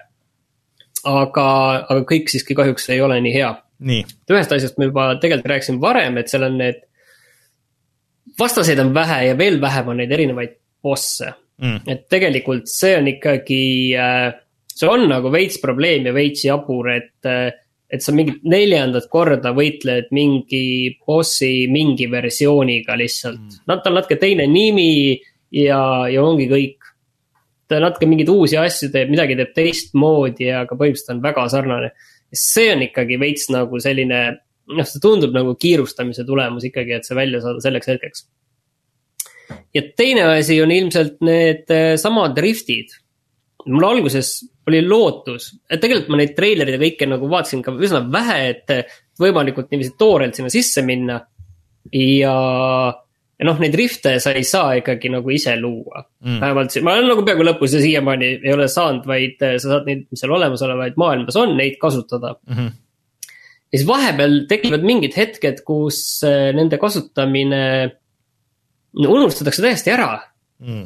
aga, 1.04 1.48
aga 1.88 2.00
kõik 2.06 2.28
siiski 2.28 2.54
kahjuks 2.54 2.88
ei 2.90 3.00
ole 3.00 3.20
nii 3.20 3.34
hea. 3.34 3.52
ühest 4.30 4.52
asjast 4.52 4.78
me 4.78 4.86
juba 4.92 5.14
tegelikult 5.20 5.50
rääkisime 5.50 5.80
varem, 5.80 6.18
et 6.18 6.28
seal 6.28 6.44
on 6.46 6.58
need 6.58 6.84
vastaseid 8.38 8.80
on 8.82 8.92
vähe 8.94 9.26
ja 9.28 9.38
veel 9.38 9.60
vähem 9.60 9.88
on 9.92 10.00
neid 10.02 10.12
erinevaid 10.12 10.54
bosse 10.82 11.32
mm.. 11.62 11.82
et 11.86 12.06
tegelikult 12.10 12.70
see 12.70 12.94
on 12.98 13.08
ikkagi, 13.12 13.64
äh, 13.98 14.28
see 14.72 14.90
on 14.90 15.06
nagu 15.10 15.32
veits 15.32 15.60
probleem 15.62 16.08
ja 16.08 16.14
veits 16.16 16.44
jabur, 16.46 16.90
et, 16.94 17.18
äh, 17.28 17.50
et 17.92 18.04
sa 18.04 18.14
mingit 18.16 18.44
neljandat 18.48 19.08
korda 19.12 19.52
võitled 19.56 20.12
mingi 20.14 20.64
bossi 21.06 21.68
mingi 21.72 22.08
versiooniga 22.12 22.96
lihtsalt 22.98 23.40
mm.. 23.40 23.66
Nad, 23.70 23.82
tal 23.84 23.98
natuke 23.98 24.18
teine 24.20 24.48
nimi 24.50 25.18
ja, 25.52 25.82
ja 26.10 26.24
ongi 26.24 26.48
kõik. 26.50 26.78
ta 27.68 27.80
natuke 27.80 28.08
mingeid 28.08 28.28
uusi 28.28 28.58
asju 28.60 28.90
teeb, 28.92 29.08
midagi 29.12 29.36
teeb 29.38 29.52
teistmoodi, 29.56 30.50
aga 30.52 30.76
põhimõtteliselt 30.76 31.14
on 31.16 31.22
väga 31.24 31.44
sarnane. 31.48 31.92
see 32.32 32.72
on 32.72 32.82
ikkagi 32.88 33.18
veits 33.20 33.50
nagu 33.52 33.80
selline 33.80 34.22
noh, 34.76 34.88
see 34.88 35.02
tundub 35.02 35.34
nagu 35.34 35.54
kiirustamise 35.60 36.24
tulemus 36.28 36.66
ikkagi, 36.68 36.96
et 36.98 37.08
see 37.08 37.18
välja 37.18 37.42
saada 37.44 37.62
selleks 37.64 37.92
hetkeks. 37.92 38.24
ja 39.74 39.84
teine 39.96 40.26
asi 40.38 40.60
on 40.62 40.72
ilmselt 40.72 41.20
need 41.24 41.70
eh, 41.72 41.94
samad 42.00 42.36
driftid. 42.36 42.94
mul 43.66 43.86
alguses 43.86 44.40
oli 44.66 44.80
lootus, 44.86 45.52
et 45.70 45.80
tegelikult 45.82 46.10
ma 46.10 46.18
neid 46.20 46.34
treilereid 46.36 46.76
ja 46.76 46.82
kõike 46.82 47.06
nagu 47.10 47.28
vaatasin 47.30 47.62
ka 47.62 47.74
üsna 47.74 48.02
vähe, 48.10 48.38
et 48.50 48.92
võimalikult 49.22 49.70
niiviisi 49.70 49.96
toorelt 49.98 50.38
sinna 50.38 50.50
sisse 50.50 50.84
minna. 50.86 51.20
ja, 51.92 52.34
ja 53.38 53.48
noh, 53.48 53.58
neid 53.58 53.74
rifte 53.74 54.14
sa 54.22 54.34
ei 54.38 54.44
saa 54.46 54.76
ikkagi 54.78 55.10
nagu 55.10 55.30
ise 55.34 55.56
luua 55.58 56.04
mm.. 56.22 56.38
vähemalt, 56.40 56.76
ma 56.86 56.94
olen 56.94 57.10
nagu 57.10 57.24
peaaegu 57.26 57.46
lõpus 57.48 57.74
ja 57.74 57.82
siiamaani 57.82 58.28
ei 58.38 58.54
ole 58.54 58.68
saanud, 58.70 59.06
vaid 59.06 59.42
eh, 59.42 59.58
sa 59.58 59.76
saad 59.76 59.90
neid, 59.90 60.06
mis 60.10 60.22
seal 60.22 60.36
olemasolevaid 60.38 60.98
maailmas 61.02 61.38
on, 61.42 61.56
neid 61.58 61.78
kasutada 61.82 62.36
mm. 62.38 62.54
-hmm 62.54 62.81
ja 63.72 63.78
siis 63.80 63.88
vahepeal 63.88 64.42
tekivad 64.50 64.84
mingid 64.86 65.16
hetked, 65.16 65.62
kus 65.66 65.98
äh, 66.28 66.50
nende 66.56 66.78
kasutamine 66.80 67.62
unustatakse 68.92 69.64
täiesti 69.64 69.94
ära 69.94 70.10
mm. 70.60 70.82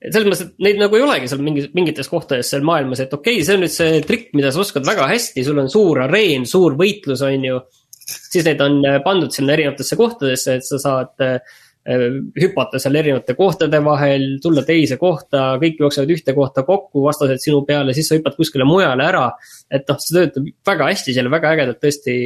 et 0.00 0.14
selles 0.14 0.28
mõttes, 0.30 0.46
et 0.46 0.64
neid 0.64 0.80
nagu 0.80 0.96
ei 0.96 1.04
olegi 1.04 1.28
seal 1.28 1.44
mingi, 1.44 1.66
mingites 1.76 2.08
kohtades 2.08 2.48
seal 2.54 2.64
maailmas, 2.66 3.04
et 3.04 3.12
okei 3.12 3.38
okay,, 3.40 3.46
see 3.46 3.58
on 3.58 3.64
nüüd 3.66 3.74
see 3.74 4.00
trikk, 4.08 4.32
mida 4.38 4.54
sa 4.54 4.64
oskad 4.64 4.88
väga 4.88 5.10
hästi, 5.12 5.44
sul 5.44 5.60
on 5.60 5.68
suur 5.72 6.06
areen, 6.06 6.48
suur 6.48 6.78
võitlus, 6.80 7.24
on 7.28 7.44
ju. 7.50 7.60
siis 8.08 8.46
need 8.48 8.64
on 8.64 8.80
äh, 8.88 9.02
pandud 9.04 9.34
sinna 9.34 9.56
erinevatesse 9.56 10.00
kohtadesse, 10.00 10.58
et 10.58 10.68
sa 10.68 10.80
saad 10.80 11.28
Äh, 11.28 11.40
hüpata 11.88 12.80
seal 12.82 12.98
erinevate 13.00 13.34
kohtade 13.38 13.78
vahel, 13.84 14.26
tulla 14.44 14.64
teise 14.66 14.98
kohta, 15.00 15.54
kõik 15.62 15.78
jooksevad 15.80 16.10
ühte 16.12 16.34
kohta 16.36 16.64
kokku, 16.66 17.00
vastased 17.06 17.40
sinu 17.42 17.62
peale, 17.68 17.94
siis 17.96 18.10
sa 18.10 18.18
hüppad 18.18 18.36
kuskile 18.36 18.66
mujale 18.68 19.06
ära. 19.06 19.30
et 19.70 19.88
noh, 19.88 20.00
see 20.00 20.18
töötab 20.18 20.50
väga 20.68 20.90
hästi 20.90 21.14
seal, 21.16 21.30
väga 21.32 21.54
ägedalt 21.54 21.80
tõesti. 21.80 22.18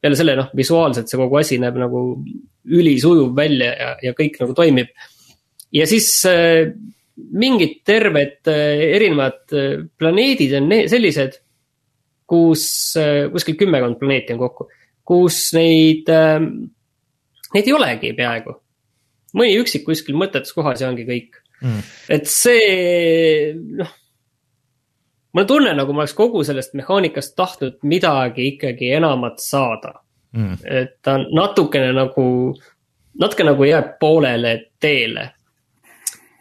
peale 0.00 0.16
selle 0.16 0.36
noh, 0.38 0.50
visuaalselt 0.54 1.10
see 1.10 1.18
kogu 1.18 1.40
asi 1.40 1.58
näeb 1.58 1.80
nagu 1.80 2.02
ülisujuv 2.64 3.34
välja 3.34 3.72
ja, 3.74 3.90
ja 4.02 4.14
kõik 4.14 4.38
nagu 4.40 4.54
toimib. 4.54 4.94
ja 5.72 5.86
siis 5.86 6.12
äh, 6.26 6.70
mingid 7.16 7.80
terved 7.84 8.46
äh, 8.46 8.84
erinevad 8.94 9.42
äh, 9.50 9.82
planeedid 9.98 10.54
on 10.60 10.70
sellised, 10.86 11.40
kus 12.28 12.94
äh, 13.00 13.26
kuskil 13.32 13.58
kümmekond 13.58 13.98
planeeti 13.98 14.36
on 14.36 14.44
kokku, 14.46 14.70
kus 15.02 15.48
neid 15.58 16.06
äh,, 16.06 16.38
neid 17.54 17.66
ei 17.66 17.74
olegi 17.74 18.14
peaaegu 18.14 18.54
mõni 19.36 19.58
üksik 19.60 19.84
kuskil 19.86 20.16
mõttetus 20.18 20.54
kohas 20.56 20.82
ja 20.82 20.90
ongi 20.90 21.06
kõik 21.08 21.38
mm.. 21.60 21.86
et 22.14 22.28
see, 22.30 23.54
noh. 23.80 23.94
mul 25.36 25.48
tunne, 25.48 25.74
nagu 25.76 25.94
ma 25.94 26.04
oleks 26.04 26.16
kogu 26.18 26.44
sellest 26.46 26.76
mehaanikast 26.78 27.36
tahtnud 27.38 27.80
midagi 27.88 28.52
ikkagi 28.54 28.92
enamat 28.98 29.42
saada 29.44 29.98
mm.. 30.32 30.60
et 30.64 30.98
ta 31.04 31.18
natukene 31.24 31.92
nagu, 31.96 32.28
natuke 33.20 33.46
nagu 33.48 33.68
jääb 33.68 33.96
poolele 34.00 34.54
teele. 34.80 35.30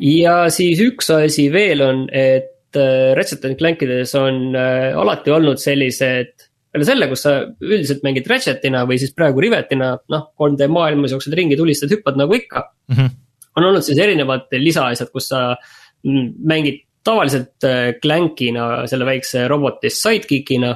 ja 0.03 0.39
siis 0.53 0.81
üks 0.83 1.11
asi 1.15 1.49
veel 1.53 1.83
on, 1.85 2.05
et 2.11 2.77
äh, 2.77 3.13
Ratchet 3.17 3.45
and 3.45 3.59
Clankides 3.59 4.15
on 4.15 4.55
äh, 4.55 4.93
alati 4.97 5.33
olnud 5.33 5.59
sellised 5.61 6.46
peale 6.71 6.87
selle, 6.87 7.07
kus 7.11 7.23
sa 7.25 7.37
üldiselt 7.63 8.03
mängid 8.05 8.27
Ratchetina 8.29 8.83
või 8.87 8.99
siis 9.01 9.13
praegu 9.15 9.41
Rivetina, 9.43 9.93
noh, 10.13 10.25
3D 10.39 10.67
maailmas 10.71 11.15
jooksed 11.15 11.35
ringi, 11.37 11.57
tulistad, 11.59 11.91
hüppad 11.93 12.19
nagu 12.19 12.35
ikka 12.35 12.63
mm. 12.65 12.95
-hmm. 12.95 13.15
on 13.55 13.69
olnud 13.69 13.85
siis 13.85 13.99
erinevad 14.03 14.51
lisaasjad, 14.51 15.11
kus 15.13 15.29
sa 15.31 15.55
mängid 16.03 16.83
tavaliselt 17.03 17.63
äh, 17.63 17.93
Clankina, 18.01 18.87
selle 18.87 19.05
väikse 19.07 19.47
roboti 19.47 19.89
sidekick'ina. 19.89 20.75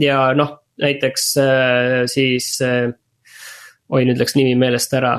ja 0.00 0.34
noh, 0.34 0.58
näiteks 0.82 1.36
äh, 1.38 2.04
siis, 2.10 2.58
äh, 2.60 2.90
oi 3.88 4.04
nüüd 4.04 4.18
läks 4.18 4.34
nimi 4.34 4.56
meelest 4.58 4.92
ära, 4.98 5.16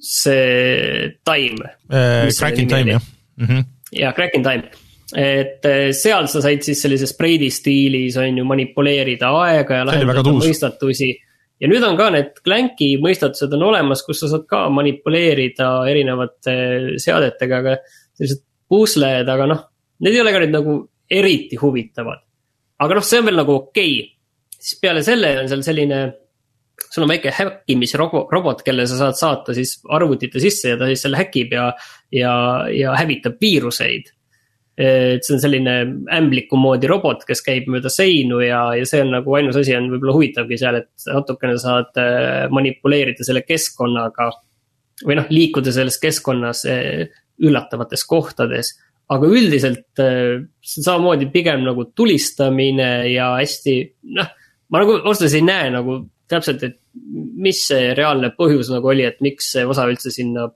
see 0.00 1.14
Time 1.24 1.72
äh,. 1.92 2.28
Cracking 2.38 2.68
Time 2.68 2.96
jah 2.96 3.02
mm 3.36 3.46
-hmm.. 3.46 3.64
ja 3.92 4.12
Cracking 4.12 4.44
Time 4.44 4.87
et 5.16 5.64
eh, 5.64 5.88
seal 5.96 6.28
sa 6.28 6.42
said 6.44 6.64
siis 6.66 6.82
sellises 6.84 7.14
spreidi 7.14 7.48
stiilis 7.52 8.18
on 8.20 8.42
ju 8.42 8.44
manipuleerida 8.44 9.30
aega 9.44 9.80
ja 9.80 9.86
lahendada 9.88 10.34
mõistatusi. 10.36 11.14
ja 11.60 11.70
nüüd 11.70 11.84
on 11.86 11.96
ka 11.96 12.10
need 12.12 12.42
Clanki 12.44 12.90
mõistatused 13.00 13.54
on 13.56 13.64
olemas, 13.70 14.04
kus 14.04 14.20
sa 14.20 14.28
saad 14.34 14.44
ka 14.50 14.66
manipuleerida 14.72 15.70
erinevate 15.88 16.58
seadetega, 17.00 17.62
aga 17.62 17.78
sellised 18.18 18.44
pusled, 18.68 19.28
aga 19.32 19.48
noh, 19.48 19.64
need 20.04 20.18
ei 20.18 20.20
ole 20.20 20.34
ka 20.34 20.44
nüüd 20.44 20.54
nagu 20.58 20.78
eriti 21.08 21.56
huvitavad. 21.56 22.20
aga 22.78 23.00
noh, 23.00 23.06
see 23.08 23.22
on 23.22 23.30
veel 23.30 23.40
nagu 23.40 23.56
okei 23.62 23.98
okay., 24.02 24.14
siis 24.58 24.80
peale 24.82 25.04
selle 25.06 25.38
on 25.40 25.48
seal 25.48 25.64
selline 25.64 26.02
sul 26.78 27.04
on 27.06 27.10
väike 27.10 27.32
häkkimisrobot, 27.34 28.28
robot, 28.32 28.60
kelle 28.66 28.84
sa 28.86 28.98
saad 29.00 29.16
saata 29.18 29.56
siis 29.56 29.78
arvutite 29.88 30.40
sisse 30.42 30.74
ja 30.74 30.78
ta 30.78 30.86
siis 30.90 31.00
selle 31.06 31.18
häkib 31.18 31.56
ja, 31.56 31.72
ja, 32.14 32.34
ja 32.70 32.94
hävitab 32.98 33.40
viiruseid 33.40 34.12
et 34.78 35.26
see 35.26 35.34
on 35.34 35.40
selline 35.42 35.72
ämbliku 36.14 36.58
moodi 36.60 36.86
robot, 36.90 37.24
kes 37.26 37.40
käib 37.42 37.66
mööda 37.72 37.90
seinu 37.90 38.38
ja, 38.44 38.60
ja 38.78 38.84
see 38.86 39.00
on 39.02 39.10
nagu 39.16 39.32
ainus 39.34 39.56
asi 39.58 39.74
on 39.74 39.88
võib-olla 39.90 40.14
huvitavgi 40.14 40.58
seal, 40.60 40.78
et 40.78 41.08
natukene 41.10 41.56
saad 41.58 41.98
äh, 41.98 42.44
manipuleerida 42.54 43.26
selle 43.26 43.42
keskkonnaga. 43.46 44.30
või 45.06 45.16
noh, 45.18 45.26
liikuda 45.30 45.74
selles 45.74 45.98
keskkonnas 46.02 46.62
äh, 46.70 47.08
üllatavates 47.42 48.04
kohtades. 48.06 48.76
aga 49.08 49.26
üldiselt 49.26 49.96
see 49.96 50.78
on 50.78 50.84
samamoodi 50.84 51.30
pigem 51.32 51.62
nagu 51.64 51.86
tulistamine 51.96 53.08
ja 53.08 53.32
hästi, 53.38 53.76
noh. 54.14 54.28
ma 54.68 54.82
nagu 54.82 54.98
ausalt 54.98 55.24
öeldes 55.24 55.36
ei 55.38 55.46
näe 55.46 55.70
nagu 55.74 56.02
täpselt, 56.28 56.62
et 56.62 56.78
mis 57.40 57.64
see 57.70 57.94
reaalne 57.96 58.30
põhjus 58.36 58.70
nagu 58.70 58.90
oli, 58.92 59.06
et 59.08 59.18
miks 59.24 59.50
see 59.54 59.64
osa 59.66 59.88
üldse 59.88 60.12
sinna 60.14 60.46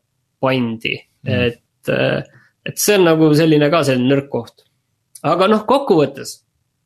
pandi 0.42 0.94
mm., 1.00 1.48
et 1.48 2.38
et 2.66 2.78
see 2.78 2.96
on 2.98 3.06
nagu 3.08 3.32
selline 3.38 3.68
ka 3.72 3.82
selline 3.88 4.10
nõrk 4.14 4.28
koht. 4.32 4.64
aga 5.22 5.48
noh, 5.50 5.64
kokkuvõttes, 5.68 6.34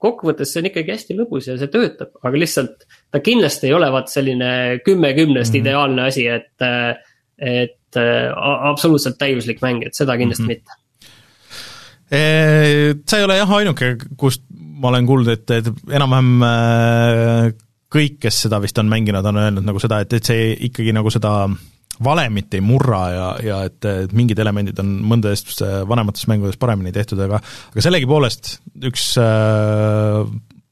kokkuvõttes 0.02 0.52
see 0.52 0.62
on 0.62 0.70
ikkagi 0.70 0.94
hästi 0.94 1.18
lõbus 1.18 1.50
ja 1.50 1.58
see 1.60 1.72
töötab, 1.72 2.14
aga 2.22 2.42
lihtsalt 2.42 2.86
ta 3.12 3.22
kindlasti 3.24 3.70
ei 3.70 3.76
ole 3.76 3.90
vaat 3.92 4.12
selline 4.12 4.50
kümme 4.84 5.14
kümnest 5.16 5.52
mm 5.52 5.56
-hmm. 5.56 5.62
ideaalne 5.64 6.02
asi, 6.08 6.26
et, 6.26 6.66
et 7.38 8.00
absoluutselt 8.00 9.18
täiuslik 9.18 9.62
mäng, 9.64 9.86
et 9.86 9.94
seda 9.94 10.16
kindlasti 10.16 10.44
mm 10.44 10.50
-hmm. 10.50 10.60
mitte 10.66 10.82
sa 12.06 13.18
ei 13.18 13.24
ole 13.24 13.36
jah 13.36 13.52
ainuke, 13.52 13.96
kust 14.16 14.42
ma 14.80 14.88
olen 14.88 15.06
kuulnud, 15.06 15.28
et, 15.32 15.50
et 15.50 15.70
enam-vähem 15.90 16.42
äh, 16.46 17.54
kõik, 17.92 18.18
kes 18.26 18.42
seda 18.46 18.60
vist 18.62 18.78
on 18.78 18.90
mänginud, 18.90 19.24
on 19.24 19.40
öelnud 19.40 19.66
nagu 19.66 19.80
seda, 19.82 20.02
et, 20.04 20.12
et 20.18 20.28
see 20.28 20.52
ikkagi 20.68 20.94
nagu 20.96 21.10
seda 21.12 21.32
valemit 22.04 22.56
ei 22.56 22.64
murra 22.64 23.02
ja, 23.12 23.28
ja 23.44 23.60
et, 23.68 23.78
et 23.84 24.12
mingid 24.16 24.40
elemendid 24.42 24.80
on 24.82 24.90
mõndades 25.12 25.44
vanemates 25.88 26.26
mängudes 26.30 26.58
paremini 26.60 26.92
tehtud, 26.94 27.20
aga 27.24 27.40
aga 27.40 27.84
sellegipoolest 27.84 28.56
üks 28.90 29.14
äh, 29.22 30.26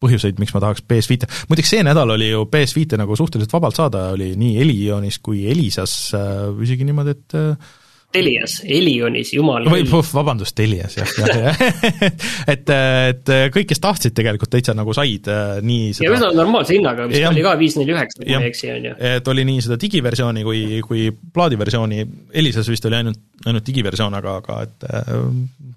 põhjuseid, 0.05 0.41
miks 0.43 0.53
ma 0.55 0.63
tahaks 0.65 0.85
PS5-e, 0.89 1.31
muideks 1.51 1.73
see 1.75 1.85
nädal 1.87 2.13
oli 2.15 2.29
ju 2.31 2.45
PS5-e 2.51 3.01
nagu 3.01 3.17
suhteliselt 3.19 3.55
vabalt 3.55 3.79
saada, 3.79 4.11
oli 4.17 4.33
nii 4.41 4.59
Elionis 4.65 5.21
kui 5.25 5.47
Elisas 5.51 5.97
äh, 6.17 6.51
isegi 6.67 6.87
niimoodi, 6.89 7.17
et 7.17 7.39
äh, 7.41 7.73
Telias, 8.15 8.57
Elionis, 8.65 9.33
jumal. 9.35 9.67
või 9.71 9.85
vabandust, 9.91 10.55
Telias 10.57 10.97
jah, 10.99 11.11
jah, 11.19 11.41
jah 11.41 11.63
et, 12.53 12.71
et 12.71 13.33
kõik, 13.55 13.69
kes 13.73 13.83
tahtsid, 13.83 14.15
tegelikult 14.17 14.53
täitsa 14.55 14.75
nagu 14.77 14.95
said 14.97 15.29
äh, 15.31 15.57
nii 15.65 15.91
seda. 15.97 16.09
ja 16.09 16.15
üsna 16.19 16.31
normaalse 16.37 16.77
hinnaga, 16.77 17.09
vist 17.11 17.23
ja, 17.23 17.33
oli 17.35 17.45
ka 17.45 17.57
viis 17.61 17.79
neli 17.81 17.97
üheksa, 17.97 18.21
kui 18.21 18.31
ma 18.31 18.43
ei 18.45 18.53
eksi, 18.53 18.71
on 18.75 18.89
ju. 18.91 18.95
et 19.11 19.33
oli 19.35 19.47
nii 19.51 19.65
seda 19.67 19.79
digiversiooni 19.81 20.47
kui, 20.47 20.63
kui 20.87 21.09
plaadiversiooni, 21.35 22.07
Elisas 22.43 22.71
vist 22.71 22.87
oli 22.91 23.01
ainult, 23.01 23.21
ainult 23.45 23.67
digiversioon, 23.67 24.19
aga, 24.21 24.39
aga 24.43 24.61
et 24.69 24.89
äh, 24.91 25.13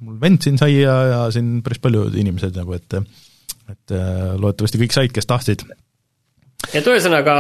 mul 0.06 0.22
vend 0.22 0.46
siin 0.46 0.62
sai 0.62 0.78
ja, 0.78 0.98
ja 1.12 1.24
siin 1.34 1.58
päris 1.66 1.82
paljud 1.84 2.16
inimesed 2.18 2.58
nagu, 2.60 2.78
et 2.78 3.02
et 3.68 3.92
äh, 3.92 4.38
loodetavasti 4.40 4.80
kõik 4.80 4.96
said, 4.96 5.12
kes 5.16 5.28
tahtsid 5.28 5.66
et 6.76 6.88
ühesõnaga, 6.88 7.36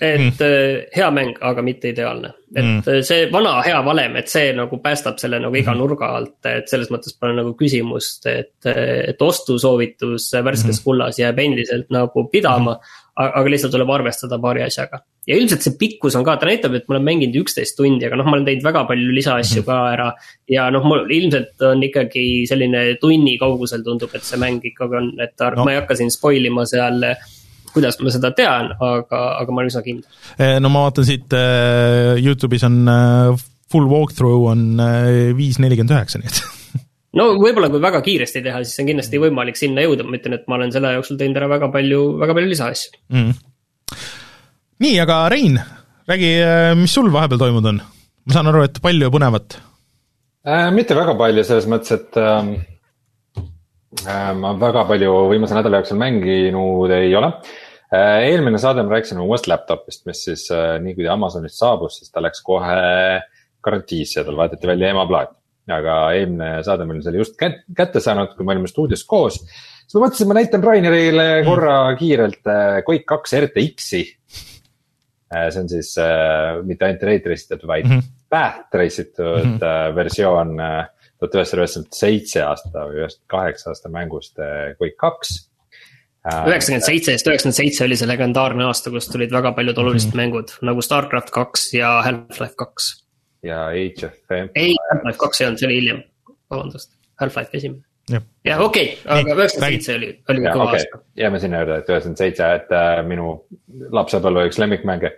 et 0.00 0.38
mm. 0.40 0.86
hea 0.94 1.10
mäng, 1.14 1.36
aga 1.44 1.64
mitte 1.64 1.92
ideaalne. 1.92 2.32
et 2.52 2.64
mm. 2.64 3.04
see 3.08 3.28
vana 3.32 3.54
hea 3.64 3.78
valem, 3.84 4.18
et 4.20 4.28
see 4.28 4.50
nagu 4.56 4.76
päästab 4.84 5.16
selle 5.20 5.38
nagu 5.40 5.56
iga 5.56 5.72
mm. 5.72 5.80
nurga 5.80 6.10
alt, 6.18 6.36
et 6.48 6.68
selles 6.68 6.90
mõttes 6.92 7.16
pole 7.16 7.32
nagu 7.36 7.54
küsimust, 7.56 8.26
et, 8.28 8.68
et 8.68 9.24
ostusoovitus 9.24 10.30
värskes 10.36 10.78
mm. 10.78 10.84
kullas 10.84 11.20
jääb 11.20 11.40
endiselt 11.40 11.88
nagu 11.92 12.26
pidama 12.32 12.76
mm. 12.76 13.00
aga 13.24 13.54
lihtsalt 13.54 13.72
tuleb 13.72 13.92
arvestada 13.96 14.40
paari 14.40 14.64
asjaga. 14.66 15.00
ja 15.28 15.36
ilmselt 15.38 15.64
see 15.64 15.76
pikkus 15.80 16.16
on 16.18 16.24
ka, 16.28 16.36
ta 16.36 16.48
näitab, 16.48 16.76
et 16.76 16.88
ma 16.88 16.96
olen 16.96 17.08
mänginud 17.08 17.42
üksteist 17.42 17.76
tundi, 17.78 18.04
aga 18.08 18.20
noh, 18.20 18.28
ma 18.28 18.36
olen 18.36 18.48
teinud 18.48 18.64
väga 18.68 18.86
palju 18.88 19.12
lisaasju 19.16 19.62
mm. 19.62 19.68
ka 19.68 19.82
ära. 19.92 20.08
ja 20.52 20.70
noh, 20.72 20.88
mul 20.88 21.04
ilmselt 21.08 21.68
on 21.68 21.84
ikkagi 21.88 22.24
selline 22.48 22.88
tunni 23.00 23.36
kaugusel 23.40 23.84
tundub, 23.84 24.12
et 24.16 24.28
see 24.28 24.40
mäng 24.40 24.64
ikkagi 24.72 25.00
on, 25.00 25.14
et 25.24 25.46
no. 25.56 25.64
ma 25.64 25.72
ei 25.72 25.80
hakka 25.82 26.00
siin 26.00 26.12
spoil 26.12 26.52
ima 26.52 26.68
seal 26.68 27.00
kuidas 27.74 27.98
ma 28.02 28.12
seda 28.12 28.32
tean, 28.36 28.72
aga, 28.76 29.20
aga 29.40 29.52
ma 29.52 29.62
olen 29.62 29.72
üsna 29.72 29.82
kindel. 29.84 30.22
Eh, 30.36 30.58
no 30.62 30.70
ma 30.72 30.86
vaatan 30.86 31.08
siit 31.08 31.36
äh, 31.36 32.18
Youtube'is 32.20 32.64
on 32.68 32.82
äh, 32.90 33.44
full 33.72 33.88
walkthrough 33.90 34.50
on 34.52 34.82
viis 35.38 35.58
nelikümmend 35.62 35.94
üheksa, 35.96 36.20
nii 36.20 36.28
et 36.28 36.42
no 37.18 37.30
võib-olla, 37.40 37.70
kui 37.72 37.80
väga 37.82 38.02
kiiresti 38.04 38.44
teha, 38.44 38.60
siis 38.66 38.82
on 38.82 38.90
kindlasti 38.90 39.20
võimalik 39.22 39.58
sinna 39.60 39.84
jõuda, 39.86 40.06
ma 40.06 40.18
ütlen, 40.18 40.36
et 40.36 40.44
ma 40.50 40.58
olen 40.58 40.74
selle 40.74 40.94
jooksul 40.98 41.20
teinud 41.20 41.40
ära 41.40 41.48
väga 41.54 41.70
palju, 41.72 42.02
väga 42.20 42.36
palju 42.36 42.52
lisaasju 42.52 43.00
mm.. 43.16 43.32
nii, 44.84 44.98
aga 45.04 45.22
Rein, 45.32 45.56
räägi, 46.10 46.32
mis 46.82 46.98
sul 46.98 47.08
vahepeal 47.14 47.40
toimunud 47.46 47.70
on? 47.72 47.80
ma 48.28 48.36
saan 48.36 48.52
aru, 48.52 48.66
et 48.68 48.82
palju 48.84 49.08
põnevat 49.14 49.56
äh,? 50.44 50.68
mitte 50.76 50.98
väga 50.98 51.16
palju, 51.16 51.48
selles 51.48 51.70
mõttes, 51.72 51.96
et 51.96 52.20
äh, 52.20 52.44
ma 54.36 54.52
väga 54.60 54.84
palju 54.92 55.16
viimase 55.32 55.56
nädala 55.56 55.80
jooksul 55.80 56.00
mänginud 56.04 56.92
ei 57.00 57.16
ole 57.16 57.32
Äh, 57.38 57.61
eelmine 57.92 58.58
saade 58.60 58.84
me 58.84 58.94
rääkisime 58.94 59.24
uuest 59.24 59.46
laptop'ist, 59.50 60.06
mis 60.08 60.24
siis 60.24 60.46
äh, 60.54 60.78
nii 60.82 60.94
kui 60.96 61.08
Amazonist 61.12 61.58
saabus, 61.60 61.98
siis 62.00 62.12
ta 62.12 62.22
läks 62.24 62.40
kohe 62.44 62.78
garantiisse 63.62 64.20
ja 64.20 64.26
tal 64.26 64.38
vahetati 64.38 64.70
välja 64.70 64.92
emaplaat. 64.94 65.36
aga 65.70 65.96
eelmine 66.18 66.48
saade 66.66 66.84
meil 66.88 67.04
oli 67.06 67.20
just 67.20 67.36
kätte 67.38 68.00
saanud, 68.02 68.32
kui 68.34 68.46
me 68.46 68.56
olime 68.56 68.70
stuudios 68.70 69.04
koos. 69.06 69.36
siis 69.44 69.94
ma 69.94 70.06
mõtlesin, 70.06 70.30
ma 70.30 70.38
näitan 70.40 70.64
Rainerile 70.64 71.28
mm. 71.42 71.50
korra 71.50 71.76
kiirelt 72.00 72.50
äh, 72.50 72.80
Quake 72.88 73.06
kaks 73.12 73.36
RTX-i. 73.42 74.02
see 75.32 75.60
on 75.60 75.68
siis 75.68 75.94
äh, 76.00 76.58
mitte 76.64 76.88
ainult 76.88 77.06
ray 77.08 77.20
trace 77.20 77.46
itud, 77.46 77.68
vaid 77.68 77.86
mm 77.86 77.98
-hmm. 77.98 78.10
path 78.28 78.66
trace 78.72 79.02
itud 79.02 79.44
mm 79.44 79.56
-hmm. 79.58 79.94
versioon 79.94 80.56
tuhat 81.20 81.34
üheksasada 81.34 81.62
üheksakümmend 81.62 81.94
seitse 82.00 82.42
aasta 82.42 82.88
või 82.88 83.04
üheksakümmend 83.04 83.30
kaheksa 83.36 83.70
aasta 83.70 83.88
mängust 83.88 84.36
Quake 84.80 84.96
kaks 84.96 85.38
Äh, 85.42 85.51
üheksakümmend 86.22 86.86
seitse, 86.86 87.14
sest 87.16 87.28
üheksakümmend 87.28 87.58
seitse 87.58 87.84
oli 87.86 87.98
see 87.98 88.08
legendaarne 88.10 88.66
aasta, 88.68 88.92
kus 88.94 89.08
tulid 89.10 89.32
väga 89.34 89.52
paljud 89.56 89.78
olulised 89.82 90.12
mm 90.12 90.12
-hmm. 90.12 90.20
mängud 90.22 90.52
nagu 90.68 90.82
Starcraft 90.82 91.30
kaks 91.34 91.72
ja 91.74 91.94
Half-Life 92.06 92.54
kaks. 92.56 92.90
ja 93.42 93.66
Age 93.66 94.06
of 94.06 94.12
Empires. 94.30 94.50
ei, 94.54 94.76
Half-Life 94.90 95.18
kaks 95.18 95.40
ei 95.40 95.46
olnud, 95.46 95.58
see 95.58 95.66
oli 95.66 95.80
hiljem, 95.80 96.02
vabandust, 96.50 96.92
Half-Life 97.20 97.56
esimene. 97.58 97.82
jah, 98.44 98.60
okei 98.60 98.98
okay,, 99.04 99.18
aga 99.18 99.34
üheksakümmend 99.34 99.72
seitse 99.72 99.96
oli, 99.96 100.12
oli 100.28 100.44
kõva 100.46 100.68
okay. 100.68 100.78
aasta. 100.78 101.02
jääme 101.16 101.40
sinna 101.40 101.64
juurde, 101.64 101.78
et 101.78 101.90
üheksakümmend 101.90 102.22
seitse, 102.22 102.52
et 102.54 102.72
äh, 102.78 102.92
minu 103.06 103.34
lapsepõlve 103.98 104.46
üks 104.50 104.58
lemmikmänge 104.62 105.10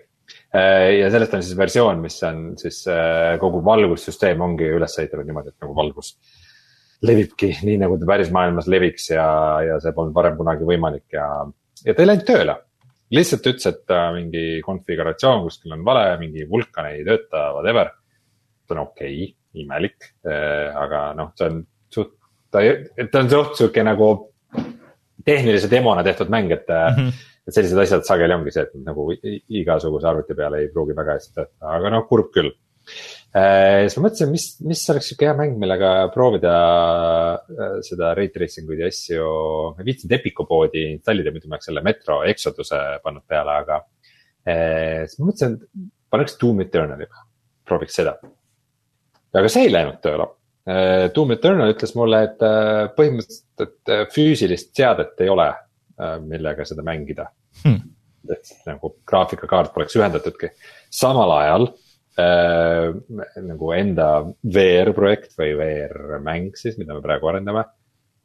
äh,. 0.57 0.89
ja 1.01 1.11
sellest 1.11 1.35
on 1.35 1.43
siis 1.43 1.59
versioon, 1.59 2.01
mis 2.01 2.23
on 2.23 2.57
siis 2.57 2.81
äh, 2.89 3.37
kogu 3.41 3.61
valgussüsteem 3.65 4.41
ongi 4.41 4.73
üles 4.79 4.99
ehitatud 4.99 5.29
niimoodi, 5.29 5.53
et 5.53 5.61
nagu 5.61 5.77
valgus 5.77 6.17
äh, 6.17 6.44
levibki 7.03 7.51
nii, 7.67 7.79
nagu 7.83 7.99
ta 8.01 8.09
päris 8.09 8.31
maailmas 8.35 8.69
leviks 8.71 9.11
ja, 9.11 9.27
ja 9.65 9.81
see 9.83 9.95
polnud 9.97 10.15
varem 10.17 10.39
kunagi 10.39 10.67
võimalik 10.69 11.17
ja, 11.17 11.27
ja 11.85 11.95
ta 11.95 12.05
ei 12.05 12.11
läinud 12.11 12.27
tööle. 12.29 12.57
lihtsalt 13.15 13.47
ütles, 13.51 13.67
et 13.71 13.95
äh, 13.95 14.07
mingi 14.17 14.45
konfiguratsioon 14.65 15.45
kuskil 15.47 15.75
on 15.77 15.85
vale, 15.87 16.07
mingi 16.23 16.47
vulkan 16.51 16.91
ei 16.93 17.05
tööta, 17.07 17.51
whatever. 17.57 17.93
see 18.65 18.77
on 18.77 18.85
okei 18.87 19.19
okay,, 19.25 19.35
imelik, 19.65 20.11
äh, 20.27 20.71
aga 20.77 21.11
noh, 21.19 21.35
see 21.39 21.51
on 21.51 21.61
suht, 21.93 22.17
ta, 22.51 22.65
ta 23.11 23.23
on 23.23 23.31
suht 23.31 23.61
sihuke 23.61 23.85
nagu 23.85 24.11
tehnilise 25.25 25.71
demona 25.71 26.03
tehtud 26.05 26.33
mäng, 26.33 26.53
et 26.53 26.69
mm. 26.69 26.99
-hmm 26.99 27.31
et 27.45 27.53
sellised 27.53 27.77
asjad 27.77 28.07
sageli 28.09 28.33
ongi 28.33 28.53
see, 28.55 28.63
et 28.65 28.87
nagu 28.87 29.05
igasuguse 29.13 30.09
arvuti 30.09 30.37
peale 30.37 30.63
ei 30.63 30.71
pruugi 30.73 30.97
väga 30.97 31.19
hästi 31.19 31.35
töötada, 31.35 31.75
aga 31.77 31.91
noh, 31.93 32.07
kurb 32.09 32.31
küll 32.33 32.55
siis 33.35 33.97
ma 33.99 34.05
mõtlesin, 34.05 34.31
mis, 34.31 34.45
mis 34.63 34.83
oleks 34.93 35.09
sihuke 35.11 35.27
hea 35.27 35.35
mäng, 35.35 35.57
millega 35.59 35.89
proovida 36.15 36.53
äh, 37.35 37.73
seda 37.83 38.13
ray 38.15 38.31
tracing 38.31 38.71
uid 38.71 38.85
ja 38.85 38.91
asju. 38.93 39.25
ma 39.75 39.83
ei 39.83 39.89
viitsinud 39.89 40.15
Epiku 40.15 40.47
poodi 40.47 40.85
installida, 40.93 41.33
muidu 41.35 41.51
ma 41.51 41.59
oleks 41.59 41.67
selle 41.71 41.83
Metro 41.83 42.21
Exoduse 42.31 42.79
pannud 43.03 43.27
peale, 43.27 43.59
aga. 43.65 43.81
Äh, 44.47 45.03
siis 45.09 45.19
ma 45.19 45.33
mõtlesin, 45.33 45.59
et 45.59 45.91
paneks 46.15 46.39
Doom 46.39 46.63
Eternali, 46.63 47.11
prooviks 47.67 47.99
seda. 47.99 48.15
aga 49.35 49.51
see 49.51 49.67
ei 49.67 49.75
läinud 49.75 49.99
tööle. 50.05 50.31
Doom 51.13 51.35
Eternal 51.35 51.75
ütles 51.75 51.91
mulle, 51.93 52.23
et 52.25 52.43
põhimõtteliselt, 52.97 53.65
et 53.67 54.13
füüsilist 54.15 54.71
seadet 54.73 55.19
ei 55.21 55.29
ole, 55.29 55.51
millega 56.25 56.65
seda 56.65 56.81
mängida 56.87 57.27
hmm.. 57.61 57.83
et 58.33 58.55
nagu 58.65 58.95
graafikakaart 59.05 59.75
poleks 59.75 59.99
ühendatudki, 59.99 60.49
samal 60.89 61.35
ajal 61.35 61.69
äh, 62.21 62.91
nagu 63.45 63.73
enda 63.77 64.09
VR-projekt 64.43 65.37
või 65.39 65.55
VR-mäng 65.59 66.59
siis, 66.59 66.79
mida 66.81 66.97
me 66.97 67.05
praegu 67.05 67.31
arendame. 67.31 67.65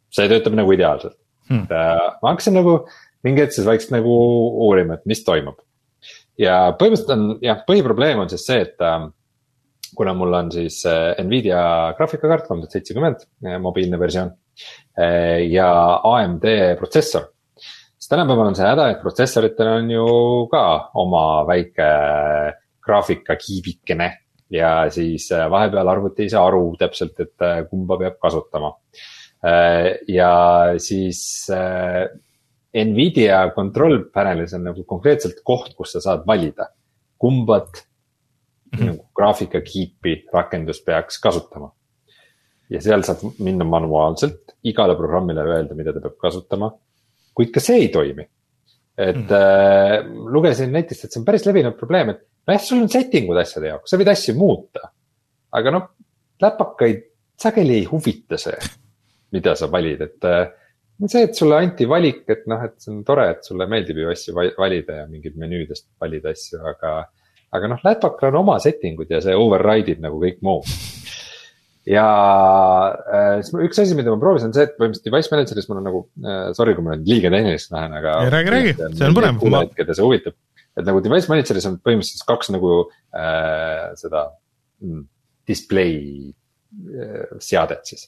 see 0.10 0.26
töötab 0.30 0.56
nagu 0.57 0.72
ideaalselt 0.74 1.16
hmm., 1.49 1.68
et 1.68 1.74
äh, 1.78 2.06
ma 2.22 2.34
hakkasin 2.34 2.57
nagu 2.57 2.76
mingi 3.26 3.44
hetk 3.44 3.53
siis 3.53 3.68
vaikselt 3.68 3.94
nagu 3.98 4.14
uurima, 4.66 4.98
et 4.98 5.06
mis 5.10 5.24
toimub. 5.26 5.60
ja 6.40 6.72
põhimõtteliselt 6.80 7.16
on 7.16 7.26
jah, 7.45 7.64
põhiprobleem 7.68 8.24
on 8.24 8.30
siis 8.32 8.45
see, 8.48 8.61
et 8.68 8.86
äh, 8.86 9.10
kuna 9.95 10.14
mul 10.18 10.34
on 10.34 10.52
siis 10.53 10.84
äh, 10.90 11.18
Nvidia 11.24 11.95
graafikakaart 11.98 12.48
kolm 12.48 12.64
tuhat 12.64 12.78
seitsekümmend, 12.78 13.28
äh, 13.45 13.60
mobiilne 13.61 13.99
versioon 13.99 14.32
äh, 14.98 15.45
ja 15.49 15.70
AMD 16.03 16.48
protsessor 16.80 17.30
siis 17.99 18.10
tänapäeval 18.10 18.48
on 18.49 18.56
see 18.57 18.66
häda, 18.66 18.90
et 18.90 19.02
protsessoritel 19.03 19.68
on 19.76 19.91
ju 19.91 20.07
ka 20.52 20.64
oma 21.02 21.44
väike 21.49 21.90
graafikakiibikene 22.90 24.10
ja 24.49 24.72
siis 24.94 25.30
äh, 25.32 25.48
vahepeal 25.52 25.88
arvuti 25.88 26.26
ei 26.26 26.34
saa 26.34 26.45
aru 26.49 26.74
täpselt, 26.80 27.18
et 27.22 27.45
äh, 27.45 27.61
kumba 27.70 27.98
peab 28.02 28.18
kasutama. 28.22 28.74
Äh, 29.45 29.99
ja 30.10 30.32
siis 30.82 31.22
Nvidia 32.80 33.44
control 33.56 34.03
panel'is 34.14 34.53
on 34.57 34.68
nagu 34.70 34.84
konkreetselt 34.90 35.41
koht, 35.45 35.74
kus 35.78 35.95
sa 35.95 36.03
saad 36.03 36.26
valida, 36.28 36.70
kumbat 37.18 37.70
mm 37.80 38.80
-hmm. 38.80 38.90
nagu 38.91 39.06
graafikakiipi 39.16 40.26
rakendus 40.34 40.82
peaks 40.86 41.22
kasutama. 41.22 41.72
ja 42.70 42.82
seal 42.82 43.02
saab 43.02 43.24
minna 43.40 43.66
manuaalselt 43.66 44.53
igale 44.64 44.95
programmile 44.95 45.41
öelda, 45.41 45.76
mida 45.76 45.94
ta 45.94 45.99
peab 45.99 46.18
kasutama. 46.18 46.72
kuid 47.34 47.52
ka 47.52 47.60
see 47.60 47.78
ei 47.78 47.88
toimi. 47.88 48.30
et 48.98 49.16
mm 49.16 49.28
-hmm. 49.28 49.34
äh, 49.34 50.32
lugesin 50.34 50.72
netist, 50.72 51.06
et 51.06 51.11
see 51.11 51.20
on 51.22 51.26
päris 51.26 51.45
levinud 51.45 51.78
probleem, 51.78 52.10
et 52.10 52.28
nojah, 52.48 52.64
sul 52.64 52.84
on 52.84 52.90
setting 52.91 53.30
ud 53.32 53.40
asjade 53.41 53.72
jaoks, 53.72 53.91
sa 53.91 53.99
võid 53.99 54.11
asju 54.14 54.36
muuta. 54.40 54.91
aga 55.56 55.74
noh, 55.74 55.86
läpakaid 56.41 57.06
sageli 57.40 57.80
ei 57.80 57.86
huvita 57.90 58.38
see, 58.40 58.57
mida 59.34 59.56
sa 59.57 59.70
valid, 59.72 60.02
et 60.06 60.28
äh, 60.28 60.44
see, 61.07 61.24
et 61.28 61.38
sulle 61.38 61.60
anti 61.64 61.88
valik, 61.90 62.26
et 62.32 62.45
noh, 62.52 62.61
et 62.66 62.76
see 62.82 62.94
on 62.94 63.03
tore, 63.07 63.30
et 63.36 63.48
sulle 63.48 63.68
meeldib 63.72 64.02
ju 64.02 64.11
asju 64.11 64.36
valida 64.36 65.02
ja 65.02 65.07
mingid 65.10 65.40
menüüdest 65.40 65.88
valida 66.02 66.34
asju, 66.36 66.61
aga. 66.74 66.94
aga 67.56 67.70
noh, 67.72 67.80
läpakal 67.82 68.30
on 68.34 68.44
oma 68.44 68.60
setting 68.61 68.99
ud 69.02 69.10
ja 69.10 69.22
see 69.26 69.34
override 69.34 69.95
ib 69.95 70.03
nagu 70.03 70.20
kõik 70.22 70.44
muu. 70.45 70.60
ja 71.90 72.06
äh, 73.10 73.40
üks 73.66 73.80
asi, 73.82 73.95
mida 73.98 74.11
ma 74.14 74.20
proovisin, 74.22 74.52
on 74.52 74.57
see, 74.57 74.68
et 74.68 74.76
põhimõtteliselt 74.78 75.07
device 75.10 75.34
manager'is 75.34 75.70
mul 75.72 75.80
on 75.80 75.88
nagu 75.90 76.03
äh,, 76.22 76.52
sorry, 76.57 76.76
kui 76.78 76.86
ma 76.86 76.94
nüüd 76.94 77.07
liiga 77.10 77.32
tehniliseks 77.34 77.72
lähen, 77.74 77.95
aga. 78.02 78.20
räägi, 78.36 78.53
räägi, 78.56 78.76
see 78.99 79.10
on 79.10 79.18
põnev. 79.18 79.72
keda 79.78 79.95
see 79.95 80.06
huvitab 80.06 80.36
et 80.80 80.88
nagu 80.88 81.01
device 81.03 81.30
manager'is 81.31 81.68
on 81.69 81.80
põhimõtteliselt 81.84 82.27
kaks 82.30 82.51
nagu 82.56 82.73
äh, 82.85 83.89
seda 83.99 84.26
mm, 84.84 85.03
display 85.49 85.97
äh, 86.30 87.35
seadet 87.43 87.91
siis 87.91 88.07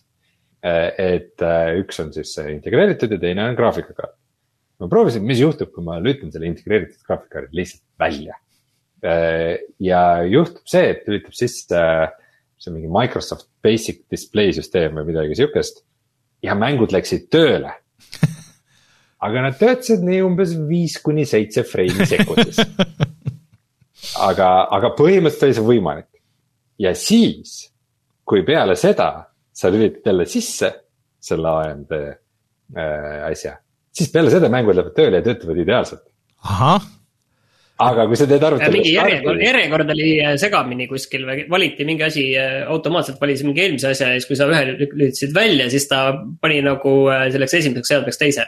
äh,. 0.64 0.90
et 1.18 1.46
äh, 1.46 1.74
üks 1.82 2.02
on 2.04 2.14
siis 2.16 2.34
integreeritud 2.44 3.18
ja 3.18 3.20
teine 3.22 3.50
on 3.50 3.60
graafikakaart. 3.60 4.16
ma 4.82 4.90
proovisin, 4.90 5.26
mis 5.28 5.42
juhtub, 5.44 5.74
kui 5.76 5.86
ma 5.86 6.00
lülitan 6.02 6.34
selle 6.34 6.50
integreeritud 6.50 7.04
graafikakaardi 7.08 7.62
lihtsalt 7.62 7.86
välja 8.02 8.40
äh,. 9.06 9.60
ja 9.80 10.24
juhtub 10.30 10.66
see, 10.70 10.96
et 10.96 11.08
lülitab 11.10 11.38
sisse 11.38 11.78
äh, 11.78 12.10
see 12.62 12.74
mingi 12.74 12.90
Microsoft 12.92 13.50
Basic 13.64 14.06
Display 14.12 14.54
süsteem 14.54 15.00
või 15.00 15.10
midagi 15.12 15.38
sihukest. 15.40 15.84
ja 16.42 16.56
mängud 16.58 16.94
läksid 16.94 17.28
tööle 17.34 17.76
aga 19.22 19.44
nad 19.46 19.58
töötasid 19.60 20.06
nii 20.06 20.22
umbes 20.26 20.54
viis 20.70 20.98
kuni 21.04 21.26
seitse 21.30 21.64
freimi 21.68 22.08
sekundis. 22.10 22.62
aga, 24.30 24.48
aga 24.78 24.94
põhimõtteliselt 24.98 25.48
oli 25.50 25.58
see 25.58 25.68
võimalik. 25.68 26.10
ja 26.82 26.96
siis, 26.98 27.58
kui 28.26 28.46
peale 28.48 28.76
seda 28.80 29.12
sa 29.54 29.70
lülitad 29.70 30.10
jälle 30.10 30.26
sisse 30.26 30.72
selle 31.22 31.52
AMD 31.66 31.92
äh, 31.98 33.28
asja, 33.28 33.60
siis 33.94 34.10
peale 34.14 34.34
seda 34.34 34.50
mängud 34.50 34.76
lähevad 34.76 34.98
tööle 34.98 35.22
ja 35.22 35.28
töötavad 35.30 35.62
ideaalselt. 35.62 36.08
ahah 36.42 36.90
aga 37.82 38.06
kui 38.10 38.18
sa 38.20 38.28
teed 38.30 38.44
arvutile. 38.46 38.74
mingi 38.76 38.94
järjekord, 38.94 39.42
järjekord 39.42 39.94
oli 39.94 40.10
äh, 40.22 40.36
segamini 40.42 40.88
kuskil 40.90 41.26
või 41.28 41.46
valiti 41.50 41.86
mingi 41.88 42.06
asi, 42.06 42.26
äh, 42.38 42.62
automaatselt 42.70 43.22
valis 43.22 43.44
mingi 43.48 43.64
eelmise 43.66 43.92
asja 43.92 44.12
ja 44.12 44.20
siis, 44.20 44.28
kui 44.30 44.38
sa 44.40 44.50
ühe 44.52 44.62
lülitasid 44.74 45.34
välja, 45.36 45.70
siis 45.74 45.88
ta 45.90 46.04
pani 46.42 46.62
nagu 46.66 46.96
äh, 47.14 47.28
selleks 47.34 47.58
esimeseks 47.62 47.94
seadmeks 47.94 48.22
teise 48.22 48.46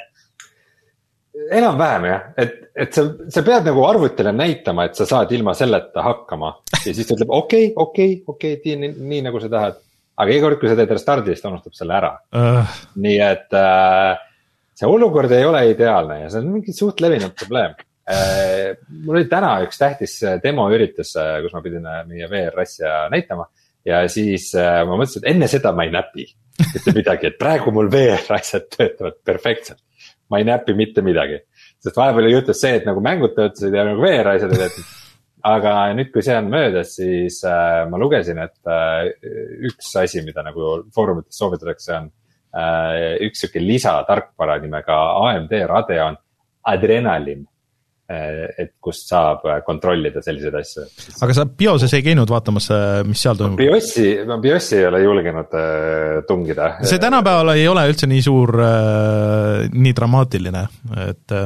enam-vähem 1.51 2.05
jah, 2.07 2.27
et, 2.39 2.59
et 2.85 2.95
sa, 2.95 3.05
sa 3.31 3.43
pead 3.45 3.67
nagu 3.67 3.85
arvutile 3.87 4.33
näitama, 4.35 4.87
et 4.87 4.99
sa 4.99 5.07
saad 5.09 5.31
ilma 5.35 5.55
selleta 5.57 6.03
hakkama. 6.05 6.51
Ja 6.83 6.91
siis 6.91 7.07
ta 7.07 7.17
ütleb 7.17 7.33
okei 7.33 7.71
okay,, 7.71 7.73
okei 7.75 8.11
okay,, 8.13 8.35
okei 8.35 8.59
okay,, 8.59 8.75
nii, 8.81 8.93
nii 9.13 9.23
nagu 9.27 9.41
sa 9.43 9.49
tahad. 9.51 9.79
aga 10.13 10.35
iga 10.35 10.45
kord, 10.45 10.59
kui 10.61 10.69
sa 10.69 10.77
teed 10.77 10.93
restard'i, 10.93 11.33
siis 11.33 11.41
ta 11.41 11.49
unustab 11.49 11.73
selle 11.77 11.97
ära. 11.97 12.11
Uh.. 12.35 12.75
nii 13.05 13.17
et 13.25 13.57
äh, 13.57 14.11
see 14.77 14.89
olukord 14.89 15.31
ei 15.33 15.47
ole 15.47 15.63
ideaalne 15.71 16.21
ja 16.23 16.29
see 16.29 16.43
on 16.43 16.53
mingi 16.53 16.75
suht 16.75 17.01
levinud 17.03 17.35
probleem. 17.39 17.75
Äh,. 18.03 18.75
mul 19.05 19.21
oli 19.21 19.29
täna 19.31 19.55
üks 19.65 19.79
tähtis 19.81 20.19
demoüritus, 20.43 21.15
äh, 21.21 21.39
kus 21.45 21.55
ma 21.55 21.63
pidin 21.65 21.89
äh, 21.89 22.03
meie 22.09 22.29
VR 22.31 22.63
asja 22.65 23.03
näitama. 23.13 23.49
Ja 23.83 24.05
siis 24.07 24.53
äh, 24.55 24.83
ma 24.87 24.95
mõtlesin, 24.95 25.25
et 25.25 25.33
enne 25.33 25.49
seda 25.51 25.73
ma 25.75 25.87
ei 25.87 25.91
näpi 25.91 26.29
mitte 26.63 26.93
midagi, 26.93 27.31
et 27.31 27.39
praegu 27.41 27.73
mul 27.73 27.89
VR 27.91 28.37
asjad 28.37 28.69
töötavad 28.71 29.17
perfektselt 29.25 29.81
ma 30.31 30.39
ei 30.39 30.47
näpi 30.47 30.75
mitte 30.77 31.03
midagi. 31.05 31.39
sest 31.83 31.97
vahepeal 31.97 32.31
juhtus 32.31 32.61
see, 32.61 32.77
et 32.79 32.85
nagu 32.87 33.01
mängud 33.03 33.35
töötasid 33.35 33.75
ja 33.75 33.85
nagu 33.87 34.01
VR-asjad 34.01 34.53
ei 34.53 34.61
töötanud. 34.63 34.91
aga 35.43 35.71
nüüd, 35.97 36.11
kui 36.13 36.23
see 36.23 36.35
on 36.39 36.49
möödas, 36.51 36.95
siis 36.95 37.41
äh, 37.43 37.83
ma 37.91 37.99
lugesin, 37.99 38.39
et 38.39 38.71
äh, 38.71 39.09
üks 39.67 39.91
asi, 39.99 40.23
mida 40.23 40.43
nagu 40.45 40.85
foorumites 40.95 41.39
soovitatakse, 41.39 41.97
on 41.97 42.11
äh, 42.55 43.17
üks 43.27 43.43
sihuke 43.43 43.63
lisatarkvara 43.63 44.61
nimega 44.63 44.99
AMD 45.27 45.57
Radeon 45.67 46.15
Adrenalin 46.71 47.43
et 48.09 48.73
kust 48.83 49.07
saab 49.07 49.45
eh, 49.47 49.61
kontrollida 49.65 50.21
selliseid 50.21 50.55
asju. 50.59 50.85
aga 51.23 51.35
sa 51.37 51.45
BIOS-es 51.47 51.93
ei 51.95 52.03
käinud 52.03 52.29
vaatamas, 52.29 52.69
eh, 52.75 53.01
mis 53.07 53.21
seal 53.23 53.39
toimub? 53.39 53.59
BIOS-i, 53.61 54.07
ma 54.27 54.37
BIOS-i 54.43 54.81
ei 54.81 54.87
ole 54.89 55.03
julgenud 55.05 55.59
tungida. 56.27 56.73
see 56.83 56.99
tänapäeval 57.01 57.53
ei 57.55 57.67
ole 57.71 57.85
üldse 57.91 58.09
nii 58.11 58.25
suur, 58.25 58.57
nii 59.73 59.93
dramaatiline, 59.95 60.65
et 61.07 61.37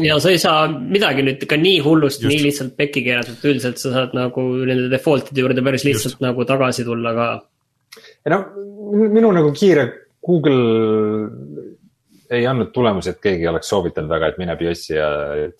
ja 0.00 0.16
sa 0.22 0.32
ei 0.32 0.40
saa 0.40 0.64
midagi 0.72 1.24
nüüd 1.26 1.44
ikka 1.44 1.58
nii 1.60 1.80
hullust 1.84 2.24
nii 2.24 2.40
lihtsalt 2.46 2.76
pekki 2.78 3.04
keerata, 3.04 3.36
et 3.36 3.44
üldiselt 3.50 3.80
sa 3.82 3.92
saad 3.92 4.16
nagu 4.16 4.46
nende 4.64 4.88
default'ide 4.92 5.44
juurde 5.44 5.64
päris 5.64 5.84
lihtsalt 5.84 6.16
Just. 6.16 6.24
nagu 6.24 6.46
tagasi 6.48 6.86
tulla 6.88 7.12
ka. 7.18 7.28
ei 8.24 8.32
no 8.32 8.40
minu 9.12 9.32
nagu 9.36 9.52
kiire 9.52 9.90
Google 10.24 11.28
ei 12.32 12.46
andnud 12.48 12.72
tulemusi, 12.74 13.12
et 13.12 13.20
keegi 13.22 13.46
oleks 13.48 13.68
soovitanud 13.72 14.10
väga, 14.10 14.32
et 14.32 14.40
mine 14.40 14.56
BIOS-i 14.58 14.96
ja 14.96 15.08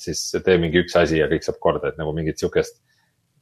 siis 0.01 0.25
tee 0.45 0.57
mingi 0.63 0.83
üks 0.83 0.97
asi 0.99 1.21
ja 1.21 1.29
kõik 1.31 1.47
saab 1.47 1.61
korda, 1.63 1.93
et 1.93 2.01
nagu 2.01 2.15
mingit 2.17 2.41
sihukest. 2.41 2.81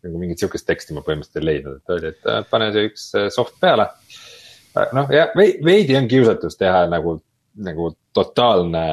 nagu 0.00 0.16
mingit 0.16 0.40
sihukest 0.40 0.64
teksti 0.64 0.94
ma 0.96 1.02
põhimõtteliselt 1.04 1.42
ei 1.42 1.46
leidnud, 1.46 1.80
et 1.80 1.92
öeldi, 1.92 2.12
et 2.14 2.28
äh, 2.32 2.44
pane 2.48 2.70
see 2.72 2.86
üks 2.88 3.02
äh, 3.20 3.26
soft 3.34 3.58
peale. 3.60 3.90
Äh, 4.72 4.94
noh, 4.96 5.10
ja 5.12 5.26
veidi 5.36 5.96
on 5.98 6.08
kiusatus 6.08 6.56
teha 6.56 6.86
nagu, 6.88 7.18
nagu 7.60 7.90
totaalne 8.16 8.84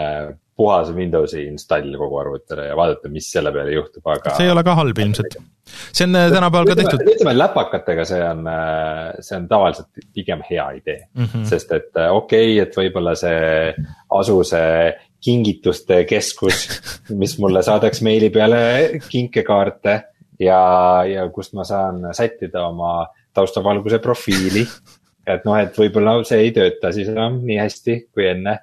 puhas 0.57 0.89
Windowsi 0.95 1.45
install 1.51 1.93
kogu 1.99 2.17
arvutile 2.17 2.71
ja 2.71 2.77
vaadata, 2.77 3.11
mis 3.13 3.29
selle 3.31 3.51
peale 3.53 3.75
juhtub, 3.75 4.03
aga. 4.09 4.33
see 4.37 4.47
ei 4.47 4.53
ole 4.53 4.63
ka 4.65 4.75
halb 4.79 5.01
ilmselt. 5.03 5.37
see 5.67 6.07
on 6.07 6.17
äh, 6.17 6.29
tänapäeval 6.33 6.71
ka 6.71 6.77
tehtud. 6.79 7.03
ütleme 7.13 7.35
läpakatega, 7.37 8.05
see 8.09 8.23
on, 8.25 8.41
äh, 8.51 9.19
see 9.21 9.37
on 9.37 9.47
tavaliselt 9.51 10.07
pigem 10.15 10.41
hea 10.49 10.65
idee 10.79 10.99
mm, 11.13 11.25
-hmm. 11.25 11.45
sest 11.51 11.71
et 11.77 12.01
äh, 12.01 12.09
okei 12.11 12.55
okay,, 12.55 12.65
et 12.65 12.77
võib-olla 12.81 13.15
see 13.19 13.73
Asuse 14.17 14.63
kingituste 15.23 16.03
keskus, 16.09 16.67
mis 17.21 17.37
mulle 17.39 17.63
saadaks 17.65 18.01
meili 18.05 18.29
peale 18.33 18.61
kinkekaarte 19.09 19.97
ja, 20.39 20.61
ja 21.05 21.29
kust 21.33 21.53
ma 21.53 21.65
saan 21.67 22.07
sättida 22.17 22.67
oma 22.67 23.07
taustavalguse 23.33 23.99
profiili. 23.99 24.65
et 25.27 25.45
noh, 25.45 25.57
et 25.59 25.77
võib-olla 25.77 26.17
see 26.25 26.47
ei 26.47 26.55
tööta 26.55 26.91
siis 26.95 27.13
enam 27.13 27.43
nii 27.45 27.59
hästi 27.61 27.99
kui 28.09 28.25
enne 28.25 28.57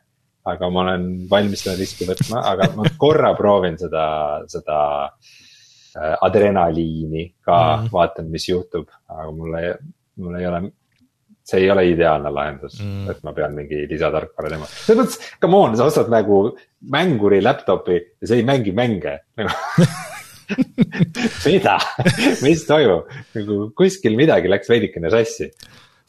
aga 0.51 0.71
ma 0.71 0.85
olen 0.85 1.09
valmis 1.31 1.65
seda 1.65 1.77
riski 1.79 2.07
võtma, 2.09 2.43
aga 2.53 2.71
ma 2.77 2.87
korra 3.01 3.33
proovin 3.39 3.79
seda, 3.81 4.07
seda 4.51 4.79
äh, 5.09 6.15
adrenaliini 6.27 7.27
ka 7.41 7.59
mm, 7.59 7.83
-hmm. 7.83 7.93
vaatan, 7.93 8.31
mis 8.33 8.49
juhtub, 8.49 8.89
aga 9.09 9.31
mul 9.33 9.61
ei, 9.61 9.75
mul 10.21 10.41
ei 10.41 10.49
ole 10.51 10.65
see 11.45 11.61
ei 11.61 11.71
ole 11.71 11.85
ideaalne 11.91 12.31
lahendus 12.33 12.79
mm., 12.81 13.11
et 13.13 13.21
ma 13.25 13.35
pean 13.37 13.53
mingi 13.57 13.85
lisatarkvara 13.91 14.49
tegema. 14.49 14.69
selles 14.71 15.01
mõttes, 15.03 15.33
come 15.41 15.61
on, 15.61 15.77
sa 15.77 15.89
ostad 15.91 16.09
nagu 16.13 16.41
mänguri 16.95 17.43
laptop'i 17.45 17.99
ja 18.01 18.31
sa 18.31 18.39
ei 18.39 18.47
mängi 18.49 18.73
mänge 18.73 19.19
nagu 19.37 19.53
mida, 21.49 21.79
mis 22.45 22.65
toimub, 22.69 23.13
nagu 23.37 23.59
kuskil 23.77 24.17
midagi 24.17 24.49
läks 24.53 24.73
veidikene 24.73 25.13
sassi 25.13 25.51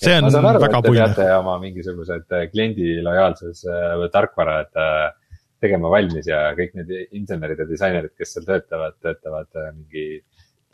see 0.02 0.16
on 0.20 0.30
aru, 0.30 0.62
väga 0.64 0.82
puine. 0.84 1.08
Te 1.10 1.22
peate 1.22 1.38
oma 1.40 1.58
mingisugused 1.62 2.36
äh, 2.36 2.48
kliendi 2.52 2.98
lojaalsus 3.04 3.64
või 4.02 4.10
tarkvarad 4.14 4.82
äh, 4.82 5.06
tegema 5.64 5.92
valmis 5.94 6.28
ja 6.30 6.50
kõik 6.58 6.76
need 6.80 6.94
insenerid 7.16 7.62
ja 7.64 7.68
disainerid, 7.70 8.14
kes 8.18 8.36
seal 8.36 8.48
töötavad, 8.48 8.98
töötavad 9.04 9.50
äh, 9.62 9.72
mingi 9.76 10.08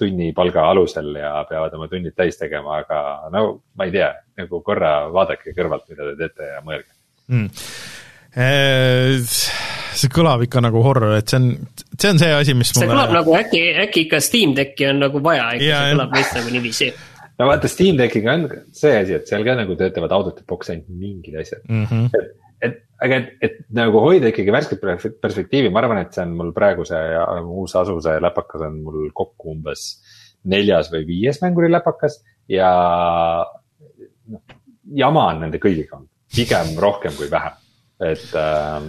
tunnipalga 0.01 0.65
alusel 0.71 1.13
ja 1.19 1.35
peavad 1.49 1.75
oma 1.77 1.87
tunnid 1.91 2.15
täis 2.17 2.39
tegema, 2.39 2.81
aga 2.81 3.29
no 3.33 3.45
ma 3.77 3.85
ei 3.85 3.93
tea, 3.93 4.09
nagu 4.41 4.63
korra 4.65 4.95
vaadake 5.13 5.53
kõrvalt, 5.53 5.85
mida 5.91 6.07
te 6.09 6.15
teete 6.23 6.47
ja 6.55 6.63
mõelge. 6.65 6.89
Mm. 7.31 7.51
See 9.91 10.09
kõlab 10.09 10.41
ikka 10.47 10.63
nagu 10.63 10.81
horror, 10.81 11.13
et 11.19 11.29
see 11.29 11.37
on, 11.37 11.51
see 11.93 12.09
on 12.09 12.21
see 12.23 12.31
asi, 12.33 12.55
mis 12.57 12.71
see 12.71 12.81
mulle... 12.81 12.95
kõlab 12.95 13.13
nagu 13.19 13.35
äkki, 13.37 13.61
äkki 13.85 14.05
ikka 14.07 14.21
Steam 14.23 14.55
Decki 14.57 14.87
on 14.89 15.03
nagu 15.03 15.21
vaja, 15.21 15.51
ikka 15.59 15.67
ja, 15.67 15.83
see 15.83 15.93
kõlab 15.93 16.17
vist 16.17 16.37
nagu 16.39 16.53
niiviisi 16.55 16.89
no 17.41 17.49
vaata, 17.49 17.69
Steam 17.71 17.97
Deckiga 17.97 18.35
on 18.37 18.45
see 18.75 18.93
asi, 18.99 19.17
et 19.17 19.27
seal 19.29 19.43
ka 19.47 19.57
nagu 19.57 19.75
töötavad 19.79 20.13
the 20.35 20.45
box 20.47 20.71
ainult 20.73 20.89
mingid 20.89 21.37
asjad 21.41 21.63
mm. 21.67 21.85
-hmm. 21.85 22.09
et, 22.19 22.27
et, 22.67 22.77
aga 23.01 23.19
et, 23.21 23.31
et 23.41 23.57
nagu 23.77 24.03
hoida 24.03 24.29
ikkagi 24.29 24.53
värsket 24.53 24.83
perspektiivi, 25.21 25.71
ma 25.73 25.81
arvan, 25.81 26.03
et 26.03 26.13
see 26.13 26.25
on 26.25 26.35
mul 26.37 26.53
praegu 26.53 26.85
see 26.85 27.01
uus 27.41 27.75
Asuse 27.75 28.19
läpakas 28.21 28.67
on 28.67 28.81
mul 28.85 29.09
kokku 29.13 29.55
umbes 29.55 29.87
neljas 30.51 30.91
või 30.93 31.05
viies 31.07 31.41
mänguriläpakas 31.41 32.21
ja 32.49 32.69
noh, 34.27 34.41
jama 35.03 35.27
on 35.33 35.45
nende 35.45 35.61
kõigiga 35.61 35.97
olnud, 35.97 36.11
pigem 36.35 36.77
rohkem 36.79 37.17
kui 37.17 37.29
vähem. 37.31 37.57
et, 38.01 38.29
äh, 38.35 38.81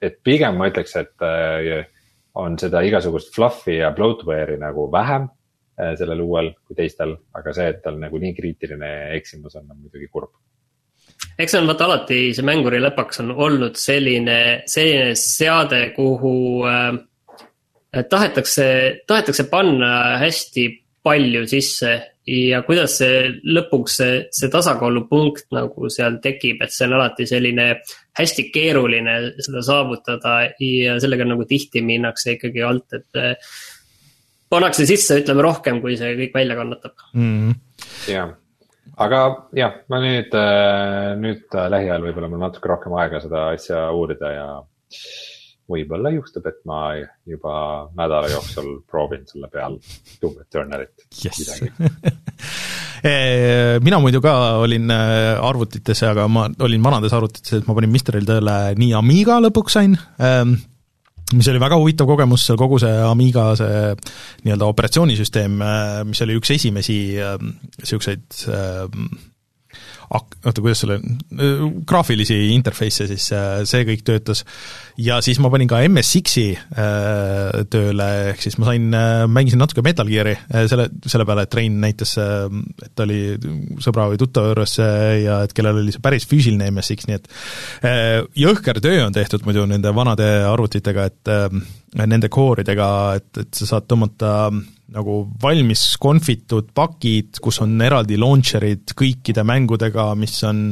et 0.00 0.20
pigem 0.22 0.56
ma 0.56 0.68
ütleks, 0.68 0.96
et 1.00 1.24
äh, 1.24 1.86
on 2.34 2.58
seda 2.58 2.82
igasugust 2.82 3.34
fluff'i 3.34 3.78
ja 3.78 3.92
bloatware'i 3.94 4.58
nagu 4.60 4.90
vähem 4.92 5.28
Äh, 5.28 5.33
sellel 5.74 6.20
uuel 6.22 6.52
kui 6.66 6.76
teistel, 6.78 7.16
aga 7.34 7.54
see, 7.56 7.68
et 7.72 7.80
tal 7.82 7.98
nagu 7.98 8.18
nii 8.20 8.34
kriitiline 8.36 8.90
eksimus 9.18 9.56
on, 9.58 9.66
on 9.70 9.80
muidugi 9.80 10.06
kurb. 10.12 10.30
eks 11.38 11.54
see 11.54 11.60
on 11.60 11.70
vaata 11.70 11.88
alati, 11.88 12.20
see 12.36 12.46
mänguri 12.46 12.80
läpaks 12.82 13.22
on 13.24 13.32
olnud 13.34 13.78
selline, 13.80 14.38
selline 14.70 15.14
seade, 15.18 15.82
kuhu 15.96 16.36
äh, 16.70 16.94
tahetakse, 18.10 18.66
tahetakse 19.06 19.48
panna 19.50 20.18
hästi 20.22 20.68
palju 21.04 21.44
sisse 21.50 21.94
ja 22.26 22.62
kuidas 22.64 22.96
see 23.00 23.18
lõpuks 23.44 23.98
see, 24.00 24.12
see 24.32 24.48
tasakaalupunkt 24.52 25.50
nagu 25.52 25.90
seal 25.92 26.16
tekib, 26.24 26.62
et 26.64 26.72
see 26.72 26.86
on 26.88 26.96
alati 26.96 27.26
selline 27.28 27.66
hästi 28.16 28.46
keeruline 28.54 29.16
seda 29.44 29.62
saavutada 29.66 30.36
ja 30.62 30.96
sellega 31.02 31.26
nagu 31.28 31.44
tihti 31.48 31.82
minnakse 31.84 32.38
ikkagi 32.38 32.64
alt, 32.64 32.96
et 32.96 33.44
pannakse 34.52 34.86
sisse, 34.88 35.20
ütleme 35.22 35.44
rohkem, 35.46 35.80
kui 35.82 35.98
see 36.00 36.14
kõik 36.18 36.34
välja 36.36 36.56
kannatab. 36.58 37.06
Mm.. 37.16 37.54
jah, 38.10 38.34
aga 39.06 39.20
jah, 39.56 39.78
ma 39.92 40.00
nüüd, 40.04 40.34
äh, 40.38 41.12
nüüd 41.20 41.46
äh, 41.54 41.68
lähiajal 41.76 42.08
võib-olla 42.08 42.32
mul 42.32 42.44
natuke 42.46 42.72
rohkem 42.72 42.96
aega 43.00 43.22
seda 43.24 43.48
asja 43.54 43.86
uurida 43.96 44.32
ja 44.34 44.48
võib-olla 45.70 46.12
juhtub, 46.12 46.44
et 46.50 46.60
ma 46.68 46.80
juba 47.28 47.54
nädala 47.96 48.28
jooksul 48.32 48.82
proovin 48.90 49.24
selle 49.28 49.48
peal 49.52 49.78
Doom 50.20 50.40
Eternalit. 50.44 51.08
Yes. 51.24 51.40
Eh, 53.04 53.76
mina 53.84 53.98
muidu 54.00 54.22
ka 54.24 54.30
olin 54.64 54.88
äh, 54.88 55.34
arvutites, 55.36 56.00
aga 56.08 56.24
ma 56.24 56.46
olin 56.64 56.80
vanades 56.80 57.12
arvutites, 57.12 57.58
et 57.58 57.66
ma 57.68 57.74
panin 57.76 57.90
Misteril 57.92 58.24
tööle 58.24 58.54
nii 58.80 58.94
Amiga 58.96 59.36
lõpuks 59.44 59.76
sain, 59.76 59.98
ähm, 60.16 60.54
mis 61.34 61.50
oli 61.52 61.62
väga 61.62 61.78
huvitav 61.80 62.08
kogemus, 62.08 62.46
seal 62.46 62.58
kogu 62.60 62.78
see 62.82 62.94
Amiga 63.04 63.50
see 63.58 63.92
nii-öelda 64.46 64.70
operatsioonisüsteem, 64.70 65.60
äh, 65.62 66.00
mis 66.08 66.22
oli 66.24 66.38
üks 66.40 66.54
esimesi 66.56 66.98
niisuguseid 67.18 68.44
ähm, 68.54 69.08
ak-, 70.14 70.36
oota, 70.44 70.62
kuidas 70.62 70.82
selle, 70.84 70.98
graafilisi 71.88 72.36
interface'e 72.54 73.08
siis 73.10 73.26
äh, 73.34 73.62
see 73.68 73.84
kõik 73.88 74.04
töötas. 74.06 74.44
ja 75.00 75.18
siis 75.24 75.40
ma 75.42 75.50
panin 75.52 75.70
ka 75.70 75.80
MSX-i 75.88 76.46
äh, 76.54 77.64
tööle, 77.70 78.08
ehk 78.32 78.44
siis 78.44 78.58
ma 78.60 78.70
sain, 78.70 78.88
äh, 78.94 79.24
mängisin 79.30 79.62
natuke 79.62 79.84
Metal 79.84 80.08
Gear'i 80.10 80.36
selle, 80.70 80.88
selle 81.06 81.26
peale, 81.28 81.46
et 81.46 81.58
Rein 81.58 81.78
näitas, 81.82 82.14
et 82.18 83.04
oli 83.04 83.20
sõbra 83.82 84.08
või 84.10 84.20
tuttava 84.20 84.52
juures 84.52 84.76
ja 84.78 85.40
et 85.44 85.54
kellel 85.56 85.82
oli 85.82 85.94
see 85.94 86.02
päris 86.04 86.28
füüsiline 86.30 86.70
MSX, 86.70 87.08
nii 87.08 87.18
et 87.18 87.28
jõhker 88.44 88.80
töö 88.84 89.04
on 89.06 89.14
tehtud 89.14 89.44
muidu 89.46 89.66
nende 89.70 89.92
vanade 89.94 90.28
arvutitega, 90.48 91.08
et 91.10 92.06
nende 92.10 92.30
kooridega, 92.32 92.88
et, 93.18 93.30
et 93.44 93.60
sa 93.60 93.74
saad 93.74 93.88
tõmmata 93.90 94.34
nagu 94.94 95.16
valmis 95.42 95.82
konfitud 96.00 96.70
pakid, 96.76 97.40
kus 97.42 97.60
on 97.64 97.74
eraldi 97.82 98.18
launcher'id 98.20 98.94
kõikide 98.96 99.44
mängudega, 99.46 100.06
mis 100.18 100.36
on 100.46 100.66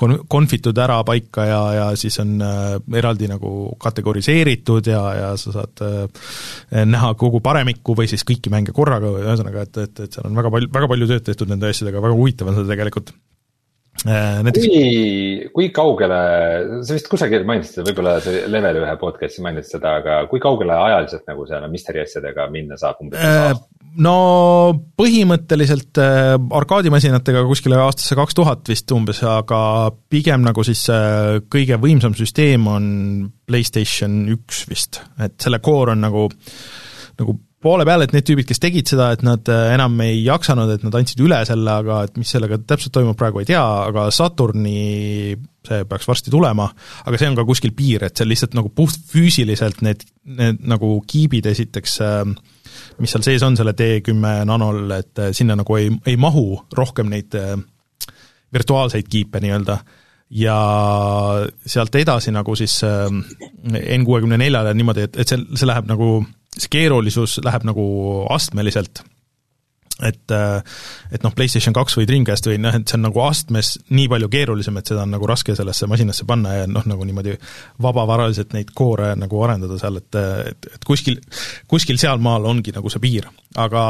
kon-, 0.00 0.18
konfitud 0.32 0.78
ära 0.82 1.02
paika 1.06 1.46
ja, 1.48 1.60
ja 1.76 1.86
siis 1.98 2.18
on 2.22 2.36
äh, 2.44 2.76
eraldi 2.98 3.30
nagu 3.30 3.52
kategoriseeritud 3.82 4.90
ja, 4.92 5.04
ja 5.20 5.30
sa 5.40 5.54
saad 5.58 5.84
äh, 5.86 6.26
näha 6.86 7.14
kogu 7.20 7.42
paremikku 7.44 7.96
või 7.98 8.10
siis 8.10 8.26
kõiki 8.26 8.52
mänge 8.52 8.74
korraga, 8.76 9.12
ühesõnaga, 9.22 9.66
et, 9.68 9.80
et, 9.86 10.04
et 10.06 10.18
seal 10.18 10.28
on 10.30 10.36
väga 10.40 10.52
palju, 10.56 10.72
väga 10.80 10.92
palju 10.92 11.10
tööd 11.12 11.30
tehtud 11.30 11.52
nende 11.52 11.72
asjadega, 11.72 12.04
väga 12.04 12.18
huvitav 12.18 12.52
on 12.52 12.60
seda 12.60 12.74
tegelikult 12.74 13.14
näiteks... 14.04 14.66
kui, 14.66 15.48
kui 15.54 15.70
kaugele, 15.74 16.18
sa 16.86 16.96
vist 16.96 17.08
kusagil 17.10 17.46
mainisid 17.48 17.78
seda, 17.78 17.86
võib-olla 17.90 18.18
see 18.24 18.44
Level 18.52 18.82
ühe 18.82 18.96
podcast'i 19.00 19.44
mainisid 19.44 19.78
seda, 19.78 19.96
aga 20.02 20.18
kui 20.30 20.42
kaugele 20.42 20.76
ajaliselt 20.76 21.26
nagu 21.30 21.46
seal 21.48 21.66
Mystery 21.72 22.04
asjadega 22.04 22.48
minna 22.52 22.78
saab 22.80 23.02
umbes 23.04 23.22
äh,? 23.22 23.56
no 23.96 24.16
põhimõtteliselt 25.00 26.00
äh, 26.02 26.34
arkaadimasinatega 26.58 27.46
kuskile 27.48 27.78
aastasse 27.80 28.18
kaks 28.18 28.36
tuhat 28.36 28.68
vist 28.68 28.92
umbes, 28.92 29.22
aga 29.24 29.60
pigem 30.12 30.44
nagu 30.44 30.64
siis 30.66 30.84
äh, 30.92 31.38
kõige 31.52 31.80
võimsam 31.80 32.16
süsteem 32.18 32.66
on 32.68 32.90
PlayStation 33.48 34.26
üks 34.34 34.66
vist, 34.68 35.00
et 35.22 35.38
selle 35.40 35.62
core 35.64 35.96
on 35.96 36.04
nagu 36.04 36.26
nagu 37.16 37.38
poole 37.66 37.86
peal, 37.88 38.04
et 38.04 38.14
need 38.14 38.26
tüübid, 38.26 38.46
kes 38.48 38.60
tegid 38.62 38.88
seda, 38.90 39.10
et 39.16 39.22
nad 39.26 39.48
äh, 39.52 39.72
enam 39.74 39.98
ei 40.04 40.20
jaksanud, 40.24 40.70
et 40.76 40.86
nad 40.86 40.94
andsid 40.98 41.20
üle 41.24 41.40
selle, 41.48 41.74
aga 41.82 42.04
et 42.06 42.16
mis 42.20 42.30
sellega 42.32 42.60
täpselt 42.62 42.94
toimub, 42.94 43.16
praegu 43.18 43.42
ei 43.42 43.48
tea, 43.48 43.62
aga 43.90 44.06
Saturni 44.14 45.34
see 45.66 45.82
peaks 45.90 46.06
varsti 46.06 46.30
tulema, 46.30 46.68
aga 47.04 47.18
see 47.18 47.30
on 47.32 47.38
ka 47.38 47.46
kuskil 47.48 47.74
piir, 47.74 48.06
et 48.06 48.14
see 48.16 48.28
lihtsalt 48.28 48.54
nagu 48.54 48.70
puhtfüüsiliselt 48.70 49.82
need, 49.82 50.04
need 50.38 50.62
nagu 50.70 50.92
kiibid 51.10 51.48
esiteks 51.50 51.98
äh, 52.06 52.22
mis 53.02 53.12
seal 53.12 53.26
sees 53.26 53.42
on 53.46 53.58
selle 53.58 53.74
D10 53.76 54.46
nanol, 54.46 54.84
et 54.94 55.24
äh, 55.24 55.32
sinna 55.36 55.58
nagu 55.58 55.78
ei, 55.80 55.90
ei 56.06 56.16
mahu 56.20 56.48
rohkem 56.76 57.10
neid 57.10 57.34
virtuaalseid 58.54 59.08
kiipe 59.10 59.42
nii-öelda. 59.42 59.80
Ja 60.36 60.56
sealt 61.70 61.94
edasi 61.94 62.32
nagu 62.34 62.54
siis 62.58 62.80
N64-le 62.82 64.72
niimoodi, 64.74 65.04
et, 65.06 65.18
et 65.22 65.30
see, 65.30 65.38
see 65.54 65.68
läheb 65.68 65.86
nagu 65.86 66.08
see 66.56 66.72
keerulisus 66.72 67.38
läheb 67.44 67.66
nagu 67.68 67.84
astmeliselt 68.32 69.04
et, 70.04 70.32
et 71.12 71.22
noh, 71.24 71.32
PlayStation 71.32 71.74
kaks 71.76 71.96
või 71.96 72.06
Dreamcast 72.08 72.48
või 72.50 72.58
noh, 72.60 72.74
et 72.76 72.88
see 72.88 72.98
on 72.98 73.06
nagu 73.06 73.22
astmes 73.24 73.72
nii 73.96 74.08
palju 74.12 74.28
keerulisem, 74.32 74.76
et 74.76 74.90
seda 74.92 75.06
on 75.06 75.14
nagu 75.14 75.28
raske 75.28 75.56
sellesse 75.56 75.88
masinasse 75.88 76.26
panna 76.28 76.52
ja 76.58 76.66
noh, 76.68 76.84
nagu 76.88 77.06
niimoodi 77.08 77.36
vabavaraliselt 77.82 78.52
neid 78.56 78.72
koore 78.76 79.14
nagu 79.18 79.40
arendada 79.46 79.78
seal, 79.80 79.96
et, 80.02 80.20
et, 80.52 80.70
et 80.76 80.86
kuskil, 80.86 81.20
kuskil 81.70 82.00
sealmaal 82.00 82.48
ongi 82.50 82.74
nagu 82.76 82.92
see 82.92 83.02
piir. 83.02 83.30
aga 83.56 83.82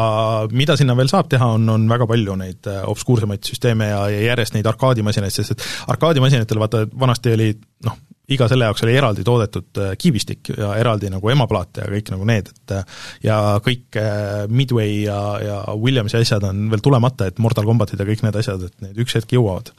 mida 0.54 0.76
sinna 0.78 0.94
veel 0.94 1.10
saab 1.10 1.30
teha, 1.30 1.48
on, 1.58 1.66
on 1.74 1.88
väga 1.90 2.06
palju 2.06 2.36
neid 2.38 2.70
obskuursemaid 2.86 3.42
süsteeme 3.46 3.90
ja, 3.90 4.04
ja 4.12 4.20
järjest 4.30 4.54
neid 4.54 4.68
arkaadimasinaid, 4.70 5.34
sest 5.34 5.56
et 5.56 5.66
arkaadimasinatel 5.90 6.62
vaata, 6.62 6.86
vanasti 6.94 7.34
oli 7.34 7.50
noh, 7.86 7.98
iga 8.32 8.48
selle 8.50 8.66
jaoks 8.66 8.82
oli 8.84 8.94
eraldi 8.98 9.24
toodetud 9.26 9.80
äh, 9.82 9.92
kiibistik 9.98 10.50
ja 10.56 10.72
eraldi 10.80 11.10
nagu 11.12 11.30
emaplaat 11.30 11.82
ja 11.82 11.90
kõik 11.90 12.10
nagu 12.14 12.26
need, 12.28 12.50
et 12.50 12.74
äh, 12.74 12.96
ja 13.26 13.36
kõik 13.64 13.98
äh, 14.00 14.46
Midway 14.50 15.02
ja, 15.04 15.18
ja 15.42 15.60
Williamsi 15.78 16.18
asjad 16.20 16.46
on 16.48 16.66
veel 16.72 16.82
tulemata, 16.84 17.30
et 17.30 17.38
Mortal 17.42 17.68
Combatid 17.68 18.02
ja 18.02 18.08
kõik 18.08 18.24
need 18.26 18.40
asjad, 18.40 18.66
et 18.66 18.82
need 18.82 18.98
üks 19.04 19.18
hetk 19.18 19.36
jõuavad. 19.36 19.70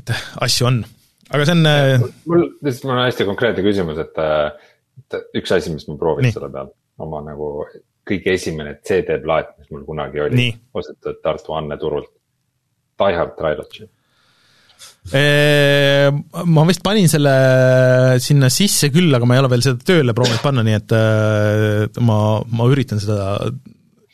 et 0.00 0.14
asju 0.42 0.68
on, 0.70 0.82
aga 1.30 1.46
see 1.46 1.56
on 1.58 1.70
mul, 2.26 2.46
lihtsalt 2.64 2.88
mul 2.88 2.96
on 2.96 3.04
hästi 3.04 3.28
konkreetne 3.30 3.64
küsimus, 3.66 4.02
et, 4.02 4.20
et 5.04 5.38
üks 5.38 5.54
asi, 5.54 5.74
mis 5.74 5.86
ma 5.88 5.98
proovisin 6.00 6.34
selle 6.34 6.50
peal, 6.54 6.74
oma 7.04 7.22
nagu 7.28 7.54
kõige 8.08 8.34
esimene 8.34 8.78
CD-plaat, 8.82 9.54
mis 9.60 9.70
mul 9.70 9.86
kunagi 9.86 10.24
oli, 10.24 10.50
ostetud 10.74 11.22
Tartu 11.22 11.54
Anne 11.54 11.78
turult. 11.78 12.10
Die 13.02 13.16
Hard 13.16 13.32
Trilogy 13.38 13.86
ma 15.12 16.64
vist 16.68 16.82
panin 16.84 17.08
selle 17.10 17.32
sinna 18.22 18.50
sisse 18.54 18.92
küll, 18.94 19.10
aga 19.16 19.26
ma 19.26 19.34
ei 19.34 19.42
ole 19.42 19.50
veel 19.50 19.64
seda 19.66 19.82
tööle 19.88 20.14
proovinud 20.14 20.44
panna, 20.44 20.62
nii 20.66 20.76
et 20.78 20.94
ma, 22.06 22.18
ma 22.46 22.68
üritan 22.70 23.02
seda 23.02 23.34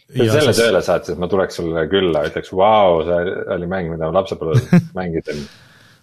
kui 0.09 0.28
sa 0.28 0.39
selle 0.39 0.55
siis... 0.55 0.62
tööle 0.62 0.82
saad, 0.85 1.05
siis 1.07 1.20
ma 1.20 1.28
tuleks 1.31 1.59
sulle 1.61 1.85
külla, 1.93 2.24
ütleks, 2.31 2.53
vau, 2.57 3.03
see 3.07 3.36
oli 3.55 3.69
mäng, 3.70 3.93
mida 3.93 4.09
ma 4.09 4.20
lapsepõlves 4.20 4.69
mängisin. 4.99 5.45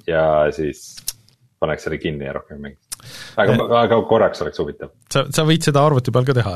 ja 0.09 0.25
siis 0.55 0.91
paneks 1.61 1.87
selle 1.87 1.97
kinni 2.01 2.27
ja 2.27 2.35
rohkem 2.37 2.59
ei 2.59 2.67
mängiks 2.67 2.84
aga, 3.41 3.55
aga 3.81 3.99
korraks 4.09 4.41
oleks 4.43 4.59
huvitav. 4.61 4.91
sa, 5.11 5.25
sa 5.33 5.45
võid 5.47 5.65
seda 5.65 5.83
arvuti 5.85 6.13
peal 6.15 6.27
ka 6.27 6.35
teha. 6.37 6.53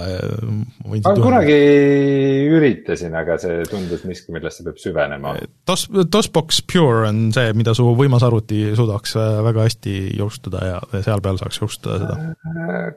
ma 0.85 1.13
kunagi 1.17 1.57
üritasin, 2.57 3.15
aga 3.17 3.37
see 3.41 3.65
tundus 3.69 4.05
miski, 4.07 4.33
millesse 4.35 4.65
peab 4.65 4.79
süvenema. 4.81 5.35
DOS, 5.69 5.87
DOSBox 6.11 6.61
Pure 6.69 7.07
on 7.09 7.17
see, 7.35 7.53
mida 7.57 7.75
su 7.77 7.85
võimas 7.97 8.25
arvuti 8.27 8.59
suudaks 8.77 9.15
väga 9.49 9.67
hästi 9.67 9.93
jookstada 10.19 10.65
ja 10.65 10.79
seal 11.05 11.23
peal 11.25 11.39
saaks 11.41 11.61
jooksutada 11.61 11.95
seda. 12.03 12.15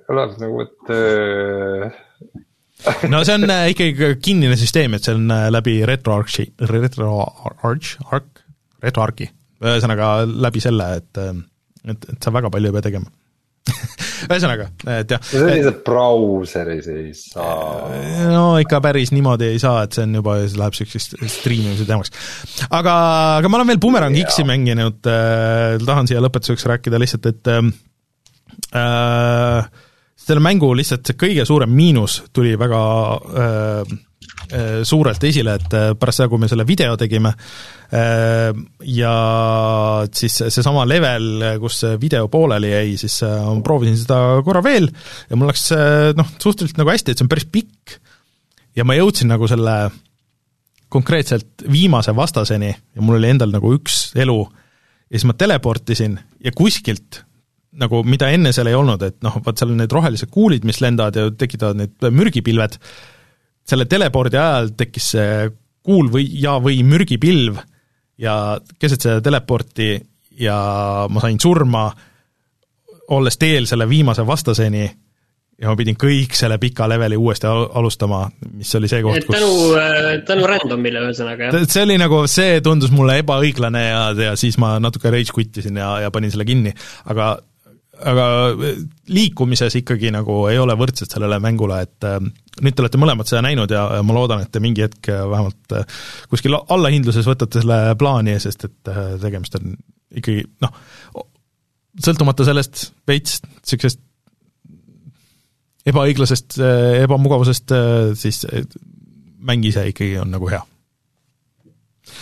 kõlab 0.08 0.30
nagu, 0.42 0.56
et 0.66 0.80
no 3.12 3.22
see 3.26 3.38
on 3.38 3.44
ikkagi 3.74 4.12
kinnine 4.24 4.56
süsteem, 4.60 4.90
et 4.96 5.06
see 5.06 5.16
on 5.18 5.24
läbi 5.54 5.80
RetroArchi, 5.88 6.44
RetroArch, 6.72 7.96
Arc, 8.10 8.44
RetroArchi, 8.82 9.26
ühesõnaga 9.62 10.06
läbi 10.26 10.62
selle, 10.62 10.86
et 11.02 11.24
et, 11.82 12.04
et 12.14 12.18
sa 12.22 12.30
väga 12.34 12.50
palju 12.52 12.70
ei 12.70 12.76
pea 12.76 12.84
tegema 12.84 13.08
ühesõnaga, 14.32 14.68
et 14.98 15.12
jah. 15.14 15.22
no 15.22 15.42
selliselt 15.44 15.82
brauseris 15.86 16.88
ei 16.90 17.12
saa. 17.16 17.90
no 18.32 18.44
ikka 18.62 18.80
päris 18.84 19.12
niimoodi 19.14 19.52
ei 19.52 19.62
saa, 19.62 19.84
et 19.86 19.96
see 19.96 20.06
on 20.06 20.18
juba, 20.20 20.38
see 20.46 20.60
läheb 20.60 20.76
niisuguseks 20.76 21.30
striimimise 21.38 21.86
teemaks. 21.88 22.12
aga, 22.70 22.96
aga 23.38 23.52
ma 23.52 23.60
olen 23.60 23.72
veel 23.72 23.82
Boomerang 23.82 24.18
X-i 24.24 24.46
mänginud 24.48 25.10
äh,, 25.10 25.78
tahan 25.86 26.10
siia 26.10 26.22
lõpetuseks 26.24 26.68
rääkida 26.74 27.00
lihtsalt, 27.02 27.30
et 27.30 27.52
ähm, 27.54 27.72
äh, 28.74 29.70
selle 30.22 30.42
mängu 30.44 30.72
lihtsalt 30.78 31.06
see 31.06 31.18
kõige 31.18 31.46
suurem 31.48 31.70
miinus 31.74 32.22
tuli 32.34 32.54
väga 32.58 32.82
Äh, 33.32 33.98
suurelt 34.86 35.24
esile, 35.24 35.56
et 35.58 35.74
äh, 35.76 35.90
pärast 35.98 36.20
seda, 36.20 36.28
kui 36.32 36.40
me 36.42 36.48
selle 36.50 36.66
video 36.68 36.96
tegime 37.00 37.32
äh, 37.32 38.52
ja 38.88 39.14
siis 40.12 40.38
seesama 40.42 40.84
level, 40.88 41.28
kus 41.62 41.80
see 41.84 41.98
video 42.02 42.28
pooleli 42.32 42.72
jäi, 42.72 42.94
siis 43.00 43.20
ma 43.24 43.56
proovisin 43.64 43.98
seda 44.00 44.20
korra 44.46 44.62
veel 44.64 44.88
ja 45.28 45.38
mul 45.38 45.52
läks 45.52 45.68
noh, 46.18 46.32
suhteliselt 46.38 46.80
nagu 46.80 46.92
hästi, 46.92 47.12
et 47.12 47.20
see 47.20 47.26
on 47.26 47.32
päris 47.32 47.48
pikk. 47.52 47.98
Ja 48.72 48.86
ma 48.88 48.96
jõudsin 48.96 49.28
nagu 49.28 49.44
selle 49.50 49.76
konkreetselt 50.92 51.64
viimase 51.72 52.14
vastaseni 52.16 52.70
ja 52.72 53.04
mul 53.04 53.18
oli 53.18 53.32
endal 53.32 53.52
nagu 53.52 53.72
üks 53.76 54.12
elu. 54.16 54.38
Ja 55.12 55.18
siis 55.18 55.28
ma 55.28 55.36
teleportisin 55.36 56.16
ja 56.44 56.52
kuskilt 56.56 57.22
nagu, 57.80 58.02
mida 58.04 58.28
enne 58.32 58.52
seal 58.52 58.68
ei 58.68 58.76
olnud, 58.76 59.02
et 59.06 59.18
noh, 59.24 59.38
vaat 59.44 59.60
seal 59.60 59.72
on 59.72 59.80
need 59.80 59.92
rohelised 59.92 60.30
kuulid, 60.32 60.66
mis 60.68 60.80
lendavad 60.84 61.16
ja 61.16 61.30
tekitavad 61.36 61.80
need 61.80 62.08
mürgipilved, 62.12 62.76
selle 63.68 63.86
telepordi 63.90 64.38
ajal 64.40 64.72
tekkis 64.76 65.10
see 65.16 65.50
kuul 65.82 66.10
või, 66.12 66.26
ja 66.40 66.56
või 66.62 66.82
mürgipilv 66.86 67.60
ja 68.22 68.58
keset 68.78 69.06
seda 69.06 69.20
teleporti 69.24 69.94
ja 70.40 70.56
ma 71.10 71.22
sain 71.22 71.38
surma, 71.42 71.86
olles 73.12 73.38
teel 73.38 73.66
selle 73.68 73.88
viimase 73.90 74.24
vastaseni 74.26 74.84
ja 75.62 75.70
ma 75.70 75.76
pidin 75.78 75.98
kõik 75.98 76.34
selle 76.36 76.56
pika 76.62 76.88
leveli 76.90 77.18
uuesti 77.18 77.46
alustama, 77.50 78.24
mis 78.56 78.70
oli 78.78 78.90
see 78.90 79.02
koht, 79.04 79.26
kus 79.28 79.36
tänu, 79.36 79.52
äh, 79.78 80.08
tänu 80.26 80.48
random'ile 80.48 81.04
ühesõnaga, 81.06 81.50
jah? 81.50 81.66
see 81.70 81.84
oli 81.86 81.98
nagu, 82.00 82.24
see 82.30 82.60
tundus 82.64 82.92
mulle 82.94 83.20
ebaõiglane 83.22 83.84
ja, 83.84 84.02
ja 84.30 84.34
siis 84.38 84.58
ma 84.62 84.74
natuke 84.82 85.12
rage 85.12 85.34
quit 85.34 85.62
isin 85.62 85.78
ja, 85.78 85.94
ja 86.06 86.10
panin 86.14 86.32
selle 86.34 86.46
kinni, 86.48 86.74
aga 87.12 87.34
aga 88.10 88.26
liikumises 89.12 89.76
ikkagi 89.80 90.12
nagu 90.14 90.44
ei 90.50 90.58
ole 90.60 90.74
võrdsed 90.78 91.12
sellele 91.12 91.38
mängule, 91.42 91.80
et 91.86 92.06
äh, 92.08 92.18
nüüd 92.62 92.76
te 92.76 92.84
olete 92.84 93.00
mõlemad 93.00 93.28
seda 93.28 93.42
näinud 93.46 93.72
ja, 93.72 93.84
ja 93.98 94.06
ma 94.06 94.16
loodan, 94.16 94.44
et 94.44 94.52
te 94.52 94.62
mingi 94.62 94.84
hetk 94.84 95.10
vähemalt 95.10 95.76
äh, 95.78 96.00
kuskil 96.32 96.56
allahindluses 96.60 97.28
võtate 97.28 97.62
selle 97.62 97.80
plaani, 97.98 98.38
sest 98.42 98.66
et 98.68 98.92
äh, 98.92 99.14
tegemist 99.22 99.58
on 99.60 99.76
ikkagi 100.12 100.44
noh, 100.64 100.74
sõltumata 102.02 102.46
sellest 102.48 102.90
veits 103.08 103.40
niisugusest 103.44 104.02
ebaõiglasest, 105.82 106.60
ebamugavusest, 107.02 107.72
siis 108.14 108.44
mäng 109.42 109.64
ise 109.66 109.82
ikkagi 109.90 110.14
on 110.22 110.30
nagu 110.30 110.46
hea. 110.46 110.60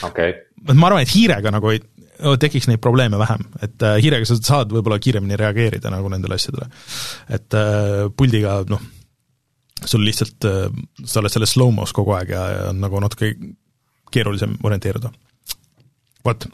okei 0.07 0.31
okay.. 0.33 0.73
ma 0.73 0.89
arvan, 0.89 1.05
et 1.05 1.13
hiirega 1.13 1.53
nagu 1.53 1.69
ei, 1.75 1.83
tekiks 2.41 2.69
neid 2.71 2.81
probleeme 2.83 3.19
vähem, 3.21 3.45
et 3.65 3.83
äh, 3.87 3.99
hiirega 4.03 4.29
sa 4.29 4.39
saad 4.39 4.73
võib-olla 4.75 5.01
kiiremini 5.03 5.39
reageerida 5.41 5.93
nagu 5.93 6.11
nendele 6.13 6.39
asjadele. 6.39 6.69
et 7.29 7.59
äh, 7.59 8.07
puldiga 8.17 8.61
noh, 8.71 8.83
sul 9.85 10.05
lihtsalt 10.05 10.49
äh,, 10.49 10.69
sa 11.05 11.21
oled 11.23 11.33
selles 11.33 11.55
slow-mo's 11.57 11.95
kogu 11.97 12.15
aeg 12.19 12.35
ja, 12.35 12.47
ja 12.55 12.65
on 12.71 12.81
nagu 12.83 13.01
natuke 13.03 13.33
keerulisem 14.13 14.57
orienteeruda. 14.63 15.13
vot. 16.25 16.49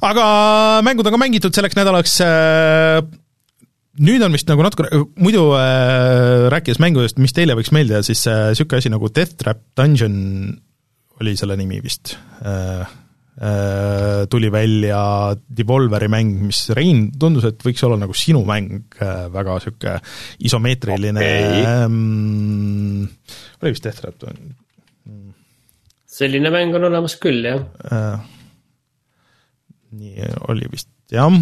aga 0.00 0.24
mängud 0.86 1.06
on 1.06 1.16
ka 1.16 1.22
mängitud 1.22 1.54
selleks 1.54 1.78
nädalaks 1.78 2.18
äh, 2.24 3.00
nüüd 4.04 4.26
on 4.26 4.34
vist 4.34 4.50
nagu 4.50 4.66
natuke, 4.66 4.90
muidu 5.22 5.46
äh, 5.58 6.50
rääkides 6.50 6.82
mängudest, 6.82 7.22
mis 7.22 7.36
teile 7.36 7.54
võiks 7.54 7.72
meeldida, 7.74 8.02
siis 8.02 8.26
niisugune 8.26 8.80
äh, 8.80 8.82
asi 8.82 8.94
nagu 8.94 9.10
Death 9.14 9.38
Trap 9.38 9.62
Dungeon 9.78 10.16
oli 11.22 11.36
selle 11.38 11.54
nimi 11.54 11.78
vist 11.78 12.16
Äh, 12.44 12.86
tuli 14.30 14.50
välja 14.52 15.34
Devolveri 15.58 16.06
mäng, 16.08 16.36
mis 16.46 16.68
Rein, 16.76 17.08
tundus, 17.18 17.48
et 17.48 17.64
võiks 17.66 17.82
olla 17.82 17.98
nagu 17.98 18.14
sinu 18.14 18.44
mäng, 18.46 18.84
äh, 19.02 19.26
väga 19.34 19.58
niisugune 19.58 19.96
isomeetriline 20.46 21.18
okay. 21.18 21.64
ähm,, 21.66 23.08
oli 23.60 23.74
vist 23.74 23.88
Death 23.88 24.04
Trap? 24.04 24.22
selline 26.14 26.54
mäng 26.54 26.78
on 26.78 26.86
olemas 26.86 27.18
küll, 27.18 27.42
jah 27.42 27.64
äh,. 27.90 28.22
nii 29.98 30.32
oli 30.54 30.70
vist, 30.70 30.92
jah 31.10 31.34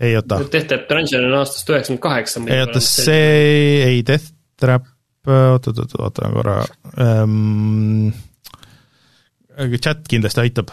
ei 0.00 0.16
oota. 0.16 0.40
Death 0.40 0.66
Trap 0.72 0.88
Dungeon 0.88 1.28
on 1.28 1.40
aastast 1.42 1.68
üheksakümmend 1.68 2.02
kaheksa. 2.02 2.46
ei 2.48 2.64
oota, 2.64 2.80
see 2.80 3.32
ei, 3.90 4.04
Death 4.06 4.32
Trap, 4.60 4.88
oot, 5.28 5.68
oot, 5.68 5.84
oot, 5.84 5.98
oota 6.00 6.32
korra 6.32 6.62
ähm,, 6.96 8.08
chat 9.80 10.04
kindlasti 10.08 10.44
aitab. 10.44 10.72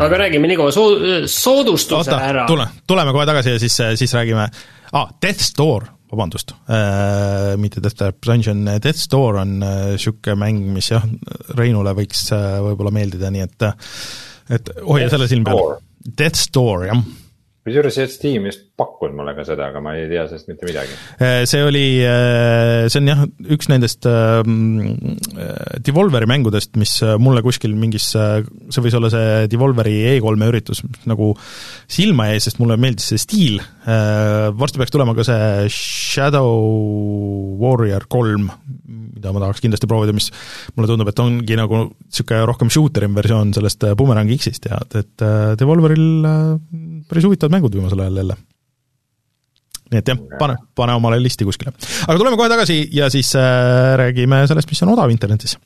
aga 0.00 0.18
räägime 0.22 0.48
nii 0.48 0.56
kaua 0.56 0.72
soo-, 0.72 1.26
soodustuse 1.28 1.98
Oota, 1.98 2.20
ära. 2.24 2.44
tule, 2.48 2.66
tuleme 2.86 3.12
kohe 3.12 3.26
tagasi 3.26 3.56
ja 3.56 3.58
siis, 3.60 3.76
siis 3.98 4.14
räägime 4.14 4.46
ah,, 4.92 5.10
Death 5.22 5.42
Store, 5.44 5.90
vabandust 6.12 6.54
äh,, 6.54 7.56
mitte 7.60 7.82
Death 7.82 7.98
Trap 7.98 8.22
Dungeon, 8.26 8.64
Death 8.82 8.98
Store 8.98 9.42
on 9.42 9.58
niisugune 9.60 10.36
äh, 10.36 10.40
mäng, 10.44 10.62
mis 10.76 10.92
jah, 10.92 11.04
Reinule 11.58 11.92
võiks 11.98 12.28
äh, 12.36 12.60
võib-olla 12.64 12.94
meeldida, 12.94 13.32
nii 13.34 13.44
et 13.48 13.66
et 14.50 14.70
hoia 14.82 15.10
selle 15.10 15.28
silm 15.30 15.44
peal. 15.46 15.76
Death 16.00 16.38
Store, 16.38 16.86
jah 16.88 17.02
kusjuures 17.66 17.98
Steam 18.14 18.46
just 18.48 18.69
pakkus 18.80 19.12
mulle 19.16 19.34
ka 19.36 19.44
seda, 19.46 19.68
aga 19.70 19.82
ma 19.84 19.94
ei 19.98 20.06
tea 20.10 20.24
sellest 20.28 20.48
mitte 20.50 20.68
midagi. 20.68 20.96
Äh, 21.20 21.42
see 21.48 21.62
oli, 21.66 21.84
äh, 22.06 22.86
see 22.92 23.02
on 23.02 23.10
jah, 23.10 23.22
üks 23.56 23.68
nendest 23.70 24.08
ähm, 24.08 25.08
äh, 25.36 25.78
Devolveri 25.84 26.28
mängudest, 26.30 26.74
mis 26.80 26.96
mulle 27.20 27.44
kuskil 27.44 27.76
mingis, 27.78 28.10
see 28.14 28.84
võis 28.84 28.96
olla 28.96 29.10
see 29.12 29.46
Devolveri 29.52 29.96
E3-e 30.14 30.50
üritus, 30.50 30.82
nagu 31.10 31.32
silma 31.90 32.30
jäi, 32.30 32.42
sest 32.46 32.60
mulle 32.62 32.78
meeldis 32.80 33.10
see 33.12 33.20
stiil, 33.20 33.60
varsti 34.60 34.80
peaks 34.80 34.92
tulema 34.94 35.14
ka 35.16 35.24
see 35.26 35.70
Shadow 35.74 37.56
Warrior 37.60 38.06
kolm, 38.10 38.48
mida 38.88 39.32
ma 39.34 39.42
tahaks 39.42 39.62
kindlasti 39.64 39.88
proovida, 39.90 40.14
mis 40.16 40.30
mulle 40.76 40.90
tundub, 40.90 41.10
et 41.10 41.22
ongi 41.22 41.58
nagu 41.58 41.82
niisugune 41.90 42.44
rohkem 42.48 42.72
shooter'im 42.72 43.16
versioon 43.18 43.52
sellest 43.56 43.90
Boomerang 43.98 44.30
X-ist 44.36 44.70
ja 44.70 44.80
et 45.00 45.26
Devolveril 45.60 46.30
päris 47.10 47.26
huvitavad 47.26 47.56
mängud 47.56 47.74
viimasel 47.74 48.00
ajal 48.04 48.22
jälle. 48.22 48.36
Nii 49.90 50.02
et 50.02 50.12
jah, 50.12 50.20
pane, 50.38 50.56
pane 50.78 50.94
omale 50.98 51.18
listi 51.22 51.46
kuskile. 51.48 51.74
aga 52.06 52.18
tuleme 52.18 52.38
kohe 52.38 52.52
tagasi 52.52 52.82
ja 52.94 53.10
siis 53.10 53.34
äh, 53.38 53.96
räägime 54.00 54.46
sellest, 54.50 54.70
mis 54.70 54.82
on 54.86 54.94
odav 54.94 55.10
internetis. 55.10 55.58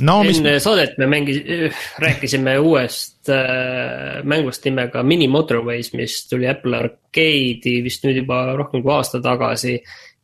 No, 0.00 0.20
mis... 0.24 0.38
enne 0.40 0.56
saadet 0.62 0.96
me 1.00 1.06
mängi-, 1.10 1.68
rääkisime 2.00 2.56
uuest 2.64 3.28
äh, 3.28 4.20
mängust 4.24 4.64
nimega 4.64 5.02
Mini 5.04 5.28
Motorways, 5.28 5.92
mis 5.92 6.22
tuli 6.28 6.48
Apple 6.48 6.78
Arcade'i 6.78 7.80
vist 7.84 8.06
nüüd 8.06 8.22
juba 8.22 8.42
rohkem 8.56 8.84
kui 8.84 8.94
aasta 8.94 9.20
tagasi 9.24 9.76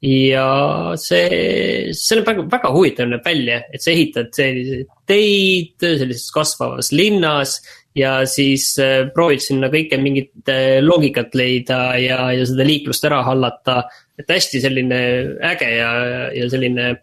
ja 0.06 0.94
see, 1.00 1.94
see 1.96 2.18
näeb 2.18 2.28
väga, 2.28 2.44
väga 2.52 2.70
huvitav 2.74 3.08
näeb 3.10 3.26
välja, 3.26 3.62
et 3.72 3.82
sa 3.82 3.90
ehitad 3.92 4.30
selliseid 4.36 4.92
teid 5.08 5.82
sellises 5.82 6.30
kasvavas 6.34 6.92
linnas 6.94 7.58
ja 7.96 8.18
siis 8.28 8.68
äh, 8.82 9.08
proovid 9.14 9.42
sinna 9.42 9.70
kõike 9.72 9.98
mingit 10.00 10.52
äh, 10.52 10.78
loogikat 10.84 11.34
leida 11.38 11.80
ja, 12.00 12.20
ja 12.36 12.46
seda 12.48 12.66
liiklust 12.66 13.06
ära 13.08 13.22
hallata. 13.26 13.82
et 14.16 14.30
hästi 14.32 14.60
selline 14.62 15.00
äge 15.44 15.70
ja, 15.76 15.90
ja 16.32 16.48
selline 16.50 16.94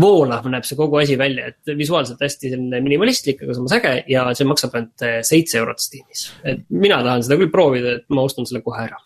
voolav 0.00 0.46
näeb 0.48 0.64
see 0.64 0.78
kogu 0.78 0.96
asi 1.02 1.16
välja, 1.20 1.50
et 1.52 1.72
visuaalselt 1.76 2.22
hästi 2.24 2.52
selline 2.54 2.80
minimalistlik, 2.84 3.42
aga 3.44 3.56
samas 3.56 3.74
äge 3.76 3.92
ja 4.08 4.24
see 4.36 4.48
maksab 4.48 4.78
ainult 4.78 5.04
äh, 5.04 5.18
seitse 5.26 5.60
eurot 5.60 5.82
Steamis. 5.84 6.24
et 6.48 6.64
mina 6.72 7.02
tahan 7.04 7.24
seda 7.26 7.36
küll 7.40 7.52
proovida, 7.52 7.98
et 7.98 8.06
ma 8.14 8.24
ostan 8.24 8.48
selle 8.48 8.62
kohe 8.64 8.86
ära. 8.86 8.98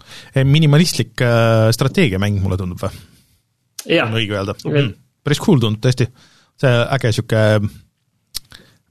minimalistlik 0.46 1.26
äh, 1.26 1.66
strateegiamäng, 1.74 2.38
mulle 2.42 2.60
tundub 2.60 2.84
või? 2.84 3.02
on 4.02 4.16
õige 4.20 4.38
öelda 4.38 4.54
mm.? 4.62 4.94
päris 5.26 5.42
cool 5.42 5.62
tundub 5.62 5.82
tõesti, 5.82 6.06
see 6.62 6.72
äge 6.98 7.12
sihuke 7.18 7.44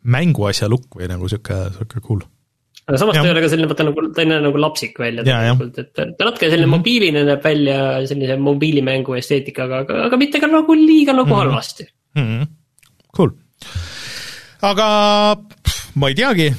mänguasja 0.06 0.70
lukk 0.70 1.00
või 1.00 1.10
nagu 1.10 1.32
sihuke, 1.32 1.64
sihuke 1.80 2.04
cool 2.04 2.26
aga 2.86 3.00
samas 3.02 3.18
ja. 3.18 3.24
ta 3.24 3.30
ei 3.30 3.34
ole 3.34 3.44
ka 3.44 3.50
selline, 3.52 3.70
vaata 3.72 3.88
nagu, 3.88 4.04
ta 4.14 4.24
ei 4.24 4.30
näe 4.30 4.44
nagu 4.44 4.62
lapsik 4.62 5.00
välja 5.02 5.26
tegelikult, 5.26 5.80
et 5.82 5.92
ta 5.96 6.28
natuke 6.28 6.50
selline 6.50 6.68
mm 6.68 6.74
-hmm. 6.74 6.78
mobiiline 6.78 7.24
näeb 7.30 7.44
välja 7.44 7.80
sellise 8.12 8.38
mobiilimängu 8.38 9.18
esteetikaga, 9.18 9.82
aga, 9.86 10.04
aga 10.10 10.22
mitte 10.22 10.42
ka 10.44 10.52
nagu 10.52 10.78
liiga 10.78 11.14
nagu 11.14 11.26
mm 11.26 11.34
-hmm. 11.34 11.50
halvasti 11.50 11.88
mm. 12.16 12.28
-hmm. 12.30 12.48
Cool. 13.16 13.32
aga 14.62 14.88
ma 15.96 16.10
ei 16.10 16.16
teagi, 16.16 16.50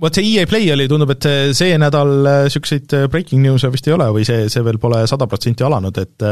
vot 0.00 0.14
see 0.14 0.34
EA 0.34 0.46
Play 0.46 0.72
oli, 0.72 0.88
tundub, 0.88 1.10
et 1.10 1.28
see 1.56 1.78
nädal 1.78 2.12
niisuguseid 2.26 3.08
breaking 3.08 3.46
news'e 3.46 3.72
vist 3.72 3.88
ei 3.88 3.94
ole 3.94 4.10
või 4.12 4.24
see, 4.24 4.48
see 4.48 4.64
veel 4.64 4.78
pole 4.78 5.06
sada 5.06 5.26
protsenti 5.26 5.64
alanud, 5.64 5.96
et 5.98 6.28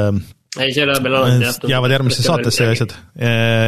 ei, 0.58 0.72
see 0.74 0.82
ei 0.82 0.88
ole 0.88 0.98
veel 1.04 1.16
alanud 1.20 1.44
jah. 1.46 1.58
jäävad 1.72 1.94
järgmisse 1.94 2.24
saatesse 2.26 2.66
ja 2.66 2.74
asjad, 2.74 2.94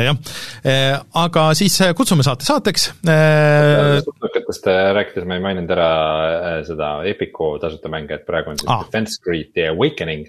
jah. 0.07 1.03
aga 1.23 1.47
siis 1.59 1.79
kutsume 1.97 2.27
saate 2.27 2.47
saateks. 2.49 2.91
suttukatest 4.07 4.71
rääkides 4.99 5.29
ma 5.29 5.39
ei 5.39 5.45
maininud 5.45 5.75
ära 5.77 5.91
seda 6.67 6.93
Epiku 7.11 7.55
tasuta 7.63 7.93
mänge, 7.93 8.19
et 8.19 8.27
praegu 8.29 8.55
on 8.55 8.61
siis 8.61 8.71
ah. 8.71 8.85
Defense 8.87 9.21
Grid 9.25 9.53
The 9.55 9.71
Awakening. 9.75 10.29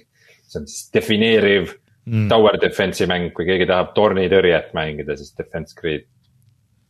see 0.51 0.59
on 0.59 0.67
siis 0.67 0.89
defineeriv 0.93 1.71
mm. 2.05 2.27
tower 2.31 2.57
defense'i 2.61 3.07
mäng, 3.09 3.31
kui 3.35 3.47
keegi 3.47 3.67
tahab 3.69 3.93
tornitõrjet 3.95 4.73
mängida, 4.77 5.15
siis 5.19 5.33
Defense 5.37 5.77
Grid 5.77 6.07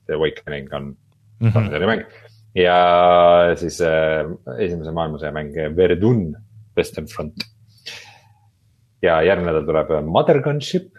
The 0.10 0.18
Awakening 0.18 0.74
on 0.74 0.92
mm 0.92 1.48
-hmm. 1.48 1.54
tornitõrjemäng. 1.54 2.06
ja 2.56 2.78
siis 3.56 3.82
äh, 3.82 4.28
esimese 4.60 4.92
maailmasõja 4.92 5.32
mäng 5.32 5.56
Verdun 5.76 6.36
Western 6.78 7.08
Front 7.08 7.51
ja 9.02 9.22
järgmine 9.26 9.52
nädal 9.52 9.68
tuleb 9.68 9.94
Mother 10.08 10.42
Gunship 10.46 10.98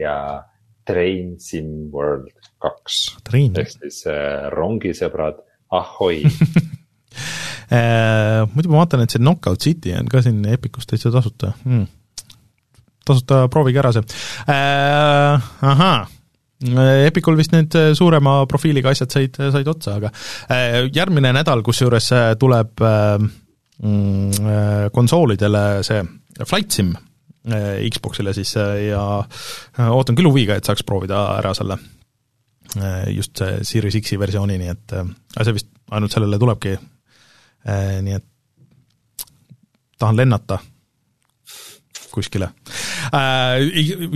ja 0.00 0.44
Train 0.86 1.36
Sim 1.40 1.90
World 1.92 2.30
kaks. 2.62 3.16
ehk 3.32 3.74
siis 3.74 4.04
äh, 4.10 4.48
rongisõbrad, 4.54 5.42
ahhoi 5.72 6.22
äh, 7.76 8.42
muidu 8.54 8.72
ma 8.72 8.82
vaatan, 8.82 9.04
et 9.04 9.14
see 9.14 9.22
Knockout 9.22 9.62
City 9.62 9.94
on 9.98 10.08
ka 10.10 10.22
siin 10.24 10.42
Epicus 10.48 10.88
täitsa 10.88 11.12
tasuta. 11.14 11.52
Hmm.. 11.64 11.86
tasuta, 13.06 13.44
proovige 13.52 13.82
ära 13.82 13.92
see. 13.94 14.18
Äh,. 14.48 15.52
ahaa. 15.74 16.02
Epicul 16.62 17.34
vist 17.34 17.50
need 17.50 17.74
suurema 17.98 18.44
profiiliga 18.46 18.92
asjad 18.94 19.10
said, 19.10 19.38
said 19.50 19.66
otsa, 19.66 19.96
aga 19.98 20.12
äh, 20.46 20.84
järgmine 20.94 21.32
nädal 21.34 21.62
kusjuures 21.66 22.12
tuleb 22.38 22.84
äh, 22.86 23.16
mm, 23.82 24.90
konsoolidele 24.94 25.64
see 25.82 26.04
Flight 26.46 26.70
Sim. 26.70 26.94
Äh, 26.94 27.11
Xboxile 27.90 28.34
siis 28.36 28.54
äh, 28.56 28.88
ja 28.92 29.02
äh, 29.18 29.90
ootan 29.90 30.18
küll 30.18 30.30
huviga, 30.30 30.56
et 30.56 30.68
saaks 30.68 30.84
proovida 30.86 31.24
ära 31.40 31.54
selle 31.58 31.78
just 33.12 33.36
see 33.36 33.64
Series 33.68 33.98
X-i 33.98 34.16
versiooni, 34.16 34.54
nii 34.56 34.70
et 34.72 34.92
see 35.34 35.52
vist 35.52 35.66
ainult 35.92 36.14
sellele 36.14 36.38
tulebki, 36.40 36.70
nii 38.06 38.14
et 38.16 39.26
tahan 40.00 40.16
lennata. 40.16 40.56
kuskile. 42.14 42.48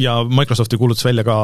Ja 0.00 0.14
Microsofti 0.24 0.78
kuulutas 0.80 1.04
välja 1.04 1.24
ka 1.24 1.36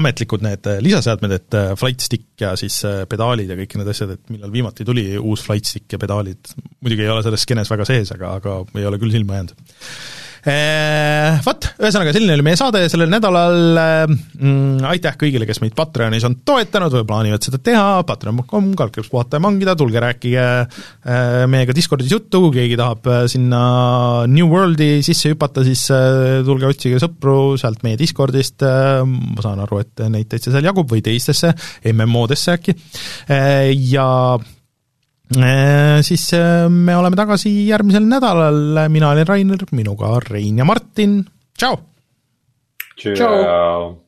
ametlikud 0.00 0.42
need 0.42 0.66
lisaseadmed, 0.82 1.36
et 1.36 1.58
flight 1.78 2.02
stick 2.02 2.42
ja 2.42 2.56
siis 2.58 2.80
pedaalid 3.06 3.54
ja 3.54 3.60
kõik 3.60 3.78
need 3.78 3.92
asjad, 3.94 4.16
et 4.16 4.34
millal 4.34 4.50
viimati 4.50 4.88
tuli 4.88 5.06
uus 5.18 5.46
flight 5.46 5.70
stick 5.70 5.94
ja 5.94 6.02
pedaalid, 6.02 6.56
muidugi 6.80 7.06
ei 7.06 7.14
ole 7.14 7.22
selles 7.22 7.46
skeenes 7.46 7.70
väga 7.70 7.86
sees, 7.86 8.10
aga, 8.16 8.34
aga 8.40 8.58
ei 8.80 8.90
ole 8.90 8.98
küll 8.98 9.14
silma 9.14 9.38
jäänud 9.38 9.54
Vot, 10.42 11.66
ühesõnaga 11.78 12.10
selline 12.14 12.34
oli 12.34 12.42
meie 12.42 12.58
saade 12.58 12.80
sellel 12.90 13.10
nädalal. 13.12 13.76
Mm,, 14.40 14.80
aitäh 14.90 15.14
kõigile, 15.20 15.46
kes 15.46 15.60
meid 15.62 15.76
Patreonis 15.78 16.26
on 16.26 16.34
toetanud 16.42 16.96
või 16.96 17.06
plaanivad 17.06 17.46
seda 17.46 17.60
teha, 17.62 18.00
patreon.com, 18.08 18.72
kaldkriips 18.78 19.10
puhata 19.12 19.38
ja 19.38 19.44
mangida, 19.44 19.76
tulge 19.78 20.02
rääkige 20.02 20.46
meiega 21.52 21.76
Discordis 21.76 22.10
juttu, 22.10 22.40
kui 22.46 22.56
keegi 22.56 22.78
tahab 22.80 23.06
sinna 23.30 23.62
New 24.30 24.50
Worldi 24.50 24.96
sisse 25.06 25.30
hüpata, 25.30 25.62
siis 25.66 25.84
tulge 26.46 26.66
otsige 26.72 26.98
sõpru 27.02 27.54
sealt 27.60 27.84
meie 27.86 28.00
Discordist, 28.00 28.66
ma 28.66 29.44
saan 29.44 29.62
aru, 29.62 29.78
et 29.84 30.02
neid 30.10 30.30
täitsa 30.32 30.50
seal 30.50 30.66
jagub, 30.66 30.90
või 30.90 31.04
teistesse 31.06 31.52
MMO-desse 31.92 32.56
äkki, 32.58 32.74
ja 33.92 34.08
siis 36.04 36.26
äh, 36.36 36.66
me 36.68 36.96
oleme 36.96 37.16
tagasi 37.16 37.52
järgmisel 37.68 38.04
nädalal, 38.08 38.88
mina 38.92 39.12
olen 39.14 39.26
Rainer, 39.28 39.64
minuga 39.72 40.18
Rein 40.28 40.58
ja 40.58 40.68
Martin, 40.68 41.20
tšau! 41.58 41.80
tšau! 43.16 44.01